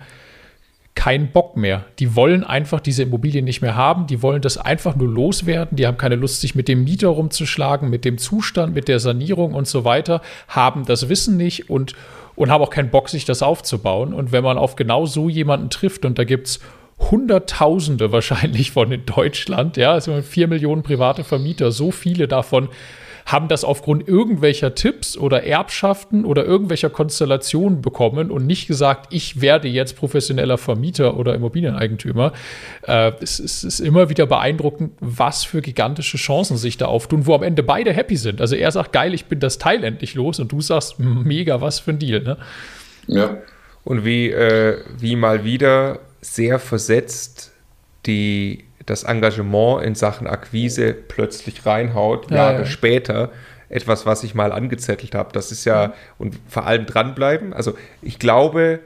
keinen 0.94 1.32
Bock 1.32 1.56
mehr. 1.56 1.84
Die 1.98 2.16
wollen 2.16 2.44
einfach 2.44 2.80
diese 2.80 3.04
Immobilien 3.04 3.44
nicht 3.44 3.62
mehr 3.62 3.76
haben, 3.76 4.06
die 4.06 4.22
wollen 4.22 4.42
das 4.42 4.58
einfach 4.58 4.96
nur 4.96 5.08
loswerden, 5.08 5.76
die 5.76 5.86
haben 5.86 5.96
keine 5.96 6.16
Lust, 6.16 6.40
sich 6.40 6.54
mit 6.54 6.68
dem 6.68 6.84
Mieter 6.84 7.08
rumzuschlagen, 7.08 7.88
mit 7.88 8.04
dem 8.04 8.18
Zustand, 8.18 8.74
mit 8.74 8.88
der 8.88 8.98
Sanierung 8.98 9.54
und 9.54 9.66
so 9.66 9.84
weiter, 9.84 10.20
haben 10.48 10.84
das 10.84 11.08
Wissen 11.08 11.36
nicht 11.36 11.70
und, 11.70 11.94
und 12.34 12.50
haben 12.50 12.62
auch 12.62 12.70
keinen 12.70 12.90
Bock, 12.90 13.08
sich 13.08 13.24
das 13.24 13.42
aufzubauen. 13.42 14.12
Und 14.12 14.32
wenn 14.32 14.44
man 14.44 14.58
auf 14.58 14.76
genau 14.76 15.06
so 15.06 15.28
jemanden 15.28 15.70
trifft 15.70 16.04
und 16.04 16.18
da 16.18 16.24
gibt 16.24 16.48
es 16.48 16.60
Hunderttausende 17.10 18.12
wahrscheinlich 18.12 18.70
von 18.70 18.92
in 18.92 19.06
Deutschland, 19.06 19.76
ja, 19.76 19.92
also 19.92 20.20
vier 20.22 20.48
Millionen 20.48 20.82
private 20.82 21.24
Vermieter, 21.24 21.72
so 21.72 21.90
viele 21.90 22.28
davon 22.28 22.68
haben 23.26 23.48
das 23.48 23.64
aufgrund 23.64 24.08
irgendwelcher 24.08 24.74
Tipps 24.74 25.16
oder 25.16 25.44
Erbschaften 25.44 26.24
oder 26.24 26.44
irgendwelcher 26.44 26.90
Konstellationen 26.90 27.80
bekommen 27.80 28.30
und 28.30 28.46
nicht 28.46 28.66
gesagt, 28.66 29.12
ich 29.12 29.40
werde 29.40 29.68
jetzt 29.68 29.96
professioneller 29.96 30.58
Vermieter 30.58 31.16
oder 31.16 31.34
Immobilieneigentümer. 31.34 32.32
Äh, 32.86 33.12
es, 33.20 33.38
es, 33.38 33.62
ist 33.62 33.80
immer 33.80 34.08
wieder 34.08 34.26
beeindruckend, 34.26 34.92
was 35.00 35.44
für 35.44 35.62
gigantische 35.62 36.16
Chancen 36.16 36.56
sich 36.56 36.76
da 36.76 36.86
auftun, 36.86 37.26
wo 37.26 37.34
am 37.34 37.42
Ende 37.42 37.62
beide 37.62 37.92
happy 37.92 38.16
sind. 38.16 38.40
Also 38.40 38.56
er 38.56 38.72
sagt, 38.72 38.92
geil, 38.92 39.14
ich 39.14 39.26
bin 39.26 39.40
das 39.40 39.58
Teil 39.58 39.84
endlich 39.84 40.14
los 40.14 40.40
und 40.40 40.50
du 40.50 40.60
sagst, 40.60 40.98
mega, 40.98 41.60
was 41.60 41.78
für 41.78 41.92
ein 41.92 41.98
Deal. 41.98 42.22
Ne? 42.22 42.36
Ja. 43.06 43.36
Und 43.84 44.04
wie, 44.04 44.30
äh, 44.30 44.78
wie 44.98 45.16
mal 45.16 45.44
wieder 45.44 46.00
sehr 46.20 46.58
versetzt 46.58 47.52
die, 48.06 48.64
das 48.86 49.04
Engagement 49.04 49.84
in 49.84 49.94
Sachen 49.94 50.26
Akquise 50.26 50.92
plötzlich 50.94 51.66
reinhaut, 51.66 52.30
ja, 52.30 52.36
Jahre 52.36 52.58
ja. 52.60 52.66
später. 52.66 53.30
Etwas, 53.68 54.04
was 54.04 54.24
ich 54.24 54.34
mal 54.34 54.50
angezettelt 54.50 55.14
habe. 55.14 55.30
Das 55.32 55.52
ist 55.52 55.64
ja, 55.64 55.94
und 56.18 56.36
vor 56.48 56.66
allem 56.66 56.86
dranbleiben. 56.86 57.52
Also 57.52 57.74
ich 58.02 58.18
glaube, 58.18 58.80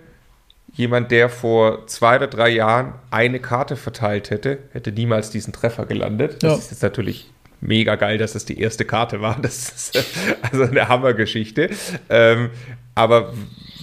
jemand, 0.75 1.11
der 1.11 1.31
vor 1.31 1.87
zwei 1.87 2.17
oder 2.17 2.27
drei 2.27 2.51
Jahren 2.51 2.93
eine 3.11 3.41
Karte 3.41 3.77
verteilt 3.77 4.29
hätte, 4.31 4.59
hätte 4.73 4.93
niemals 4.93 5.31
diesen 5.31 5.55
Treffer 5.55 5.87
gelandet. 5.87 6.43
Das 6.43 6.53
ja. 6.53 6.59
ist 6.59 6.71
jetzt 6.71 6.83
natürlich 6.83 7.31
mega 7.61 7.97
geil, 7.97 8.19
dass 8.19 8.35
das 8.35 8.45
die 8.45 8.61
erste 8.61 8.85
Karte 8.85 9.21
war. 9.21 9.39
Das 9.41 9.71
ist 9.71 10.05
also 10.43 10.65
eine 10.65 10.89
Hammergeschichte. 10.89 11.71
Ähm, 12.11 12.51
aber 12.95 13.33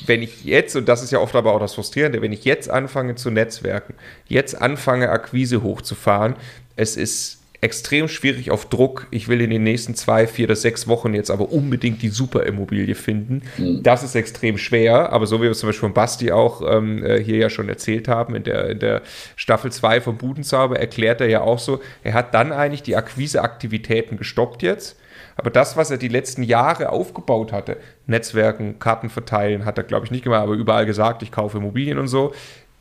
wenn 0.07 0.21
ich 0.21 0.43
jetzt, 0.43 0.75
und 0.75 0.87
das 0.87 1.03
ist 1.03 1.11
ja 1.11 1.19
oft 1.19 1.35
aber 1.35 1.53
auch 1.53 1.59
das 1.59 1.75
Frustrierende, 1.75 2.21
wenn 2.21 2.31
ich 2.31 2.45
jetzt 2.45 2.69
anfange 2.69 3.15
zu 3.15 3.29
netzwerken, 3.29 3.95
jetzt 4.27 4.59
anfange 4.61 5.09
Akquise 5.09 5.61
hochzufahren, 5.61 6.35
es 6.75 6.97
ist 6.97 7.40
extrem 7.61 8.07
schwierig 8.07 8.49
auf 8.49 8.65
Druck. 8.65 9.07
Ich 9.11 9.27
will 9.27 9.39
in 9.39 9.51
den 9.51 9.63
nächsten 9.63 9.93
zwei, 9.93 10.25
vier 10.25 10.45
oder 10.45 10.55
sechs 10.55 10.87
Wochen 10.87 11.13
jetzt 11.13 11.29
aber 11.29 11.51
unbedingt 11.51 12.01
die 12.01 12.09
Superimmobilie 12.09 12.95
finden. 12.95 13.43
Mhm. 13.57 13.83
Das 13.83 14.03
ist 14.03 14.15
extrem 14.15 14.57
schwer, 14.57 15.13
aber 15.13 15.27
so 15.27 15.39
wie 15.39 15.43
wir 15.43 15.51
es 15.51 15.59
zum 15.59 15.69
Beispiel 15.69 15.87
von 15.87 15.93
Basti 15.93 16.31
auch 16.31 16.61
ähm, 16.67 17.03
äh, 17.05 17.23
hier 17.23 17.37
ja 17.37 17.49
schon 17.49 17.69
erzählt 17.69 18.07
haben, 18.07 18.35
in 18.35 18.43
der, 18.43 18.69
in 18.69 18.79
der 18.79 19.03
Staffel 19.35 19.71
2 19.71 20.01
von 20.01 20.17
Budenzauber 20.17 20.79
erklärt 20.79 21.21
er 21.21 21.27
ja 21.27 21.41
auch 21.41 21.59
so, 21.59 21.81
er 22.03 22.15
hat 22.15 22.33
dann 22.33 22.51
eigentlich 22.51 22.83
die 22.83 22.95
Akquiseaktivitäten 22.95 24.17
gestoppt 24.17 24.63
jetzt 24.63 24.97
aber 25.37 25.49
das, 25.49 25.77
was 25.77 25.89
er 25.89 25.97
die 25.97 26.07
letzten 26.07 26.43
Jahre 26.43 26.89
aufgebaut 26.89 27.51
hatte, 27.51 27.77
Netzwerken, 28.05 28.79
Karten 28.79 29.09
verteilen, 29.09 29.65
hat 29.65 29.77
er, 29.77 29.83
glaube 29.83 30.05
ich, 30.05 30.11
nicht 30.11 30.23
gemacht, 30.23 30.43
aber 30.43 30.53
überall 30.53 30.85
gesagt, 30.85 31.23
ich 31.23 31.31
kaufe 31.31 31.57
Immobilien 31.57 31.97
und 31.97 32.07
so, 32.07 32.33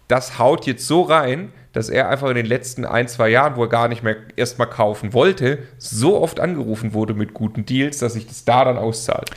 das 0.09 0.39
haut 0.39 0.67
jetzt 0.67 0.87
so 0.87 1.03
rein, 1.03 1.53
dass 1.73 1.89
er 1.89 2.09
einfach 2.09 2.29
in 2.29 2.35
den 2.35 2.47
letzten 2.47 2.85
ein, 2.85 3.07
zwei 3.07 3.29
Jahren, 3.29 3.55
wo 3.57 3.63
er 3.63 3.69
gar 3.69 3.87
nicht 3.87 4.03
mehr 4.03 4.17
erstmal 4.35 4.69
kaufen 4.69 5.13
wollte, 5.13 5.61
so 5.79 6.21
oft 6.21 6.41
angerufen 6.41 6.95
wurde 6.95 7.15
mit 7.15 7.33
guten 7.33 7.65
Deals, 7.65 7.99
dass 7.99 8.15
sich 8.15 8.27
das 8.27 8.45
da 8.45 8.65
dann 8.65 8.77
auszahlt. 8.77 9.31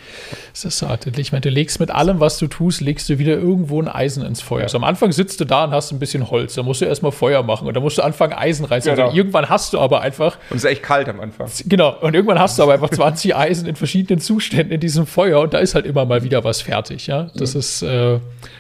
Das 0.52 0.66
ist 0.66 0.82
hart. 0.82 1.06
Ich 1.18 1.32
meine, 1.32 1.42
du 1.42 1.50
legst 1.50 1.80
mit 1.80 1.92
allem, 1.92 2.20
was 2.20 2.40
du 2.40 2.48
tust, 2.48 2.82
legst 2.82 3.08
du 3.10 3.20
wieder 3.20 3.34
irgendwo 3.34 3.80
ein 3.80 3.88
Eisen 3.88 4.26
ins 4.26 4.42
Feuer. 4.42 4.60
Ja. 4.60 4.64
Also 4.64 4.78
am 4.78 4.84
Anfang 4.84 5.12
sitzt 5.12 5.40
du 5.42 5.46
da 5.46 5.66
und 5.66 5.72
hast 5.72 5.92
ein 5.92 6.00
bisschen 6.00 6.32
Holz. 6.32 6.56
Da 6.56 6.64
musst 6.64 6.82
du 6.82 6.86
erstmal 6.86 7.12
Feuer 7.12 7.44
machen 7.44 7.68
und 7.68 7.76
dann 7.76 7.84
musst 7.84 8.00
du 8.00 8.02
anfangen, 8.02 8.34
Eisen 8.34 8.66
reinzuholen. 8.66 8.96
Genau. 8.96 9.08
Also 9.10 9.18
irgendwann 9.18 9.50
hast 9.50 9.74
du 9.74 9.80
aber 9.80 10.02
einfach. 10.02 10.38
Und 10.50 10.58
es 10.58 10.64
ist 10.64 10.72
echt 10.72 10.84
kalt 10.84 11.08
am 11.10 11.20
Anfang. 11.20 11.48
Genau. 11.68 11.96
Und 12.02 12.16
irgendwann 12.16 12.40
hast 12.40 12.58
du 12.58 12.64
aber 12.64 12.74
einfach 12.74 12.90
20 12.92 13.36
Eisen 13.36 13.68
in 13.68 13.76
verschiedenen 13.76 14.20
Zuständen 14.20 14.74
in 14.74 14.80
diesem 14.80 15.06
Feuer 15.06 15.40
und 15.40 15.54
da 15.54 15.60
ist 15.60 15.76
halt 15.76 15.86
immer 15.86 16.06
mal 16.06 16.24
wieder 16.24 16.44
was 16.44 16.62
fertig. 16.62 17.06
Ja, 17.06 17.30
das 17.36 17.54
mhm. 17.54 17.60
ist, 17.60 17.82
äh, 17.84 18.16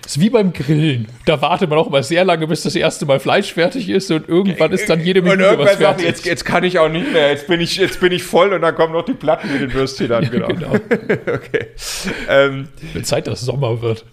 ist 0.06 0.20
wie 0.20 0.30
beim 0.30 0.54
Grillen. 0.54 1.08
Da 1.26 1.42
wartet 1.42 1.70
man 1.70 1.80
auch 1.80 1.90
mal 1.90 2.04
sehr 2.04 2.24
lange, 2.24 2.46
bis 2.46 2.62
das 2.62 2.76
erste 2.76 3.08
Mal 3.08 3.20
Fleisch 3.20 3.54
fertig 3.54 3.63
ist 3.72 4.12
und 4.12 4.28
irgendwann 4.28 4.72
ist 4.72 4.90
dann 4.90 5.00
jede 5.00 5.22
Minute 5.22 5.38
und 5.38 5.44
irgendwann 5.44 5.68
was 5.68 5.76
fertig. 5.76 6.06
Sagt, 6.06 6.18
jetzt, 6.18 6.26
jetzt 6.26 6.46
kann 6.46 6.64
ich 6.64 6.80
auch 6.80 6.90
nicht 6.90 7.12
mehr, 7.12 7.30
jetzt 7.30 7.48
bin 7.48 7.62
ich, 7.62 7.78
jetzt 7.78 8.00
bin 8.00 8.12
ich 8.12 8.24
voll 8.24 8.54
und 8.54 8.62
dann 8.62 8.76
kommen 8.76 8.94
noch 8.94 9.06
die 9.06 9.14
Platten 9.14 9.52
mit 9.52 9.62
den 9.62 9.74
Würstchen 9.74 10.12
an. 10.12 10.24
Ja, 10.24 10.30
genau. 10.30 10.48
genau. 10.48 10.74
okay. 11.34 11.68
Ähm, 12.30 12.68
Mit 12.94 13.06
Zeit, 13.08 13.28
dass 13.28 13.42
Sommer 13.42 13.82
wird. 13.82 14.06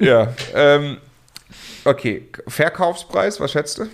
ja. 0.00 0.34
Ähm, 0.54 0.98
okay. 1.84 2.28
Verkaufspreis, 2.46 3.40
was 3.40 3.52
schätzt 3.52 3.78
du? 3.78 3.86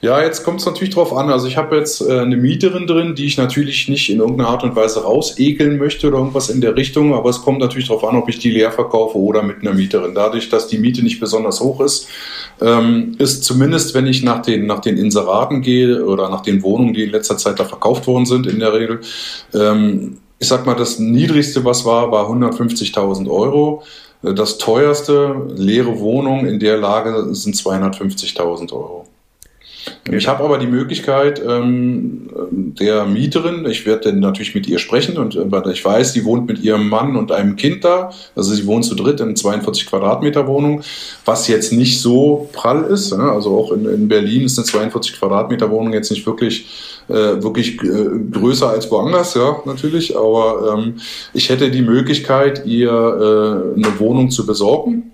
Ja, 0.00 0.22
jetzt 0.22 0.44
kommt 0.44 0.60
es 0.60 0.66
natürlich 0.66 0.92
drauf 0.92 1.14
an. 1.14 1.30
Also 1.30 1.46
ich 1.46 1.56
habe 1.56 1.76
jetzt 1.76 2.02
äh, 2.02 2.20
eine 2.20 2.36
Mieterin 2.36 2.86
drin, 2.86 3.14
die 3.14 3.24
ich 3.24 3.38
natürlich 3.38 3.88
nicht 3.88 4.10
in 4.10 4.18
irgendeiner 4.18 4.50
Art 4.50 4.62
und 4.62 4.76
Weise 4.76 5.02
rausekeln 5.02 5.78
möchte 5.78 6.08
oder 6.08 6.18
irgendwas 6.18 6.50
in 6.50 6.60
der 6.60 6.76
Richtung, 6.76 7.14
aber 7.14 7.30
es 7.30 7.40
kommt 7.40 7.58
natürlich 7.58 7.88
darauf 7.88 8.04
an, 8.04 8.16
ob 8.16 8.28
ich 8.28 8.38
die 8.38 8.50
leer 8.50 8.70
verkaufe 8.70 9.16
oder 9.16 9.42
mit 9.42 9.62
einer 9.62 9.72
Mieterin. 9.72 10.14
Dadurch, 10.14 10.50
dass 10.50 10.66
die 10.66 10.78
Miete 10.78 11.02
nicht 11.02 11.20
besonders 11.20 11.60
hoch 11.60 11.80
ist, 11.80 12.08
ähm, 12.60 13.16
ist 13.18 13.44
zumindest, 13.44 13.94
wenn 13.94 14.06
ich 14.06 14.22
nach 14.22 14.42
den, 14.42 14.66
nach 14.66 14.80
den 14.80 14.98
Inseraten 14.98 15.62
gehe 15.62 16.04
oder 16.04 16.28
nach 16.28 16.42
den 16.42 16.62
Wohnungen, 16.62 16.92
die 16.92 17.04
in 17.04 17.10
letzter 17.10 17.38
Zeit 17.38 17.58
da 17.58 17.64
verkauft 17.64 18.06
worden 18.06 18.26
sind, 18.26 18.46
in 18.46 18.60
der 18.60 18.74
Regel, 18.74 19.00
ähm, 19.54 20.18
ich 20.38 20.48
sag 20.48 20.66
mal, 20.66 20.74
das 20.74 20.98
niedrigste, 20.98 21.64
was 21.64 21.86
war, 21.86 22.10
war 22.10 22.28
150.000 22.28 23.30
Euro. 23.30 23.82
Das 24.20 24.58
teuerste, 24.58 25.48
leere 25.54 25.98
Wohnung 26.00 26.46
in 26.46 26.58
der 26.58 26.76
Lage 26.76 27.34
sind 27.34 27.54
250.000 27.54 28.72
Euro. 28.72 29.06
Genau. 30.04 30.18
Ich 30.18 30.28
habe 30.28 30.44
aber 30.44 30.58
die 30.58 30.66
Möglichkeit 30.66 31.42
ähm, 31.46 32.28
der 32.50 33.06
Mieterin, 33.06 33.66
ich 33.66 33.86
werde 33.86 34.10
dann 34.10 34.20
natürlich 34.20 34.54
mit 34.54 34.66
ihr 34.66 34.78
sprechen 34.78 35.16
und 35.16 35.34
äh, 35.34 35.70
ich 35.70 35.84
weiß, 35.84 36.12
die 36.12 36.24
wohnt 36.24 36.46
mit 36.46 36.60
ihrem 36.60 36.88
Mann 36.88 37.16
und 37.16 37.32
einem 37.32 37.56
Kind 37.56 37.84
da. 37.84 38.10
Also 38.36 38.54
sie 38.54 38.66
wohnt 38.66 38.84
zu 38.84 38.94
dritt 38.94 39.20
in 39.20 39.34
42 39.34 39.86
Quadratmeter 39.86 40.46
Wohnung, 40.46 40.82
was 41.24 41.48
jetzt 41.48 41.72
nicht 41.72 42.00
so 42.00 42.48
prall 42.52 42.84
ist. 42.84 43.16
Ne? 43.16 43.24
Also 43.24 43.56
auch 43.56 43.72
in, 43.72 43.86
in, 43.86 44.08
Berlin 44.08 44.42
ist 44.42 44.58
eine 44.58 44.66
42 44.66 45.18
Quadratmeter 45.18 45.70
Wohnung 45.70 45.92
jetzt 45.92 46.10
nicht 46.10 46.26
wirklich 46.26 46.66
äh, 47.08 47.42
wirklich 47.42 47.82
äh, 47.82 48.08
größer 48.30 48.70
als 48.70 48.90
woanders, 48.90 49.34
ja 49.34 49.56
natürlich. 49.64 50.16
Aber 50.16 50.76
ähm, 50.76 50.94
ich 51.32 51.48
hätte 51.48 51.70
die 51.70 51.82
Möglichkeit, 51.82 52.66
ihr 52.66 52.90
äh, 52.90 53.78
eine 53.78 53.98
Wohnung 53.98 54.30
zu 54.30 54.46
besorgen 54.46 55.13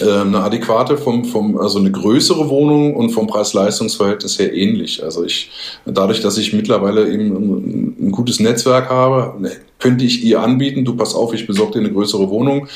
eine 0.00 0.38
adäquate 0.38 0.96
vom, 0.96 1.24
vom, 1.24 1.58
also 1.58 1.80
eine 1.80 1.90
größere 1.90 2.48
Wohnung 2.48 2.94
und 2.94 3.10
vom 3.10 3.26
Preis-Leistungs-Verhältnis 3.26 4.38
her 4.38 4.54
ähnlich. 4.54 5.02
Also 5.02 5.24
ich, 5.24 5.50
dadurch, 5.84 6.20
dass 6.20 6.38
ich 6.38 6.52
mittlerweile 6.52 7.12
eben 7.12 7.96
ein, 7.98 8.10
gutes 8.12 8.38
Netzwerk 8.38 8.88
habe, 8.88 9.40
ne, 9.40 9.50
könnte 9.80 10.04
ich 10.04 10.22
ihr 10.22 10.42
anbieten, 10.42 10.84
du 10.84 10.94
pass 10.94 11.14
auf, 11.14 11.34
ich 11.34 11.46
besorge 11.46 11.72
dir 11.72 11.78
eine 11.80 11.92
größere 11.92 12.30
Wohnung, 12.30 12.68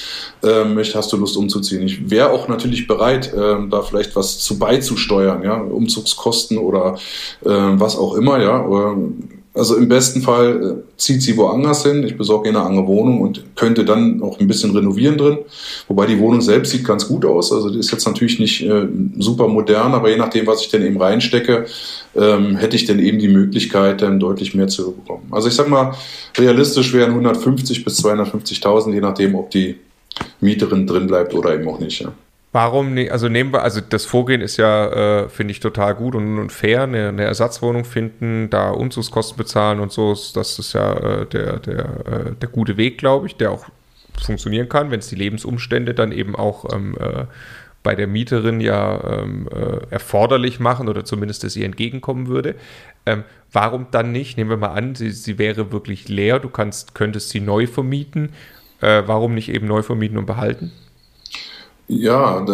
ähm, 0.42 0.76
hast 0.76 1.12
du 1.12 1.16
Lust 1.16 1.36
umzuziehen? 1.36 1.82
Ich 1.82 2.10
wäre 2.10 2.30
auch 2.30 2.48
natürlich 2.48 2.88
bereit, 2.88 3.32
ähm, 3.36 3.70
da 3.70 3.82
vielleicht 3.82 4.16
was 4.16 4.40
zu 4.40 4.58
beizusteuern, 4.58 5.44
ja, 5.44 5.56
Umzugskosten 5.56 6.58
oder 6.58 6.98
äh, 7.44 7.50
was 7.50 7.96
auch 7.96 8.14
immer, 8.14 8.42
ja. 8.42 8.64
Oder, 8.64 8.96
also 9.54 9.76
im 9.76 9.88
besten 9.88 10.20
Fall 10.20 10.62
äh, 10.62 10.98
zieht 10.98 11.22
sie 11.22 11.36
woanders 11.36 11.84
hin, 11.84 12.02
ich 12.02 12.16
besorge 12.16 12.48
ihr 12.48 12.56
eine 12.56 12.66
andere 12.66 12.86
Wohnung 12.88 13.20
und 13.20 13.44
könnte 13.54 13.84
dann 13.84 14.20
auch 14.20 14.40
ein 14.40 14.48
bisschen 14.48 14.72
renovieren 14.76 15.16
drin. 15.16 15.38
Wobei 15.86 16.06
die 16.06 16.18
Wohnung 16.18 16.40
selbst 16.40 16.72
sieht 16.72 16.84
ganz 16.84 17.06
gut 17.06 17.24
aus. 17.24 17.52
Also 17.52 17.70
die 17.70 17.78
ist 17.78 17.92
jetzt 17.92 18.04
natürlich 18.04 18.40
nicht 18.40 18.62
äh, 18.62 18.88
super 19.18 19.46
modern, 19.46 19.92
aber 19.94 20.10
je 20.10 20.16
nachdem, 20.16 20.48
was 20.48 20.62
ich 20.62 20.70
denn 20.70 20.84
eben 20.84 21.00
reinstecke, 21.00 21.66
ähm, 22.16 22.56
hätte 22.56 22.74
ich 22.74 22.84
dann 22.84 22.98
eben 22.98 23.20
die 23.20 23.28
Möglichkeit, 23.28 24.02
dann 24.02 24.18
deutlich 24.18 24.54
mehr 24.54 24.66
zu 24.66 24.92
bekommen. 24.92 25.28
Also 25.30 25.46
ich 25.46 25.54
sag 25.54 25.68
mal, 25.68 25.94
realistisch 26.36 26.92
wären 26.92 27.10
150 27.10 27.84
bis 27.84 28.04
250.000, 28.04 28.92
je 28.92 29.00
nachdem, 29.00 29.36
ob 29.36 29.50
die 29.50 29.76
Mieterin 30.40 30.86
drin 30.86 31.06
bleibt 31.06 31.32
oder 31.32 31.54
eben 31.54 31.68
auch 31.68 31.78
nicht. 31.78 32.00
Ja. 32.00 32.12
Warum 32.54 32.94
nicht? 32.94 33.10
Also 33.10 33.28
nehmen 33.28 33.52
wir, 33.52 33.64
also 33.64 33.80
das 33.80 34.06
Vorgehen 34.06 34.40
ist 34.40 34.58
ja, 34.58 35.24
äh, 35.24 35.28
finde 35.28 35.50
ich, 35.50 35.58
total 35.58 35.96
gut 35.96 36.14
und, 36.14 36.38
und 36.38 36.52
fair, 36.52 36.84
eine, 36.84 37.08
eine, 37.08 37.24
Ersatzwohnung 37.24 37.84
finden, 37.84 38.48
da 38.48 38.70
Umzugskosten 38.70 39.36
bezahlen 39.36 39.80
und 39.80 39.90
so, 39.90 40.10
das 40.10 40.60
ist 40.60 40.72
ja 40.72 40.92
äh, 40.92 41.26
der, 41.26 41.58
der, 41.58 41.84
äh, 42.06 42.32
der 42.40 42.48
gute 42.48 42.76
Weg, 42.76 42.98
glaube 42.98 43.26
ich, 43.26 43.34
der 43.34 43.50
auch 43.50 43.66
funktionieren 44.22 44.68
kann, 44.68 44.92
wenn 44.92 45.00
es 45.00 45.08
die 45.08 45.16
Lebensumstände 45.16 45.94
dann 45.94 46.12
eben 46.12 46.36
auch 46.36 46.72
ähm, 46.72 46.96
äh, 47.00 47.24
bei 47.82 47.96
der 47.96 48.06
Mieterin 48.06 48.60
ja 48.60 49.02
ähm, 49.02 49.48
äh, 49.52 49.92
erforderlich 49.92 50.60
machen 50.60 50.88
oder 50.88 51.04
zumindest 51.04 51.42
es 51.42 51.56
ihr 51.56 51.64
entgegenkommen 51.64 52.28
würde. 52.28 52.54
Ähm, 53.04 53.24
warum 53.50 53.88
dann 53.90 54.12
nicht? 54.12 54.36
Nehmen 54.36 54.50
wir 54.50 54.58
mal 54.58 54.74
an, 54.74 54.94
sie, 54.94 55.10
sie 55.10 55.38
wäre 55.38 55.72
wirklich 55.72 56.08
leer, 56.08 56.38
du 56.38 56.50
kannst, 56.50 56.94
könntest 56.94 57.30
sie 57.30 57.40
neu 57.40 57.66
vermieten. 57.66 58.28
Äh, 58.80 59.02
warum 59.06 59.34
nicht 59.34 59.48
eben 59.48 59.66
neu 59.66 59.82
vermieten 59.82 60.18
und 60.18 60.26
behalten? 60.26 60.70
Ja, 61.86 62.46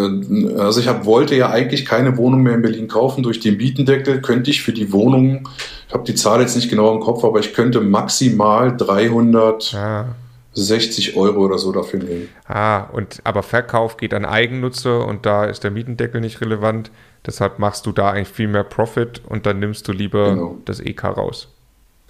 also 0.59 0.81
ich 0.81 0.89
hab, 0.89 1.07
wollte 1.07 1.37
ja 1.37 1.51
eigentlich 1.51 1.87
keine 1.87 2.17
Wohnung 2.17 2.43
mehr 2.43 2.55
in 2.55 2.63
Berlin 2.63 2.89
kaufen. 2.89 3.23
Durch 3.23 3.39
den 3.39 3.59
Mietendeckel 3.59 4.21
könnte 4.21 4.51
ich 4.51 4.63
für 4.63 4.73
die 4.73 4.93
Wohnung, 4.93 5.49
ich 5.87 5.95
habe 5.95 6.05
die 6.05 6.17
Zahl 6.17 6.41
jetzt 6.41 6.57
nicht 6.57 6.69
genau 6.69 6.93
im 6.95 7.01
Kopf, 7.01 7.25
aber 7.25 7.39
ich 7.39 7.55
könnte 7.55 7.81
maximal 7.81 8.77
360 8.77 9.77
ah. 9.77 11.21
Euro 11.21 11.45
oder 11.45 11.59
so 11.59 11.71
dafür 11.71 12.01
nehmen. 12.01 12.29
Ah, 12.47 12.83
und 12.93 13.21
aber 13.23 13.45
Verkauf 13.45 13.97
geht 13.97 14.15
an 14.15 14.25
Eigennutzer 14.25 15.07
und 15.07 15.27
da 15.27 15.45
ist 15.45 15.63
der 15.63 15.71
Mietendeckel 15.71 16.21
nicht 16.21 16.41
relevant. 16.41 16.91
Deshalb 17.25 17.61
machst 17.61 17.87
du 17.87 17.93
da 17.93 18.11
eigentlich 18.11 18.29
viel 18.29 18.49
mehr 18.49 18.65
Profit 18.65 19.23
und 19.29 19.47
dann 19.47 19.61
nimmst 19.61 19.87
du 19.87 19.93
lieber 19.93 20.31
genau. 20.31 20.59
das 20.65 20.81
EK 20.81 21.05
raus. 21.05 21.49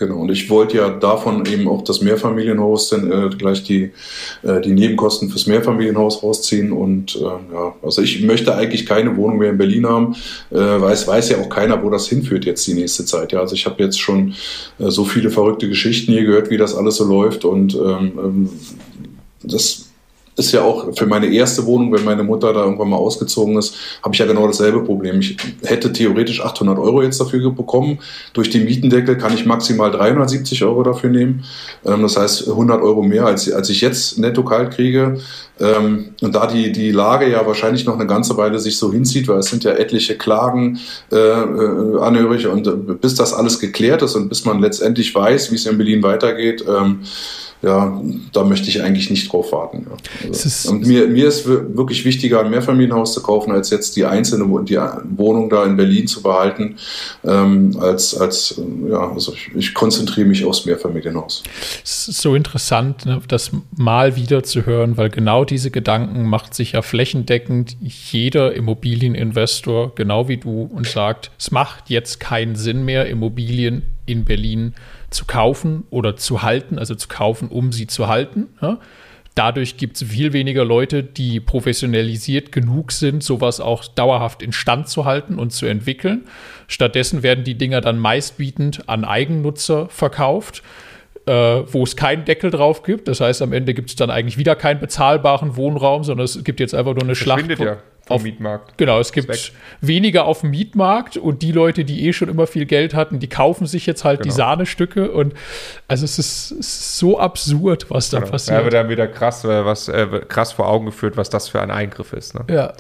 Genau, 0.00 0.20
und 0.20 0.30
ich 0.30 0.48
wollte 0.48 0.78
ja 0.78 0.88
davon 0.88 1.44
eben 1.44 1.68
auch 1.68 1.84
das 1.84 2.00
Mehrfamilienhaus 2.00 2.88
dann 2.88 3.12
äh, 3.12 3.28
gleich 3.36 3.64
die, 3.64 3.90
äh, 4.42 4.62
die 4.62 4.72
Nebenkosten 4.72 5.28
fürs 5.28 5.46
Mehrfamilienhaus 5.46 6.22
rausziehen. 6.22 6.72
Und 6.72 7.16
äh, 7.16 7.24
ja, 7.52 7.74
also 7.82 8.00
ich 8.00 8.22
möchte 8.22 8.54
eigentlich 8.54 8.86
keine 8.86 9.14
Wohnung 9.18 9.36
mehr 9.36 9.50
in 9.50 9.58
Berlin 9.58 9.86
haben, 9.86 10.16
äh, 10.50 10.56
weil 10.56 10.94
es 10.94 11.06
weiß 11.06 11.28
ja 11.28 11.42
auch 11.42 11.50
keiner, 11.50 11.82
wo 11.82 11.90
das 11.90 12.08
hinführt 12.08 12.46
jetzt 12.46 12.66
die 12.66 12.72
nächste 12.72 13.04
Zeit. 13.04 13.32
Ja, 13.32 13.40
also 13.40 13.54
ich 13.54 13.66
habe 13.66 13.82
jetzt 13.82 14.00
schon 14.00 14.32
äh, 14.78 14.88
so 14.88 15.04
viele 15.04 15.28
verrückte 15.28 15.68
Geschichten 15.68 16.12
hier 16.12 16.24
gehört, 16.24 16.48
wie 16.48 16.56
das 16.56 16.74
alles 16.74 16.96
so 16.96 17.04
läuft. 17.04 17.44
Und 17.44 17.74
ähm, 17.74 18.12
ähm 18.18 18.50
das 19.42 19.89
ist 20.36 20.52
ja 20.52 20.62
auch 20.62 20.96
für 20.96 21.06
meine 21.06 21.26
erste 21.26 21.66
Wohnung, 21.66 21.92
wenn 21.92 22.04
meine 22.04 22.22
Mutter 22.22 22.52
da 22.52 22.64
irgendwann 22.64 22.88
mal 22.88 22.96
ausgezogen 22.96 23.56
ist, 23.58 23.74
habe 24.02 24.14
ich 24.14 24.18
ja 24.18 24.26
genau 24.26 24.46
dasselbe 24.46 24.82
Problem. 24.82 25.20
Ich 25.20 25.36
hätte 25.64 25.92
theoretisch 25.92 26.42
800 26.42 26.78
Euro 26.78 27.02
jetzt 27.02 27.20
dafür 27.20 27.50
bekommen. 27.50 27.98
Durch 28.32 28.50
den 28.50 28.64
Mietendeckel 28.64 29.16
kann 29.18 29.34
ich 29.34 29.44
maximal 29.44 29.90
370 29.90 30.64
Euro 30.64 30.82
dafür 30.82 31.10
nehmen. 31.10 31.44
Ähm, 31.84 32.02
das 32.02 32.16
heißt 32.16 32.48
100 32.48 32.80
Euro 32.80 33.02
mehr, 33.02 33.26
als, 33.26 33.50
als 33.52 33.68
ich 33.70 33.80
jetzt 33.80 34.18
netto 34.18 34.44
kalt 34.44 34.70
kriege. 34.72 35.18
Ähm, 35.60 36.14
und 36.22 36.34
da 36.34 36.46
die, 36.46 36.72
die 36.72 36.90
Lage 36.90 37.30
ja 37.30 37.46
wahrscheinlich 37.46 37.84
noch 37.84 37.94
eine 37.94 38.06
ganze 38.06 38.36
Weile 38.36 38.58
sich 38.58 38.78
so 38.78 38.90
hinzieht, 38.92 39.28
weil 39.28 39.38
es 39.38 39.46
sind 39.46 39.62
ja 39.64 39.72
etliche 39.72 40.16
Klagen 40.16 40.78
äh, 41.12 41.16
äh 41.16 42.00
anhörig 42.00 42.46
und 42.46 42.66
äh, 42.66 42.70
bis 42.70 43.14
das 43.14 43.34
alles 43.34 43.58
geklärt 43.58 44.00
ist 44.02 44.14
und 44.14 44.28
bis 44.28 44.44
man 44.46 44.60
letztendlich 44.60 45.14
weiß, 45.14 45.50
wie 45.50 45.56
es 45.56 45.66
in 45.66 45.76
Berlin 45.76 46.02
weitergeht, 46.02 46.64
ähm, 46.66 47.00
ja, 47.62 48.00
da 48.32 48.44
möchte 48.44 48.68
ich 48.68 48.82
eigentlich 48.82 49.10
nicht 49.10 49.30
drauf 49.30 49.52
warten. 49.52 49.86
Ja. 49.88 50.28
Also, 50.28 50.70
und 50.70 50.86
mir, 50.86 51.06
mir 51.08 51.28
ist 51.28 51.46
wirklich 51.46 52.04
wichtiger, 52.06 52.40
ein 52.40 52.50
Mehrfamilienhaus 52.50 53.12
zu 53.12 53.22
kaufen, 53.22 53.52
als 53.52 53.68
jetzt 53.68 53.96
die 53.96 54.06
einzelne 54.06 54.44
die 54.64 54.78
Wohnung 55.16 55.50
da 55.50 55.64
in 55.64 55.76
Berlin 55.76 56.06
zu 56.06 56.22
behalten, 56.22 56.76
ähm, 57.22 57.76
als, 57.78 58.18
als 58.18 58.60
ja, 58.88 59.12
also 59.12 59.34
ich, 59.34 59.50
ich, 59.54 59.74
konzentriere 59.74 60.26
mich 60.26 60.44
aufs 60.44 60.64
Mehrfamilienhaus. 60.64 61.42
Es 61.84 62.08
ist 62.08 62.22
so 62.22 62.34
interessant, 62.34 63.04
ne, 63.04 63.20
das 63.28 63.50
mal 63.76 64.16
wieder 64.16 64.42
zu 64.42 64.64
hören, 64.64 64.96
weil 64.96 65.10
genau 65.10 65.44
diese 65.44 65.70
Gedanken 65.70 66.24
macht 66.24 66.54
sich 66.54 66.72
ja 66.72 66.82
flächendeckend 66.82 67.76
jeder 67.80 68.54
Immobilieninvestor, 68.54 69.94
genau 69.94 70.28
wie 70.28 70.38
du, 70.38 70.62
und 70.62 70.86
sagt, 70.86 71.30
es 71.38 71.50
macht 71.50 71.90
jetzt 71.90 72.20
keinen 72.20 72.56
Sinn 72.56 72.84
mehr, 72.86 73.06
Immobilien 73.06 73.82
in 74.06 74.24
Berlin 74.24 74.72
zu 74.72 74.99
zu 75.10 75.24
kaufen 75.24 75.84
oder 75.90 76.16
zu 76.16 76.42
halten, 76.42 76.78
also 76.78 76.94
zu 76.94 77.08
kaufen, 77.08 77.48
um 77.48 77.72
sie 77.72 77.86
zu 77.86 78.08
halten. 78.08 78.48
Ja? 78.62 78.78
Dadurch 79.34 79.76
gibt 79.76 79.96
es 79.96 80.08
viel 80.08 80.32
weniger 80.32 80.64
Leute, 80.64 81.02
die 81.02 81.40
professionalisiert 81.40 82.52
genug 82.52 82.92
sind, 82.92 83.22
sowas 83.22 83.60
auch 83.60 83.84
dauerhaft 83.86 84.42
instand 84.42 84.88
zu 84.88 85.04
halten 85.04 85.38
und 85.38 85.50
zu 85.50 85.66
entwickeln. 85.66 86.26
Stattdessen 86.66 87.22
werden 87.22 87.44
die 87.44 87.54
Dinger 87.54 87.80
dann 87.80 87.98
meistbietend 87.98 88.88
an 88.88 89.04
Eigennutzer 89.04 89.88
verkauft, 89.88 90.62
äh, 91.26 91.32
wo 91.32 91.84
es 91.84 91.96
keinen 91.96 92.24
Deckel 92.24 92.50
drauf 92.50 92.82
gibt. 92.82 93.06
Das 93.08 93.20
heißt, 93.20 93.40
am 93.42 93.52
Ende 93.52 93.72
gibt 93.72 93.90
es 93.90 93.96
dann 93.96 94.10
eigentlich 94.10 94.36
wieder 94.36 94.56
keinen 94.56 94.80
bezahlbaren 94.80 95.56
Wohnraum, 95.56 96.02
sondern 96.02 96.24
es 96.24 96.42
gibt 96.42 96.60
jetzt 96.60 96.74
einfach 96.74 96.94
nur 96.94 97.04
eine 97.04 97.14
Schlacht. 97.14 97.48
Ja 97.58 97.78
auf 98.10 98.22
Mietmarkt. 98.22 98.76
Genau, 98.78 99.00
es 99.00 99.12
gibt 99.12 99.52
weniger 99.80 100.24
auf 100.24 100.40
dem 100.40 100.50
Mietmarkt 100.50 101.16
und 101.16 101.42
die 101.42 101.52
Leute, 101.52 101.84
die 101.84 102.06
eh 102.06 102.12
schon 102.12 102.28
immer 102.28 102.46
viel 102.46 102.66
Geld 102.66 102.94
hatten, 102.94 103.18
die 103.18 103.28
kaufen 103.28 103.66
sich 103.66 103.86
jetzt 103.86 104.04
halt 104.04 104.20
genau. 104.20 104.30
die 104.30 104.36
Sahnestücke 104.36 105.10
und 105.10 105.34
also 105.88 106.04
es 106.04 106.18
ist, 106.18 106.52
es 106.52 106.58
ist 106.58 106.98
so 106.98 107.18
absurd, 107.18 107.86
was 107.90 108.10
da 108.10 108.18
genau. 108.18 108.30
passiert. 108.30 108.58
Ja, 108.58 108.64
wird 108.64 108.74
dann 108.74 108.88
wieder 108.88 109.06
krass, 109.06 109.44
äh, 109.44 109.64
was 109.64 109.88
äh, 109.88 110.06
krass 110.28 110.52
vor 110.52 110.68
Augen 110.68 110.86
geführt, 110.86 111.16
was 111.16 111.30
das 111.30 111.48
für 111.48 111.60
ein 111.60 111.70
Eingriff 111.70 112.12
ist. 112.12 112.34
Ne? 112.34 112.44
Ja. 112.48 112.72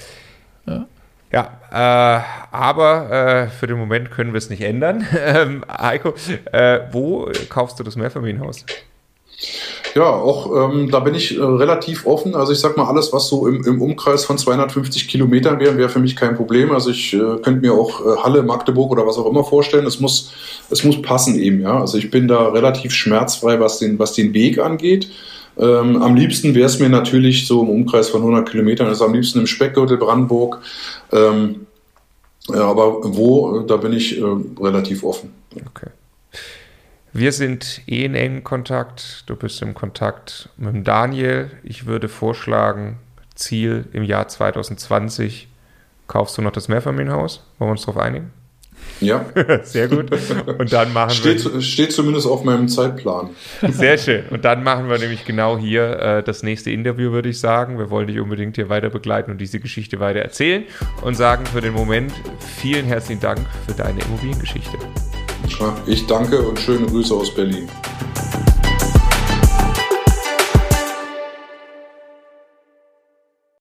Ja. 0.66 0.86
Ja, 1.32 1.60
äh, 1.70 2.24
aber 2.50 3.10
äh, 3.10 3.48
für 3.48 3.68
den 3.68 3.78
Moment 3.78 4.10
können 4.10 4.32
wir 4.32 4.38
es 4.38 4.50
nicht 4.50 4.62
ändern. 4.62 5.06
Ähm, 5.22 5.64
Heiko, 5.70 6.14
äh, 6.50 6.80
wo 6.90 7.30
kaufst 7.48 7.78
du 7.78 7.84
das 7.84 7.94
Mehrfamilienhaus? 7.94 8.64
Ja, 9.94 10.08
auch 10.08 10.70
ähm, 10.70 10.90
da 10.90 11.00
bin 11.00 11.14
ich 11.14 11.36
äh, 11.36 11.42
relativ 11.42 12.06
offen. 12.06 12.34
Also 12.34 12.52
ich 12.52 12.58
sag 12.58 12.76
mal, 12.76 12.86
alles, 12.86 13.12
was 13.12 13.28
so 13.28 13.48
im, 13.48 13.64
im 13.64 13.82
Umkreis 13.82 14.24
von 14.24 14.38
250 14.38 15.08
Kilometern 15.08 15.58
wäre, 15.58 15.76
wäre 15.76 15.88
für 15.88 15.98
mich 15.98 16.14
kein 16.14 16.36
Problem. 16.36 16.70
Also 16.72 16.90
ich 16.90 17.14
äh, 17.14 17.18
könnte 17.42 17.60
mir 17.60 17.72
auch 17.74 18.00
äh, 18.00 18.18
Halle, 18.22 18.42
Magdeburg 18.42 18.90
oder 18.92 19.06
was 19.06 19.18
auch 19.18 19.26
immer 19.26 19.42
vorstellen. 19.42 19.86
Es 19.86 19.98
muss, 19.98 20.32
es 20.70 20.84
muss 20.84 21.02
passen 21.02 21.38
eben, 21.38 21.60
ja. 21.60 21.80
Also 21.80 21.98
ich 21.98 22.10
bin 22.10 22.28
da 22.28 22.48
relativ 22.48 22.92
schmerzfrei, 22.92 23.58
was 23.58 23.78
den, 23.78 23.98
was 23.98 24.12
den 24.12 24.32
Weg 24.34 24.58
angeht. 24.58 25.10
Ähm, 25.58 26.00
am 26.00 26.14
liebsten 26.14 26.54
wäre 26.54 26.66
es 26.66 26.78
mir 26.78 26.88
natürlich 26.88 27.46
so 27.46 27.62
im 27.62 27.70
Umkreis 27.70 28.08
von 28.10 28.20
100 28.20 28.48
Kilometern, 28.48 28.86
also 28.86 29.04
am 29.04 29.14
liebsten 29.14 29.40
im 29.40 29.46
Speckgürtel 29.46 29.96
Brandenburg. 29.96 30.60
Ähm, 31.12 31.66
Ja, 32.48 32.64
aber 32.64 33.00
wo, 33.16 33.60
da 33.60 33.76
bin 33.76 33.92
ich 33.92 34.18
äh, 34.18 34.24
relativ 34.60 35.04
offen. 35.04 35.32
Okay. 35.54 35.90
Wir 37.12 37.32
sind 37.32 37.82
eh 37.88 38.04
in 38.04 38.14
engem 38.14 38.44
Kontakt. 38.44 39.24
Du 39.26 39.34
bist 39.34 39.60
im 39.62 39.74
Kontakt 39.74 40.48
mit 40.56 40.86
Daniel. 40.86 41.50
Ich 41.64 41.86
würde 41.86 42.08
vorschlagen, 42.08 42.98
Ziel 43.34 43.86
im 43.92 44.04
Jahr 44.04 44.28
2020 44.28 45.48
kaufst 46.06 46.38
du 46.38 46.42
noch 46.42 46.52
das 46.52 46.68
Mehrfamilienhaus. 46.68 47.44
Wollen 47.58 47.68
wir 47.68 47.72
uns 47.72 47.82
darauf 47.82 47.98
einigen? 47.98 48.32
Ja. 49.00 49.24
Sehr 49.62 49.88
gut. 49.88 50.10
Und 50.58 50.72
dann 50.72 50.92
machen 50.92 51.10
steht, 51.10 51.52
wir. 51.52 51.62
Steht 51.62 51.92
zumindest 51.92 52.26
auf 52.26 52.44
meinem 52.44 52.68
Zeitplan. 52.68 53.30
Sehr 53.68 53.98
schön. 53.98 54.24
Und 54.30 54.44
dann 54.44 54.62
machen 54.62 54.88
wir 54.88 54.98
nämlich 54.98 55.24
genau 55.24 55.58
hier 55.58 55.98
äh, 55.98 56.22
das 56.22 56.42
nächste 56.42 56.70
Interview, 56.70 57.10
würde 57.10 57.28
ich 57.28 57.40
sagen. 57.40 57.78
Wir 57.78 57.90
wollen 57.90 58.06
dich 58.06 58.20
unbedingt 58.20 58.56
hier 58.56 58.68
weiter 58.68 58.90
begleiten 58.90 59.30
und 59.30 59.38
diese 59.38 59.58
Geschichte 59.58 60.00
weiter 60.00 60.20
erzählen 60.20 60.64
und 61.02 61.14
sagen 61.14 61.46
für 61.46 61.60
den 61.60 61.72
Moment 61.72 62.12
vielen 62.60 62.86
herzlichen 62.86 63.20
Dank 63.20 63.40
für 63.66 63.74
deine 63.74 64.00
Immobiliengeschichte. 64.00 64.78
Ich 65.86 66.06
danke 66.06 66.40
und 66.40 66.58
schöne 66.58 66.86
Grüße 66.86 67.14
aus 67.14 67.34
Berlin. 67.34 67.68